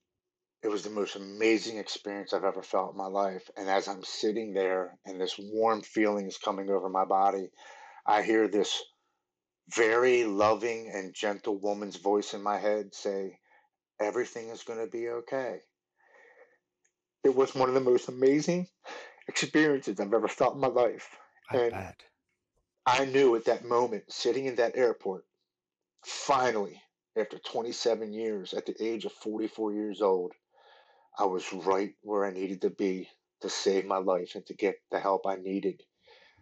it 0.61 0.67
was 0.69 0.83
the 0.83 0.89
most 0.89 1.15
amazing 1.15 1.77
experience 1.77 2.33
I've 2.33 2.43
ever 2.43 2.61
felt 2.61 2.91
in 2.91 2.97
my 2.97 3.07
life. 3.07 3.49
And 3.55 3.69
as 3.69 3.88
I'm 3.88 4.03
sitting 4.03 4.53
there 4.53 4.97
and 5.05 5.19
this 5.19 5.38
warm 5.39 5.81
feeling 5.81 6.27
is 6.27 6.38
coming 6.38 6.69
over 6.69 6.89
my 6.89 7.05
body, 7.05 7.49
I 8.05 8.21
hear 8.21 8.47
this 8.47 8.83
very 9.73 10.25
loving 10.25 10.91
and 10.93 11.13
gentle 11.13 11.57
woman's 11.57 11.97
voice 11.97 12.33
in 12.33 12.41
my 12.41 12.57
head 12.57 12.93
say, 12.93 13.39
Everything 14.00 14.50
is 14.50 14.64
going 14.64 14.80
to 14.80 14.91
be 14.91 15.10
okay. 15.10 15.60
It 17.24 17.36
was 17.36 17.56
one 17.56 17.68
of 17.68 17.76
the 17.76 17.82
most 17.82 18.10
amazing 18.10 18.68
experiences 19.28 20.00
I've 20.00 20.14
ever 20.14 20.28
felt 20.28 20.56
in 20.56 20.62
my 20.62 20.68
life. 20.68 21.10
I 21.52 21.58
and 21.58 21.72
bet. 21.72 22.04
I 22.86 23.06
knew 23.06 23.36
at 23.36 23.45
that 23.45 23.66
moment, 23.66 24.04
sitting 24.08 24.45
in 24.45 24.56
that 24.56 24.78
airport, 24.78 25.26
finally, 26.06 26.82
after 27.18 27.38
27 27.39 28.14
years, 28.14 28.54
at 28.54 28.66
the 28.66 28.76
age 28.82 29.06
of 29.06 29.12
44 29.12 29.74
years 29.74 30.02
old, 30.02 30.32
I 31.18 31.26
was 31.26 31.52
right 31.52 31.93
where 32.02 32.26
I 32.26 32.32
needed 32.32 32.62
to 32.62 32.70
be 32.70 33.10
to 33.41 33.50
save 33.50 33.86
my 33.86 33.98
life 33.98 34.36
and 34.36 34.45
to 34.45 34.54
get 34.54 34.76
the 34.91 35.00
help 35.00 35.26
I 35.26 35.36
needed. 35.36 35.84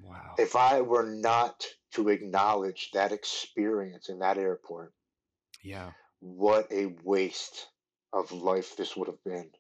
Wow. 0.01 0.36
If 0.38 0.56
I 0.56 0.82
were 0.82 1.06
not 1.06 1.66
to 1.93 2.10
acknowledge 2.10 2.91
that 2.93 3.12
experience 3.12 4.10
in 4.10 4.20
that 4.20 4.38
airport, 4.38 4.93
yeah. 5.64 5.91
What 6.20 6.72
a 6.74 6.88
waste 7.03 7.70
of 8.11 8.34
life 8.34 8.76
this 8.76 8.97
would 8.97 9.07
have 9.07 9.24
been. 9.24 9.51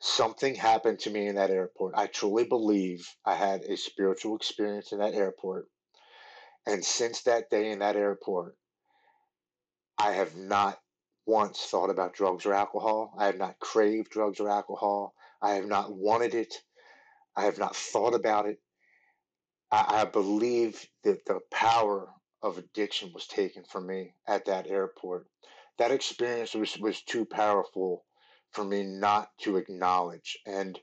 something 0.00 0.54
happened 0.54 0.98
to 1.00 1.10
me 1.10 1.26
in 1.28 1.36
that 1.36 1.50
airport. 1.50 1.94
I 1.96 2.06
truly 2.08 2.44
believe 2.44 3.08
I 3.24 3.34
had 3.34 3.62
a 3.64 3.76
spiritual 3.76 4.36
experience 4.36 4.92
in 4.92 4.98
that 5.00 5.14
airport. 5.14 5.68
And 6.66 6.84
since 6.84 7.22
that 7.22 7.50
day 7.50 7.70
in 7.70 7.80
that 7.80 7.96
airport, 7.96 8.56
I 9.98 10.12
have 10.12 10.36
not 10.36 10.78
once 11.26 11.60
thought 11.64 11.90
about 11.90 12.14
drugs 12.14 12.46
or 12.46 12.54
alcohol. 12.54 13.14
I 13.18 13.26
have 13.26 13.38
not 13.38 13.58
craved 13.60 14.10
drugs 14.10 14.40
or 14.40 14.48
alcohol. 14.50 15.14
I 15.42 15.52
have 15.54 15.66
not 15.66 15.92
wanted 15.94 16.34
it. 16.34 16.54
I 17.36 17.44
have 17.44 17.58
not 17.58 17.76
thought 17.76 18.14
about 18.14 18.46
it. 18.46 18.60
I, 19.72 20.02
I 20.02 20.04
believe 20.04 20.86
that 21.04 21.24
the 21.26 21.40
power 21.52 22.08
of 22.42 22.58
addiction 22.58 23.12
was 23.14 23.26
taken 23.26 23.64
from 23.64 23.86
me 23.86 24.14
at 24.26 24.46
that 24.46 24.66
airport. 24.68 25.26
That 25.78 25.90
experience 25.90 26.54
was, 26.54 26.78
was 26.78 27.02
too 27.02 27.24
powerful 27.24 28.04
for 28.50 28.64
me 28.64 28.84
not 28.84 29.30
to 29.38 29.56
acknowledge. 29.56 30.38
And 30.46 30.78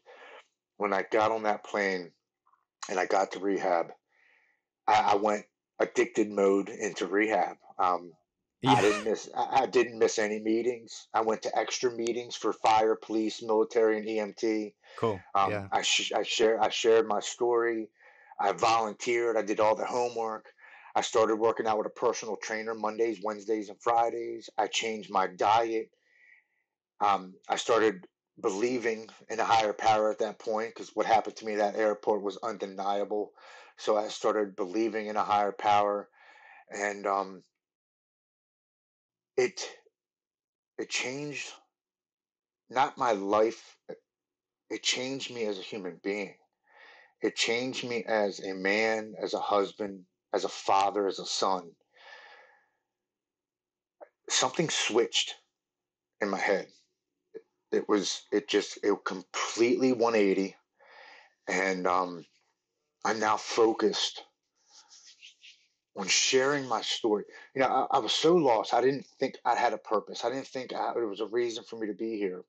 when 0.77 0.93
I 0.93 1.03
got 1.03 1.31
on 1.31 1.43
that 1.43 1.63
plane 1.63 2.13
and 2.89 2.99
I 2.99 3.05
got 3.05 3.31
to 3.33 3.39
rehab, 3.39 3.87
I, 4.87 5.13
I 5.13 5.15
went 5.15 5.45
addicted 5.79 6.29
mode 6.29 6.69
into 6.69 7.07
rehab. 7.07 7.57
Um, 7.77 8.13
yeah. 8.61 8.71
I 8.71 8.81
didn't 8.81 9.03
miss. 9.05 9.29
I 9.35 9.65
didn't 9.67 9.99
miss 9.99 10.19
any 10.19 10.39
meetings. 10.39 11.07
I 11.13 11.21
went 11.21 11.43
to 11.43 11.57
extra 11.57 11.91
meetings 11.91 12.35
for 12.35 12.51
fire, 12.51 12.95
police, 12.95 13.41
military, 13.41 13.97
and 13.97 14.07
EMT. 14.07 14.73
Cool. 14.97 15.19
Um, 15.33 15.51
yeah. 15.51 15.67
I 15.71 15.81
sh- 15.81 16.11
I 16.11 16.23
shared 16.23 16.59
I 16.59 16.69
shared 16.69 17.07
my 17.07 17.21
story. 17.21 17.89
I 18.39 18.51
volunteered. 18.51 19.37
I 19.37 19.43
did 19.43 19.59
all 19.59 19.75
the 19.75 19.85
homework. 19.85 20.53
I 20.95 21.01
started 21.01 21.35
working 21.37 21.67
out 21.67 21.77
with 21.77 21.87
a 21.87 21.91
personal 21.91 22.35
trainer 22.37 22.73
Mondays, 22.73 23.19
Wednesdays, 23.23 23.69
and 23.69 23.81
Fridays. 23.81 24.49
I 24.57 24.67
changed 24.67 25.11
my 25.11 25.27
diet. 25.27 25.89
Um, 26.99 27.35
I 27.47 27.55
started 27.55 28.05
believing 28.41 29.07
in 29.29 29.39
a 29.39 29.45
higher 29.45 29.73
power 29.73 30.11
at 30.11 30.19
that 30.19 30.39
point 30.39 30.73
because 30.73 30.89
what 30.95 31.05
happened 31.05 31.35
to 31.37 31.45
me 31.45 31.53
at 31.53 31.59
that 31.59 31.75
airport 31.75 32.21
was 32.21 32.37
undeniable. 32.43 33.31
So 33.77 33.97
I 33.97 34.07
started 34.09 34.55
believing 34.55 35.07
in 35.07 35.15
a 35.15 35.23
higher 35.23 35.53
power, 35.53 36.09
and 36.69 37.05
um, 37.07 37.43
it 39.37 39.69
it 40.77 40.89
changed 40.89 41.47
not 42.69 42.97
my 42.97 43.11
life. 43.11 43.77
It 44.69 44.83
changed 44.83 45.33
me 45.33 45.45
as 45.45 45.57
a 45.57 45.63
human 45.63 45.99
being. 46.03 46.35
It 47.21 47.35
changed 47.35 47.87
me 47.87 48.03
as 48.05 48.39
a 48.39 48.53
man, 48.53 49.15
as 49.21 49.33
a 49.33 49.39
husband, 49.39 50.05
as 50.33 50.43
a 50.43 50.49
father, 50.49 51.07
as 51.07 51.19
a 51.19 51.25
son. 51.25 51.71
Something 54.29 54.69
switched 54.69 55.35
in 56.21 56.29
my 56.29 56.37
head. 56.37 56.67
It 57.71 57.87
was 57.87 58.23
it 58.31 58.47
just 58.47 58.79
it 58.83 58.93
completely 59.05 59.91
180, 59.93 60.55
and 61.47 61.85
um, 61.87 62.25
I'm 63.05 63.19
now 63.19 63.37
focused 63.37 64.23
on 65.95 66.07
sharing 66.07 66.67
my 66.67 66.81
story. 66.81 67.25
You 67.53 67.61
know, 67.61 67.67
I, 67.67 67.97
I, 67.97 67.99
was 67.99 68.13
so 68.13 68.35
lost. 68.35 68.73
I 68.73 68.81
didn't 68.81 69.05
think 69.19 69.35
I 69.45 69.55
had 69.55 69.73
a 69.73 69.77
purpose. 69.77 70.23
I 70.23 70.29
didn't 70.29 70.47
think 70.47 70.73
I, 70.73 70.93
there 70.93 71.07
was 71.07 71.19
a 71.19 71.27
reason 71.27 71.63
for 71.63 71.77
me 71.77 71.87
to 71.87 71.93
be 71.93 72.17
here. 72.17 72.43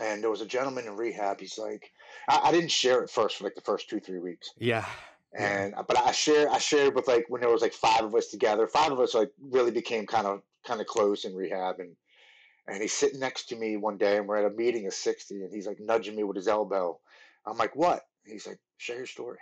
And 0.00 0.22
there 0.22 0.30
was 0.30 0.40
a 0.40 0.46
gentleman 0.46 0.86
in 0.86 0.96
rehab. 0.96 1.38
He's 1.38 1.58
like, 1.58 1.90
I, 2.28 2.40
I 2.44 2.52
didn't 2.52 2.70
share 2.70 3.02
it 3.02 3.10
first 3.10 3.36
for 3.36 3.44
like 3.44 3.54
the 3.54 3.60
first 3.60 3.90
two, 3.90 4.00
three 4.00 4.20
weeks. 4.20 4.50
Yeah. 4.56 4.86
And 5.38 5.74
but 5.88 5.98
I 5.98 6.12
shared, 6.12 6.48
I 6.48 6.58
shared 6.58 6.94
with 6.94 7.08
like 7.08 7.24
when 7.28 7.40
there 7.40 7.50
was 7.50 7.62
like 7.62 7.72
five 7.72 8.04
of 8.04 8.14
us 8.14 8.28
together. 8.28 8.66
Five 8.66 8.92
of 8.92 9.00
us 9.00 9.14
like 9.14 9.30
really 9.40 9.70
became 9.70 10.06
kind 10.06 10.26
of 10.26 10.42
kind 10.66 10.80
of 10.80 10.86
close 10.86 11.24
in 11.24 11.34
rehab. 11.34 11.76
And 11.78 11.96
and 12.66 12.82
he's 12.82 12.92
sitting 12.92 13.20
next 13.20 13.48
to 13.48 13.56
me 13.56 13.76
one 13.76 13.96
day, 13.96 14.18
and 14.18 14.28
we're 14.28 14.36
at 14.36 14.52
a 14.52 14.54
meeting 14.54 14.86
of 14.86 14.94
sixty, 14.94 15.42
and 15.42 15.52
he's 15.52 15.66
like 15.66 15.80
nudging 15.80 16.14
me 16.16 16.22
with 16.22 16.36
his 16.36 16.48
elbow. 16.48 16.98
I'm 17.46 17.56
like, 17.56 17.74
what? 17.74 18.02
He's 18.24 18.46
like, 18.46 18.58
share 18.76 18.98
your 18.98 19.06
story. 19.06 19.38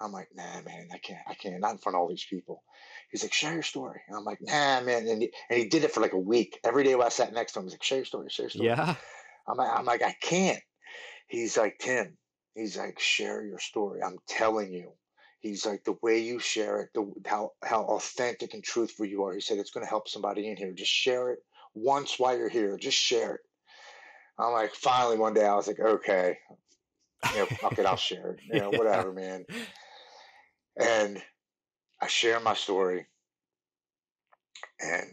I'm 0.00 0.12
like, 0.12 0.28
nah, 0.34 0.62
man, 0.64 0.88
I 0.94 0.98
can't, 0.98 1.20
I 1.28 1.34
can't, 1.34 1.60
not 1.60 1.72
in 1.72 1.78
front 1.78 1.96
of 1.96 2.00
all 2.00 2.08
these 2.08 2.24
people. 2.24 2.62
He's 3.10 3.22
like, 3.22 3.34
share 3.34 3.52
your 3.52 3.62
story. 3.62 4.00
And 4.08 4.16
I'm 4.16 4.24
like, 4.24 4.38
nah, 4.40 4.80
man. 4.80 5.06
And 5.06 5.20
he, 5.20 5.32
and 5.50 5.58
he 5.58 5.68
did 5.68 5.84
it 5.84 5.92
for 5.92 6.00
like 6.00 6.14
a 6.14 6.18
week. 6.18 6.58
Every 6.64 6.84
day 6.84 6.94
when 6.94 7.06
I 7.06 7.10
sat 7.10 7.34
next 7.34 7.52
to 7.52 7.58
him, 7.58 7.66
he's 7.66 7.74
like, 7.74 7.82
share 7.82 7.98
your 7.98 8.04
story, 8.06 8.30
share 8.30 8.44
your 8.44 8.50
story. 8.50 8.66
Yeah. 8.68 8.94
I'm 9.46 9.56
like, 9.58 9.78
I'm 9.78 9.84
like, 9.84 10.02
I 10.02 10.14
can't. 10.22 10.62
He's 11.26 11.58
like, 11.58 11.78
Tim, 11.78 12.16
he's 12.54 12.78
like, 12.78 12.98
share 12.98 13.44
your 13.44 13.58
story. 13.58 14.00
I'm 14.02 14.16
telling 14.26 14.72
you. 14.72 14.92
He's 15.40 15.64
like, 15.64 15.84
the 15.84 15.96
way 16.02 16.18
you 16.18 16.38
share 16.38 16.82
it, 16.82 16.90
the 16.94 17.10
how 17.26 17.52
how 17.64 17.84
authentic 17.84 18.54
and 18.54 18.62
truthful 18.62 19.06
you 19.06 19.24
are. 19.24 19.32
He 19.32 19.40
said, 19.40 19.58
it's 19.58 19.70
going 19.70 19.84
to 19.84 19.90
help 19.90 20.08
somebody 20.08 20.48
in 20.48 20.56
here. 20.56 20.72
Just 20.72 20.90
share 20.90 21.30
it 21.30 21.42
once 21.74 22.18
while 22.18 22.36
you're 22.36 22.48
here. 22.48 22.76
Just 22.76 22.98
share 22.98 23.36
it. 23.36 23.40
I'm 24.38 24.52
like, 24.52 24.74
finally, 24.74 25.18
one 25.18 25.34
day 25.34 25.46
I 25.46 25.54
was 25.54 25.66
like, 25.66 25.80
okay, 25.80 26.38
you 27.32 27.38
know, 27.38 27.46
fuck 27.60 27.78
it, 27.78 27.86
I'll 27.86 27.96
share 27.96 28.32
it. 28.32 28.40
You 28.50 28.58
know, 28.58 28.70
yeah. 28.70 28.78
whatever, 28.78 29.12
man. 29.12 29.44
And 30.78 31.22
I 32.00 32.06
share 32.06 32.40
my 32.40 32.54
story, 32.54 33.06
and 34.80 35.08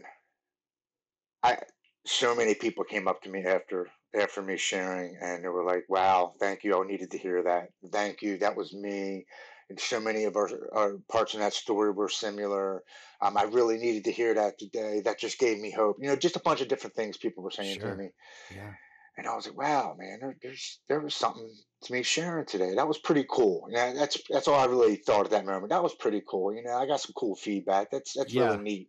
I 1.42 1.58
so 2.06 2.34
many 2.34 2.54
people 2.54 2.84
came 2.84 3.06
up 3.06 3.22
to 3.22 3.30
me 3.30 3.44
after 3.44 3.88
after 4.18 4.40
me 4.40 4.56
sharing, 4.56 5.18
and 5.20 5.44
they 5.44 5.48
were 5.48 5.64
like, 5.64 5.84
"Wow, 5.88 6.34
thank 6.40 6.64
you! 6.64 6.80
I 6.82 6.86
needed 6.86 7.10
to 7.10 7.18
hear 7.18 7.42
that. 7.42 7.68
Thank 7.92 8.22
you. 8.22 8.38
That 8.38 8.56
was 8.56 8.72
me." 8.72 9.26
And 9.70 9.78
so 9.78 10.00
many 10.00 10.24
of 10.24 10.36
our, 10.36 10.48
our 10.72 10.96
parts 11.10 11.34
in 11.34 11.40
that 11.40 11.52
story 11.52 11.90
were 11.90 12.08
similar. 12.08 12.82
Um, 13.20 13.36
I 13.36 13.42
really 13.42 13.76
needed 13.76 14.04
to 14.04 14.12
hear 14.12 14.34
that 14.34 14.58
today. 14.58 15.02
That 15.04 15.18
just 15.18 15.38
gave 15.38 15.58
me 15.58 15.70
hope. 15.70 15.96
You 16.00 16.08
know, 16.08 16.16
just 16.16 16.36
a 16.36 16.40
bunch 16.40 16.60
of 16.62 16.68
different 16.68 16.96
things 16.96 17.16
people 17.16 17.42
were 17.42 17.50
saying 17.50 17.80
sure. 17.80 17.90
to 17.90 17.96
me. 17.96 18.10
Yeah. 18.54 18.72
And 19.18 19.26
I 19.26 19.34
was 19.34 19.46
like, 19.46 19.58
wow, 19.58 19.96
man, 19.98 20.18
there, 20.20 20.36
there's 20.40 20.78
there 20.88 21.00
was 21.00 21.12
something 21.12 21.50
to 21.82 21.92
me 21.92 22.04
sharing 22.04 22.46
today. 22.46 22.76
That 22.76 22.86
was 22.86 22.98
pretty 22.98 23.26
cool. 23.28 23.66
Yeah, 23.68 23.92
that's 23.92 24.16
that's 24.30 24.46
all 24.46 24.60
I 24.60 24.66
really 24.66 24.94
thought 24.94 25.24
at 25.24 25.32
that 25.32 25.44
moment. 25.44 25.70
That 25.70 25.82
was 25.82 25.92
pretty 25.92 26.22
cool. 26.26 26.54
You 26.54 26.62
know, 26.62 26.76
I 26.76 26.86
got 26.86 27.00
some 27.00 27.14
cool 27.16 27.34
feedback. 27.34 27.90
That's 27.90 28.12
that's 28.12 28.32
yeah. 28.32 28.44
really 28.44 28.62
neat. 28.62 28.88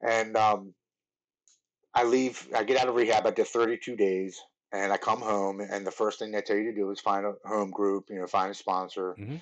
And 0.00 0.34
um, 0.34 0.72
I 1.94 2.04
leave. 2.04 2.48
I 2.56 2.64
get 2.64 2.78
out 2.78 2.88
of 2.88 2.94
rehab. 2.94 3.26
I 3.26 3.30
did 3.30 3.46
32 3.46 3.96
days, 3.96 4.40
and 4.72 4.92
I 4.92 4.96
come 4.96 5.20
home. 5.20 5.60
And 5.60 5.86
the 5.86 5.90
first 5.90 6.18
thing 6.18 6.32
they 6.32 6.40
tell 6.40 6.56
you 6.56 6.70
to 6.70 6.74
do 6.74 6.90
is 6.90 6.98
find 6.98 7.26
a 7.26 7.34
home 7.46 7.70
group. 7.70 8.06
You 8.08 8.20
know, 8.20 8.26
find 8.26 8.50
a 8.50 8.54
sponsor. 8.54 9.14
Mm-hmm. 9.20 9.36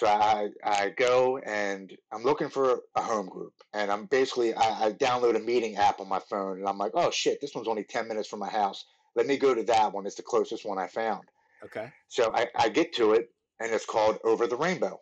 So 0.00 0.06
I 0.06 0.48
I 0.64 0.90
go 0.96 1.38
and 1.38 1.96
I'm 2.12 2.22
looking 2.22 2.48
for 2.48 2.80
a 2.94 3.02
home 3.02 3.28
group, 3.28 3.52
and 3.74 3.90
I'm 3.90 4.06
basically 4.06 4.54
I, 4.54 4.86
I 4.86 4.92
download 4.92 5.36
a 5.36 5.40
meeting 5.40 5.76
app 5.76 6.00
on 6.00 6.08
my 6.08 6.20
phone, 6.20 6.58
and 6.58 6.68
I'm 6.68 6.78
like, 6.78 6.92
oh 6.94 7.10
shit, 7.10 7.40
this 7.40 7.54
one's 7.54 7.68
only 7.68 7.84
10 7.84 8.08
minutes 8.08 8.28
from 8.28 8.40
my 8.40 8.50
house 8.50 8.84
let 9.14 9.26
me 9.26 9.36
go 9.36 9.54
to 9.54 9.62
that 9.64 9.92
one. 9.92 10.06
It's 10.06 10.16
the 10.16 10.22
closest 10.22 10.64
one 10.64 10.78
I 10.78 10.86
found. 10.86 11.24
Okay. 11.64 11.92
So 12.08 12.32
I, 12.34 12.48
I 12.56 12.68
get 12.68 12.94
to 12.94 13.12
it, 13.12 13.30
and 13.60 13.72
it's 13.72 13.86
called 13.86 14.18
Over 14.24 14.46
the 14.46 14.56
Rainbow. 14.56 15.00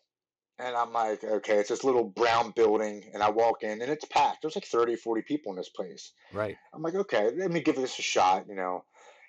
And 0.58 0.74
I'm 0.74 0.92
like, 0.92 1.22
okay, 1.22 1.58
it's 1.58 1.68
this 1.68 1.84
little 1.84 2.04
brown 2.04 2.52
building, 2.56 3.04
and 3.14 3.22
I 3.22 3.30
walk 3.30 3.62
in, 3.62 3.80
and 3.80 3.90
it's 3.90 4.04
packed. 4.06 4.42
There's 4.42 4.56
like 4.56 4.64
30, 4.64 4.96
40 4.96 5.22
people 5.22 5.52
in 5.52 5.56
this 5.56 5.68
place. 5.68 6.12
Right. 6.32 6.56
I'm 6.74 6.82
like, 6.82 6.96
okay, 6.96 7.30
let 7.36 7.52
me 7.52 7.60
give 7.60 7.76
this 7.76 7.98
a 7.98 8.02
shot, 8.02 8.46
you 8.48 8.56
know. 8.56 8.84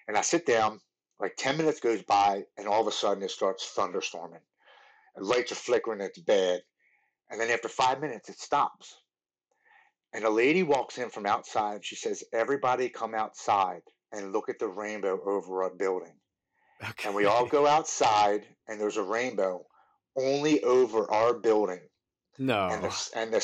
And 0.08 0.18
I 0.18 0.22
sit 0.22 0.48
down, 0.48 0.80
like 1.20 1.36
10 1.38 1.58
minutes 1.58 1.80
goes 1.80 2.02
by, 2.04 2.44
and 2.58 2.68
all 2.68 2.82
of 2.82 2.88
a 2.88 2.92
sudden 2.92 3.22
it 3.22 3.30
starts 3.30 3.72
thunderstorming. 3.78 4.42
Lights 5.20 5.52
are 5.52 5.56
flickering, 5.56 6.02
it's 6.02 6.20
bad. 6.20 6.62
And 7.30 7.40
then 7.40 7.50
after 7.50 7.68
five 7.68 8.02
minutes, 8.02 8.30
it 8.30 8.40
stops. 8.40 8.96
And 10.14 10.26
a 10.26 10.30
lady 10.30 10.64
walks 10.64 10.98
in 10.98 11.10
from 11.10 11.26
outside. 11.26 11.86
She 11.86 11.96
says, 11.96 12.24
Everybody 12.34 12.90
come 12.90 13.14
outside 13.14 13.82
and 14.12 14.34
look 14.34 14.50
at 14.50 14.58
the 14.60 14.68
rainbow 14.68 15.20
over 15.24 15.64
our 15.64 15.70
building. 15.70 16.14
Okay. 16.82 17.08
And 17.08 17.16
we 17.16 17.26
all 17.26 17.46
go 17.46 17.68
outside, 17.68 18.44
and 18.68 18.80
there's 18.80 18.98
a 18.98 19.04
rainbow 19.04 19.66
only 20.16 20.64
over 20.64 21.12
our 21.12 21.34
building. 21.34 21.82
No. 22.38 22.68
And 22.68 22.84
the 22.84 23.10
and 23.16 23.34
the 23.34 23.40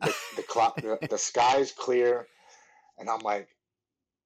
the 0.00 0.14
the, 0.36 0.42
clock, 0.48 0.76
the, 0.76 0.98
the 1.10 1.18
sky 1.18 1.58
is 1.58 1.72
clear, 1.72 2.28
and 2.98 3.10
I'm 3.10 3.20
like, 3.20 3.48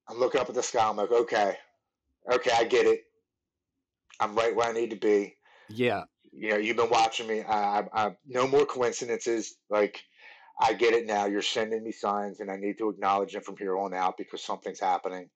I'm 0.09 0.18
looking 0.18 0.40
up 0.40 0.48
at 0.48 0.55
the 0.55 0.62
sky. 0.62 0.88
I'm 0.88 0.96
like, 0.96 1.11
okay, 1.11 1.57
okay, 2.30 2.51
I 2.55 2.64
get 2.64 2.86
it. 2.86 3.05
I'm 4.20 4.34
right 4.34 4.55
where 4.55 4.68
I 4.68 4.72
need 4.72 4.90
to 4.90 4.96
be. 4.96 5.36
Yeah. 5.68 6.05
You 6.41 6.51
know, 6.51 6.57
you've 6.57 6.76
been 6.76 6.91
watching 6.91 7.26
me. 7.26 7.43
I, 7.43 7.84
I, 7.93 8.11
no 8.26 8.49
more 8.49 8.66
coincidences. 8.66 9.57
Like, 9.68 10.03
I 10.61 10.72
get 10.72 10.95
it 10.95 11.07
now. 11.07 11.26
You're 11.26 11.43
sending 11.43 11.84
me 11.84 11.93
signs, 11.93 12.41
and 12.41 12.51
I 12.51 12.57
need 12.57 12.78
to 12.78 12.88
acknowledge 12.88 13.34
them 13.34 13.43
from 13.43 13.57
here 13.59 13.76
on 13.78 13.95
out 13.95 14.16
because 14.16 14.43
something's 14.43 14.80
happening 14.80 15.28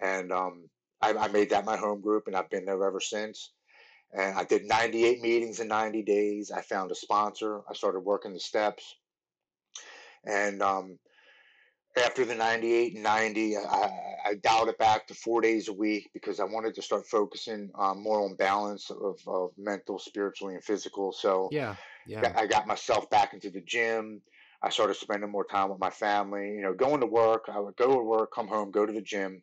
and 0.00 0.32
um, 0.32 0.68
I, 1.00 1.14
I, 1.14 1.28
made 1.28 1.50
that 1.50 1.64
my 1.64 1.76
home 1.76 2.00
group, 2.00 2.24
and 2.26 2.36
I've 2.36 2.50
been 2.50 2.64
there 2.64 2.82
ever 2.84 3.00
since. 3.00 3.52
And 4.12 4.36
I 4.38 4.44
did 4.44 4.64
98 4.64 5.20
meetings 5.20 5.60
in 5.60 5.68
90 5.68 6.02
days. 6.02 6.50
I 6.50 6.62
found 6.62 6.90
a 6.90 6.94
sponsor. 6.94 7.62
I 7.68 7.74
started 7.74 8.00
working 8.00 8.32
the 8.32 8.40
steps, 8.40 8.96
and 10.24 10.62
um, 10.62 10.98
after 11.96 12.24
the 12.24 12.34
98 12.34 12.94
and 12.94 13.02
90, 13.02 13.56
I, 13.56 13.90
I, 14.26 14.34
dialed 14.42 14.68
it 14.68 14.78
back 14.78 15.06
to 15.06 15.14
four 15.14 15.40
days 15.40 15.68
a 15.68 15.72
week 15.72 16.10
because 16.12 16.40
I 16.40 16.44
wanted 16.44 16.74
to 16.74 16.82
start 16.82 17.06
focusing 17.06 17.70
um, 17.78 18.02
more 18.02 18.20
on 18.24 18.34
balance 18.34 18.90
of, 18.90 19.20
of 19.26 19.50
mental, 19.56 19.98
spiritually, 19.98 20.54
and 20.54 20.64
physical. 20.64 21.12
So 21.12 21.48
yeah, 21.52 21.76
yeah, 22.06 22.32
I 22.36 22.46
got 22.46 22.66
myself 22.66 23.08
back 23.10 23.32
into 23.32 23.50
the 23.50 23.60
gym. 23.60 24.22
I 24.62 24.70
started 24.70 24.94
spending 24.94 25.30
more 25.30 25.44
time 25.44 25.70
with 25.70 25.78
my 25.78 25.90
family. 25.90 26.54
You 26.54 26.62
know, 26.62 26.74
going 26.74 27.00
to 27.00 27.06
work. 27.06 27.44
I 27.52 27.60
would 27.60 27.76
go 27.76 27.94
to 27.94 28.02
work, 28.02 28.32
come 28.34 28.48
home, 28.48 28.70
go 28.70 28.84
to 28.86 28.92
the 28.92 29.02
gym 29.02 29.42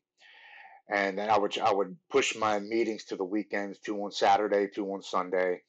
and 0.92 1.18
then 1.18 1.30
I 1.30 1.38
would 1.38 1.58
I 1.58 1.72
would 1.74 1.96
push 2.10 2.36
my 2.36 2.60
meetings 2.60 3.06
to 3.06 3.16
the 3.16 3.24
weekends, 3.24 3.80
two 3.80 4.04
on 4.04 4.12
Saturday, 4.12 4.68
two 4.68 4.86
on 4.92 5.02
Sunday, 5.02 5.62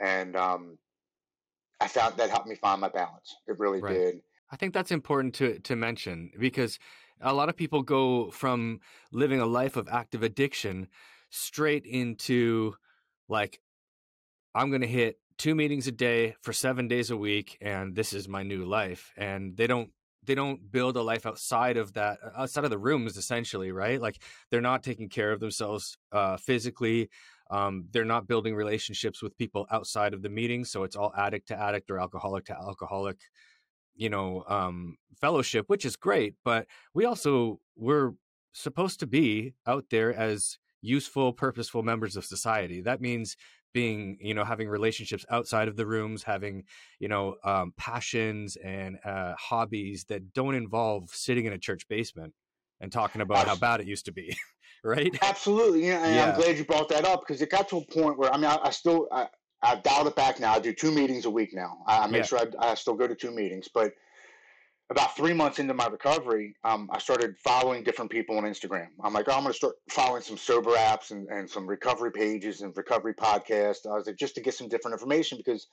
and 0.00 0.34
um, 0.36 0.78
I 1.80 1.86
found 1.86 2.16
that 2.16 2.30
helped 2.30 2.48
me 2.48 2.56
find 2.56 2.80
my 2.80 2.88
balance. 2.88 3.36
It 3.46 3.58
really 3.58 3.80
right. 3.80 3.94
did. 3.94 4.20
I 4.50 4.56
think 4.56 4.74
that's 4.74 4.90
important 4.90 5.34
to 5.36 5.58
to 5.60 5.76
mention 5.76 6.30
because 6.38 6.78
a 7.20 7.34
lot 7.34 7.48
of 7.48 7.56
people 7.56 7.82
go 7.82 8.30
from 8.30 8.80
living 9.12 9.40
a 9.40 9.46
life 9.46 9.76
of 9.76 9.88
active 9.88 10.22
addiction 10.22 10.88
straight 11.30 11.84
into 11.84 12.74
like 13.28 13.60
I'm 14.54 14.70
going 14.70 14.82
to 14.82 14.88
hit 14.88 15.18
two 15.36 15.54
meetings 15.54 15.86
a 15.86 15.92
day 15.92 16.34
for 16.42 16.52
7 16.52 16.88
days 16.88 17.10
a 17.10 17.16
week 17.16 17.58
and 17.60 17.94
this 17.94 18.12
is 18.12 18.28
my 18.28 18.42
new 18.42 18.64
life 18.64 19.12
and 19.16 19.56
they 19.56 19.66
don't 19.66 19.90
they 20.24 20.34
don't 20.34 20.70
build 20.70 20.96
a 20.96 21.02
life 21.02 21.26
outside 21.26 21.76
of 21.76 21.92
that 21.94 22.18
outside 22.36 22.64
of 22.64 22.70
the 22.70 22.78
rooms 22.78 23.16
essentially 23.16 23.70
right? 23.72 24.00
Like 24.00 24.22
they're 24.50 24.60
not 24.60 24.82
taking 24.82 25.08
care 25.08 25.32
of 25.32 25.40
themselves 25.40 25.98
uh, 26.12 26.36
physically 26.36 27.10
um, 27.50 27.86
they're 27.92 28.04
not 28.04 28.26
building 28.26 28.54
relationships 28.54 29.22
with 29.22 29.36
people 29.38 29.66
outside 29.70 30.14
of 30.14 30.22
the 30.22 30.28
meeting 30.28 30.64
so 30.64 30.84
it's 30.84 30.96
all 30.96 31.12
addict 31.16 31.48
to 31.48 31.58
addict 31.58 31.90
or 31.90 31.98
alcoholic 31.98 32.44
to 32.46 32.54
alcoholic 32.54 33.18
you 33.98 34.08
know 34.08 34.44
um, 34.48 34.96
fellowship 35.20 35.66
which 35.68 35.84
is 35.84 35.96
great 35.96 36.34
but 36.44 36.66
we 36.94 37.04
also 37.04 37.60
we're 37.76 38.12
supposed 38.52 39.00
to 39.00 39.06
be 39.06 39.54
out 39.66 39.84
there 39.90 40.14
as 40.14 40.58
useful 40.80 41.32
purposeful 41.32 41.82
members 41.82 42.16
of 42.16 42.24
society 42.24 42.80
that 42.80 43.00
means 43.00 43.36
being 43.74 44.16
you 44.20 44.32
know 44.32 44.44
having 44.44 44.68
relationships 44.68 45.26
outside 45.30 45.68
of 45.68 45.76
the 45.76 45.86
rooms 45.86 46.22
having 46.22 46.64
you 47.00 47.08
know 47.08 47.36
um, 47.44 47.72
passions 47.76 48.56
and 48.64 48.98
uh, 49.04 49.34
hobbies 49.38 50.04
that 50.04 50.32
don't 50.32 50.54
involve 50.54 51.10
sitting 51.10 51.44
in 51.44 51.52
a 51.52 51.58
church 51.58 51.86
basement 51.88 52.32
and 52.80 52.92
talking 52.92 53.20
about 53.20 53.46
how 53.46 53.56
bad 53.56 53.80
it 53.80 53.86
used 53.86 54.04
to 54.04 54.12
be 54.12 54.36
right 54.84 55.18
absolutely 55.22 55.86
yeah, 55.86 56.04
and 56.04 56.14
yeah. 56.14 56.30
i'm 56.30 56.40
glad 56.40 56.56
you 56.56 56.64
brought 56.64 56.88
that 56.88 57.04
up 57.04 57.20
because 57.20 57.42
it 57.42 57.50
got 57.50 57.68
to 57.68 57.78
a 57.78 57.84
point 57.86 58.16
where 58.16 58.32
i 58.32 58.36
mean 58.36 58.46
i, 58.46 58.58
I 58.62 58.70
still 58.70 59.08
I, 59.12 59.26
i've 59.62 59.82
dialed 59.82 60.06
it 60.06 60.16
back 60.16 60.40
now 60.40 60.54
i 60.54 60.58
do 60.58 60.72
two 60.72 60.90
meetings 60.90 61.24
a 61.24 61.30
week 61.30 61.50
now 61.52 61.78
i, 61.86 62.00
I 62.00 62.06
make 62.06 62.22
yeah. 62.22 62.26
sure 62.26 62.38
I, 62.38 62.70
I 62.70 62.74
still 62.74 62.94
go 62.94 63.06
to 63.06 63.14
two 63.14 63.30
meetings 63.30 63.68
but 63.72 63.92
about 64.90 65.14
three 65.16 65.34
months 65.34 65.58
into 65.58 65.74
my 65.74 65.86
recovery, 65.86 66.56
um, 66.64 66.88
I 66.90 66.98
started 66.98 67.36
following 67.38 67.84
different 67.84 68.10
people 68.10 68.38
on 68.38 68.44
Instagram. 68.44 68.86
I'm 69.04 69.12
like, 69.12 69.26
oh, 69.28 69.32
I'm 69.32 69.42
going 69.42 69.52
to 69.52 69.56
start 69.56 69.74
following 69.90 70.22
some 70.22 70.38
sober 70.38 70.70
apps 70.70 71.10
and, 71.10 71.28
and 71.28 71.48
some 71.48 71.66
recovery 71.66 72.10
pages 72.10 72.62
and 72.62 72.74
recovery 72.74 73.12
podcasts. 73.12 73.86
I 73.86 73.94
was 73.94 74.06
like, 74.06 74.16
just 74.16 74.34
to 74.36 74.40
get 74.40 74.54
some 74.54 74.68
different 74.68 74.94
information 74.94 75.36
because 75.36 75.66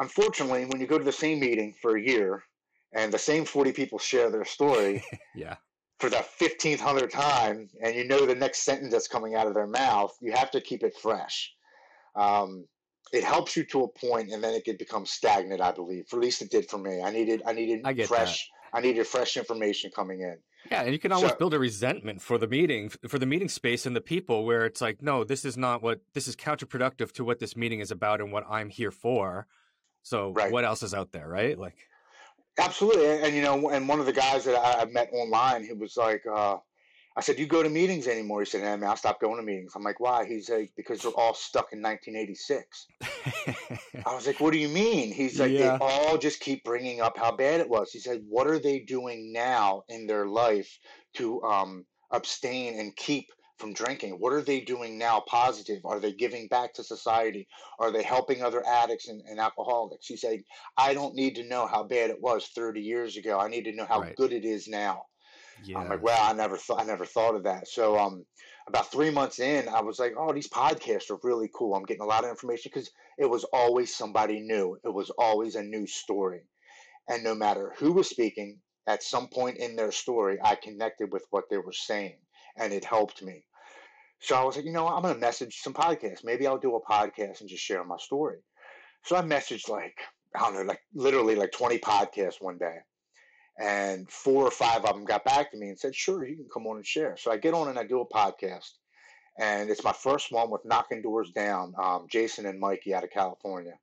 unfortunately, 0.00 0.66
when 0.66 0.80
you 0.80 0.86
go 0.86 0.98
to 0.98 1.04
the 1.04 1.12
same 1.12 1.40
meeting 1.40 1.74
for 1.80 1.96
a 1.96 2.02
year 2.02 2.42
and 2.94 3.10
the 3.10 3.18
same 3.18 3.46
40 3.46 3.72
people 3.72 3.98
share 3.98 4.30
their 4.30 4.44
story 4.44 5.02
yeah. 5.34 5.56
for 5.98 6.10
the 6.10 6.22
15th, 6.38 6.80
hundredth 6.80 7.14
time, 7.14 7.70
and 7.82 7.94
you 7.94 8.06
know 8.06 8.26
the 8.26 8.34
next 8.34 8.64
sentence 8.64 8.92
that's 8.92 9.08
coming 9.08 9.34
out 9.34 9.46
of 9.46 9.54
their 9.54 9.66
mouth, 9.66 10.14
you 10.20 10.32
have 10.32 10.50
to 10.50 10.60
keep 10.60 10.82
it 10.82 10.94
fresh. 11.00 11.54
Um, 12.16 12.66
it 13.12 13.24
helps 13.24 13.56
you 13.56 13.64
to 13.64 13.82
a 13.84 13.88
point 13.88 14.30
and 14.30 14.42
then 14.42 14.54
it 14.54 14.64
could 14.64 14.78
become 14.78 15.04
stagnant 15.06 15.60
i 15.60 15.72
believe. 15.72 16.06
For 16.08 16.16
at 16.16 16.22
least 16.22 16.42
it 16.42 16.50
did 16.50 16.68
for 16.68 16.78
me. 16.78 17.02
I 17.02 17.10
needed 17.10 17.42
i 17.46 17.52
needed 17.52 17.80
I 17.84 17.94
fresh 18.04 18.48
that. 18.72 18.78
i 18.78 18.80
needed 18.80 19.06
fresh 19.06 19.36
information 19.36 19.90
coming 19.94 20.20
in. 20.20 20.38
Yeah 20.70 20.82
and 20.82 20.92
you 20.92 20.98
can 20.98 21.12
almost 21.12 21.34
so, 21.34 21.38
build 21.38 21.54
a 21.54 21.58
resentment 21.58 22.20
for 22.20 22.38
the 22.38 22.46
meeting 22.46 22.90
for 23.08 23.18
the 23.18 23.26
meeting 23.26 23.48
space 23.48 23.86
and 23.86 23.94
the 23.94 24.00
people 24.00 24.44
where 24.44 24.64
it's 24.64 24.80
like 24.80 25.02
no 25.02 25.24
this 25.24 25.44
is 25.44 25.56
not 25.56 25.82
what 25.82 26.00
this 26.14 26.28
is 26.28 26.36
counterproductive 26.36 27.12
to 27.12 27.24
what 27.24 27.38
this 27.38 27.56
meeting 27.56 27.80
is 27.80 27.90
about 27.90 28.20
and 28.20 28.32
what 28.32 28.44
i'm 28.48 28.68
here 28.68 28.90
for. 28.90 29.46
So 30.02 30.32
right. 30.32 30.50
what 30.50 30.64
else 30.64 30.82
is 30.82 30.94
out 30.94 31.12
there 31.12 31.28
right? 31.28 31.58
Like 31.58 31.76
absolutely 32.58 33.06
and, 33.06 33.24
and 33.26 33.34
you 33.36 33.42
know 33.42 33.70
and 33.70 33.88
one 33.88 34.00
of 34.00 34.06
the 34.06 34.12
guys 34.12 34.44
that 34.44 34.56
i, 34.56 34.82
I 34.82 34.84
met 34.86 35.08
online 35.12 35.64
he 35.64 35.72
was 35.72 35.96
like 35.96 36.24
uh 36.26 36.58
I 37.16 37.22
said, 37.22 37.38
"You 37.40 37.46
go 37.46 37.62
to 37.62 37.68
meetings 37.68 38.06
anymore?" 38.06 38.40
He 38.40 38.46
said, 38.46 38.60
"Hey, 38.60 38.76
man, 38.76 38.88
I 38.88 38.94
stopped 38.94 39.20
going 39.20 39.36
to 39.36 39.42
meetings." 39.42 39.72
I'm 39.74 39.82
like, 39.82 39.98
"Why?" 39.98 40.26
He's 40.26 40.48
like, 40.48 40.72
"Because 40.76 41.02
they're 41.02 41.10
all 41.12 41.34
stuck 41.34 41.72
in 41.72 41.82
1986." 41.82 42.86
I 44.06 44.14
was 44.14 44.28
like, 44.28 44.38
"What 44.38 44.52
do 44.52 44.58
you 44.58 44.68
mean?" 44.68 45.12
He's 45.12 45.40
like, 45.40 45.50
yeah. 45.50 45.58
"They 45.58 45.84
all 45.84 46.18
just 46.18 46.40
keep 46.40 46.62
bringing 46.62 47.00
up 47.00 47.18
how 47.18 47.32
bad 47.32 47.60
it 47.60 47.68
was." 47.68 47.90
He 47.90 47.98
said, 47.98 48.22
"What 48.28 48.46
are 48.46 48.60
they 48.60 48.78
doing 48.78 49.32
now 49.32 49.82
in 49.88 50.06
their 50.06 50.26
life 50.26 50.78
to 51.14 51.42
um, 51.42 51.84
abstain 52.12 52.78
and 52.78 52.94
keep 52.94 53.26
from 53.58 53.72
drinking? 53.72 54.12
What 54.12 54.32
are 54.32 54.42
they 54.42 54.60
doing 54.60 54.96
now 54.96 55.20
positive? 55.26 55.84
Are 55.84 55.98
they 55.98 56.12
giving 56.12 56.46
back 56.46 56.74
to 56.74 56.84
society? 56.84 57.48
Are 57.80 57.90
they 57.90 58.04
helping 58.04 58.42
other 58.42 58.64
addicts 58.64 59.08
and, 59.08 59.20
and 59.28 59.40
alcoholics?" 59.40 60.06
He 60.06 60.16
said, 60.16 60.44
"I 60.76 60.94
don't 60.94 61.16
need 61.16 61.34
to 61.34 61.48
know 61.48 61.66
how 61.66 61.82
bad 61.82 62.10
it 62.10 62.22
was 62.22 62.46
30 62.54 62.80
years 62.80 63.16
ago. 63.16 63.40
I 63.40 63.48
need 63.48 63.64
to 63.64 63.72
know 63.72 63.86
how 63.86 64.02
right. 64.02 64.14
good 64.14 64.32
it 64.32 64.44
is 64.44 64.68
now." 64.68 65.06
Yeah. 65.64 65.78
I'm 65.78 65.88
like, 65.88 66.02
wow, 66.02 66.18
I 66.20 66.32
never 66.32 66.56
thought 66.56 66.80
I 66.80 66.84
never 66.84 67.04
thought 67.04 67.34
of 67.34 67.44
that. 67.44 67.68
So 67.68 67.98
um, 67.98 68.24
about 68.68 68.90
three 68.90 69.10
months 69.10 69.38
in, 69.38 69.68
I 69.68 69.80
was 69.80 69.98
like, 69.98 70.14
oh, 70.18 70.32
these 70.32 70.48
podcasts 70.48 71.10
are 71.10 71.18
really 71.22 71.50
cool. 71.54 71.74
I'm 71.74 71.84
getting 71.84 72.02
a 72.02 72.06
lot 72.06 72.24
of 72.24 72.30
information 72.30 72.70
because 72.72 72.90
it 73.18 73.28
was 73.28 73.44
always 73.52 73.94
somebody 73.94 74.40
new. 74.40 74.78
It 74.84 74.92
was 74.92 75.10
always 75.18 75.56
a 75.56 75.62
new 75.62 75.86
story, 75.86 76.42
and 77.08 77.24
no 77.24 77.34
matter 77.34 77.74
who 77.78 77.92
was 77.92 78.08
speaking, 78.08 78.58
at 78.86 79.02
some 79.02 79.28
point 79.28 79.58
in 79.58 79.76
their 79.76 79.92
story, 79.92 80.38
I 80.42 80.56
connected 80.56 81.12
with 81.12 81.24
what 81.30 81.44
they 81.50 81.58
were 81.58 81.72
saying, 81.72 82.18
and 82.56 82.72
it 82.72 82.84
helped 82.84 83.22
me. 83.22 83.44
So 84.20 84.36
I 84.36 84.44
was 84.44 84.56
like, 84.56 84.66
you 84.66 84.72
know, 84.72 84.84
what? 84.84 84.94
I'm 84.94 85.02
going 85.02 85.14
to 85.14 85.20
message 85.20 85.60
some 85.60 85.72
podcasts. 85.72 86.24
Maybe 86.24 86.46
I'll 86.46 86.58
do 86.58 86.76
a 86.76 86.92
podcast 86.92 87.40
and 87.40 87.48
just 87.48 87.62
share 87.62 87.82
my 87.84 87.96
story. 87.98 88.38
So 89.04 89.16
I 89.16 89.22
messaged 89.22 89.68
like 89.68 89.96
I 90.34 90.40
don't 90.40 90.54
know, 90.54 90.62
like 90.62 90.80
literally 90.94 91.34
like 91.34 91.52
20 91.52 91.78
podcasts 91.78 92.40
one 92.40 92.58
day. 92.58 92.76
And 93.60 94.10
four 94.10 94.44
or 94.44 94.50
five 94.50 94.86
of 94.86 94.94
them 94.94 95.04
got 95.04 95.22
back 95.22 95.50
to 95.50 95.58
me 95.58 95.68
and 95.68 95.78
said, 95.78 95.94
sure, 95.94 96.26
you 96.26 96.34
can 96.34 96.48
come 96.52 96.66
on 96.66 96.76
and 96.76 96.86
share. 96.86 97.18
So 97.18 97.30
I 97.30 97.36
get 97.36 97.52
on 97.52 97.68
and 97.68 97.78
I 97.78 97.84
do 97.84 98.00
a 98.00 98.06
podcast. 98.06 98.70
And 99.38 99.68
it's 99.68 99.84
my 99.84 99.92
first 99.92 100.32
one 100.32 100.50
with 100.50 100.64
Knocking 100.64 101.02
Doors 101.02 101.30
Down, 101.30 101.74
um, 101.78 102.06
Jason 102.08 102.46
and 102.46 102.58
Mikey 102.58 102.94
out 102.94 103.04
of 103.04 103.10
California. 103.10 103.74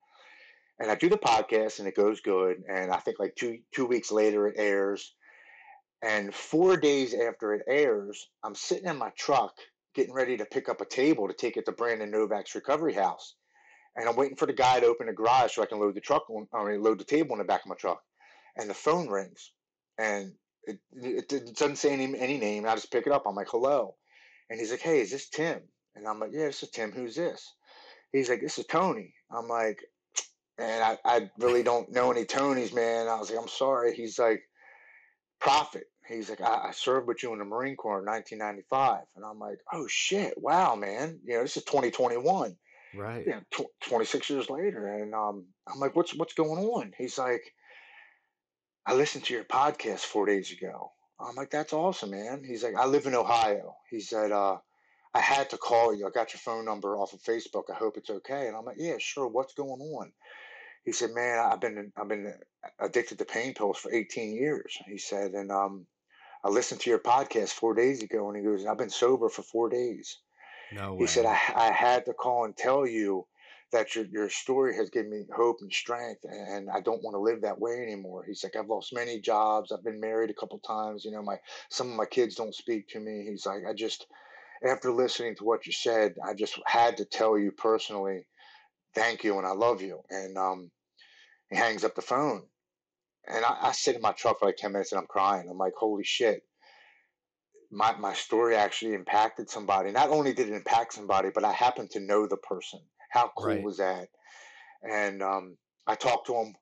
And 0.80 0.90
I 0.90 0.96
do 0.96 1.10
the 1.10 1.18
podcast 1.18 1.78
and 1.78 1.88
it 1.88 1.96
goes 1.96 2.22
good. 2.22 2.64
And 2.68 2.92
I 2.92 2.98
think 2.98 3.20
like 3.20 3.36
two 3.36 3.60
two 3.72 3.86
weeks 3.86 4.12
later 4.12 4.48
it 4.48 4.56
airs. 4.58 5.14
And 6.04 6.34
four 6.34 6.78
days 6.78 7.14
after 7.14 7.54
it 7.54 7.64
airs, 7.68 8.30
I'm 8.44 8.56
sitting 8.56 8.90
in 8.90 8.98
my 8.98 9.12
truck 9.16 9.54
getting 9.94 10.14
ready 10.14 10.38
to 10.38 10.46
pick 10.46 10.70
up 10.70 10.82
a 10.82 10.86
table 10.86 11.28
to 11.28 11.34
take 11.34 11.56
it 11.56 11.66
to 11.66 11.72
Brandon 11.72 12.10
Novak's 12.10 12.56
recovery 12.56 12.94
house. 12.94 13.36
And 13.96 14.10
I'm 14.10 14.16
waiting 14.16 14.38
for 14.38 14.46
the 14.48 14.54
guy 14.54 14.80
to 14.80 14.88
open 14.88 15.08
the 15.08 15.14
garage 15.14 15.54
so 15.54 15.62
I 15.62 15.68
can 15.68 15.80
load 15.80 15.96
the 15.96 16.02
truck 16.02 16.30
on, 16.30 16.48
I 16.54 16.78
load 16.78 17.00
the 17.00 17.04
table 17.04 17.34
in 17.34 17.40
the 17.40 17.46
back 17.46 17.62
of 17.62 17.70
my 17.70 17.76
truck. 17.76 18.02
And 18.56 18.70
the 18.70 18.76
phone 18.76 19.08
rings 19.08 19.52
and 19.98 20.34
it, 20.64 20.80
it, 20.93 21.34
it 21.34 21.56
doesn't 21.56 21.78
say 21.78 21.93
any, 21.93 22.18
any 22.18 22.38
name. 22.38 22.66
I 22.66 22.76
just 22.76 22.91
pick 22.91 23.08
it 23.08 23.14
up. 23.14 23.24
I'm 23.26 23.36
like, 23.36 23.50
hello. 23.50 23.95
And 24.50 24.60
he's 24.60 24.72
like, 24.72 24.82
hey, 24.82 25.00
is 25.02 25.12
this 25.12 25.30
Tim? 25.30 25.62
And 25.95 26.08
I'm 26.08 26.20
like, 26.20 26.32
yeah, 26.34 26.45
this 26.45 26.64
is 26.64 26.70
Tim. 26.70 26.91
Who's 26.91 27.16
this? 27.16 27.54
He's 28.12 28.30
like, 28.30 28.41
this 28.41 28.58
is 28.58 28.66
Tony. 28.66 29.14
I'm 29.32 29.48
like, 29.48 29.80
and 30.58 30.84
I, 30.84 30.98
I 31.06 31.30
really 31.39 31.64
don't 31.64 31.91
know 31.91 32.12
any 32.12 32.26
Tonys, 32.26 32.74
man. 32.74 33.08
I 33.08 33.20
was 33.20 33.30
like, 33.30 33.39
I'm 33.39 33.48
sorry. 33.48 33.95
He's 33.95 34.18
like, 34.18 34.41
Prophet. 35.39 35.86
He's 36.08 36.30
like, 36.30 36.41
I, 36.41 36.70
I 36.70 36.72
served 36.72 37.08
with 37.08 37.22
you 37.22 37.34
in 37.34 37.39
the 37.39 37.45
Marine 37.45 37.76
Corps 37.76 38.00
in 38.00 38.06
1995. 38.06 39.04
And 39.16 39.26
I'm 39.26 39.39
like, 39.39 39.60
oh 39.74 39.86
shit, 39.88 40.34
wow, 40.38 40.76
man. 40.76 41.20
You 41.26 41.36
know, 41.36 41.41
this 41.41 41.58
is 41.58 41.64
2021. 41.66 42.56
Right. 42.95 43.26
Yeah, 43.28 43.41
tw- 43.52 43.89
26 43.89 44.30
years 44.30 44.50
later. 44.50 44.88
And 44.88 45.14
um, 45.14 45.45
I'm 45.72 45.80
like, 45.80 45.95
what's 45.95 46.16
what's 46.16 46.34
going 46.34 46.64
on? 46.64 46.93
He's 46.98 47.18
like, 47.18 47.41
I 48.88 48.94
listened 48.94 49.26
to 49.26 49.34
your 49.34 49.44
podcast 49.44 50.00
four 50.00 50.26
days 50.26 50.54
ago. 50.54 50.94
I'm 51.20 51.36
like, 51.36 51.52
that's 51.52 51.74
awesome, 51.74 52.12
man. 52.12 52.42
He's 52.48 52.64
like, 52.64 52.76
I 52.76 52.86
live 52.86 53.06
in 53.06 53.16
Ohio. 53.16 53.76
He 53.90 54.00
said, 54.00 54.32
uh, 54.32 54.58
I 55.14 55.20
had 55.20 55.49
to 55.49 55.57
call 55.57 55.94
you. 55.94 56.07
I 56.07 56.10
got 56.10 56.34
your 56.34 56.40
phone 56.40 56.64
number 56.64 56.95
off 56.95 57.11
of 57.11 57.22
Facebook. 57.22 57.64
I 57.70 57.76
hope 57.76 57.98
it's 57.98 58.10
okay. 58.10 58.48
And 58.48 58.56
I'm 58.56 58.64
like, 58.64 58.78
yeah, 58.80 58.95
sure. 58.98 59.28
What's 59.28 59.53
going 59.53 59.82
on? 59.82 60.14
He 60.86 60.94
said, 60.94 61.10
man, 61.14 61.38
I've 61.38 61.60
been 61.60 61.91
I've 61.98 62.07
been 62.07 62.34
addicted 62.80 63.18
to 63.18 63.26
pain 63.26 63.53
pills 63.53 63.78
for 63.78 63.94
18 63.94 64.34
years. 64.34 64.78
He 64.88 64.98
said, 64.98 65.32
and 65.32 65.52
um, 65.52 65.86
I 66.45 66.49
listened 66.49 66.80
to 66.82 66.90
your 66.90 66.99
podcast 66.99 67.49
four 67.49 67.74
days 67.74 68.02
ago, 68.03 68.30
and 68.30 68.38
he 68.38 68.44
goes, 68.44 68.66
I've 68.66 68.78
been 68.78 68.90
sober 68.90 69.28
for 69.28 69.41
four 69.41 69.68
days. 69.68 70.20
No 70.72 70.94
way. 70.94 70.99
He 71.02 71.07
said, 71.07 71.26
I, 71.26 71.38
I 71.56 71.72
had 71.72 72.06
to 72.06 72.14
call 72.14 72.45
and 72.45 72.56
tell 72.56 72.88
you 72.88 73.28
that 73.72 73.95
your, 73.95 74.06
your 74.06 74.30
story 74.30 74.76
has 74.76 74.89
given 74.89 75.11
me 75.11 75.23
hope 75.35 75.57
and 75.61 75.72
strength 75.72 76.22
and 76.23 76.69
I 76.69 76.80
don't 76.80 77.03
want 77.03 77.15
to 77.15 77.19
live 77.19 77.41
that 77.41 77.60
way 77.60 77.81
anymore. 77.81 78.23
He's 78.26 78.44
like, 78.44 78.56
I've 78.56 78.69
lost 78.69 78.94
many 78.94 79.19
jobs. 79.19 79.72
I've 79.72 79.84
been 79.84 79.99
married 79.99 80.30
a 80.30 80.34
couple 80.34 80.60
times. 80.60 81.03
You 81.03 81.11
know, 81.11 81.22
my, 81.22 81.38
some 81.69 81.89
of 81.89 81.98
my 81.98 82.06
kids 82.06 82.35
don't 82.35 82.56
speak 82.56 82.88
to 82.89 82.99
me. 82.99 83.26
He's 83.30 83.45
like, 83.45 83.64
I 83.69 83.73
just, 83.73 84.07
after 84.65 84.91
listening 84.91 85.35
to 85.35 85.44
what 85.44 85.65
you 85.65 85.73
said, 85.73 86.15
I 86.26 86.34
just 86.34 86.60
had 86.65 86.98
to 86.98 87.06
tell 87.06 87.38
you 87.38 87.52
personally, 87.52 88.26
thank 88.95 89.23
you. 89.23 89.38
And 89.38 89.45
I 89.45 89.52
love 89.52 89.81
you. 89.81 90.02
And, 90.10 90.38
um, 90.38 90.72
he 91.49 91.57
hangs 91.57 91.84
up 91.84 91.95
the 91.95 92.02
phone 92.02 92.44
and 93.27 93.44
I, 93.44 93.57
I 93.64 93.72
sit 93.73 93.95
in 93.95 94.02
my 94.02 94.14
truck 94.14 94.39
for 94.39 94.45
like 94.45 94.57
10 94.57 94.72
minutes 94.72 94.91
and 94.91 94.99
I'm 94.99 95.07
crying. 95.07 95.48
I'm 95.49 95.57
like, 95.57 95.73
holy 95.77 96.03
shit. 96.03 96.44
My, 97.69 97.95
my 97.98 98.14
story 98.14 98.56
actually 98.56 98.94
impacted 98.94 99.49
somebody. 99.49 99.91
Not 99.91 100.10
only 100.10 100.31
did 100.31 100.48
it 100.48 100.53
impact 100.56 100.94
somebody, 100.94 101.30
but 101.34 101.44
I 101.44 101.52
happen 101.52 101.89
to 101.89 101.99
know 101.99 102.26
the 102.26 102.38
person 102.38 102.80
how 103.10 103.32
cool 103.38 103.48
right. 103.48 103.64
was 103.64 103.78
that? 103.78 104.08
And 104.84 105.22
um, 105.22 105.58
I 105.86 105.96
talk 105.96 106.26
to 106.26 106.36
him 106.36 106.56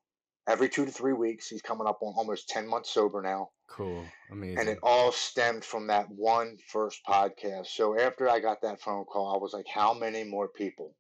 every 0.48 0.70
two 0.70 0.86
to 0.86 0.92
three 0.92 1.14
weeks. 1.14 1.48
He's 1.48 1.62
coming 1.62 1.88
up 1.88 2.00
on 2.02 2.14
almost 2.16 2.50
10 2.50 2.68
months 2.68 2.92
sober 2.92 3.22
now. 3.22 3.50
Cool. 3.68 4.06
Amazing. 4.32 4.60
And 4.60 4.70
it 4.70 4.80
all 4.84 5.12
stemmed 5.12 5.66
from 5.66 5.88
that 5.88 6.06
one 6.10 6.58
first 6.72 7.00
podcast. 7.08 7.68
So 7.68 8.00
after 8.00 8.30
I 8.30 8.40
got 8.40 8.62
that 8.62 8.82
phone 8.82 9.06
call, 9.06 9.36
I 9.36 9.42
was 9.42 9.54
like, 9.54 9.68
how 9.68 9.94
many 9.94 10.24
more 10.24 10.48
people 10.48 10.96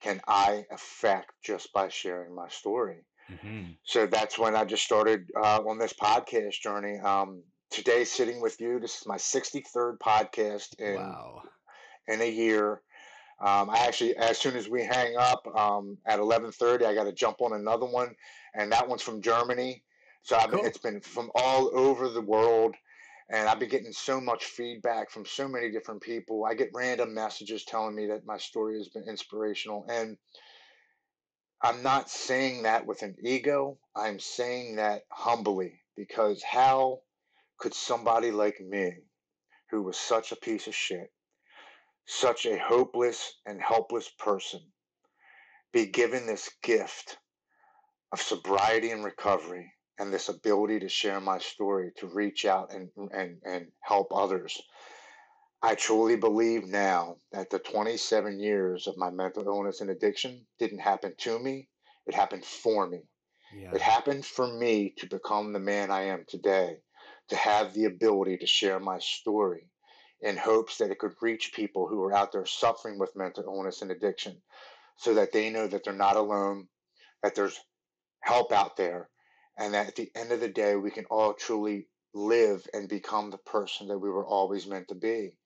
can 0.00 0.20
I 0.28 0.64
affect 0.70 1.32
just 1.42 1.72
by 1.72 1.88
sharing 1.88 2.34
my 2.34 2.48
story? 2.48 3.04
Mm-hmm. 3.30 3.72
So 3.84 4.06
that's 4.06 4.38
when 4.38 4.56
I 4.56 4.64
just 4.64 4.84
started 4.84 5.30
uh, 5.36 5.60
on 5.66 5.78
this 5.78 5.92
podcast 5.92 6.60
journey. 6.62 6.98
Um, 7.00 7.42
today, 7.70 8.04
sitting 8.04 8.40
with 8.40 8.60
you, 8.60 8.80
this 8.80 9.00
is 9.00 9.06
my 9.06 9.16
63rd 9.16 9.98
podcast 9.98 10.78
in, 10.78 10.94
wow. 10.94 11.42
in 12.06 12.20
a 12.22 12.30
year. 12.30 12.80
Um, 13.40 13.70
I 13.70 13.86
actually, 13.86 14.16
as 14.16 14.36
soon 14.36 14.56
as 14.56 14.68
we 14.68 14.84
hang 14.84 15.16
up 15.16 15.46
um, 15.56 15.98
at 16.04 16.18
11:30, 16.18 16.84
I 16.84 16.94
got 16.94 17.04
to 17.04 17.12
jump 17.12 17.40
on 17.40 17.52
another 17.52 17.86
one, 17.86 18.14
and 18.54 18.72
that 18.72 18.88
one's 18.88 19.02
from 19.02 19.22
Germany. 19.22 19.84
So 20.22 20.36
I've 20.36 20.50
cool. 20.50 20.64
it's 20.64 20.78
been 20.78 21.00
from 21.00 21.30
all 21.36 21.70
over 21.72 22.08
the 22.08 22.20
world, 22.20 22.74
and 23.30 23.48
I've 23.48 23.60
been 23.60 23.68
getting 23.68 23.92
so 23.92 24.20
much 24.20 24.44
feedback 24.46 25.10
from 25.10 25.24
so 25.24 25.46
many 25.46 25.70
different 25.70 26.02
people. 26.02 26.44
I 26.44 26.54
get 26.54 26.70
random 26.74 27.14
messages 27.14 27.64
telling 27.64 27.94
me 27.94 28.06
that 28.06 28.26
my 28.26 28.38
story 28.38 28.76
has 28.78 28.88
been 28.88 29.08
inspirational, 29.08 29.86
and 29.88 30.16
I'm 31.62 31.82
not 31.84 32.10
saying 32.10 32.64
that 32.64 32.86
with 32.86 33.02
an 33.02 33.16
ego. 33.22 33.78
I'm 33.94 34.18
saying 34.18 34.76
that 34.76 35.02
humbly 35.10 35.80
because 35.96 36.42
how 36.42 37.00
could 37.58 37.74
somebody 37.74 38.32
like 38.32 38.60
me, 38.60 38.94
who 39.70 39.82
was 39.82 39.96
such 39.96 40.32
a 40.32 40.36
piece 40.36 40.66
of 40.66 40.74
shit, 40.74 41.12
such 42.08 42.46
a 42.46 42.58
hopeless 42.58 43.34
and 43.44 43.60
helpless 43.60 44.08
person, 44.18 44.60
be 45.72 45.84
given 45.84 46.26
this 46.26 46.50
gift 46.62 47.18
of 48.12 48.22
sobriety 48.22 48.90
and 48.90 49.04
recovery 49.04 49.70
and 49.98 50.10
this 50.10 50.30
ability 50.30 50.80
to 50.80 50.88
share 50.88 51.20
my 51.20 51.38
story, 51.38 51.92
to 51.98 52.06
reach 52.06 52.46
out 52.46 52.72
and, 52.72 52.88
and, 53.12 53.42
and 53.44 53.66
help 53.82 54.08
others. 54.10 54.58
I 55.60 55.74
truly 55.74 56.16
believe 56.16 56.64
now 56.64 57.16
that 57.32 57.50
the 57.50 57.58
27 57.58 58.40
years 58.40 58.86
of 58.86 58.96
my 58.96 59.10
mental 59.10 59.46
illness 59.46 59.82
and 59.82 59.90
addiction 59.90 60.46
didn't 60.58 60.78
happen 60.78 61.14
to 61.18 61.38
me, 61.38 61.68
it 62.06 62.14
happened 62.14 62.46
for 62.46 62.88
me. 62.88 63.02
Yeah. 63.54 63.74
It 63.74 63.82
happened 63.82 64.24
for 64.24 64.46
me 64.46 64.94
to 64.96 65.06
become 65.06 65.52
the 65.52 65.60
man 65.60 65.90
I 65.90 66.04
am 66.04 66.24
today, 66.26 66.78
to 67.28 67.36
have 67.36 67.74
the 67.74 67.84
ability 67.84 68.38
to 68.38 68.46
share 68.46 68.80
my 68.80 68.98
story 68.98 69.68
in 70.20 70.36
hopes 70.36 70.78
that 70.78 70.90
it 70.90 70.98
could 70.98 71.14
reach 71.20 71.52
people 71.52 71.86
who 71.86 72.02
are 72.02 72.14
out 72.14 72.32
there 72.32 72.46
suffering 72.46 72.98
with 72.98 73.16
mental 73.16 73.44
illness 73.44 73.82
and 73.82 73.90
addiction 73.90 74.36
so 74.96 75.14
that 75.14 75.32
they 75.32 75.50
know 75.50 75.66
that 75.66 75.84
they're 75.84 75.92
not 75.92 76.16
alone, 76.16 76.66
that 77.22 77.34
there's 77.34 77.58
help 78.20 78.52
out 78.52 78.76
there, 78.76 79.08
and 79.56 79.74
that 79.74 79.88
at 79.88 79.96
the 79.96 80.10
end 80.14 80.32
of 80.32 80.40
the 80.40 80.48
day, 80.48 80.76
we 80.76 80.90
can 80.90 81.04
all 81.06 81.34
truly 81.34 81.86
live 82.14 82.66
and 82.74 82.88
become 82.88 83.30
the 83.30 83.38
person 83.38 83.88
that 83.88 83.98
we 83.98 84.10
were 84.10 84.26
always 84.26 84.66
meant 84.66 84.88
to 84.88 84.94
be. 84.94 85.36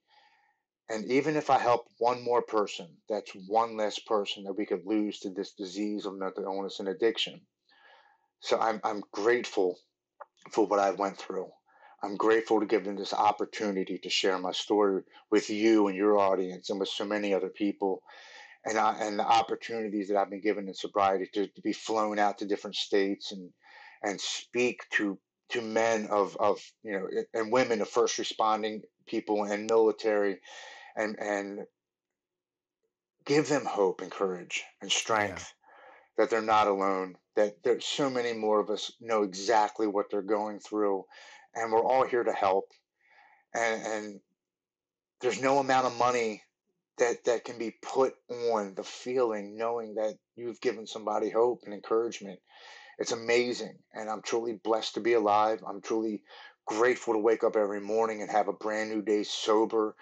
And 0.88 1.10
even 1.10 1.36
if 1.36 1.48
I 1.50 1.58
help 1.58 1.86
one 1.98 2.22
more 2.22 2.42
person, 2.42 2.88
that's 3.08 3.32
one 3.48 3.76
less 3.76 3.98
person 3.98 4.44
that 4.44 4.56
we 4.56 4.66
could 4.66 4.84
lose 4.84 5.20
to 5.20 5.30
this 5.30 5.52
disease 5.52 6.06
of 6.06 6.14
mental 6.18 6.44
illness 6.44 6.80
and 6.80 6.88
addiction. 6.88 7.40
So 8.40 8.58
I'm, 8.58 8.80
I'm 8.84 9.02
grateful 9.12 9.78
for 10.50 10.66
what 10.66 10.80
I 10.80 10.90
went 10.90 11.16
through. 11.18 11.50
I'm 12.02 12.16
grateful 12.16 12.60
to 12.60 12.66
give 12.66 12.84
them 12.84 12.96
this 12.96 13.14
opportunity 13.14 13.98
to 13.98 14.10
share 14.10 14.38
my 14.38 14.52
story 14.52 15.02
with 15.30 15.50
you 15.50 15.86
and 15.86 15.96
your 15.96 16.18
audience 16.18 16.70
and 16.70 16.80
with 16.80 16.88
so 16.88 17.04
many 17.04 17.32
other 17.32 17.48
people. 17.48 18.02
And, 18.64 18.78
I, 18.78 18.96
and 19.00 19.18
the 19.18 19.24
opportunities 19.24 20.08
that 20.08 20.16
I've 20.16 20.30
been 20.30 20.40
given 20.40 20.68
in 20.68 20.74
sobriety 20.74 21.28
to, 21.34 21.46
to 21.46 21.60
be 21.62 21.72
flown 21.72 22.18
out 22.18 22.38
to 22.38 22.46
different 22.46 22.76
states 22.76 23.32
and 23.32 23.50
and 24.02 24.20
speak 24.20 24.82
to 24.90 25.18
to 25.50 25.60
men 25.60 26.06
of 26.10 26.36
of 26.38 26.60
you 26.82 26.92
know 26.92 27.08
and 27.34 27.52
women 27.52 27.80
of 27.80 27.88
first 27.88 28.18
responding 28.18 28.82
people 29.06 29.44
and 29.44 29.70
military 29.70 30.38
and 30.96 31.18
and 31.18 31.60
give 33.24 33.48
them 33.48 33.64
hope 33.64 34.00
and 34.00 34.10
courage 34.10 34.64
and 34.80 34.90
strength 34.90 35.52
yeah. 36.18 36.24
that 36.24 36.30
they're 36.30 36.42
not 36.42 36.66
alone 36.66 37.16
that 37.36 37.62
there's 37.62 37.84
so 37.84 38.10
many 38.10 38.32
more 38.32 38.60
of 38.60 38.70
us 38.70 38.92
know 39.00 39.22
exactly 39.22 39.86
what 39.86 40.06
they're 40.10 40.22
going 40.22 40.58
through 40.58 41.04
and 41.54 41.72
we're 41.72 41.84
all 41.84 42.06
here 42.06 42.24
to 42.24 42.32
help 42.32 42.70
and 43.54 43.82
and 43.82 44.20
there's 45.20 45.40
no 45.40 45.58
amount 45.58 45.86
of 45.86 45.96
money 45.96 46.42
that 46.98 47.24
that 47.24 47.44
can 47.44 47.58
be 47.58 47.74
put 47.82 48.14
on 48.28 48.74
the 48.74 48.82
feeling 48.82 49.56
knowing 49.56 49.94
that 49.94 50.14
you've 50.36 50.60
given 50.60 50.86
somebody 50.86 51.30
hope 51.30 51.60
and 51.64 51.74
encouragement 51.74 52.38
it's 52.98 53.12
amazing. 53.12 53.78
And 53.94 54.08
I'm 54.08 54.22
truly 54.22 54.52
blessed 54.52 54.94
to 54.94 55.00
be 55.00 55.14
alive. 55.14 55.62
I'm 55.66 55.80
truly 55.80 56.22
grateful 56.66 57.14
to 57.14 57.18
wake 57.18 57.44
up 57.44 57.56
every 57.56 57.80
morning 57.80 58.22
and 58.22 58.30
have 58.30 58.48
a 58.48 58.52
brand 58.52 58.90
new 58.90 59.02
day 59.02 59.24
sober 59.24 59.96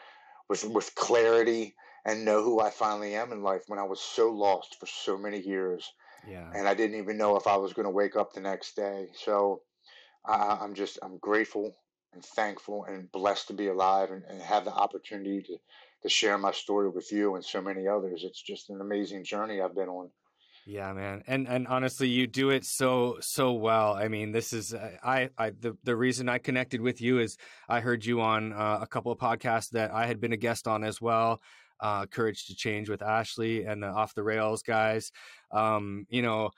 with, 0.48 0.64
with 0.64 0.94
clarity 0.94 1.74
and 2.04 2.24
know 2.24 2.42
who 2.42 2.60
I 2.60 2.70
finally 2.70 3.14
am 3.14 3.32
in 3.32 3.42
life 3.42 3.62
when 3.68 3.78
I 3.78 3.84
was 3.84 4.00
so 4.00 4.30
lost 4.30 4.76
for 4.78 4.86
so 4.86 5.16
many 5.16 5.40
years. 5.40 5.90
Yeah. 6.28 6.50
And 6.54 6.68
I 6.68 6.74
didn't 6.74 6.98
even 6.98 7.16
know 7.16 7.36
if 7.36 7.46
I 7.46 7.56
was 7.56 7.72
going 7.72 7.86
to 7.86 7.90
wake 7.90 8.16
up 8.16 8.32
the 8.32 8.40
next 8.40 8.76
day. 8.76 9.08
So 9.24 9.62
I, 10.24 10.58
I'm 10.60 10.74
just, 10.74 10.98
I'm 11.02 11.18
grateful 11.18 11.76
and 12.12 12.24
thankful 12.24 12.84
and 12.84 13.10
blessed 13.12 13.48
to 13.48 13.52
be 13.54 13.68
alive 13.68 14.10
and, 14.10 14.22
and 14.28 14.40
have 14.42 14.64
the 14.64 14.72
opportunity 14.72 15.42
to, 15.42 15.56
to 16.02 16.08
share 16.08 16.38
my 16.38 16.52
story 16.52 16.88
with 16.88 17.10
you 17.12 17.34
and 17.36 17.44
so 17.44 17.60
many 17.60 17.86
others. 17.86 18.22
It's 18.24 18.42
just 18.42 18.70
an 18.70 18.80
amazing 18.80 19.24
journey 19.24 19.60
I've 19.60 19.74
been 19.74 19.88
on. 19.88 20.10
Yeah, 20.66 20.92
man. 20.92 21.22
And 21.26 21.48
and 21.48 21.66
honestly, 21.66 22.08
you 22.08 22.26
do 22.26 22.50
it 22.50 22.64
so 22.64 23.16
so 23.20 23.52
well. 23.52 23.94
I 23.94 24.08
mean, 24.08 24.30
this 24.30 24.52
is 24.52 24.74
uh, 24.74 24.90
I 25.02 25.30
I 25.38 25.50
the 25.50 25.76
the 25.84 25.96
reason 25.96 26.28
I 26.28 26.38
connected 26.38 26.80
with 26.80 27.00
you 27.00 27.18
is 27.18 27.38
I 27.68 27.80
heard 27.80 28.04
you 28.04 28.20
on 28.20 28.52
uh, 28.52 28.78
a 28.80 28.86
couple 28.86 29.10
of 29.10 29.18
podcasts 29.18 29.70
that 29.70 29.90
I 29.90 30.06
had 30.06 30.20
been 30.20 30.32
a 30.32 30.36
guest 30.36 30.68
on 30.68 30.84
as 30.84 31.00
well. 31.00 31.40
Uh, 31.80 32.04
Courage 32.04 32.46
to 32.46 32.54
Change 32.54 32.90
with 32.90 33.00
Ashley 33.00 33.64
and 33.64 33.82
the 33.82 33.86
Off 33.86 34.14
the 34.14 34.22
Rails 34.22 34.62
guys. 34.62 35.12
Um, 35.50 36.06
you 36.10 36.20
know, 36.20 36.50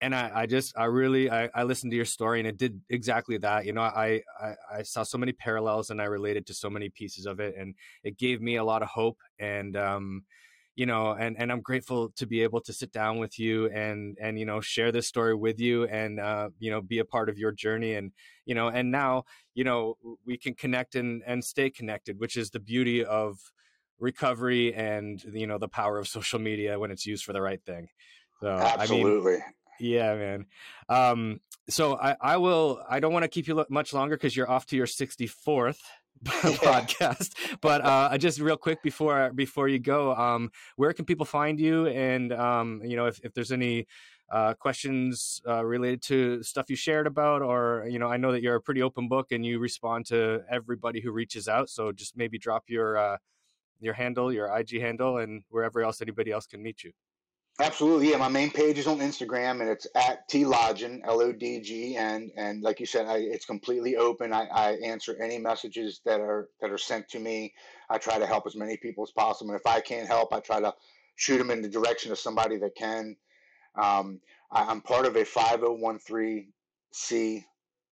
and 0.00 0.14
I, 0.14 0.30
I 0.34 0.46
just 0.46 0.76
I 0.78 0.84
really 0.84 1.30
I, 1.30 1.48
I 1.54 1.64
listened 1.64 1.92
to 1.92 1.96
your 1.96 2.04
story 2.04 2.38
and 2.40 2.48
it 2.48 2.56
did 2.56 2.80
exactly 2.88 3.38
that. 3.38 3.66
You 3.66 3.72
know, 3.72 3.82
I, 3.82 4.22
I 4.40 4.54
I 4.72 4.82
saw 4.82 5.02
so 5.02 5.18
many 5.18 5.32
parallels 5.32 5.90
and 5.90 6.00
I 6.00 6.04
related 6.04 6.46
to 6.46 6.54
so 6.54 6.70
many 6.70 6.88
pieces 6.88 7.26
of 7.26 7.40
it, 7.40 7.54
and 7.56 7.74
it 8.04 8.16
gave 8.16 8.40
me 8.40 8.56
a 8.56 8.64
lot 8.64 8.82
of 8.82 8.88
hope 8.88 9.18
and 9.38 9.76
um 9.76 10.24
you 10.78 10.86
know 10.86 11.10
and 11.10 11.36
and 11.38 11.50
i'm 11.50 11.60
grateful 11.60 12.10
to 12.10 12.24
be 12.24 12.40
able 12.40 12.60
to 12.60 12.72
sit 12.72 12.92
down 12.92 13.18
with 13.18 13.36
you 13.36 13.68
and 13.70 14.16
and 14.20 14.38
you 14.38 14.46
know 14.46 14.60
share 14.60 14.92
this 14.92 15.08
story 15.08 15.34
with 15.34 15.58
you 15.58 15.84
and 15.88 16.20
uh 16.20 16.48
you 16.60 16.70
know 16.70 16.80
be 16.80 17.00
a 17.00 17.04
part 17.04 17.28
of 17.28 17.36
your 17.36 17.50
journey 17.50 17.94
and 17.94 18.12
you 18.46 18.54
know 18.54 18.68
and 18.68 18.92
now 18.92 19.24
you 19.54 19.64
know 19.64 19.96
we 20.24 20.38
can 20.38 20.54
connect 20.54 20.94
and 20.94 21.20
and 21.26 21.44
stay 21.44 21.68
connected 21.68 22.20
which 22.20 22.36
is 22.36 22.50
the 22.50 22.60
beauty 22.60 23.04
of 23.04 23.38
recovery 23.98 24.72
and 24.72 25.24
you 25.32 25.48
know 25.48 25.58
the 25.58 25.66
power 25.66 25.98
of 25.98 26.06
social 26.06 26.38
media 26.38 26.78
when 26.78 26.92
it's 26.92 27.04
used 27.04 27.24
for 27.24 27.32
the 27.32 27.42
right 27.42 27.64
thing 27.66 27.88
so 28.40 28.48
absolutely 28.48 29.32
I 29.32 29.34
mean, 29.34 29.42
yeah 29.80 30.14
man 30.14 30.46
um 30.88 31.40
so 31.68 31.96
i 31.98 32.16
i 32.20 32.36
will 32.36 32.82
i 32.88 33.00
don't 33.00 33.12
want 33.12 33.22
to 33.22 33.28
keep 33.28 33.46
you 33.46 33.64
much 33.70 33.92
longer 33.92 34.16
because 34.16 34.36
you're 34.36 34.50
off 34.50 34.66
to 34.66 34.76
your 34.76 34.86
64th 34.86 35.78
podcast. 36.24 37.34
But 37.60 37.84
uh, 37.84 38.16
just 38.18 38.40
real 38.40 38.56
quick 38.56 38.82
before 38.82 39.32
before 39.32 39.68
you 39.68 39.78
go, 39.78 40.14
um, 40.14 40.50
where 40.76 40.92
can 40.92 41.04
people 41.04 41.26
find 41.26 41.60
you? 41.60 41.86
And 41.86 42.32
um, 42.32 42.82
you 42.84 42.96
know, 42.96 43.06
if, 43.06 43.20
if 43.22 43.34
there's 43.34 43.52
any 43.52 43.86
uh, 44.30 44.54
questions 44.54 45.40
uh, 45.48 45.64
related 45.64 46.02
to 46.02 46.42
stuff 46.42 46.68
you 46.68 46.76
shared 46.76 47.06
about, 47.06 47.42
or 47.42 47.86
you 47.88 47.98
know, 47.98 48.08
I 48.08 48.16
know 48.16 48.32
that 48.32 48.42
you're 48.42 48.56
a 48.56 48.60
pretty 48.60 48.82
open 48.82 49.08
book 49.08 49.32
and 49.32 49.44
you 49.44 49.58
respond 49.58 50.06
to 50.06 50.42
everybody 50.50 51.00
who 51.00 51.12
reaches 51.12 51.48
out. 51.48 51.70
So 51.70 51.92
just 51.92 52.16
maybe 52.16 52.38
drop 52.38 52.64
your 52.68 52.98
uh, 52.98 53.16
your 53.80 53.94
handle, 53.94 54.32
your 54.32 54.54
IG 54.56 54.80
handle, 54.80 55.18
and 55.18 55.44
wherever 55.50 55.82
else 55.82 56.02
anybody 56.02 56.32
else 56.32 56.46
can 56.46 56.62
meet 56.62 56.82
you. 56.82 56.92
Absolutely, 57.60 58.10
yeah. 58.10 58.18
My 58.18 58.28
main 58.28 58.52
page 58.52 58.78
is 58.78 58.86
on 58.86 59.00
Instagram, 59.00 59.60
and 59.60 59.68
it's 59.68 59.88
at 59.96 60.28
T 60.28 60.44
Lodgen, 60.44 61.00
L 61.04 61.20
O 61.20 61.32
D 61.32 61.60
G 61.60 61.96
N. 61.96 62.30
And 62.36 62.62
like 62.62 62.78
you 62.78 62.86
said, 62.86 63.06
I, 63.06 63.16
it's 63.16 63.46
completely 63.46 63.96
open. 63.96 64.32
I, 64.32 64.44
I, 64.44 64.70
answer 64.74 65.20
any 65.20 65.38
messages 65.38 66.00
that 66.04 66.20
are 66.20 66.50
that 66.60 66.70
are 66.70 66.78
sent 66.78 67.08
to 67.08 67.18
me. 67.18 67.52
I 67.90 67.98
try 67.98 68.20
to 68.20 68.26
help 68.26 68.46
as 68.46 68.54
many 68.54 68.76
people 68.76 69.02
as 69.02 69.10
possible. 69.10 69.50
And 69.50 69.58
if 69.58 69.66
I 69.66 69.80
can't 69.80 70.06
help, 70.06 70.32
I 70.32 70.38
try 70.38 70.60
to 70.60 70.72
shoot 71.16 71.38
them 71.38 71.50
in 71.50 71.60
the 71.60 71.68
direction 71.68 72.12
of 72.12 72.20
somebody 72.20 72.58
that 72.58 72.76
can. 72.76 73.16
Um, 73.74 74.20
I, 74.52 74.70
am 74.70 74.80
part 74.80 75.06
of 75.06 75.16
a 75.16 75.24
5013C 75.24 77.44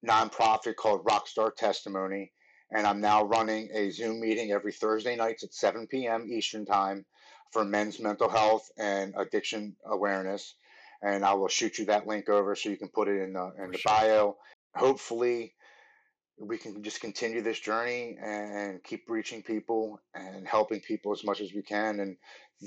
nonprofit 0.06 0.76
called 0.76 1.04
Rockstar 1.04 1.52
Testimony, 1.56 2.30
and 2.70 2.86
I'm 2.86 3.00
now 3.00 3.24
running 3.24 3.70
a 3.74 3.90
Zoom 3.90 4.20
meeting 4.20 4.52
every 4.52 4.72
Thursday 4.72 5.16
nights 5.16 5.42
at 5.42 5.52
7 5.52 5.88
p.m. 5.88 6.28
Eastern 6.30 6.64
Time 6.64 7.04
for 7.52 7.64
men's 7.64 8.00
mental 8.00 8.28
health 8.28 8.70
and 8.76 9.14
addiction 9.16 9.76
awareness. 9.84 10.54
And 11.02 11.24
I 11.24 11.34
will 11.34 11.48
shoot 11.48 11.78
you 11.78 11.86
that 11.86 12.06
link 12.06 12.28
over 12.28 12.54
so 12.54 12.70
you 12.70 12.76
can 12.76 12.88
put 12.88 13.08
it 13.08 13.20
in 13.20 13.34
the 13.34 13.52
in 13.62 13.70
the 13.70 13.80
bio. 13.84 14.36
Hopefully, 14.74 15.54
we 16.38 16.58
can 16.58 16.82
just 16.82 17.00
continue 17.00 17.42
this 17.42 17.60
journey 17.60 18.16
and 18.22 18.82
keep 18.82 19.08
reaching 19.08 19.42
people 19.42 20.00
and 20.14 20.46
helping 20.46 20.80
people 20.80 21.12
as 21.12 21.24
much 21.24 21.40
as 21.40 21.52
we 21.52 21.62
can. 21.62 22.00
And 22.00 22.16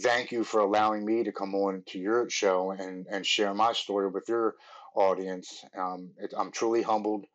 thank 0.02 0.32
you 0.32 0.44
for 0.44 0.60
allowing 0.62 1.06
me 1.06 1.24
to 1.24 1.32
come 1.32 1.56
on 1.56 1.84
to 1.88 2.00
your 2.00 2.30
show 2.30 2.72
and, 2.72 3.06
and 3.10 3.26
share 3.26 3.54
my 3.54 3.74
story 3.74 4.10
with 4.10 4.30
your 4.30 4.56
audience. 4.96 5.64
Um, 5.78 6.12
it, 6.18 6.34
I'm 6.38 6.52
truly 6.52 6.82
humbled 6.82 7.26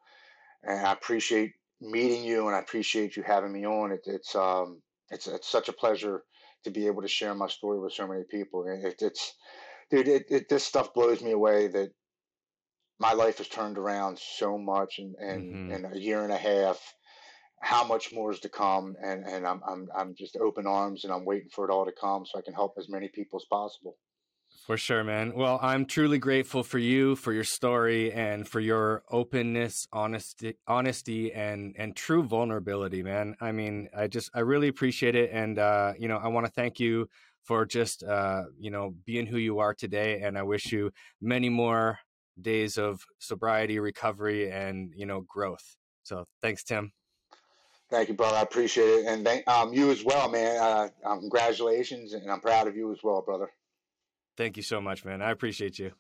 and 0.65 0.87
I 0.87 0.93
appreciate 0.93 1.53
meeting 1.81 2.25
you, 2.25 2.47
and 2.47 2.57
I 2.57 2.61
appreciate 2.61 3.17
you 3.17 3.23
having 3.23 3.53
me 3.53 3.67
on. 3.67 3.93
It, 3.93 4.03
it's 4.07 4.35
um, 4.35 4.81
it's 5.11 5.27
it's 5.27 5.49
such 5.49 5.69
a 5.69 5.73
pleasure 5.73 6.23
to 6.65 6.71
be 6.71 6.87
able 6.87 7.03
to 7.03 7.09
share 7.09 7.35
my 7.35 7.49
story 7.49 7.79
with 7.79 7.93
so 7.93 8.07
many 8.07 8.23
people. 8.31 8.65
It, 8.67 8.97
it's 9.01 9.35
dude, 9.91 10.09
it, 10.09 10.27
it, 10.29 10.49
this 10.49 10.65
stuff 10.65 10.95
blows 10.95 11.23
me 11.23 11.33
away 11.33 11.69
that 11.69 11.91
my 12.99 13.13
life 13.13 13.39
has 13.39 13.49
turned 13.49 13.79
around 13.79 14.19
so 14.19 14.57
much 14.57 14.99
in, 14.99 15.15
in, 15.21 15.41
mm-hmm. 15.41 15.73
in 15.73 15.93
a 15.93 15.99
year 15.99 16.23
and 16.23 16.33
a 16.33 16.39
half. 16.39 16.81
How 17.61 17.85
much 17.85 18.13
more 18.13 18.31
is 18.31 18.41
to 18.41 18.49
come, 18.51 18.95
and, 19.03 19.25
and 19.25 19.47
I'm, 19.47 19.63
I'm 19.67 19.89
I'm 19.97 20.15
just 20.19 20.37
open 20.37 20.67
arms, 20.67 21.05
and 21.05 21.13
I'm 21.13 21.25
waiting 21.25 21.49
for 21.51 21.65
it 21.65 21.73
all 21.73 21.87
to 21.87 21.93
come 21.99 22.27
so 22.27 22.39
I 22.39 22.43
can 22.43 22.53
help 22.53 22.75
as 22.79 22.91
many 22.91 23.09
people 23.09 23.39
as 23.39 23.47
possible. 23.51 23.97
For 24.65 24.79
sure, 24.79 25.05
man. 25.05 25.35
Well, 25.35 25.59
I'm 25.61 25.85
truly 25.85 26.17
grateful 26.17 26.63
for 26.63 26.79
you, 26.79 27.17
for 27.17 27.35
your 27.35 27.45
story, 27.45 28.11
and 28.11 28.49
for 28.49 28.61
your 28.61 29.03
openness, 29.11 29.87
honesty, 29.93 30.55
honesty, 30.67 31.35
and 31.35 31.75
and 31.79 31.95
true 31.95 32.23
vulnerability, 32.23 33.03
man. 33.03 33.37
I 33.43 33.53
mean, 33.53 33.91
I 33.95 34.07
just 34.07 34.31
I 34.35 34.41
really 34.41 34.69
appreciate 34.69 35.17
it, 35.17 35.29
and 35.35 35.59
uh, 35.59 35.93
you 35.99 36.09
know, 36.09 36.17
I 36.17 36.29
want 36.29 36.47
to 36.47 36.53
thank 36.53 36.81
you 36.81 37.11
for 37.43 37.67
just 37.67 38.05
uh, 38.05 38.45
you 38.59 38.71
know 38.71 38.95
being 39.05 39.27
who 39.27 39.37
you 39.37 39.59
are 39.59 39.75
today, 39.75 40.23
and 40.23 40.39
I 40.39 40.43
wish 40.45 40.73
you 40.73 40.93
many 41.21 41.51
more 41.51 41.99
days 42.41 42.79
of 42.79 43.03
sobriety, 43.19 43.79
recovery, 43.81 44.51
and 44.51 44.95
you 44.97 45.05
know 45.05 45.21
growth. 45.29 45.77
So, 46.05 46.25
thanks, 46.41 46.65
Tim. 46.65 46.91
Thank 47.91 48.09
you, 48.09 48.15
brother. 48.15 48.39
I 48.39 48.43
appreciate 48.43 48.89
it, 48.89 49.05
and 49.05 49.27
thank 49.27 49.47
um, 49.47 49.75
you 49.75 49.91
as 49.91 50.03
well, 50.03 50.31
man. 50.31 50.57
Uh, 50.59 50.89
um, 51.05 51.21
congratulations, 51.21 52.15
and 52.15 52.31
I'm 52.31 52.41
proud 52.41 52.67
of 52.67 52.75
you 52.75 52.91
as 52.93 53.01
well, 53.03 53.21
brother. 53.21 53.51
Thank 54.37 54.57
you 54.57 54.63
so 54.63 54.81
much, 54.81 55.05
man. 55.05 55.23
I 55.23 55.31
appreciate 55.31 55.79
you. 55.79 55.93